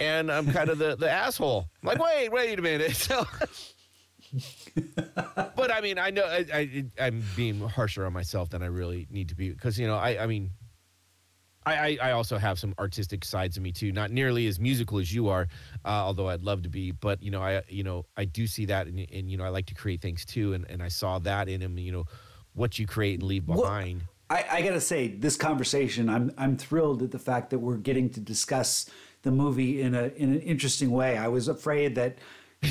and 0.00 0.32
I'm 0.32 0.50
kind 0.50 0.70
of 0.70 0.78
the 0.78 0.96
the 0.96 1.10
asshole. 1.10 1.68
I'm 1.82 1.86
like, 1.86 2.02
wait, 2.02 2.32
wait 2.32 2.58
a 2.58 2.62
minute. 2.62 2.96
So, 2.96 3.26
but 5.56 5.70
I 5.70 5.80
mean, 5.80 5.98
I 5.98 6.10
know 6.10 6.24
I, 6.24 6.46
I 6.52 6.84
I'm 7.00 7.22
being 7.36 7.60
harsher 7.60 8.04
on 8.06 8.12
myself 8.12 8.50
than 8.50 8.62
I 8.62 8.66
really 8.66 9.06
need 9.10 9.28
to 9.28 9.34
be 9.34 9.50
because 9.50 9.78
you 9.78 9.86
know 9.86 9.96
I 9.96 10.22
I 10.22 10.26
mean. 10.26 10.50
I, 11.66 11.76
I, 11.76 11.98
I 12.02 12.10
also 12.10 12.36
have 12.36 12.58
some 12.58 12.74
artistic 12.78 13.24
sides 13.24 13.56
of 13.56 13.62
me 13.62 13.72
too, 13.72 13.90
not 13.90 14.10
nearly 14.10 14.46
as 14.48 14.60
musical 14.60 14.98
as 14.98 15.14
you 15.14 15.30
are, 15.30 15.48
uh, 15.82 15.88
although 15.88 16.28
I'd 16.28 16.42
love 16.42 16.62
to 16.64 16.68
be. 16.68 16.90
But 16.90 17.22
you 17.22 17.30
know, 17.30 17.40
I 17.40 17.62
you 17.70 17.82
know 17.82 18.04
I 18.18 18.26
do 18.26 18.46
see 18.46 18.66
that, 18.66 18.86
and, 18.86 18.98
and 19.10 19.30
you 19.30 19.38
know 19.38 19.44
I 19.44 19.48
like 19.48 19.64
to 19.66 19.74
create 19.74 20.02
things 20.02 20.26
too, 20.26 20.52
and, 20.52 20.66
and 20.68 20.82
I 20.82 20.88
saw 20.88 21.18
that 21.20 21.48
in 21.48 21.62
him. 21.62 21.78
You 21.78 21.92
know, 21.92 22.04
what 22.52 22.78
you 22.78 22.86
create 22.86 23.20
and 23.20 23.22
leave 23.22 23.48
Well, 23.48 23.62
behind. 23.62 24.02
I, 24.30 24.44
I 24.50 24.62
gotta 24.62 24.80
say, 24.80 25.08
this 25.08 25.36
conversation, 25.36 26.08
I'm 26.08 26.32
I'm 26.36 26.56
thrilled 26.56 27.02
at 27.02 27.10
the 27.10 27.18
fact 27.18 27.48
that 27.48 27.58
we're 27.60 27.76
getting 27.76 28.10
to 28.10 28.20
discuss 28.20 28.90
the 29.22 29.30
movie 29.30 29.80
in 29.80 29.94
a 29.94 30.04
in 30.16 30.32
an 30.32 30.40
interesting 30.40 30.90
way. 30.90 31.16
I 31.16 31.28
was 31.28 31.48
afraid 31.48 31.94
that 31.94 32.18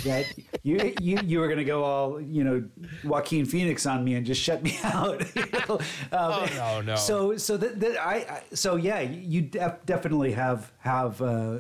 that 0.02 0.26
you 0.64 0.94
you 1.02 1.20
you 1.24 1.40
were 1.40 1.48
gonna 1.48 1.64
go 1.64 1.84
all 1.84 2.20
you 2.22 2.44
know 2.44 2.64
Joaquin 3.04 3.46
Phoenix 3.46 3.86
on 3.86 4.04
me 4.04 4.16
and 4.16 4.26
just 4.26 4.42
shut 4.42 4.62
me 4.64 4.78
out. 4.84 5.24
you 5.36 5.46
know? 5.52 5.80
Um, 6.12 6.34
Oh, 6.34 6.48
no, 6.56 6.82
no. 6.82 6.96
So 6.96 7.38
so 7.38 7.58
that, 7.58 7.80
that 7.80 7.98
I, 8.06 8.16
I 8.16 8.44
so 8.56 8.76
yeah, 8.76 9.00
you 9.02 9.42
def- 9.42 9.86
definitely 9.86 10.32
have 10.34 10.72
have 10.80 11.22
uh, 11.22 11.60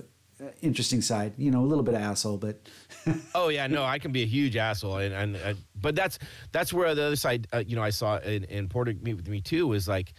interesting 0.62 1.02
side. 1.02 1.34
You 1.38 1.52
know, 1.52 1.62
a 1.62 1.68
little 1.68 1.84
bit 1.84 1.94
of 1.96 2.02
asshole, 2.02 2.38
but 2.38 2.60
Oh 3.36 3.50
yeah, 3.50 3.68
no, 3.68 3.84
I 3.84 4.00
can 4.00 4.12
be 4.12 4.24
a 4.24 4.28
huge 4.28 4.56
asshole, 4.58 4.98
and, 4.98 5.14
and, 5.14 5.36
and 5.38 5.58
but 5.76 5.96
that's 5.96 6.20
that's 6.52 6.72
where 6.74 6.94
the 6.96 7.04
other 7.04 7.16
side, 7.16 7.48
uh, 7.54 7.64
you 7.66 7.76
know, 7.76 7.84
I 7.84 7.90
saw 7.92 8.18
in 8.20 8.44
in 8.46 8.68
Porter 8.70 8.94
Meet 9.02 9.14
with 9.16 9.28
Me 9.30 9.42
too 9.42 9.68
was 9.68 9.88
like, 9.88 10.14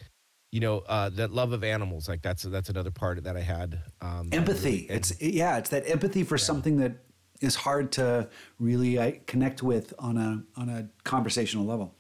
you 0.53 0.61
know, 0.61 0.79
uh, 0.87 1.09
that 1.11 1.33
love 1.33 1.53
of 1.53 1.65
animals. 1.65 2.09
Like 2.09 2.23
that's 2.23 2.43
that's 2.45 2.69
another 2.69 2.91
part 2.91 3.23
that 3.25 3.37
I 3.37 3.41
had. 3.41 3.81
Um, 4.01 4.29
empathy. 4.33 4.71
really- 4.71 4.91
it's 4.91 5.21
yeah, 5.21 5.59
it's 5.59 5.71
that 5.71 5.89
empathy 5.89 6.23
for 6.25 6.39
something 6.39 6.79
that 6.79 6.93
is 7.45 7.55
hard 7.55 7.93
to 7.93 8.29
really 8.59 8.99
uh, 8.99 9.13
connect 9.27 9.63
with 9.63 9.95
on 9.99 10.17
a 10.17 10.43
on 10.61 10.69
a 10.69 10.89
conversational 11.05 11.65
level. 11.65 11.95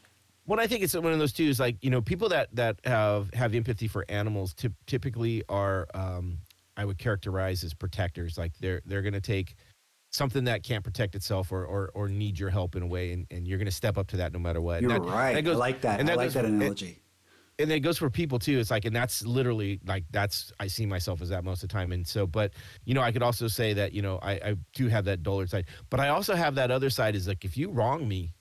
Well, 0.47 0.61
I 0.61 0.67
think 0.67 0.83
it's 0.83 0.95
one 0.95 1.13
of 1.13 1.19
those 1.19 1.33
two. 1.33 1.45
Is 1.45 1.61
like 1.61 1.77
you 1.83 1.91
know, 1.91 2.03
people 2.03 2.29
that 2.31 2.49
that 2.55 2.81
have 2.85 3.33
have 3.35 3.55
empathy 3.55 3.89
for 3.89 4.05
animals 4.09 4.55
typ- 4.55 4.75
typically 4.87 5.43
are, 5.49 5.87
um, 5.95 6.39
I 6.77 6.85
would 6.85 6.99
characterize 6.99 7.65
as 7.65 7.73
protectors. 7.75 8.37
Like 8.37 8.53
they're 8.61 8.83
they're 8.85 9.03
going 9.03 9.15
to 9.15 9.21
take 9.23 9.55
something 10.11 10.45
that 10.45 10.63
can't 10.63 10.85
protect 10.85 11.15
itself 11.15 11.51
or 11.53 11.65
or, 11.65 11.91
or 11.95 12.09
need 12.09 12.39
your 12.39 12.51
help 12.51 12.77
in 12.77 12.83
a 12.83 12.87
way, 12.87 13.13
and, 13.13 13.27
and 13.31 13.49
you're 13.49 13.59
going 13.59 13.67
to 13.67 13.73
step 13.73 13.97
up 13.97 14.07
to 14.09 14.19
that 14.19 14.33
no 14.33 14.39
matter 14.39 14.61
what. 14.61 14.83
You're 14.83 14.91
that- 14.91 15.01
right. 15.03 15.35
that 15.35 15.43
goes- 15.43 15.57
I 15.57 15.59
like 15.59 15.81
that. 15.83 16.01
and 16.01 16.11
I 16.11 16.15
like 16.15 16.27
goes- 16.27 16.35
that 16.35 16.45
analogy. 16.45 17.01
And 17.59 17.71
it 17.71 17.81
goes 17.81 17.99
for 17.99 18.11
people 18.11 18.39
too. 18.39 18.59
It's 18.59 18.71
like, 18.71 18.85
and 18.85 18.95
that's 18.95 19.25
literally 19.25 19.81
like 19.87 20.05
that's 20.11 20.53
I 20.59 20.67
see 20.67 20.87
myself 20.87 21.23
as 21.23 21.29
that 21.29 21.45
most 21.45 21.63
of 21.63 21.69
the 21.69 21.73
time. 21.73 21.93
And 21.93 22.07
so, 22.07 22.27
but 22.27 22.53
you 22.85 22.95
know, 22.95 23.01
I 23.01 23.13
could 23.13 23.23
also 23.23 23.49
say 23.49 23.73
that 23.75 23.93
you 23.93 24.03
know 24.03 24.19
I, 24.23 24.33
I 24.33 24.57
do 24.75 24.89
have 24.89 25.05
that 25.05 25.23
dullard 25.23 25.51
side, 25.51 25.67
but 25.91 26.01
I 26.01 26.09
also 26.09 26.35
have 26.35 26.57
that 26.57 26.71
other 26.71 26.91
side. 26.91 27.15
Is 27.15 27.29
like 27.29 27.45
if 27.45 27.57
you 27.57 27.71
wrong 27.71 28.07
me, 28.09 28.33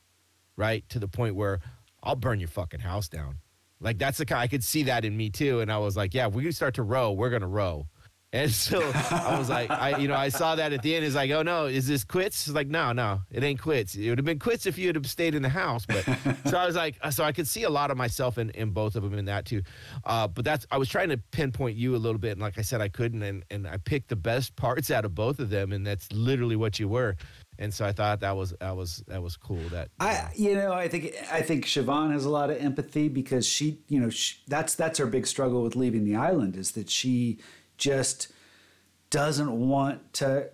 right, 0.57 0.87
to 0.89 0.99
the 0.99 1.07
point 1.07 1.35
where 1.35 1.59
I'll 2.01 2.15
burn 2.15 2.39
your 2.39 2.49
fucking 2.49 2.79
house 2.79 3.07
down. 3.07 3.37
Like 3.79 3.97
that's 3.97 4.17
the 4.17 4.25
kind 4.25 4.41
I 4.41 4.47
could 4.47 4.63
see 4.63 4.83
that 4.83 5.05
in 5.05 5.15
me 5.15 5.29
too. 5.29 5.59
And 5.59 5.71
I 5.71 5.77
was 5.77 5.95
like, 5.95 6.13
yeah, 6.13 6.27
we 6.27 6.51
start 6.51 6.75
to 6.75 6.83
row, 6.83 7.11
we're 7.11 7.29
gonna 7.29 7.47
row. 7.47 7.87
And 8.33 8.51
so 8.51 8.81
I 9.11 9.37
was 9.37 9.47
like, 9.47 9.69
I 9.69 9.97
you 9.97 10.07
know, 10.07 10.15
I 10.15 10.29
saw 10.29 10.55
that 10.55 10.73
at 10.73 10.81
the 10.81 10.95
end. 10.95 11.05
It's 11.05 11.13
like, 11.13 11.29
oh 11.29 11.43
no, 11.43 11.65
is 11.67 11.87
this 11.87 12.03
quits? 12.03 12.47
It's 12.47 12.55
like, 12.55 12.67
no, 12.67 12.91
no, 12.91 13.21
it 13.29 13.43
ain't 13.43 13.61
quits. 13.61 13.93
It 13.93 14.09
would 14.09 14.17
have 14.17 14.25
been 14.25 14.39
quits 14.39 14.65
if 14.65 14.75
you 14.75 14.87
had 14.87 15.05
stayed 15.05 15.35
in 15.35 15.43
the 15.43 15.49
house. 15.49 15.85
But 15.85 16.03
so 16.49 16.57
I 16.57 16.65
was 16.65 16.75
like, 16.75 16.95
so 17.11 17.23
I 17.23 17.31
could 17.31 17.47
see 17.47 17.61
a 17.61 17.69
lot 17.69 17.91
of 17.91 17.97
myself 17.97 18.39
in, 18.39 18.49
in 18.49 18.71
both 18.71 18.95
of 18.95 19.03
them 19.03 19.13
in 19.13 19.25
that 19.25 19.45
too. 19.45 19.61
Uh, 20.03 20.27
but 20.27 20.43
that's 20.43 20.65
I 20.71 20.79
was 20.79 20.89
trying 20.89 21.09
to 21.09 21.17
pinpoint 21.17 21.77
you 21.77 21.95
a 21.95 21.97
little 21.97 22.17
bit, 22.17 22.31
and 22.31 22.41
like 22.41 22.57
I 22.57 22.63
said, 22.63 22.81
I 22.81 22.89
couldn't, 22.89 23.21
and 23.21 23.45
and 23.51 23.67
I 23.67 23.77
picked 23.77 24.09
the 24.09 24.15
best 24.15 24.55
parts 24.55 24.89
out 24.89 25.05
of 25.05 25.13
both 25.13 25.37
of 25.37 25.51
them, 25.51 25.71
and 25.71 25.85
that's 25.85 26.11
literally 26.11 26.55
what 26.55 26.79
you 26.79 26.89
were. 26.89 27.15
And 27.59 27.71
so 27.71 27.85
I 27.85 27.91
thought 27.91 28.21
that 28.21 28.35
was 28.35 28.55
that 28.59 28.75
was 28.75 29.03
that 29.07 29.21
was 29.21 29.37
cool. 29.37 29.61
That 29.69 29.89
I, 29.99 30.31
you 30.35 30.55
know, 30.55 30.73
I 30.73 30.87
think 30.87 31.13
I 31.31 31.41
think 31.41 31.65
Siobhan 31.65 32.11
has 32.11 32.25
a 32.25 32.31
lot 32.31 32.49
of 32.49 32.57
empathy 32.57 33.09
because 33.09 33.45
she, 33.45 33.77
you 33.89 33.99
know, 33.99 34.09
she, 34.09 34.37
that's 34.47 34.73
that's 34.73 34.97
her 34.97 35.05
big 35.05 35.27
struggle 35.27 35.61
with 35.61 35.75
leaving 35.75 36.03
the 36.03 36.15
island 36.15 36.55
is 36.55 36.71
that 36.71 36.89
she 36.89 37.37
just 37.77 38.31
doesn't 39.09 39.51
want 39.51 40.13
to 40.13 40.49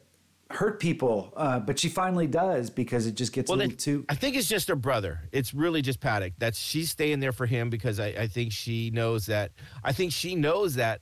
hurt 0.52 0.80
people, 0.80 1.32
uh, 1.38 1.60
but 1.60 1.78
she 1.78 1.88
finally 1.90 2.26
does 2.28 2.70
because 2.70 3.06
it 3.06 3.14
just 3.16 3.32
gets 3.34 3.50
a 3.50 3.54
little 3.54 3.72
it- 3.72 3.80
too. 3.80 4.04
I 4.10 4.16
think 4.16 4.36
it's 4.36 4.48
just 4.48 4.68
her 4.68 4.76
brother. 4.76 5.22
It's 5.32 5.54
really 5.54 5.82
just 5.82 6.00
Pádraic. 6.00 6.34
That's 6.40 6.58
she's 6.58 6.90
staying 6.90 7.20
there 7.20 7.32
for 7.32 7.46
him 7.46 7.70
because 7.70 8.00
I, 8.00 8.08
I 8.08 8.28
think 8.28 8.52
she 8.52 8.90
knows 8.90 9.28
that. 9.28 9.52
I 9.84 9.94
think 9.94 10.12
she 10.12 10.36
knows 10.36 10.76
that 10.76 11.02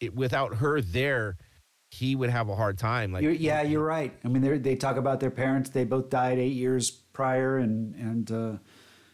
it, 0.00 0.14
without 0.14 0.56
her 0.56 0.80
there, 0.80 1.36
he 1.90 2.16
would 2.16 2.30
have 2.30 2.48
a 2.48 2.56
hard 2.56 2.78
time. 2.78 3.12
Like 3.12 3.22
You're, 3.22 3.32
yeah, 3.32 3.62
you're 3.62 3.84
right. 3.84 4.12
I 4.24 4.28
mean, 4.28 4.42
they 4.42 4.58
they 4.58 4.76
talk 4.76 4.96
about 4.96 5.20
their 5.20 5.30
parents. 5.30 5.70
They 5.70 5.84
both 5.84 6.08
died 6.10 6.38
eight 6.38 6.54
years 6.54 6.90
prior, 6.90 7.58
and 7.58 7.94
and 7.94 8.30
uh, 8.32 8.52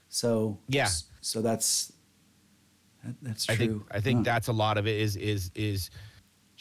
so 0.08 0.58
Yeah. 0.68 0.88
So 1.20 1.42
that's 1.42 1.92
that, 3.04 3.14
that's 3.20 3.48
I 3.50 3.56
true. 3.56 3.66
think 3.66 3.82
I 3.90 4.00
think 4.00 4.18
Huh. 4.18 4.22
that's 4.32 4.48
a 4.48 4.52
lot 4.52 4.78
of 4.78 4.86
it 4.86 4.96
is 5.00 5.16
is 5.16 5.50
is 5.54 5.90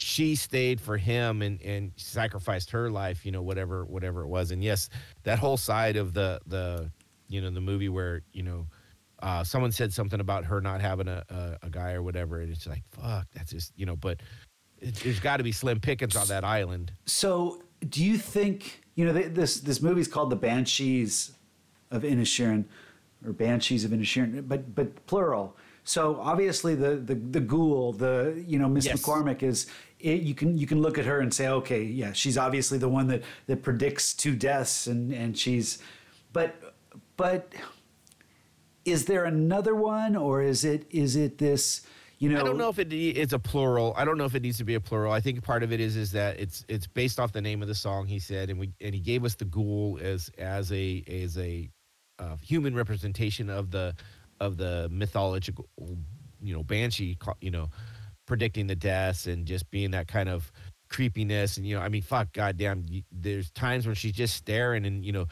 she 0.02 0.34
stayed 0.34 0.80
for 0.80 0.96
him 0.96 1.42
and 1.42 1.60
and 1.62 1.92
sacrificed 1.96 2.70
her 2.70 2.90
life, 2.90 3.24
you 3.24 3.32
know, 3.32 3.42
whatever 3.42 3.84
whatever 3.84 4.22
it 4.22 4.28
was. 4.28 4.50
And 4.50 4.62
yes, 4.62 4.88
that 5.22 5.38
whole 5.38 5.56
side 5.56 5.96
of 5.96 6.12
the 6.14 6.40
the 6.46 6.90
you 7.28 7.40
know 7.40 7.50
the 7.50 7.60
movie 7.60 7.88
where 7.88 8.22
you 8.32 8.42
know 8.42 8.66
uh, 9.22 9.44
someone 9.44 9.70
said 9.70 9.92
something 9.92 10.20
about 10.20 10.44
her 10.44 10.60
not 10.60 10.80
having 10.80 11.06
a, 11.08 11.24
a, 11.30 11.66
a 11.66 11.70
guy 11.70 11.92
or 11.92 12.02
whatever, 12.02 12.40
and 12.40 12.50
it's 12.50 12.66
like 12.66 12.82
fuck, 12.90 13.26
that's 13.34 13.52
just 13.52 13.72
you 13.76 13.86
know. 13.86 13.96
But 13.96 14.20
it, 14.80 14.94
there's 14.96 15.20
got 15.20 15.36
to 15.36 15.44
be 15.44 15.52
slim 15.52 15.80
pickings 15.80 16.16
on 16.16 16.26
that 16.28 16.44
island. 16.44 16.92
So, 17.06 17.62
do 17.88 18.04
you 18.04 18.18
think 18.18 18.82
you 18.96 19.04
know 19.04 19.12
th- 19.12 19.32
this 19.32 19.60
this 19.60 19.80
movie's 19.80 20.08
called 20.08 20.30
The 20.30 20.36
Banshees 20.36 21.32
of 21.90 22.02
Inisherin, 22.02 22.64
or 23.24 23.32
Banshees 23.32 23.84
of 23.84 23.92
Inisherin, 23.92 24.48
but 24.48 24.74
but 24.74 25.06
plural. 25.06 25.56
So 25.84 26.18
obviously 26.20 26.74
the 26.74 26.96
the 26.96 27.14
the 27.14 27.40
ghoul, 27.40 27.92
the 27.92 28.42
you 28.46 28.58
know 28.58 28.68
Miss 28.68 28.86
Yes. 28.86 29.02
McCormick 29.02 29.42
is 29.42 29.66
it, 30.02 30.22
you 30.22 30.34
can 30.34 30.58
you 30.58 30.66
can 30.66 30.82
look 30.82 30.98
at 30.98 31.04
her 31.04 31.20
and 31.20 31.32
say 31.32 31.48
okay 31.48 31.82
yeah 31.82 32.12
she's 32.12 32.36
obviously 32.36 32.78
the 32.78 32.88
one 32.88 33.06
that 33.08 33.22
that 33.46 33.62
predicts 33.62 34.14
two 34.14 34.34
deaths 34.34 34.86
and 34.86 35.12
and 35.12 35.38
she's 35.38 35.78
but 36.32 36.74
but 37.16 37.52
is 38.84 39.04
there 39.04 39.24
another 39.24 39.74
one 39.74 40.16
or 40.16 40.42
is 40.42 40.64
it 40.64 40.86
is 40.90 41.16
it 41.16 41.38
this 41.38 41.82
you 42.18 42.28
know 42.28 42.40
I 42.40 42.44
don't 42.44 42.58
know 42.58 42.68
if 42.68 42.78
it 42.78 42.92
it's 42.92 43.32
a 43.32 43.38
plural. 43.38 43.94
I 43.96 44.04
don't 44.04 44.16
know 44.16 44.24
if 44.24 44.36
it 44.36 44.42
needs 44.42 44.56
to 44.58 44.64
be 44.64 44.74
a 44.74 44.80
plural. 44.80 45.12
I 45.12 45.20
think 45.20 45.42
part 45.42 45.64
of 45.64 45.72
it 45.72 45.80
is 45.80 45.96
is 45.96 46.12
that 46.12 46.38
it's 46.38 46.64
it's 46.68 46.86
based 46.86 47.18
off 47.18 47.32
the 47.32 47.40
name 47.40 47.62
of 47.62 47.68
the 47.68 47.74
song. 47.74 48.06
He 48.06 48.20
said, 48.20 48.48
and 48.48 48.60
we 48.60 48.70
and 48.80 48.94
he 48.94 49.00
gave 49.00 49.24
us 49.24 49.34
the 49.34 49.44
ghoul 49.44 49.98
as 50.00 50.30
as 50.38 50.70
a 50.70 51.02
as 51.08 51.36
a 51.36 51.68
uh, 52.20 52.36
human 52.40 52.76
representation 52.76 53.50
of 53.50 53.72
the 53.72 53.96
of 54.38 54.56
the 54.56 54.88
mythological 54.92 55.66
you 56.40 56.54
know 56.54 56.62
banshee 56.62 57.18
you 57.40 57.50
know 57.50 57.68
predicting 58.26 58.66
the 58.66 58.76
deaths 58.76 59.26
and 59.26 59.46
just 59.46 59.70
being 59.70 59.90
that 59.92 60.08
kind 60.08 60.28
of 60.28 60.50
creepiness 60.88 61.56
and 61.56 61.66
you 61.66 61.74
know 61.74 61.80
I 61.80 61.88
mean 61.88 62.02
fuck 62.02 62.32
goddamn 62.32 62.84
there's 63.10 63.50
times 63.50 63.86
when 63.86 63.94
she's 63.94 64.12
just 64.12 64.36
staring 64.36 64.84
and 64.84 65.04
you 65.04 65.12
know 65.12 65.26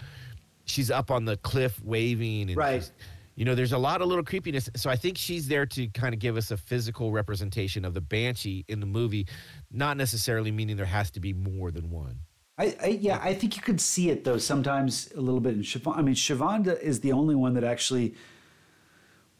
she's 0.64 0.90
up 0.90 1.10
on 1.10 1.24
the 1.24 1.36
cliff 1.38 1.78
waving 1.82 2.48
and 2.48 2.56
Right. 2.56 2.90
you 3.36 3.44
know 3.44 3.54
there's 3.54 3.72
a 3.72 3.78
lot 3.78 4.00
of 4.00 4.08
little 4.08 4.24
creepiness 4.24 4.70
so 4.74 4.88
i 4.88 4.96
think 4.96 5.18
she's 5.18 5.48
there 5.48 5.66
to 5.66 5.86
kind 5.88 6.14
of 6.14 6.18
give 6.20 6.38
us 6.38 6.50
a 6.50 6.56
physical 6.56 7.12
representation 7.12 7.84
of 7.84 7.92
the 7.92 8.00
banshee 8.00 8.64
in 8.68 8.80
the 8.80 8.86
movie 8.86 9.26
not 9.70 9.98
necessarily 9.98 10.50
meaning 10.50 10.76
there 10.78 10.86
has 10.86 11.10
to 11.10 11.20
be 11.20 11.34
more 11.34 11.70
than 11.70 11.90
one 11.90 12.18
I, 12.58 12.76
I 12.82 12.86
yeah, 12.88 13.18
I 13.22 13.32
think 13.32 13.56
you 13.56 13.62
could 13.62 13.80
see 13.80 14.10
it 14.10 14.24
though 14.24 14.36
sometimes 14.36 15.10
a 15.16 15.20
little 15.20 15.40
bit 15.40 15.54
in 15.54 15.62
Siobhan. 15.62 15.96
I 15.96 16.02
mean, 16.02 16.14
Siobhan 16.14 16.78
is 16.82 17.00
the 17.00 17.12
only 17.12 17.34
one 17.34 17.54
that 17.54 17.64
actually 17.64 18.14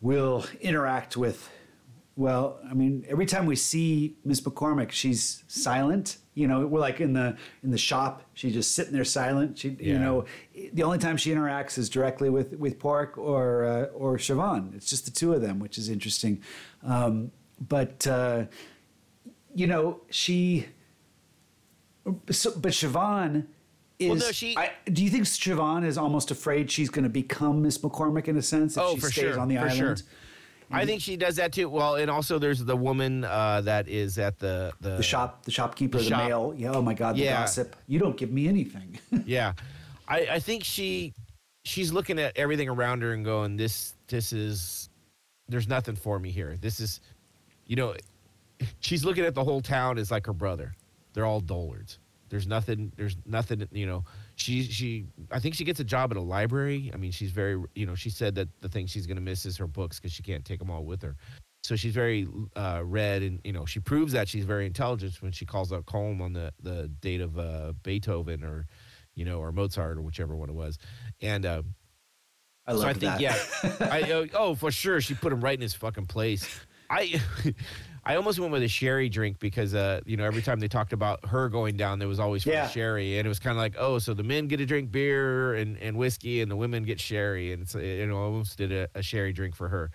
will 0.00 0.46
interact 0.62 1.18
with. 1.18 1.50
Well, 2.16 2.58
I 2.68 2.74
mean, 2.74 3.06
every 3.08 3.24
time 3.24 3.46
we 3.46 3.56
see 3.56 4.16
Miss 4.24 4.40
McCormick, 4.42 4.90
she's 4.90 5.42
silent. 5.46 6.18
You 6.34 6.48
know, 6.48 6.66
we're 6.66 6.80
like 6.80 7.00
in 7.00 7.12
the 7.12 7.36
in 7.62 7.70
the 7.70 7.78
shop. 7.78 8.22
She's 8.34 8.52
just 8.52 8.74
sitting 8.74 8.92
there 8.92 9.04
silent. 9.04 9.58
She, 9.58 9.70
you 9.80 9.98
know, 9.98 10.24
the 10.72 10.82
only 10.82 10.98
time 10.98 11.16
she 11.16 11.30
interacts 11.30 11.78
is 11.78 11.88
directly 11.88 12.28
with 12.28 12.54
with 12.58 12.78
Pork 12.78 13.16
or 13.16 13.64
uh, 13.64 13.84
or 13.94 14.16
Siobhan. 14.18 14.74
It's 14.74 14.88
just 14.88 15.04
the 15.06 15.10
two 15.10 15.32
of 15.32 15.40
them, 15.40 15.58
which 15.60 15.78
is 15.78 15.88
interesting. 15.88 16.42
Um, 16.82 17.30
but 17.68 18.06
uh, 18.06 18.44
you 19.54 19.66
know, 19.66 20.00
she 20.10 20.66
so, 22.30 22.52
but 22.56 22.72
Siobhan 22.72 23.46
is. 23.98 24.08
Well, 24.08 24.18
no, 24.18 24.32
she- 24.32 24.56
I, 24.56 24.72
do 24.92 25.02
you 25.04 25.10
think 25.10 25.24
Siobhan 25.24 25.84
is 25.84 25.96
almost 25.98 26.30
afraid 26.30 26.70
she's 26.70 26.90
going 26.90 27.04
to 27.04 27.08
become 27.10 27.62
Miss 27.62 27.78
McCormick 27.78 28.28
in 28.28 28.36
a 28.36 28.42
sense 28.42 28.76
if 28.76 28.82
Oh, 28.82 28.94
she 28.94 29.00
for 29.00 29.10
stays 29.10 29.24
sure, 29.34 29.40
on 29.40 29.48
the 29.48 29.56
for 29.56 29.62
island? 29.68 29.76
sure. 29.76 29.96
I 30.72 30.84
think 30.86 31.00
she 31.00 31.16
does 31.16 31.36
that 31.36 31.52
too 31.52 31.68
well 31.68 31.96
and 31.96 32.10
also 32.10 32.38
there's 32.38 32.64
the 32.64 32.76
woman 32.76 33.24
uh, 33.24 33.60
that 33.62 33.88
is 33.88 34.18
at 34.18 34.38
the 34.38 34.72
the, 34.80 34.96
The 34.96 35.02
shop, 35.02 35.44
the 35.44 35.50
shopkeeper, 35.50 35.98
the, 35.98 36.04
the 36.04 36.10
shop. 36.10 36.26
mail. 36.28 36.54
Yeah. 36.56 36.72
Oh 36.72 36.82
my 36.82 36.94
God, 36.94 37.16
the 37.16 37.20
Yeah. 37.22 37.40
gossip. 37.40 37.76
You 37.86 37.98
don't 37.98 38.16
give 38.16 38.30
me 38.30 38.46
anything. 38.48 38.98
yeah 39.26 39.52
I, 40.08 40.26
I 40.32 40.38
think 40.40 40.64
she 40.64 41.12
she's 41.64 41.92
looking 41.92 42.18
at 42.18 42.36
everything 42.36 42.68
around 42.68 43.02
her 43.02 43.12
and 43.12 43.24
going 43.24 43.56
this 43.56 43.94
this 44.08 44.32
is 44.32 44.88
there's 45.48 45.68
nothing 45.68 45.96
for 45.96 46.18
me 46.18 46.30
here 46.30 46.56
this 46.60 46.80
is 46.80 47.00
you 47.66 47.76
know 47.76 47.94
she's 48.80 49.04
looking 49.04 49.24
at 49.24 49.34
the 49.34 49.44
whole 49.44 49.60
town 49.60 49.98
as 49.98 50.10
like 50.10 50.26
her 50.26 50.32
brother 50.32 50.74
they're 51.12 51.26
all 51.26 51.40
dullards 51.40 51.98
there's 52.30 52.46
nothing 52.46 52.92
there's 52.96 53.16
nothing 53.26 53.66
you 53.72 53.86
know 53.86 54.04
she 54.36 54.62
she 54.62 55.04
i 55.30 55.38
think 55.38 55.54
she 55.54 55.64
gets 55.64 55.80
a 55.80 55.84
job 55.84 56.10
at 56.10 56.16
a 56.16 56.20
library 56.20 56.90
i 56.94 56.96
mean 56.96 57.10
she's 57.10 57.30
very 57.30 57.62
you 57.74 57.84
know 57.84 57.94
she 57.94 58.08
said 58.08 58.34
that 58.34 58.48
the 58.60 58.68
thing 58.68 58.86
she's 58.86 59.06
going 59.06 59.16
to 59.16 59.22
miss 59.22 59.44
is 59.44 59.56
her 59.56 59.66
books 59.66 59.98
because 59.98 60.12
she 60.12 60.22
can't 60.22 60.44
take 60.44 60.58
them 60.58 60.70
all 60.70 60.84
with 60.84 61.02
her 61.02 61.16
so 61.62 61.76
she's 61.76 61.92
very 61.92 62.26
uh, 62.56 62.80
read 62.82 63.22
and 63.22 63.40
you 63.44 63.52
know 63.52 63.66
she 63.66 63.80
proves 63.80 64.12
that 64.12 64.28
she's 64.28 64.44
very 64.44 64.64
intelligent 64.64 65.20
when 65.20 65.32
she 65.32 65.44
calls 65.44 65.72
out 65.72 65.84
Colm 65.84 66.22
on 66.22 66.32
the 66.32 66.52
the 66.62 66.88
date 67.00 67.20
of 67.20 67.38
uh, 67.38 67.72
beethoven 67.82 68.42
or 68.42 68.66
you 69.14 69.24
know 69.24 69.38
or 69.40 69.52
mozart 69.52 69.98
or 69.98 70.02
whichever 70.02 70.34
one 70.34 70.48
it 70.48 70.54
was 70.54 70.78
and 71.20 71.44
uh, 71.44 71.62
I 72.66 72.72
love 72.72 72.82
so 72.82 72.88
I 72.88 72.92
think 72.92 73.02
that. 73.02 73.20
yeah, 73.20 73.36
I 73.90 74.12
uh, 74.12 74.26
oh 74.34 74.54
for 74.54 74.70
sure 74.70 75.00
she 75.00 75.14
put 75.14 75.32
him 75.32 75.40
right 75.40 75.54
in 75.54 75.60
his 75.60 75.74
fucking 75.74 76.06
place. 76.06 76.48
I 76.88 77.20
I 78.04 78.16
almost 78.16 78.38
went 78.38 78.50
with 78.52 78.62
a 78.62 78.68
sherry 78.68 79.08
drink 79.08 79.38
because 79.38 79.74
uh 79.74 80.00
you 80.06 80.16
know 80.16 80.24
every 80.24 80.42
time 80.42 80.58
they 80.60 80.68
talked 80.68 80.92
about 80.92 81.24
her 81.26 81.48
going 81.48 81.76
down 81.76 81.98
there 81.98 82.08
was 82.08 82.20
always 82.20 82.42
for 82.44 82.50
Yeah. 82.50 82.68
sherry 82.68 83.18
and 83.18 83.26
it 83.26 83.28
was 83.28 83.38
kind 83.38 83.52
of 83.56 83.58
like 83.58 83.74
oh 83.78 83.98
so 83.98 84.14
the 84.14 84.22
men 84.22 84.46
get 84.48 84.56
to 84.58 84.66
drink 84.66 84.90
beer 84.90 85.54
and, 85.54 85.76
and 85.78 85.96
whiskey 85.96 86.40
and 86.40 86.50
the 86.50 86.56
women 86.56 86.82
get 86.84 86.98
sherry 87.00 87.52
and 87.52 87.62
it's 87.62 87.74
uh, 87.74 87.78
you 87.80 88.06
know 88.06 88.16
almost 88.16 88.56
did 88.58 88.72
a, 88.72 88.88
a 88.94 89.02
sherry 89.02 89.32
drink 89.32 89.54
for 89.54 89.68
her. 89.68 89.90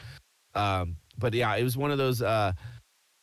Um, 0.54 0.98
but 1.18 1.34
yeah, 1.34 1.56
it 1.56 1.64
was 1.64 1.76
one 1.76 1.92
of 1.92 1.98
those. 1.98 2.22
Uh, 2.22 2.54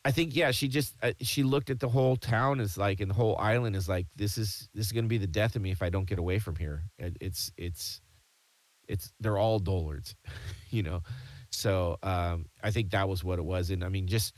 I 0.04 0.10
think 0.10 0.34
yeah, 0.34 0.50
she 0.50 0.66
just 0.68 0.96
uh, 1.02 1.12
she 1.20 1.42
looked 1.44 1.70
at 1.70 1.78
the 1.80 1.88
whole 1.88 2.16
town 2.16 2.58
as 2.60 2.76
like 2.76 3.00
and 3.00 3.08
the 3.08 3.14
whole 3.14 3.36
island 3.38 3.76
is 3.76 3.88
like 3.88 4.06
this 4.16 4.36
is 4.36 4.68
this 4.74 4.86
is 4.86 4.92
gonna 4.92 5.06
be 5.06 5.16
the 5.18 5.26
death 5.28 5.54
of 5.56 5.62
me 5.62 5.70
if 5.70 5.80
I 5.80 5.88
don't 5.90 6.06
get 6.06 6.18
away 6.18 6.38
from 6.40 6.56
here. 6.56 6.82
It, 6.98 7.16
it's 7.20 7.52
it's 7.56 8.00
it's 8.88 9.12
they're 9.20 9.38
all 9.38 9.58
dullards, 9.60 10.14
you 10.70 10.82
know. 10.82 11.02
So 11.50 11.98
um, 12.02 12.46
I 12.62 12.70
think 12.70 12.90
that 12.90 13.08
was 13.08 13.22
what 13.22 13.38
it 13.38 13.44
was, 13.44 13.70
and 13.70 13.84
I 13.84 13.88
mean 13.88 14.06
just 14.08 14.34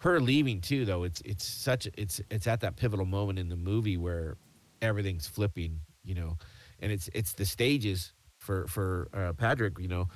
her 0.00 0.20
leaving 0.20 0.60
too. 0.60 0.84
Though 0.84 1.04
it's 1.04 1.20
it's 1.22 1.44
such 1.44 1.88
it's 1.96 2.20
it's 2.30 2.46
at 2.46 2.60
that 2.60 2.76
pivotal 2.76 3.06
moment 3.06 3.38
in 3.38 3.48
the 3.48 3.56
movie 3.56 3.96
where 3.96 4.36
everything's 4.82 5.26
flipping, 5.26 5.80
you 6.04 6.14
know, 6.14 6.36
and 6.80 6.92
it's 6.92 7.08
it's 7.14 7.32
the 7.32 7.44
stages 7.44 8.12
for 8.38 8.66
for 8.66 9.08
uh, 9.14 9.32
Patrick, 9.34 9.78
you 9.78 9.88
know, 9.88 10.08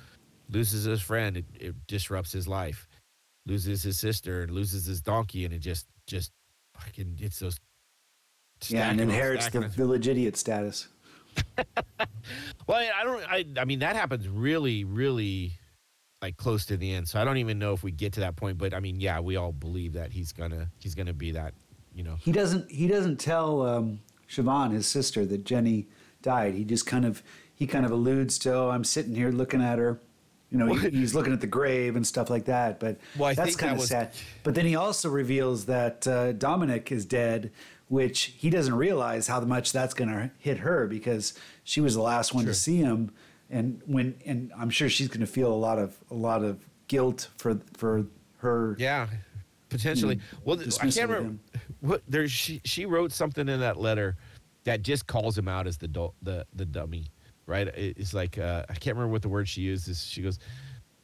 loses 0.49 0.83
his 0.83 1.01
friend, 1.01 1.37
it, 1.37 1.45
it 1.59 1.75
disrupts 1.87 2.31
his 2.31 2.47
life, 2.47 2.87
loses 3.45 3.83
his 3.83 3.99
sister, 3.99 4.43
and 4.43 4.51
loses 4.51 4.85
his 4.85 5.01
donkey, 5.01 5.45
and 5.45 5.53
it 5.53 5.59
just 5.59 5.87
just 6.07 6.31
fucking 6.77 7.17
it's 7.21 7.39
those 7.39 7.59
yeah, 8.67 8.89
and 8.89 9.01
inherits 9.01 9.49
the 9.49 9.61
village 9.61 10.07
idiot 10.07 10.37
status. 10.37 10.87
Well, 12.67 12.77
I 12.79 12.89
I 12.99 13.03
don't. 13.03 13.23
I, 13.57 13.61
I 13.61 13.65
mean, 13.65 13.79
that 13.79 13.95
happens 13.95 14.27
really, 14.27 14.83
really, 14.83 15.53
like 16.25 16.37
close 16.37 16.65
to 16.65 16.77
the 16.77 16.91
end. 16.93 17.07
So 17.07 17.19
I 17.21 17.23
don't 17.23 17.37
even 17.37 17.59
know 17.59 17.73
if 17.73 17.83
we 17.83 17.91
get 17.91 18.13
to 18.13 18.19
that 18.21 18.35
point. 18.35 18.57
But 18.57 18.73
I 18.73 18.79
mean, 18.79 18.99
yeah, 18.99 19.19
we 19.19 19.35
all 19.35 19.51
believe 19.51 19.93
that 19.93 20.11
he's 20.11 20.31
gonna 20.31 20.69
he's 20.79 20.95
gonna 20.95 21.13
be 21.13 21.31
that. 21.31 21.53
You 21.93 22.03
know. 22.03 22.15
He 22.19 22.31
doesn't. 22.31 22.69
He 22.69 22.87
doesn't 22.87 23.17
tell 23.19 23.61
um, 23.61 23.99
Siobhan, 24.29 24.71
his 24.73 24.85
sister, 24.87 25.25
that 25.27 25.45
Jenny 25.45 25.87
died. 26.21 26.53
He 26.55 26.63
just 26.65 26.85
kind 26.85 27.05
of 27.05 27.23
he 27.53 27.65
kind 27.67 27.85
of 27.85 27.91
alludes 27.91 28.37
to, 28.39 28.53
"Oh, 28.53 28.69
I'm 28.69 28.83
sitting 28.83 29.15
here 29.15 29.29
looking 29.31 29.61
at 29.61 29.79
her." 29.79 29.99
You 30.51 30.59
know, 30.59 30.73
he, 30.73 30.89
he's 30.89 31.15
looking 31.15 31.33
at 31.33 31.41
the 31.41 31.47
grave 31.47 31.95
and 31.95 32.05
stuff 32.05 32.29
like 32.29 32.45
that. 32.45 32.79
But 32.79 32.97
Well, 33.17 33.33
that's 33.33 33.55
kind 33.55 33.71
that 33.71 33.73
of 33.75 33.79
was- 33.79 33.89
sad. 33.89 34.11
But 34.43 34.55
then 34.55 34.65
he 34.65 34.75
also 34.75 35.09
reveals 35.09 35.65
that 35.65 36.05
uh, 36.07 36.33
Dominic 36.33 36.91
is 36.91 37.05
dead, 37.05 37.51
which 37.87 38.33
he 38.37 38.49
doesn't 38.49 38.75
realize 38.75 39.27
how 39.27 39.39
much 39.41 39.71
that's 39.71 39.93
going 39.93 40.09
to 40.09 40.31
hit 40.37 40.59
her 40.59 40.87
because 40.87 41.33
she 41.63 41.81
was 41.81 41.95
the 41.95 42.01
last 42.01 42.33
one 42.33 42.43
Sure. 42.45 42.53
to 42.53 42.59
see 42.59 42.77
him, 42.77 43.11
and 43.49 43.81
when 43.85 44.15
and 44.25 44.51
I'm 44.57 44.69
sure 44.69 44.89
she's 44.89 45.07
going 45.07 45.21
to 45.21 45.27
feel 45.27 45.51
a 45.51 45.55
lot 45.55 45.79
of 45.79 45.97
a 46.09 46.15
lot 46.15 46.43
of 46.43 46.59
guilt 46.87 47.29
for 47.37 47.59
for 47.75 48.05
her. 48.37 48.75
Yeah, 48.79 49.07
potentially. 49.69 50.17
Mm, 50.17 50.21
well, 50.43 50.59
I 50.59 50.89
can't 50.89 51.09
remember. 51.09 51.39
What 51.81 52.01
there 52.07 52.27
she 52.27 52.61
she 52.63 52.85
wrote 52.85 53.11
something 53.11 53.47
in 53.47 53.59
that 53.59 53.77
letter 53.77 54.15
that 54.63 54.81
just 54.81 55.05
calls 55.05 55.37
him 55.37 55.47
out 55.47 55.67
as 55.67 55.77
the 55.77 55.87
the 56.21 56.45
the 56.55 56.65
dummy, 56.65 57.07
right? 57.45 57.67
It's 57.67 58.13
like 58.13 58.37
uh, 58.37 58.63
I 58.69 58.73
can't 58.73 58.95
remember 58.95 59.11
what 59.11 59.21
the 59.21 59.29
word 59.29 59.47
she 59.47 59.61
uses. 59.61 60.03
She 60.05 60.21
goes. 60.21 60.39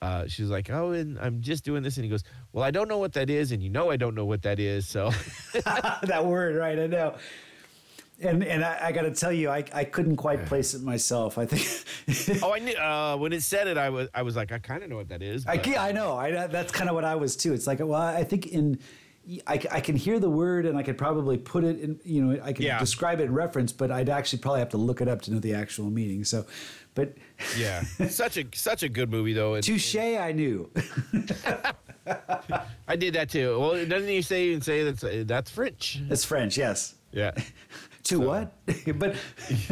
Uh, 0.02 0.26
she's 0.28 0.50
like, 0.50 0.72
oh, 0.72 0.94
and 0.94 1.20
I'm 1.20 1.42
just 1.42 1.64
doing 1.64 1.84
this, 1.84 1.98
and 1.98 2.04
he 2.04 2.10
goes, 2.10 2.24
well, 2.54 2.64
I 2.64 2.72
don't 2.72 2.88
know 2.88 2.98
what 2.98 3.14
that 3.14 3.30
is, 3.30 3.52
and 3.52 3.62
you 3.62 3.70
know 3.70 3.92
I 3.92 3.98
don't 3.98 4.16
know 4.16 4.26
what 4.26 4.42
that 4.42 4.60
is, 4.60 4.88
so 4.88 5.12
that 5.54 6.26
word, 6.26 6.56
right? 6.56 6.80
I 6.80 6.88
know. 6.88 7.18
And 8.22 8.44
and 8.44 8.64
I, 8.64 8.78
I 8.88 8.92
got 8.92 9.02
to 9.04 9.12
tell 9.12 9.32
you, 9.32 9.50
I, 9.50 9.64
I 9.74 9.84
couldn't 9.84 10.18
quite 10.18 10.46
place 10.46 10.74
it 10.74 10.84
myself. 10.84 11.38
I 11.38 11.46
think 11.46 12.42
oh, 12.44 12.54
I 12.54 12.60
knew 12.60 12.74
uh, 12.76 13.18
when 13.18 13.34
it 13.34 13.42
said 13.44 13.68
it, 13.68 13.78
I 13.78 13.90
was 13.90 14.10
I 14.14 14.22
was 14.22 14.36
like, 14.36 14.52
I 14.52 14.60
kind 14.60 14.84
of 14.84 14.90
know 14.90 14.98
what 14.98 15.10
that 15.10 15.22
is. 15.22 15.46
I 15.48 15.56
but- 15.58 15.64
can, 15.66 15.78
I 15.78 15.92
know. 15.92 16.16
I 16.18 16.48
that's 16.48 16.72
kind 16.72 16.90
of 16.90 16.96
what 16.96 17.04
I 17.06 17.16
was 17.16 17.36
too. 17.36 17.54
It's 17.54 17.68
like, 17.68 17.80
well, 17.80 17.94
I 17.94 18.24
think 18.24 18.48
in 18.48 18.80
I, 19.46 19.54
I 19.72 19.80
can 19.82 19.96
hear 19.96 20.20
the 20.20 20.30
word 20.30 20.66
and 20.66 20.76
I 20.78 20.84
could 20.84 20.98
probably 20.98 21.38
put 21.38 21.64
it 21.64 21.80
in. 21.80 22.00
You 22.04 22.26
know, 22.26 22.44
I 22.44 22.54
can 22.54 22.66
Yeah. 22.66 22.80
describe 22.80 23.20
it 23.20 23.26
in 23.26 23.34
reference, 23.34 23.72
but 23.72 23.92
I'd 23.92 24.10
actually 24.10 24.40
probably 24.40 24.60
have 24.62 24.70
to 24.70 24.78
look 24.78 25.00
it 25.02 25.08
up 25.08 25.22
to 25.24 25.32
know 25.34 25.40
the 25.40 25.54
actual 25.54 25.90
meaning. 25.92 26.24
So, 26.24 26.46
but 26.96 27.14
yeah, 27.58 27.82
such 28.10 28.38
a 28.38 28.46
such 28.54 28.84
a 28.84 28.90
good 28.90 29.12
movie 29.12 29.34
though. 29.34 29.54
And, 29.56 29.64
touche, 29.64 29.96
I 29.96 30.32
knew. 30.32 30.72
I 32.88 32.96
did 32.96 33.14
that 33.14 33.30
too. 33.30 33.60
Well, 33.60 33.86
doesn't 33.86 34.08
he 34.10 34.22
say 34.22 34.54
and 34.54 34.64
say 34.64 34.84
that's 34.84 35.04
that's 35.28 35.52
French? 35.52 36.02
It's 36.10 36.26
French, 36.26 36.58
yes. 36.58 36.96
Yeah. 37.12 37.32
To 38.06 38.20
what? 38.20 38.54
but 38.96 39.16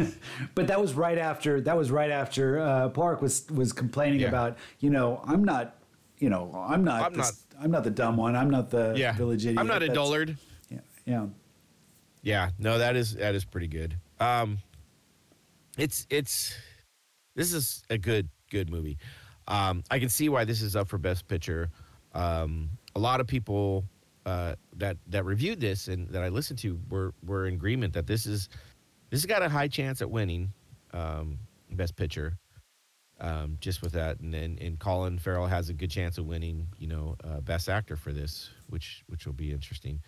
but 0.54 0.66
that 0.68 0.80
was 0.80 0.94
right 0.94 1.18
after 1.18 1.60
that 1.62 1.76
was 1.76 1.90
right 1.90 2.10
after 2.10 2.60
uh, 2.60 2.88
Park 2.90 3.20
was 3.22 3.48
was 3.50 3.72
complaining 3.72 4.20
Yeah. 4.20 4.28
about 4.28 4.56
you 4.78 4.90
know 4.90 5.20
I'm 5.26 5.42
not 5.44 5.76
you 6.18 6.30
know 6.30 6.50
I'm 6.68 6.84
not 6.84 7.02
I'm 7.02 7.14
this- 7.14 7.44
I'm 7.60 7.70
not 7.70 7.84
the 7.84 7.90
dumb 7.90 8.16
one 8.16 8.36
I'm 8.36 8.48
not 8.50 8.70
the 8.70 8.94
Yeah. 8.96 9.12
village 9.12 9.44
idiot 9.46 9.58
I'm 9.58 9.66
not 9.66 9.82
a 9.82 9.88
dullard. 9.88 10.36
yeah 10.70 10.78
yeah 11.06 11.26
Yeah, 12.22 12.50
no, 12.58 12.78
that 12.78 12.96
is 12.96 13.14
that 13.16 13.34
is 13.34 13.44
pretty 13.44 13.68
good. 13.68 13.96
Um, 14.20 14.58
it's 15.78 16.06
it's 16.10 16.54
this 17.36 17.52
is 17.52 17.82
a 17.90 17.96
good 17.98 18.28
good 18.50 18.70
movie. 18.70 18.98
Um, 19.48 19.82
I 19.90 19.98
can 19.98 20.08
see 20.08 20.28
why 20.28 20.44
this 20.44 20.62
is 20.62 20.76
up 20.76 20.88
for 20.88 20.98
best 20.98 21.26
picture. 21.26 21.70
Um, 22.14 22.70
a 22.94 22.98
lot 23.00 23.20
of 23.20 23.26
people 23.26 23.84
uh, 24.26 24.54
that 24.76 24.96
that 25.08 25.24
reviewed 25.24 25.60
this 25.60 25.88
and 25.88 26.08
that 26.08 26.22
I 26.22 26.28
listened 26.28 26.58
to 26.60 26.78
were 26.88 27.14
were 27.24 27.46
in 27.46 27.54
agreement 27.54 27.94
that 27.94 28.06
this 28.06 28.26
is 28.26 28.48
this 29.10 29.22
has 29.22 29.26
got 29.26 29.42
a 29.42 29.48
high 29.48 29.68
chance 29.68 30.02
at 30.02 30.10
winning 30.10 30.52
um, 30.92 31.38
best 31.70 31.96
picture. 31.96 32.36
Um, 33.22 33.58
just 33.60 33.82
with 33.82 33.92
that, 33.92 34.18
and 34.20 34.32
then 34.32 34.56
and 34.62 34.78
Colin 34.78 35.18
Farrell 35.18 35.46
has 35.46 35.68
a 35.68 35.74
good 35.74 35.90
chance 35.90 36.16
of 36.16 36.24
winning, 36.24 36.66
you 36.78 36.86
know, 36.86 37.16
uh, 37.22 37.40
best 37.40 37.68
actor 37.68 37.94
for 37.94 38.14
this, 38.14 38.48
which 38.68 39.02
which 39.08 39.26
will 39.26 39.34
be 39.34 39.52
interesting. 39.52 40.00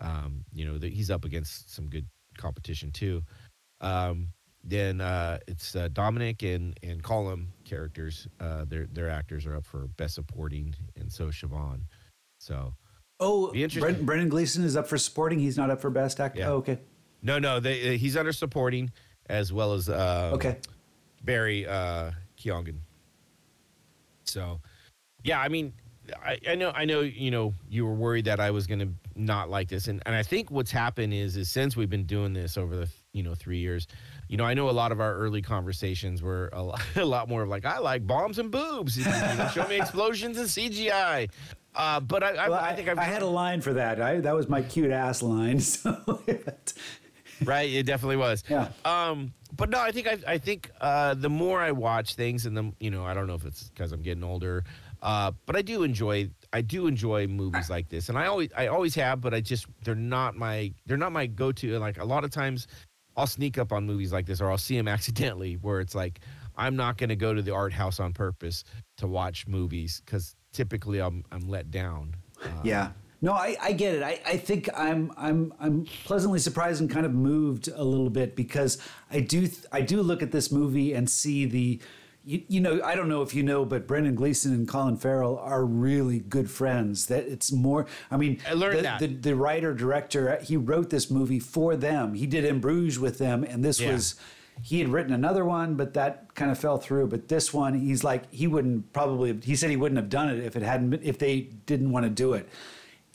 Um, 0.00 0.44
you 0.52 0.64
know, 0.64 0.78
that 0.78 0.92
he's 0.92 1.10
up 1.10 1.24
against 1.24 1.74
some 1.74 1.88
good 1.88 2.06
competition 2.38 2.92
too. 2.92 3.22
Um, 3.80 4.28
then 4.62 5.00
uh, 5.00 5.38
it's 5.48 5.74
uh, 5.74 5.88
Dominic 5.92 6.44
and 6.44 6.78
and 6.84 7.02
Colm 7.02 7.46
characters. 7.64 8.28
Uh, 8.38 8.64
their 8.64 8.86
their 8.86 9.10
actors 9.10 9.44
are 9.44 9.56
up 9.56 9.66
for 9.66 9.88
best 9.96 10.14
supporting, 10.14 10.72
and 10.94 11.10
so 11.10 11.26
Siobhan. 11.26 11.80
So 12.38 12.74
oh 13.22 13.50
Be 13.52 13.62
interesting. 13.62 13.82
Brendan, 13.82 14.06
Brendan 14.06 14.28
Gleeson 14.28 14.64
is 14.64 14.76
up 14.76 14.86
for 14.86 14.98
supporting 14.98 15.38
he's 15.38 15.56
not 15.56 15.70
up 15.70 15.80
for 15.80 15.90
best 15.90 16.20
actor 16.20 16.40
Yeah. 16.40 16.48
oh, 16.50 16.56
okay 16.56 16.78
no, 17.22 17.38
no, 17.38 17.60
they, 17.60 17.94
uh, 17.94 17.98
he's 17.98 18.16
under 18.16 18.32
supporting 18.32 18.92
as 19.28 19.52
well 19.52 19.72
as 19.72 19.88
uh, 19.88 20.32
okay 20.34 20.58
Barry 21.24 21.66
uh, 21.66 22.10
Keoghan. 22.36 22.78
So, 24.24 24.60
yeah, 25.22 25.40
I 25.40 25.48
mean, 25.48 25.72
I, 26.24 26.38
I 26.48 26.54
know, 26.56 26.72
I 26.74 26.84
know, 26.84 27.00
you 27.00 27.30
know, 27.30 27.54
you 27.68 27.86
were 27.86 27.94
worried 27.94 28.24
that 28.24 28.40
I 28.40 28.50
was 28.50 28.66
going 28.66 28.80
to 28.80 28.88
not 29.14 29.50
like 29.50 29.68
this, 29.68 29.88
and 29.88 30.02
and 30.06 30.14
I 30.14 30.22
think 30.22 30.50
what's 30.50 30.70
happened 30.70 31.14
is, 31.14 31.36
is 31.36 31.48
since 31.48 31.76
we've 31.76 31.90
been 31.90 32.06
doing 32.06 32.32
this 32.32 32.56
over 32.56 32.74
the 32.74 32.88
you 33.12 33.22
know 33.22 33.34
three 33.34 33.58
years, 33.58 33.86
you 34.28 34.36
know, 34.36 34.44
I 34.44 34.54
know 34.54 34.68
a 34.68 34.72
lot 34.72 34.90
of 34.90 35.00
our 35.00 35.14
early 35.14 35.42
conversations 35.42 36.22
were 36.22 36.50
a 36.52 36.62
lot, 36.62 36.82
a 36.96 37.04
lot 37.04 37.28
more 37.28 37.42
of 37.42 37.48
like, 37.48 37.64
I 37.64 37.78
like 37.78 38.06
bombs 38.06 38.38
and 38.38 38.50
boobs, 38.50 38.96
you 38.98 39.04
know, 39.04 39.50
show 39.52 39.66
me 39.68 39.76
explosions 39.76 40.38
and 40.38 40.48
CGI. 40.48 41.30
Uh, 41.74 42.00
but 42.00 42.22
I, 42.22 42.30
I, 42.34 42.48
well, 42.48 42.60
I 42.60 42.74
think 42.74 42.88
I've, 42.88 42.98
I 42.98 43.04
had 43.04 43.22
a 43.22 43.26
line 43.26 43.60
for 43.60 43.72
that. 43.74 44.00
I, 44.00 44.20
that 44.20 44.34
was 44.34 44.48
my 44.48 44.62
cute 44.62 44.90
ass 44.90 45.22
line. 45.22 45.60
So 45.60 46.22
right 47.44 47.70
it 47.72 47.86
definitely 47.86 48.16
was. 48.16 48.44
Yeah. 48.48 48.68
um 48.84 49.32
but 49.56 49.68
no 49.70 49.80
i 49.80 49.90
think 49.90 50.06
i, 50.06 50.16
I 50.26 50.38
think 50.38 50.70
uh 50.80 51.14
the 51.14 51.28
more 51.28 51.60
i 51.60 51.72
watch 51.72 52.14
things 52.14 52.46
and 52.46 52.56
the 52.56 52.72
you 52.78 52.90
know 52.90 53.04
i 53.04 53.14
don't 53.14 53.26
know 53.26 53.34
if 53.34 53.44
it's 53.44 53.64
because 53.64 53.92
i'm 53.92 54.02
getting 54.02 54.22
older 54.22 54.64
uh 55.02 55.32
but 55.46 55.56
i 55.56 55.62
do 55.62 55.82
enjoy 55.82 56.30
i 56.52 56.60
do 56.60 56.86
enjoy 56.86 57.26
movies 57.26 57.68
like 57.68 57.88
this. 57.88 58.08
And 58.08 58.18
i 58.18 58.26
always 58.26 58.50
i 58.56 58.68
always 58.68 58.94
have 58.94 59.20
but 59.20 59.34
i 59.34 59.40
just 59.40 59.66
they're 59.82 59.94
not 59.94 60.36
my 60.36 60.72
they're 60.86 60.96
not 60.96 61.12
my 61.12 61.26
go-to. 61.26 61.78
Like 61.78 61.98
a 61.98 62.04
lot 62.04 62.22
of 62.24 62.30
times 62.30 62.66
i'll 63.16 63.26
sneak 63.26 63.58
up 63.58 63.72
on 63.72 63.86
movies 63.86 64.12
like 64.12 64.26
this 64.26 64.40
or 64.40 64.50
i'll 64.50 64.58
see 64.58 64.76
them 64.76 64.88
accidentally 64.96 65.54
where 65.54 65.80
it's 65.80 65.94
like 65.94 66.20
i'm 66.56 66.76
not 66.76 66.96
going 66.96 67.08
to 67.10 67.16
go 67.16 67.34
to 67.34 67.42
the 67.42 67.52
art 67.52 67.72
house 67.72 67.98
on 67.98 68.12
purpose 68.12 68.62
to 68.98 69.06
watch 69.06 69.46
movies 69.48 70.00
because 70.04 70.36
typically 70.52 71.00
i'm 71.00 71.24
i'm 71.32 71.48
let 71.48 71.70
down 71.70 72.14
uh, 72.44 72.48
Yeah. 72.64 72.90
No, 73.24 73.34
I, 73.34 73.56
I 73.62 73.70
get 73.70 73.94
it. 73.94 74.02
I, 74.02 74.20
I 74.26 74.36
think 74.36 74.68
I'm 74.76 75.12
I'm 75.16 75.52
I'm 75.60 75.84
pleasantly 76.04 76.40
surprised 76.40 76.80
and 76.80 76.90
kind 76.90 77.06
of 77.06 77.14
moved 77.14 77.68
a 77.68 77.84
little 77.84 78.10
bit 78.10 78.34
because 78.34 78.78
I 79.12 79.20
do 79.20 79.42
th- 79.46 79.64
I 79.70 79.80
do 79.80 80.02
look 80.02 80.24
at 80.24 80.32
this 80.32 80.50
movie 80.50 80.92
and 80.92 81.08
see 81.08 81.44
the 81.44 81.80
you, 82.24 82.42
you 82.48 82.60
know 82.60 82.80
I 82.84 82.96
don't 82.96 83.08
know 83.08 83.22
if 83.22 83.32
you 83.32 83.44
know 83.44 83.64
but 83.64 83.86
Brendan 83.86 84.16
Gleeson 84.16 84.52
and 84.52 84.66
Colin 84.66 84.96
Farrell 84.96 85.38
are 85.38 85.64
really 85.64 86.18
good 86.18 86.50
friends 86.50 87.06
that 87.06 87.28
it's 87.28 87.52
more 87.52 87.86
I 88.10 88.16
mean 88.16 88.40
I 88.48 88.54
learned 88.54 88.78
the, 88.78 88.82
that. 88.82 88.98
the 88.98 89.06
the 89.06 89.36
writer 89.36 89.72
director 89.72 90.40
he 90.42 90.56
wrote 90.56 90.90
this 90.90 91.08
movie 91.08 91.38
for 91.38 91.76
them 91.76 92.14
he 92.14 92.26
did 92.26 92.44
In 92.44 92.58
Bruges 92.58 92.98
with 92.98 93.18
them 93.18 93.44
and 93.44 93.64
this 93.64 93.78
Yeah. 93.78 93.92
was 93.92 94.16
he 94.60 94.78
had 94.80 94.88
written 94.88 95.12
another 95.12 95.44
one, 95.44 95.74
but 95.74 95.94
that 95.94 96.34
kind 96.34 96.50
of 96.50 96.58
fell 96.58 96.76
through. 96.78 97.06
But 97.08 97.28
this 97.28 97.52
one, 97.54 97.74
he's 97.74 98.04
like, 98.04 98.30
he 98.32 98.46
wouldn't 98.46 98.92
probably. 98.92 99.38
He 99.42 99.56
said 99.56 99.70
he 99.70 99.76
wouldn't 99.76 99.98
have 99.98 100.08
done 100.10 100.28
it 100.28 100.38
if 100.44 100.54
it 100.56 100.62
hadn't. 100.62 100.90
Been, 100.90 101.02
if 101.02 101.18
they 101.18 101.40
didn't 101.66 101.90
want 101.90 102.04
to 102.04 102.10
do 102.10 102.34
it. 102.34 102.48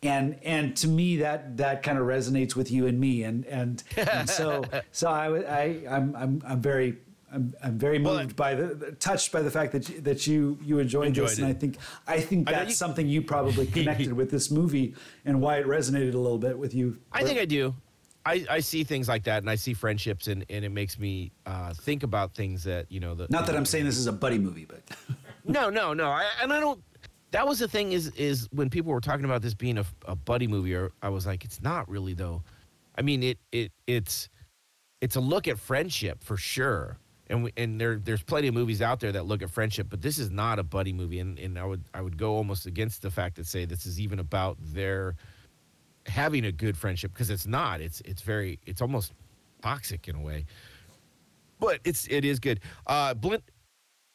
And 0.03 0.37
and 0.43 0.75
to 0.77 0.87
me, 0.87 1.17
that 1.17 1.57
that 1.57 1.83
kind 1.83 1.97
of 1.97 2.05
resonates 2.05 2.55
with 2.55 2.71
you 2.71 2.85
and 2.87 2.99
me. 2.99 3.23
And 3.23 3.45
and, 3.45 3.83
and 3.95 4.29
so 4.29 4.63
so 4.91 5.09
I 5.09 5.27
I 5.39 5.83
I'm 5.89 6.15
I'm 6.15 6.41
I'm 6.45 6.61
very. 6.61 6.97
I'm, 7.29 7.53
I'm 7.61 7.77
very 7.77 7.99
Well, 8.01 8.19
moved 8.19 8.37
by 8.37 8.55
the 8.55 8.93
touched 9.01 9.33
by 9.33 9.41
the 9.41 9.51
fact 9.51 9.73
that 9.73 9.89
you, 9.89 9.99
that 9.99 10.27
you 10.27 10.57
you 10.63 10.79
enjoyed, 10.79 11.07
Enjoyed 11.07 11.27
this, 11.27 11.39
and. 11.39 11.47
I 11.47 11.51
think 11.51 11.77
I 12.07 12.21
think 12.21 12.47
I 12.47 12.53
that's 12.53 12.69
you- 12.69 12.75
something 12.75 13.05
you 13.05 13.21
probably 13.21 13.67
connected 13.77 14.13
with 14.13 14.31
this 14.31 14.49
movie 14.49 14.95
and 15.25 15.41
why 15.41 15.57
it 15.57 15.65
resonated 15.65 16.13
a 16.13 16.17
little 16.17 16.37
bit 16.37 16.57
with 16.57 16.73
you. 16.73 16.99
I 17.11 17.25
think 17.25 17.37
I 17.37 17.43
do. 17.43 17.75
I, 18.27 18.45
I 18.49 18.59
see 18.59 18.83
things 18.83 19.07
like 19.07 19.23
that, 19.23 19.37
and 19.37 19.49
I 19.49 19.55
see 19.55 19.73
friendships, 19.73 20.27
and, 20.27 20.45
and 20.49 20.65
it 20.65 20.69
makes 20.69 20.99
me 20.99 21.31
uh, 21.45 21.73
think 21.73 22.03
about 22.03 22.33
things 22.33 22.65
that 22.65 22.91
you 22.91 22.99
know. 22.99 23.15
The, 23.15 23.27
not 23.29 23.45
that 23.45 23.55
I'm 23.55 23.65
saying 23.65 23.85
this 23.85 23.97
is 23.97 24.07
a 24.07 24.11
buddy 24.11 24.37
movie, 24.37 24.65
but 24.65 24.81
No, 25.45 25.69
no, 25.69 25.93
no. 25.93 26.09
I, 26.09 26.25
and 26.41 26.51
I 26.51 26.59
don't. 26.59 26.83
That 27.31 27.47
was 27.47 27.59
the 27.59 27.67
thing 27.67 27.93
is 27.93 28.09
is 28.11 28.47
when 28.51 28.69
people 28.69 28.91
were 28.91 29.01
talking 29.01 29.25
about 29.25 29.41
this 29.41 29.53
being 29.53 29.77
a, 29.77 29.85
a 30.05 30.15
buddy 30.15 30.47
movie, 30.47 30.75
or 30.75 30.91
I 31.01 31.09
was 31.09 31.25
like, 31.25 31.45
it's 31.45 31.61
not 31.61 31.89
really 31.89 32.13
though. 32.13 32.43
I 32.97 33.01
mean, 33.01 33.23
it 33.23 33.37
it 33.51 33.71
it's 33.85 34.29
it's 34.99 35.15
a 35.15 35.21
look 35.21 35.47
at 35.47 35.57
friendship 35.57 36.21
for 36.21 36.35
sure, 36.35 36.97
and 37.27 37.45
we, 37.45 37.53
and 37.55 37.79
there 37.79 37.97
there's 37.97 38.23
plenty 38.23 38.49
of 38.49 38.53
movies 38.53 38.81
out 38.81 38.99
there 38.99 39.13
that 39.13 39.25
look 39.25 39.41
at 39.41 39.49
friendship, 39.49 39.87
but 39.89 40.01
this 40.01 40.17
is 40.17 40.29
not 40.29 40.59
a 40.59 40.63
buddy 40.63 40.91
movie, 40.91 41.19
and, 41.19 41.39
and 41.39 41.57
I 41.57 41.63
would 41.63 41.83
I 41.93 42.01
would 42.01 42.17
go 42.17 42.35
almost 42.35 42.65
against 42.65 43.01
the 43.01 43.11
fact 43.11 43.37
that 43.37 43.47
say 43.47 43.63
this 43.63 43.85
is 43.85 44.01
even 44.01 44.19
about 44.19 44.57
their 44.59 45.15
having 46.07 46.45
a 46.45 46.51
good 46.51 46.77
friendship 46.77 47.13
because 47.13 47.29
it's 47.29 47.45
not. 47.47 47.81
It's 47.81 48.01
it's 48.01 48.21
very 48.21 48.59
it's 48.65 48.81
almost 48.81 49.13
toxic 49.61 50.07
in 50.07 50.15
a 50.15 50.21
way, 50.21 50.45
but 51.59 51.79
it's 51.83 52.07
it 52.07 52.25
is 52.25 52.39
good. 52.39 52.59
Uh, 52.85 53.13
Blint 53.13 53.43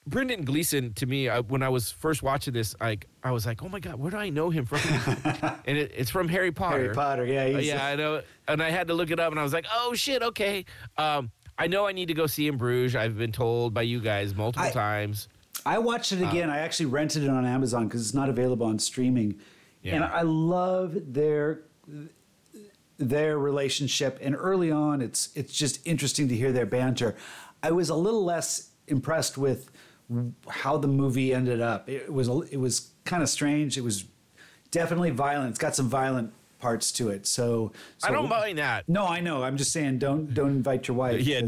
Brendan 0.07 0.45
Gleeson 0.45 0.93
to 0.95 1.07
me 1.07 1.29
I, 1.29 1.41
when 1.41 1.63
I 1.63 1.69
was 1.69 1.91
first 1.93 2.23
watching 2.23 2.53
this, 2.55 2.75
like 2.81 3.07
I 3.23 3.31
was 3.31 3.47
like, 3.47 3.63
oh 3.63 3.69
my 3.69 3.79
god, 3.81 3.97
where 3.97 4.11
do 4.11 4.17
I 4.17 4.31
know 4.31 4.51
him 4.51 4.65
from? 4.67 4.81
and 5.67 5.79
it, 5.79 5.93
it's 5.97 6.11
from 6.11 6.29
Harry 6.29 6.51
Potter. 6.53 6.79
Harry 6.83 6.95
Potter, 6.95 7.25
yeah, 7.25 7.45
Uh, 7.45 7.59
yeah, 7.59 7.87
I 7.87 7.97
know. 7.97 8.23
And 8.49 8.63
I 8.63 8.71
had 8.71 8.89
to 8.89 8.95
look 8.95 9.11
it 9.11 9.21
up, 9.21 9.31
and 9.31 9.39
I 9.39 9.43
was 9.45 9.53
like, 9.53 9.67
oh 9.73 9.95
shit, 9.95 10.23
okay. 10.23 10.65
Um, 10.99 11.31
I 11.59 11.67
know 11.69 11.87
I 11.87 11.93
need 11.93 12.07
to 12.09 12.15
go 12.15 12.27
see 12.27 12.49
in 12.49 12.57
Bruges. 12.57 12.97
I've 12.97 13.17
been 13.17 13.31
told 13.33 13.75
by 13.75 13.83
you 13.83 14.01
guys 14.01 14.35
multiple 14.35 14.69
I- 14.69 14.73
times. 14.73 15.29
I 15.67 15.79
watched 15.79 16.11
it 16.11 16.23
again. 16.23 16.51
I 16.51 16.59
actually 16.61 16.87
rented 16.87 17.23
it 17.23 17.29
on 17.31 17.45
Amazon 17.45 17.87
because 17.87 18.01
it's 18.01 18.15
not 18.15 18.29
available 18.29 18.67
on 18.67 18.79
streaming, 18.81 19.39
Yeah. 19.83 19.97
and 19.97 20.05
I 20.05 20.23
love 20.23 20.97
their 21.13 21.61
their 22.99 23.39
relationship. 23.39 24.19
And 24.23 24.37
early 24.37 24.71
on, 24.71 25.01
it's 25.01 25.31
it's 25.35 25.53
just 25.53 25.87
interesting 25.87 26.29
to 26.29 26.37
hear 26.37 26.53
their 26.53 26.67
banter. 26.67 27.17
I 27.63 27.71
was 27.73 27.89
a 27.89 27.95
little 27.95 28.25
less 28.25 28.71
impressed 28.89 29.39
with 29.39 29.71
how 30.49 30.77
the 30.77 30.89
movie 30.89 31.33
ended 31.33 31.61
up. 31.61 31.89
It 31.89 32.13
was 32.13 32.29
it 32.51 32.59
was 32.59 32.91
kind 33.05 33.23
of 33.23 33.29
strange. 33.29 33.77
It 33.79 33.83
was 33.85 34.05
definitely 34.71 35.11
violent. 35.11 35.51
It's 35.51 35.59
got 35.59 35.75
some 35.75 35.89
violent 35.89 36.33
parts 36.59 36.93
to 36.93 37.09
it. 37.09 37.27
So, 37.27 37.73
so 37.99 38.09
I 38.09 38.13
don't 38.13 38.29
mind 38.29 38.59
that. 38.59 38.89
no, 38.89 39.05
I 39.05 39.19
know. 39.21 39.43
I'm 39.43 39.57
just 39.57 39.73
saying, 39.73 39.99
don't 39.99 40.33
don't 40.33 40.51
invite 40.51 40.87
your 40.87 40.97
wife. 40.97 41.21
Yeah. 41.23 41.39
uh, 41.39 41.43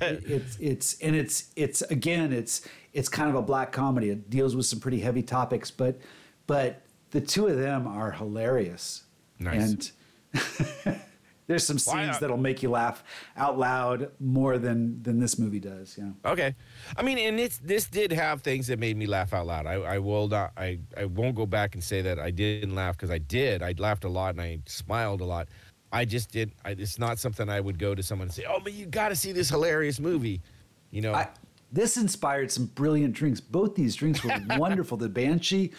it- 0.00 0.22
it's 0.26 0.56
it's 0.60 1.00
and 1.00 1.16
it's 1.16 1.50
it's 1.56 1.82
again, 1.82 2.32
it's 2.32 2.66
it's 2.92 3.08
kind 3.08 3.28
of 3.28 3.34
a 3.36 3.42
black 3.42 3.72
comedy. 3.72 4.10
It 4.10 4.30
deals 4.30 4.54
with 4.54 4.66
some 4.66 4.78
pretty 4.80 5.00
heavy 5.00 5.22
topics, 5.22 5.70
but 5.70 5.98
but 6.46 6.82
the 7.10 7.20
two 7.20 7.46
of 7.46 7.56
them 7.58 7.86
are 7.86 8.12
hilarious. 8.12 9.02
Nice. 9.38 9.92
And 10.34 10.96
there's 11.46 11.66
some 11.66 11.78
scenes 11.78 12.18
that'll 12.18 12.36
make 12.36 12.62
you 12.62 12.70
laugh 12.70 13.04
out 13.36 13.58
loud 13.58 14.10
more 14.18 14.58
than 14.58 15.02
than 15.02 15.18
this 15.20 15.38
movie 15.38 15.60
does. 15.60 15.96
Yeah. 15.98 16.10
Okay, 16.24 16.54
I 16.96 17.02
mean, 17.02 17.18
and 17.18 17.38
it's 17.38 17.58
this 17.58 17.86
did 17.86 18.12
have 18.12 18.42
things 18.42 18.66
that 18.66 18.78
made 18.78 18.96
me 18.96 19.06
laugh 19.06 19.32
out 19.32 19.46
loud. 19.46 19.66
I, 19.66 19.74
I 19.74 19.98
will 19.98 20.28
not. 20.28 20.52
I, 20.56 20.78
I 20.96 21.04
won't 21.04 21.36
go 21.36 21.46
back 21.46 21.74
and 21.74 21.82
say 21.82 22.02
that 22.02 22.18
I 22.18 22.30
didn't 22.30 22.74
laugh 22.74 22.96
because 22.96 23.10
I 23.10 23.18
did. 23.18 23.62
I 23.62 23.74
laughed 23.78 24.04
a 24.04 24.08
lot 24.08 24.30
and 24.30 24.40
I 24.40 24.60
smiled 24.66 25.20
a 25.20 25.24
lot. 25.24 25.48
I 25.92 26.04
just 26.04 26.30
did. 26.30 26.52
I, 26.64 26.70
it's 26.70 26.98
not 26.98 27.18
something 27.18 27.48
I 27.48 27.60
would 27.60 27.78
go 27.78 27.94
to 27.94 28.02
someone 28.02 28.26
and 28.26 28.34
say, 28.34 28.44
"Oh, 28.48 28.60
but 28.62 28.72
you 28.72 28.86
got 28.86 29.10
to 29.10 29.16
see 29.16 29.32
this 29.32 29.48
hilarious 29.48 30.00
movie." 30.00 30.42
You 30.90 31.02
know, 31.02 31.14
I, 31.14 31.28
this 31.72 31.96
inspired 31.96 32.50
some 32.50 32.66
brilliant 32.66 33.12
drinks. 33.12 33.40
Both 33.40 33.74
these 33.74 33.94
drinks 33.94 34.24
were 34.24 34.36
wonderful. 34.56 34.96
The 34.96 35.08
Banshee, 35.08 35.72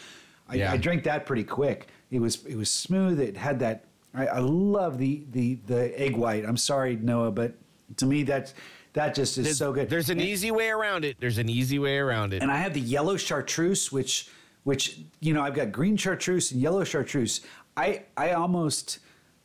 I, 0.48 0.56
Yeah. 0.56 0.72
I 0.72 0.78
drank 0.78 1.04
that 1.04 1.26
pretty 1.26 1.44
quick. 1.44 1.88
It 2.12 2.20
was 2.20 2.46
it 2.46 2.56
was 2.56 2.70
smooth. 2.70 3.20
It 3.20 3.36
had 3.38 3.60
that. 3.60 3.86
I, 4.14 4.28
I 4.28 4.40
love 4.40 4.98
the 4.98 5.24
the 5.32 5.56
the 5.68 6.00
egg 6.00 6.16
white. 6.16 6.46
I'm 6.46 6.58
sorry, 6.58 6.96
Noah, 6.96 7.32
but 7.32 7.54
to 7.98 8.06
me 8.06 8.24
that 8.24 8.54
that 8.94 9.14
just 9.14 9.38
is 9.38 9.46
there's, 9.46 9.58
so 9.58 9.74
good. 9.74 9.90
There's 9.90 10.10
an 10.10 10.20
And- 10.20 10.28
easy 10.28 10.50
way 10.52 10.70
around 10.70 11.06
it. 11.06 11.18
There's 11.20 11.38
an 11.38 11.50
easy 11.50 11.80
way 11.80 11.98
around 11.98 12.34
it. 12.34 12.42
and 12.42 12.52
I 12.52 12.58
have 12.58 12.74
the 12.74 12.80
yellow 12.82 13.18
chartreuse, 13.18 13.92
which 13.92 14.30
which 14.64 15.00
you 15.20 15.34
know 15.34 15.42
I've 15.42 15.54
got 15.54 15.72
green 15.72 15.98
chartreuse 15.98 16.52
and 16.52 16.62
yellow 16.62 16.84
chartreuse. 16.84 17.42
I 17.76 18.04
I 18.16 18.32
almost 18.32 19.00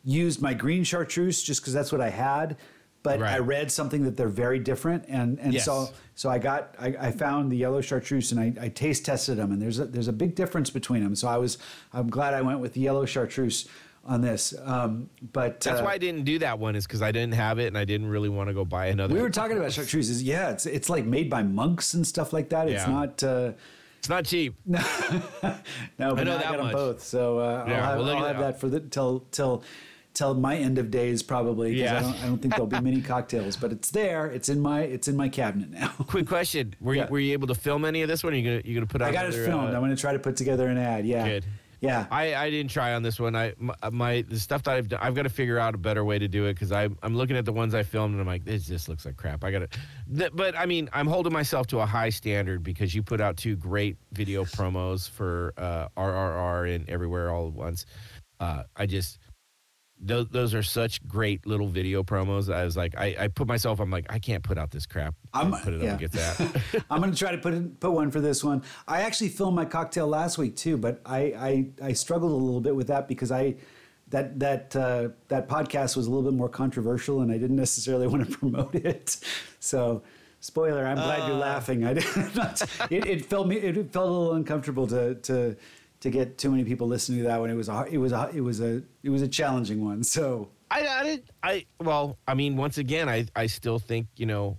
used 0.04 0.40
my 0.40 0.54
green 0.54 0.84
chartreuse 0.84 1.42
just 1.42 1.60
because 1.60 1.72
that's 1.74 1.92
what 1.92 2.00
I 2.00 2.10
had, 2.10 2.56
but 3.02 3.20
I 3.22 3.38
read 3.38 3.70
something 3.70 4.02
that 4.04 4.16
they're 4.16 4.28
very 4.28 4.58
different, 4.58 5.04
and 5.08 5.38
and 5.40 5.52
Yes. 5.54 5.64
so 5.64 5.90
so 6.14 6.30
I 6.30 6.38
got 6.38 6.74
I, 6.78 6.94
I 7.08 7.10
found 7.10 7.50
the 7.50 7.56
yellow 7.56 7.80
chartreuse 7.80 8.32
and 8.32 8.40
I, 8.40 8.64
I 8.64 8.68
taste 8.68 9.04
tested 9.06 9.38
them, 9.38 9.50
and 9.52 9.60
there's 9.60 9.78
a, 9.78 9.84
there's 9.86 10.08
a 10.08 10.12
big 10.12 10.34
difference 10.34 10.70
between 10.70 11.02
them. 11.02 11.14
So 11.16 11.28
I 11.28 11.36
was 11.36 11.58
I'm 11.92 12.08
glad 12.10 12.34
I 12.34 12.42
went 12.42 12.60
with 12.60 12.74
the 12.74 12.80
yellow 12.80 13.04
chartreuse 13.06 13.68
on 14.04 14.20
this. 14.20 14.52
Um, 14.64 15.08
but 15.32 15.60
That's 15.60 15.80
uh, 15.80 15.84
why 15.84 15.92
I 15.92 15.98
didn't 15.98 16.24
do 16.24 16.38
that 16.40 16.58
one 16.58 16.74
is 16.74 16.86
because 16.86 17.02
I 17.02 17.12
didn't 17.12 17.34
have 17.34 17.60
it 17.60 17.66
and 17.68 17.78
I 17.78 17.84
didn't 17.84 18.08
really 18.08 18.28
want 18.28 18.48
to 18.48 18.54
go 18.54 18.64
buy 18.64 18.86
another. 18.86 19.14
we 19.14 19.20
were 19.22 19.30
talking 19.30 19.56
about 19.56 19.70
chartreuses. 19.70 20.22
Yeah, 20.24 20.50
it's 20.50 20.66
it's 20.66 20.88
like 20.90 21.04
made 21.04 21.30
by 21.30 21.42
monks 21.44 21.94
and 21.94 22.04
stuff 22.06 22.32
like 22.32 22.48
that. 22.50 22.68
It's 22.68 22.84
Yeah. 22.86 22.92
not. 22.92 23.22
Uh, 23.22 23.52
It's 24.00 24.08
not 24.08 24.24
cheap. 24.24 24.56
No, 24.66 26.14
but 26.14 26.24
know 26.24 26.24
now 26.24 26.34
I 26.34 26.38
that 26.38 26.42
got 26.42 26.56
them 26.58 26.72
both, 26.72 27.02
so 27.02 27.38
uh, 27.38 27.64
Yeah, 27.68 27.74
I'll 27.74 27.82
have, 27.90 27.98
well, 27.98 28.16
I'll 28.16 28.24
have 28.26 28.38
that. 28.38 28.52
that 28.54 28.60
for 28.60 28.68
the 28.68 28.80
till 28.80 29.20
till 29.30 29.62
till 30.14 30.34
my 30.34 30.56
end 30.56 30.78
of 30.78 30.90
days 30.90 31.22
probably. 31.22 31.72
'cause 31.72 31.80
Yeah. 31.80 31.98
I 31.98 32.00
don't, 32.02 32.22
I 32.22 32.26
don't 32.26 32.38
think 32.42 32.54
there'll 32.54 32.66
be 32.66 32.80
many 32.80 33.00
cocktails, 33.14 33.56
but 33.56 33.72
it's 33.72 33.90
there. 33.90 34.26
It's 34.26 34.48
in 34.48 34.60
my 34.60 34.80
it's 34.82 35.08
in 35.08 35.16
my 35.16 35.28
cabinet 35.28 35.70
now. 35.70 35.88
Quick 36.06 36.26
question: 36.26 36.74
Were 36.80 36.94
Yeah. 36.94 37.04
you 37.06 37.10
were 37.10 37.20
you 37.20 37.32
able 37.32 37.48
to 37.48 37.54
film 37.54 37.84
any 37.84 38.02
of 38.02 38.08
this 38.08 38.22
one? 38.24 38.32
Or 38.32 38.36
you 38.36 38.42
gonna 38.42 38.62
you 38.64 38.74
gonna 38.74 38.86
put 38.86 39.02
out? 39.02 39.08
I 39.08 39.12
got 39.12 39.26
it 39.26 39.32
filmed. 39.32 39.70
uh, 39.70 39.76
I'm 39.76 39.80
going 39.80 39.90
to 39.94 40.00
try 40.00 40.12
to 40.12 40.18
put 40.18 40.36
together 40.36 40.68
an 40.68 40.78
ad. 40.78 41.06
Yeah, 41.06 41.26
Good. 41.26 41.44
Yeah, 41.80 42.06
I, 42.12 42.36
I 42.36 42.48
didn't 42.48 42.70
try 42.70 42.94
on 42.94 43.02
this 43.02 43.18
one. 43.18 43.34
I 43.34 43.54
my, 43.58 43.74
my 43.90 44.22
the 44.28 44.38
stuff 44.38 44.62
that 44.62 44.76
I've 44.76 44.88
done, 44.88 45.00
I've 45.02 45.16
got 45.16 45.24
to 45.24 45.28
figure 45.28 45.58
out 45.58 45.74
a 45.74 45.78
better 45.78 46.04
way 46.04 46.16
to 46.16 46.28
do 46.28 46.44
it 46.46 46.54
because 46.54 46.70
I'm 46.70 46.96
I'm 47.02 47.16
looking 47.16 47.36
at 47.36 47.44
the 47.44 47.52
ones 47.52 47.74
I 47.74 47.82
filmed 47.82 48.12
and 48.12 48.20
I'm 48.20 48.26
like 48.28 48.44
this 48.44 48.68
just 48.68 48.88
looks 48.88 49.04
like 49.04 49.16
crap. 49.16 49.42
I 49.42 49.50
got 49.50 49.68
to, 49.72 50.30
but 50.32 50.56
I 50.56 50.64
mean 50.66 50.88
I'm 50.92 51.08
holding 51.08 51.32
myself 51.32 51.66
to 51.68 51.80
a 51.80 51.86
high 51.86 52.10
standard 52.10 52.62
because 52.62 52.94
you 52.94 53.02
put 53.02 53.20
out 53.20 53.36
two 53.36 53.56
great 53.56 53.96
video 54.12 54.44
promos 54.44 55.10
for 55.10 55.54
uh, 55.56 55.88
RRR 55.96 56.72
and 56.72 56.88
Everywhere 56.88 57.30
All 57.32 57.48
at 57.48 57.52
Once. 57.54 57.84
Uh, 58.38 58.62
I 58.76 58.86
just 58.86 59.18
those 60.04 60.28
those 60.28 60.52
are 60.54 60.62
such 60.62 61.06
great 61.06 61.46
little 61.46 61.68
video 61.68 62.02
promos. 62.02 62.52
I 62.52 62.64
was 62.64 62.76
like 62.76 62.94
I, 62.98 63.16
I 63.18 63.28
put 63.28 63.46
myself 63.46 63.78
I'm 63.80 63.90
like 63.90 64.06
I 64.10 64.18
can't 64.18 64.42
put 64.42 64.58
out 64.58 64.70
this 64.70 64.84
crap. 64.84 65.14
I'm- 65.32 65.50
gonna 65.52 65.62
put 65.64 65.74
it 65.74 65.82
yeah. 65.82 65.92
up 65.92 66.00
against 66.00 66.14
that. 66.16 66.84
I'm 66.90 67.00
going 67.00 67.12
to 67.12 67.18
try 67.18 67.30
to 67.32 67.38
put 67.38 67.54
in, 67.54 67.70
put 67.76 67.92
one 67.92 68.10
for 68.10 68.20
this 68.20 68.42
one. 68.42 68.62
I 68.88 69.02
actually 69.02 69.28
filmed 69.28 69.54
my 69.56 69.64
cocktail 69.64 70.06
last 70.08 70.38
week 70.38 70.56
too, 70.56 70.76
but 70.76 71.00
I 71.06 71.20
I, 71.20 71.66
I 71.88 71.92
struggled 71.92 72.32
a 72.32 72.34
little 72.34 72.60
bit 72.60 72.74
with 72.76 72.88
that 72.88 73.08
because 73.08 73.30
I. 73.32 73.54
That 74.08 74.38
that 74.40 74.76
uh, 74.76 75.08
that 75.28 75.48
podcast 75.48 75.96
was 75.96 76.06
a 76.06 76.10
little 76.10 76.30
bit 76.30 76.36
more 76.36 76.50
controversial, 76.50 77.22
and 77.22 77.32
I 77.32 77.38
didn't 77.38 77.56
necessarily 77.66 78.06
want 78.06 78.28
to 78.30 78.38
promote 78.38 78.74
it. 78.74 79.16
So, 79.58 80.02
spoiler: 80.40 80.84
I'm 80.84 80.96
glad 80.98 81.20
Uh. 81.22 81.28
you're 81.28 81.36
laughing. 81.38 81.86
I 81.86 81.94
did 81.94 82.04
not. 82.36 82.60
It, 82.90 83.06
it 83.06 83.24
felt 83.24 83.46
me. 83.46 83.56
It 83.56 83.74
felt 83.90 84.06
a 84.06 84.12
little 84.12 84.34
uncomfortable 84.34 84.86
to 84.88 85.14
to 85.14 85.56
to 86.02 86.10
get 86.10 86.36
too 86.38 86.50
many 86.50 86.62
people 86.64 86.86
listening 86.86 87.18
to 87.22 87.24
that 87.24 87.40
one. 87.40 87.50
It 87.50 87.54
was 87.54 87.68
a 87.68 87.84
it 87.90 87.98
was 87.98 88.12
a 88.12 88.30
it 88.34 88.40
was 88.40 88.60
a 88.60 88.82
it 89.02 89.10
was 89.10 89.22
a 89.22 89.28
challenging 89.28 89.84
one. 89.84 90.04
So 90.04 90.50
I, 90.70 90.86
I 90.86 91.02
did. 91.04 91.30
I 91.42 91.66
well, 91.80 92.18
I 92.28 92.34
mean, 92.34 92.56
once 92.56 92.78
again, 92.78 93.08
I 93.08 93.26
I 93.34 93.46
still 93.46 93.78
think 93.78 94.06
you 94.16 94.26
know, 94.26 94.58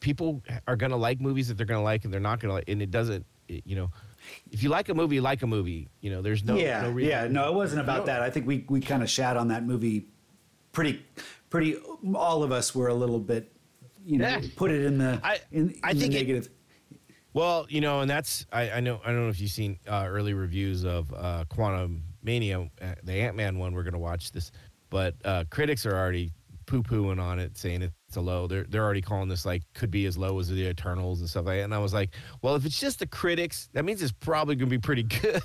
people 0.00 0.42
are 0.66 0.76
gonna 0.76 0.96
like 0.96 1.20
movies 1.20 1.48
that 1.48 1.56
they're 1.56 1.66
gonna 1.66 1.82
like, 1.82 2.04
and 2.04 2.12
they're 2.12 2.20
not 2.20 2.40
gonna 2.40 2.54
like, 2.54 2.64
and 2.68 2.80
it 2.82 2.90
doesn't, 2.90 3.24
it- 3.48 3.62
you 3.66 3.76
know, 3.76 3.90
if 4.50 4.62
you 4.62 4.68
like 4.68 4.88
a 4.88 4.94
movie, 4.94 5.20
like 5.20 5.42
a 5.42 5.46
movie. 5.46 5.88
You 6.00 6.10
know, 6.10 6.22
there's 6.22 6.44
no 6.44 6.56
yeah, 6.56 6.82
no 6.82 6.90
reason. 6.90 7.10
yeah. 7.10 7.28
No, 7.28 7.48
it 7.48 7.54
wasn't 7.54 7.80
about 7.80 8.06
that. 8.06 8.22
I 8.22 8.30
think 8.30 8.46
we 8.46 8.64
we 8.68 8.80
kind 8.80 9.02
of 9.02 9.10
shat 9.10 9.36
on 9.36 9.48
that 9.48 9.64
movie. 9.64 10.06
Pretty, 10.72 11.02
pretty. 11.48 11.76
All 12.14 12.42
of 12.42 12.52
us 12.52 12.74
were 12.74 12.88
a 12.88 12.94
little 12.94 13.18
bit, 13.18 13.50
you 14.04 14.18
know, 14.18 14.28
Yeah. 14.28 14.40
put 14.56 14.70
it 14.70 14.84
in 14.84 14.98
the 14.98 15.18
I- 15.24 15.40
in, 15.50 15.74
I 15.82 15.92
think 15.94 16.12
the 16.12 16.18
it- 16.18 16.26
negative. 16.26 16.48
Well, 17.36 17.66
you 17.68 17.82
know, 17.82 18.00
and 18.00 18.08
that's 18.08 18.46
I, 18.50 18.70
I 18.70 18.80
know 18.80 18.98
I 19.04 19.08
don't 19.12 19.24
know 19.24 19.28
if 19.28 19.38
you've 19.38 19.50
seen 19.50 19.78
uh, 19.86 20.06
early 20.08 20.32
reviews 20.32 20.86
of 20.86 21.12
uh, 21.14 21.44
Quantum 21.50 22.02
Mania, 22.22 22.62
uh, 22.80 22.94
the 23.04 23.12
Ant 23.12 23.36
Man 23.36 23.58
one. 23.58 23.74
We're 23.74 23.82
gonna 23.82 23.98
watch 23.98 24.32
this, 24.32 24.50
but 24.88 25.14
uh, 25.22 25.44
critics 25.50 25.84
are 25.84 25.94
already 25.94 26.32
poo 26.64 26.82
pooing 26.82 27.20
on 27.20 27.38
it, 27.38 27.58
saying 27.58 27.82
it's 27.82 28.16
a 28.16 28.22
low. 28.22 28.46
They're 28.46 28.64
they're 28.64 28.82
already 28.82 29.02
calling 29.02 29.28
this 29.28 29.44
like 29.44 29.64
could 29.74 29.90
be 29.90 30.06
as 30.06 30.16
low 30.16 30.40
as 30.40 30.48
the 30.48 30.66
Eternals 30.66 31.20
and 31.20 31.28
stuff 31.28 31.44
like 31.44 31.58
that. 31.58 31.64
And 31.64 31.74
I 31.74 31.78
was 31.78 31.92
like, 31.92 32.14
well, 32.40 32.54
if 32.56 32.64
it's 32.64 32.80
just 32.80 33.00
the 33.00 33.06
critics, 33.06 33.68
that 33.74 33.84
means 33.84 34.00
it's 34.00 34.12
probably 34.12 34.56
gonna 34.56 34.70
be 34.70 34.78
pretty 34.78 35.02
good. 35.22 35.42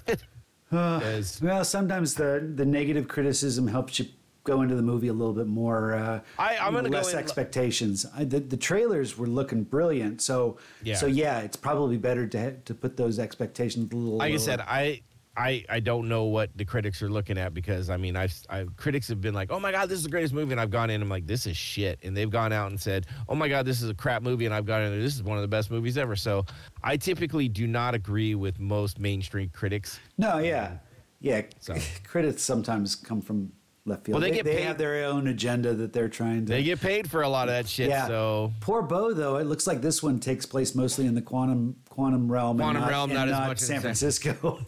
'Cause 0.69 1.41
Well, 1.41 1.65
sometimes 1.65 2.13
the 2.13 2.53
the 2.55 2.65
negative 2.65 3.09
criticism 3.09 3.67
helps 3.67 3.99
you 3.99 4.05
go 4.43 4.61
into 4.61 4.75
the 4.75 4.81
movie 4.81 5.07
a 5.07 5.13
little 5.13 5.33
bit 5.33 5.47
more. 5.47 5.93
Uh, 5.93 6.19
I- 6.39 6.57
I'm 6.57 6.73
gonna 6.73 6.89
go 6.89 6.97
less 6.97 7.13
expectations. 7.13 8.05
I, 8.15 8.23
the, 8.23 8.39
the 8.39 8.57
trailers 8.57 9.17
were 9.17 9.27
looking 9.27 9.63
brilliant, 9.63 10.21
so 10.21 10.57
Yeah. 10.83 10.95
so 10.95 11.05
yeah, 11.05 11.39
it's 11.39 11.57
probably 11.57 11.97
better 11.97 12.27
to 12.27 12.53
to 12.57 12.73
put 12.73 12.97
those 12.97 13.19
expectations 13.19 13.91
a 13.91 13.95
little. 13.95 14.17
like 14.17 14.33
I 14.33 14.37
said, 14.37 14.61
I. 14.61 15.01
I, 15.37 15.63
I 15.69 15.79
don't 15.79 16.09
know 16.09 16.25
what 16.25 16.49
the 16.57 16.65
critics 16.65 17.01
are 17.01 17.07
looking 17.09 17.37
at 17.37 17.53
because 17.53 17.89
I 17.89 17.95
mean 17.95 18.17
I've, 18.17 18.33
i 18.49 18.65
critics 18.75 19.07
have 19.07 19.21
been 19.21 19.33
like 19.33 19.49
oh 19.49 19.61
my 19.61 19.71
god 19.71 19.87
this 19.87 19.97
is 19.97 20.03
the 20.03 20.09
greatest 20.09 20.33
movie 20.33 20.51
and 20.51 20.59
I've 20.59 20.69
gone 20.71 20.89
in 20.89 20.95
and 20.95 21.03
I'm 21.03 21.09
like 21.09 21.25
this 21.25 21.47
is 21.47 21.55
shit 21.55 21.99
and 22.03 22.15
they've 22.15 22.29
gone 22.29 22.51
out 22.51 22.69
and 22.69 22.77
said 22.77 23.07
oh 23.29 23.33
my 23.35 23.47
god 23.47 23.65
this 23.65 23.81
is 23.81 23.89
a 23.89 23.93
crap 23.93 24.23
movie 24.23 24.43
and 24.45 24.53
I've 24.53 24.65
gone 24.65 24.81
in 24.83 24.99
this 24.99 25.15
is 25.15 25.23
one 25.23 25.37
of 25.37 25.41
the 25.41 25.47
best 25.47 25.71
movies 25.71 25.97
ever 25.97 26.17
so 26.17 26.45
I 26.83 26.97
typically 26.97 27.47
do 27.47 27.65
not 27.65 27.95
agree 27.95 28.35
with 28.35 28.59
most 28.59 28.99
mainstream 28.99 29.49
critics 29.53 30.01
no, 30.17 30.39
yeah, 30.39 30.79
yeah. 31.21 31.43
So- 31.61 31.77
Critics 32.03 32.41
sometimes 32.43 32.93
come 32.97 33.21
from 33.21 33.53
left 33.85 34.05
field. 34.05 34.15
Well, 34.15 34.21
they 34.21 34.35
get 34.35 34.45
they 34.45 34.55
paid- 34.57 34.63
have 34.65 34.77
their 34.77 35.05
own 35.05 35.27
agenda 35.27 35.73
that 35.73 35.93
they're 35.93 36.09
trying 36.09 36.45
to. 36.45 36.51
they 36.53 36.63
get 36.63 36.79
paid 36.79 37.09
for 37.09 37.21
a 37.21 37.29
lot 37.29 37.47
of 37.47 37.53
that 37.55 37.67
shit 37.67 37.89
yeah. 37.89 38.07
so 38.07 38.51
Poor 38.59 38.81
Bo, 38.81 39.13
though. 39.13 39.37
It 39.37 39.45
looks 39.45 39.65
like 39.67 39.81
this 39.81 40.01
one 40.03 40.19
takes 40.19 40.45
place 40.45 40.75
mostly 40.75 41.05
in 41.07 41.15
the 41.15 41.21
quantum 41.21 41.75
quantum 41.89 42.31
realm. 42.31 42.51
and 42.51 42.61
Quantum 42.61 42.81
not, 42.81 42.89
realm, 42.89 43.13
not 43.13 43.27
as 43.27 43.31
not 43.33 43.47
much 43.47 43.59
San- 43.59 43.81
Francisco. 43.81 44.59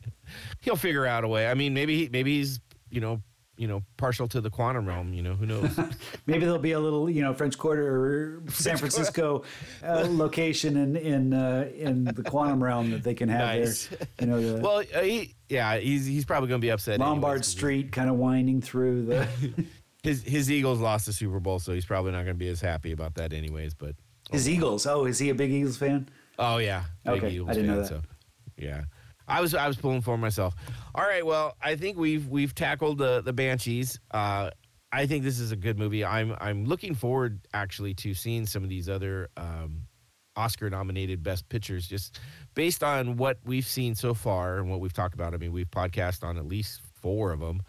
he'll 0.60 0.76
figure 0.76 1.06
out 1.06 1.22
a 1.24 1.28
way 1.28 1.46
I 1.46 1.54
mean 1.54 1.74
maybe 1.74 1.96
he, 1.96 2.08
maybe 2.08 2.38
he's 2.38 2.60
you 2.90 3.00
know 3.00 3.22
you 3.56 3.66
know 3.66 3.82
partial 3.96 4.28
to 4.28 4.40
the 4.40 4.50
quantum 4.50 4.86
realm 4.86 5.14
you 5.14 5.22
know 5.22 5.34
who 5.34 5.46
knows 5.46 5.78
Maybe 6.26 6.40
there'll 6.40 6.58
be 6.58 6.72
a 6.72 6.80
little, 6.80 7.08
you 7.08 7.22
know, 7.22 7.32
French 7.32 7.56
Quarter 7.56 7.86
or 7.86 8.42
San 8.50 8.76
Francisco 8.76 9.44
uh, 9.84 10.06
location 10.08 10.76
in 10.76 10.96
in 10.96 11.32
uh, 11.32 11.68
in 11.74 12.04
the 12.04 12.22
quantum 12.22 12.62
realm 12.62 12.90
that 12.90 13.02
they 13.02 13.14
can 13.14 13.28
have 13.28 13.56
Nice. 13.56 13.86
there. 13.86 13.98
You 14.20 14.26
know, 14.26 14.52
the 14.56 14.60
well 14.60 14.78
uh, 14.94 15.00
he 15.02 15.34
yeah 15.48 15.76
he's 15.78 16.04
he's 16.06 16.24
probably 16.24 16.48
gonna 16.48 16.58
be 16.58 16.70
upset 16.70 16.98
Lombard 16.98 17.36
anyways, 17.36 17.46
Street 17.46 17.92
kind 17.92 18.10
of 18.10 18.16
winding 18.16 18.60
through 18.60 19.06
the. 19.06 19.28
his 20.02 20.22
his 20.22 20.50
Eagles 20.50 20.80
lost 20.80 21.06
the 21.06 21.12
Super 21.12 21.40
Bowl, 21.40 21.58
so 21.58 21.72
he's 21.72 21.86
probably 21.86 22.12
not 22.12 22.24
going 22.24 22.34
to 22.34 22.38
be 22.38 22.48
as 22.48 22.60
happy 22.60 22.92
about 22.92 23.14
that, 23.14 23.32
anyways. 23.32 23.74
But 23.74 23.94
His 24.30 24.48
Eagles. 24.48 24.86
Oh, 24.86 25.04
is 25.04 25.18
he 25.18 25.30
a 25.30 25.34
big 25.34 25.52
Eagles 25.52 25.76
fan? 25.76 26.08
Oh 26.38 26.58
yeah, 26.58 26.84
big 27.04 27.14
Okay, 27.22 27.30
Eagles 27.30 27.50
I 27.50 27.54
didn't 27.54 27.68
know 27.68 27.80
that. 27.80 27.88
So, 27.88 28.02
yeah, 28.56 28.84
I 29.28 29.40
was 29.40 29.54
I 29.54 29.66
was 29.66 29.76
pulling 29.76 30.02
for 30.02 30.16
myself. 30.16 30.54
All 30.94 31.04
right, 31.04 31.24
well, 31.24 31.56
I 31.62 31.76
think 31.76 31.96
we've 31.96 32.28
we've 32.28 32.54
tackled 32.54 32.98
the 32.98 33.22
the 33.22 33.32
Banshees. 33.32 33.98
Uh, 34.10 34.50
I 34.92 35.06
think 35.06 35.24
this 35.24 35.40
is 35.40 35.52
a 35.52 35.56
good 35.56 35.78
movie. 35.78 36.04
I'm 36.04 36.34
I'm 36.40 36.64
looking 36.64 36.94
forward 36.94 37.40
actually 37.52 37.94
to 37.94 38.14
seeing 38.14 38.46
some 38.46 38.62
of 38.62 38.68
these 38.68 38.88
other 38.88 39.28
um, 39.36 39.82
Oscar 40.36 40.70
nominated 40.70 41.22
Best 41.22 41.48
Pictures, 41.48 41.86
just 41.86 42.20
based 42.54 42.84
on 42.84 43.16
what 43.16 43.38
we've 43.44 43.66
seen 43.66 43.94
so 43.94 44.14
far 44.14 44.58
and 44.58 44.70
what 44.70 44.80
we've 44.80 44.92
talked 44.92 45.14
about. 45.14 45.34
I 45.34 45.38
mean, 45.38 45.52
we've 45.52 45.70
podcast 45.70 46.22
on 46.22 46.36
at 46.36 46.46
least 46.46 46.80
four 47.00 47.32
of 47.32 47.40
them. 47.40 47.62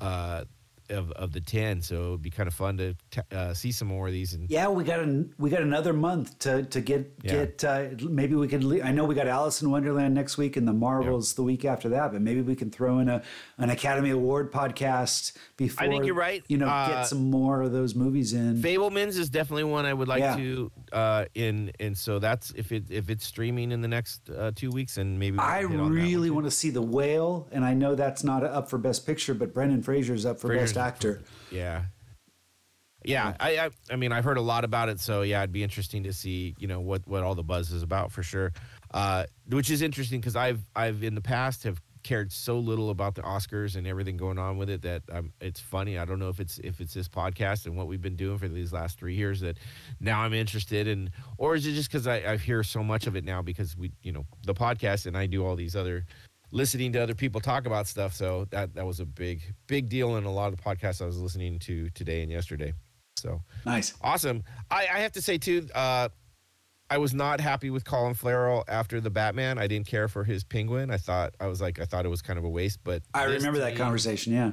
Uh, 0.00 0.44
of, 0.90 1.10
of 1.12 1.32
the 1.32 1.40
10 1.40 1.82
so 1.82 2.08
it'd 2.08 2.22
be 2.22 2.30
kind 2.30 2.46
of 2.46 2.54
fun 2.54 2.76
to 2.78 2.94
t- 3.10 3.20
uh, 3.32 3.52
see 3.54 3.72
some 3.72 3.88
more 3.88 4.06
of 4.06 4.12
these 4.12 4.32
and 4.34 4.48
Yeah, 4.50 4.68
we 4.68 4.84
got 4.84 5.00
an, 5.00 5.32
we 5.38 5.50
got 5.50 5.62
another 5.62 5.92
month 5.92 6.38
to 6.40 6.62
to 6.64 6.80
get 6.80 7.12
Yeah. 7.22 7.32
get 7.46 7.64
uh, 7.64 7.84
maybe 8.08 8.34
we 8.34 8.48
could 8.48 8.64
I 8.82 8.92
know 8.92 9.04
we 9.04 9.14
got 9.14 9.26
Alice 9.28 9.62
in 9.62 9.70
Wonderland 9.70 10.14
next 10.14 10.36
week 10.38 10.56
and 10.56 10.66
the 10.66 10.72
Marvels 10.72 11.34
the 11.34 11.42
week 11.42 11.64
after 11.64 11.88
that, 11.90 12.12
but 12.12 12.20
maybe 12.22 12.40
we 12.42 12.54
can 12.54 12.70
throw 12.70 12.98
in 12.98 13.08
a 13.08 13.22
an 13.58 13.70
Academy 13.70 14.10
Award 14.10 14.52
podcast 14.52 15.32
before 15.56 15.84
I 15.86 15.88
think 15.88 16.04
you're 16.04 16.14
right. 16.14 16.42
You 16.48 16.58
know, 16.58 16.66
Uh, 16.68 16.88
get 16.88 17.06
some 17.06 17.30
more 17.30 17.62
of 17.62 17.72
those 17.72 17.94
movies 17.94 18.32
in. 18.32 18.60
Fabelmans 18.62 19.16
is 19.18 19.28
definitely 19.30 19.64
one 19.64 19.86
I 19.86 19.94
would 19.94 20.08
like 20.08 20.20
Yeah. 20.20 20.36
to 20.36 20.72
uh 20.92 21.24
in 21.34 21.72
and 21.80 21.96
so 21.98 22.18
that's 22.18 22.52
if 22.56 22.70
it 22.72 22.84
if 22.90 23.10
it's 23.10 23.26
streaming 23.26 23.72
in 23.72 23.80
the 23.80 23.88
next 23.88 24.30
uh, 24.30 24.52
two 24.54 24.70
weeks 24.70 24.98
and 24.98 25.18
maybe 25.18 25.36
we 25.36 25.42
I 25.42 25.62
can 25.62 25.70
hit 25.72 25.80
on 25.80 25.88
that 25.88 25.98
one 25.98 26.06
really 26.10 26.30
want 26.30 26.46
to 26.46 26.50
see 26.50 26.70
The 26.70 26.82
Whale, 26.82 27.48
and 27.52 27.64
I 27.64 27.74
know 27.74 27.94
that's 27.94 28.22
not 28.22 28.44
up 28.44 28.70
for 28.70 28.78
Best 28.78 29.04
Picture, 29.06 29.34
but 29.34 29.52
Brendan 29.52 29.82
Fraser's 29.82 30.24
up 30.24 30.38
for 30.38 30.48
Fraser's 30.48 30.70
Best 30.72 30.75
for- 30.76 30.86
Actor. 30.86 31.22
yeah. 31.50 31.84
Yeah 33.04 33.34
I, 33.38 33.58
I 33.58 33.70
I 33.90 33.96
mean 33.96 34.10
I've 34.10 34.24
heard 34.24 34.36
a 34.38 34.40
lot 34.42 34.64
about 34.64 34.88
it 34.88 34.98
so 34.98 35.22
yeah 35.22 35.40
it'd 35.40 35.52
be 35.52 35.62
interesting 35.62 36.02
to 36.04 36.12
see 36.12 36.56
you 36.58 36.66
know 36.66 36.80
what 36.80 37.06
what 37.06 37.22
all 37.22 37.36
the 37.36 37.44
buzz 37.44 37.70
is 37.70 37.82
about 37.84 38.10
for 38.10 38.22
sure. 38.24 38.52
Uh 38.92 39.24
which 39.48 39.70
is 39.70 39.80
interesting 39.82 40.20
because 40.20 40.34
I've 40.34 40.60
I've 40.74 41.04
in 41.04 41.14
the 41.14 41.20
past 41.20 41.62
have 41.64 41.80
cared 42.02 42.30
so 42.32 42.58
little 42.58 42.90
about 42.90 43.16
the 43.16 43.22
Oscars 43.22 43.74
and 43.76 43.84
everything 43.86 44.16
going 44.16 44.38
on 44.38 44.56
with 44.58 44.70
it 44.70 44.80
that 44.82 45.02
um, 45.10 45.32
it's 45.40 45.58
funny. 45.58 45.98
I 45.98 46.04
don't 46.04 46.20
know 46.20 46.28
if 46.28 46.38
it's 46.40 46.58
if 46.58 46.80
it's 46.80 46.94
this 46.94 47.08
podcast 47.08 47.66
and 47.66 47.76
what 47.76 47.86
we've 47.88 48.02
been 48.02 48.14
doing 48.16 48.38
for 48.38 48.46
these 48.48 48.72
last 48.72 48.98
three 48.98 49.14
years 49.14 49.40
that 49.40 49.58
now 50.00 50.20
I'm 50.20 50.32
interested 50.32 50.86
in 50.88 51.10
or 51.38 51.54
is 51.56 51.66
it 51.66 51.72
just 51.72 51.90
because 51.90 52.06
I, 52.08 52.16
I 52.18 52.36
hear 52.36 52.62
so 52.62 52.82
much 52.82 53.06
of 53.06 53.14
it 53.16 53.24
now 53.24 53.42
because 53.42 53.76
we 53.76 53.92
you 54.02 54.12
know 54.12 54.24
the 54.44 54.54
podcast 54.54 55.06
and 55.06 55.16
I 55.16 55.26
do 55.26 55.44
all 55.44 55.54
these 55.56 55.74
other 55.76 56.06
listening 56.52 56.92
to 56.92 56.98
other 57.02 57.14
people 57.14 57.40
talk 57.40 57.66
about 57.66 57.86
stuff 57.86 58.14
so 58.14 58.46
that 58.50 58.74
that 58.74 58.86
was 58.86 59.00
a 59.00 59.04
big 59.06 59.42
big 59.66 59.88
deal 59.88 60.16
in 60.16 60.24
a 60.24 60.32
lot 60.32 60.52
of 60.52 60.56
the 60.56 60.62
podcasts 60.62 61.02
I 61.02 61.06
was 61.06 61.18
listening 61.18 61.58
to 61.60 61.90
today 61.90 62.22
and 62.22 62.30
yesterday 62.30 62.72
so 63.16 63.42
Nice. 63.64 63.94
awesome 64.00 64.42
I, 64.70 64.82
I 64.92 64.98
have 65.00 65.12
to 65.12 65.22
say 65.22 65.38
too 65.38 65.68
uh 65.74 66.08
I 66.88 66.98
was 66.98 67.12
not 67.12 67.40
happy 67.40 67.70
with 67.70 67.84
Colin 67.84 68.14
Farrell 68.14 68.62
after 68.68 69.00
the 69.00 69.10
Batman. 69.10 69.58
I 69.58 69.66
didn't 69.66 69.88
care 69.88 70.06
for 70.06 70.22
his 70.22 70.44
penguin. 70.44 70.88
I 70.92 70.98
thought 70.98 71.34
I 71.40 71.48
was 71.48 71.60
like 71.60 71.80
I 71.80 71.84
thought 71.84 72.06
it 72.06 72.10
was 72.10 72.22
kind 72.22 72.38
of 72.38 72.44
a 72.44 72.48
waste, 72.48 72.78
but 72.84 73.02
I 73.12 73.24
remember 73.24 73.58
to 73.58 73.64
that 73.64 73.74
conversation. 73.76 74.32
Yeah. 74.32 74.52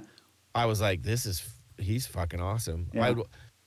I 0.55 0.65
was 0.65 0.81
like, 0.81 1.03
this 1.03 1.27
is 1.27 1.47
he's 1.77 2.07
fucking 2.07 2.41
awesome. 2.41 2.89
Yeah. 2.91 3.05
I'd 3.09 3.17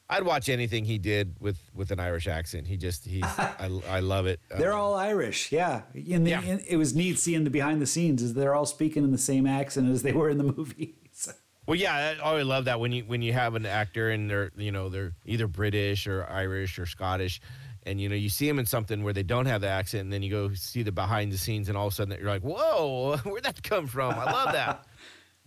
I'd 0.09 0.23
watch 0.23 0.49
anything 0.49 0.85
he 0.85 0.99
did 0.99 1.35
with 1.41 1.59
with 1.75 1.91
an 1.91 1.99
Irish 2.01 2.27
accent. 2.29 2.67
He 2.69 2.77
just 2.77 3.05
he's 3.05 3.25
I, 3.39 3.71
I 3.89 4.01
love 4.01 4.27
it. 4.27 4.41
They're 4.57 4.73
Uh, 4.73 4.77
all 4.77 4.95
Irish, 4.95 5.51
yeah. 5.53 5.83
The, 5.93 6.01
Yeah. 6.03 6.43
in- 6.43 6.63
it 6.69 6.77
was 6.77 6.95
neat 6.95 7.19
seeing 7.19 7.45
the 7.45 7.51
behind 7.51 7.83
the 7.83 7.87
scenes. 7.87 8.23
Is 8.23 8.35
they're 8.35 8.55
all 8.55 8.67
speaking 8.67 9.03
in 9.05 9.11
the 9.13 9.19
same 9.19 9.47
accent 9.47 9.91
as 9.91 10.03
they 10.03 10.13
were 10.13 10.31
in 10.31 10.39
the 10.39 10.45
movies. 10.57 11.33
Well, 11.67 11.75
yeah, 11.77 12.15
I 12.17 12.23
always 12.23 12.47
love 12.47 12.67
that 12.67 12.79
when 12.79 12.93
you 12.93 13.03
when 13.05 13.23
you 13.23 13.33
have 13.33 13.57
an 13.57 13.67
actor 13.67 14.11
and 14.11 14.31
they're 14.31 14.53
you 14.57 14.71
know 14.71 14.89
they're 14.89 15.13
either 15.25 15.49
British 15.49 16.07
or 16.07 16.25
Irish 16.31 16.79
or 16.79 16.87
Scottish, 16.87 17.41
and 17.83 18.01
you 18.01 18.09
know 18.09 18.15
you 18.15 18.29
see 18.29 18.47
them 18.47 18.61
in 18.61 18.67
something 18.67 19.03
where 19.03 19.13
they 19.13 19.25
don't 19.25 19.47
have 19.47 19.63
the 19.63 19.69
accent, 19.69 20.03
and 20.05 20.13
then 20.13 20.23
you 20.23 20.31
go 20.31 20.55
see 20.55 20.85
the 20.85 20.93
behind 20.93 21.33
the 21.33 21.39
scenes, 21.39 21.69
and 21.69 21.77
all 21.77 21.89
of 21.89 21.93
a 21.93 21.97
sudden 21.97 22.17
you're 22.21 22.31
like, 22.31 22.43
whoa, 22.43 23.17
where'd 23.25 23.43
that 23.43 23.61
come 23.65 23.89
from? 23.89 24.15
I 24.15 24.31
love 24.31 24.53
that. 24.53 24.85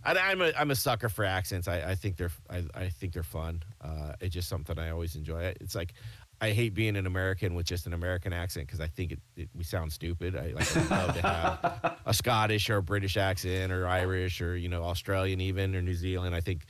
And 0.06 0.18
I'm 0.18 0.42
a 0.42 0.54
I'm 0.58 0.72
a 0.72 0.76
sucker 0.76 1.10
for 1.10 1.26
accents. 1.26 1.68
I, 1.68 1.92
I 1.92 1.96
think 1.96 2.18
they're 2.18 2.32
I, 2.50 2.64
I 2.74 2.90
think 2.90 3.14
they're 3.14 3.24
fun. 3.24 3.64
Uh, 3.82 4.14
it's 4.22 4.34
just 4.34 4.48
something 4.48 4.80
I 4.80 4.92
always 4.92 5.16
enjoy. 5.16 5.54
It's 5.60 5.76
like 5.76 5.94
I 6.42 6.52
hate 6.52 6.74
being 6.74 6.96
an 6.96 7.06
American 7.06 7.54
with 7.54 7.66
just 7.66 7.86
an 7.86 7.94
American 7.94 8.32
accent 8.32 8.68
because 8.68 8.80
I 8.80 8.88
think 8.88 9.12
it, 9.12 9.20
it 9.36 9.50
we 9.56 9.64
sound 9.64 9.92
stupid. 9.92 10.36
I 10.36 10.54
like 10.54 10.76
I'd 10.78 10.90
love 10.90 11.14
to 11.16 11.22
have 11.22 12.00
a 12.06 12.14
Scottish 12.14 12.70
or 12.70 12.78
a 12.78 12.84
British 12.84 13.18
accent 13.18 13.72
or 13.74 13.88
Irish 13.88 14.42
or 14.42 14.56
you 14.56 14.70
know 14.70 14.84
Australian 14.84 15.42
even 15.42 15.76
or 15.76 15.82
New 15.82 15.96
Zealand. 15.96 16.34
I 16.34 16.42
think 16.42 16.66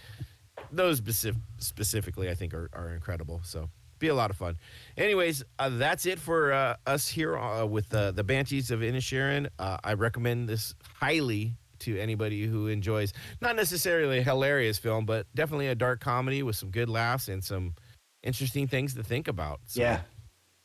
those 0.72 0.98
specific, 0.98 1.42
specifically 1.58 2.30
I 2.30 2.36
think 2.36 2.54
are, 2.54 2.70
are 2.74 2.90
incredible. 2.90 3.42
So 3.44 3.70
be 4.00 4.08
a 4.08 4.16
lot 4.16 4.32
of 4.32 4.38
fun. 4.38 4.58
Anyways, 4.98 5.44
uh, 5.60 5.70
that's 5.70 6.06
it 6.06 6.20
for 6.20 6.52
uh, 6.54 6.78
us 6.88 7.08
here 7.08 7.38
uh, 7.38 7.66
with 7.66 7.94
uh, 7.94 8.12
the 8.12 8.24
Banshees 8.24 8.72
of 8.72 8.80
Inisherin. 8.80 9.50
Uh, 9.60 9.78
I 9.84 9.94
recommend 9.94 10.50
this 10.50 10.74
highly 10.96 11.54
to 11.80 12.00
anybody 12.00 12.46
who 12.46 12.68
enjoys 12.68 13.14
not 13.42 13.56
necessarily 13.56 14.20
a 14.20 14.24
hilarious 14.24 14.78
film, 14.78 15.06
but 15.06 15.26
definitely 15.36 15.68
a 15.68 15.76
dark 15.76 16.00
comedy 16.02 16.44
with 16.44 16.56
some 16.56 16.70
good 16.72 16.90
laughs 16.90 17.28
and 17.28 17.44
some 17.44 17.76
interesting 18.24 18.68
things 18.68 18.94
to 18.96 19.04
think 19.04 19.28
about. 19.28 19.60
So, 19.66 19.82
yeah, 19.82 20.02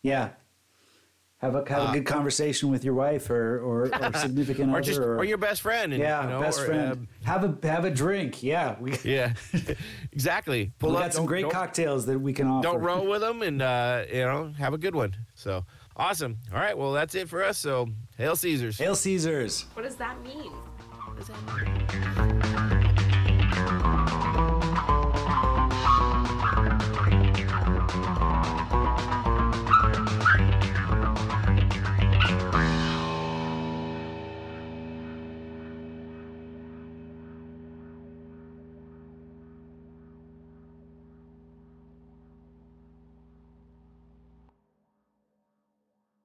yeah. 0.02 0.30
Have 1.38 1.56
a 1.56 1.68
have 1.68 1.88
Uh, 1.88 1.90
a 1.90 1.92
good 1.92 2.06
conversation 2.06 2.70
with 2.70 2.84
your 2.84 2.94
wife 2.94 3.28
or 3.28 3.58
or, 3.58 3.82
or 4.02 4.12
significant 4.16 4.70
or 4.70 4.76
other 4.78 4.80
just 4.82 4.98
or, 4.98 5.24
your 5.24 5.36
best 5.36 5.60
friend. 5.60 5.92
And, 5.92 6.00
yeah 6.00 6.22
you 6.22 6.30
know, 6.30 6.40
best 6.40 6.60
or, 6.60 6.64
friend. 6.66 6.92
um, 6.92 7.08
have 7.24 7.44
a 7.44 7.66
have 7.66 7.84
a 7.84 7.90
drink. 7.90 8.42
Yeah, 8.42 8.76
we, 8.80 8.96
yeah, 9.04 9.34
exactly. 10.12 10.72
Pull 10.78 10.90
we 10.90 10.96
up, 10.96 11.02
got 11.02 11.12
some 11.14 11.26
great 11.26 11.50
cocktails 11.50 12.06
that 12.06 12.18
we 12.18 12.32
can 12.32 12.46
offer. 12.46 12.62
don't 12.62 12.80
roll 12.80 13.06
with 13.10 13.20
them 13.20 13.42
and 13.42 13.60
uh, 13.60 14.04
you 14.10 14.24
know 14.24 14.54
have 14.58 14.72
a 14.72 14.78
good 14.78 14.94
one. 14.94 15.14
So 15.34 15.66
awesome. 15.96 16.38
All 16.52 16.58
right, 16.58 16.78
well 16.78 16.92
that's 16.92 17.14
it 17.14 17.28
for 17.28 17.42
us. 17.44 17.58
So 17.58 17.88
hail 18.16 18.36
Caesars. 18.36 18.78
Hail 18.78 18.94
Caesars. 18.94 19.66
What 19.74 19.82
does 19.82 19.96
that 19.96 20.22
mean? 20.22 20.52
Mean? 21.16 22.73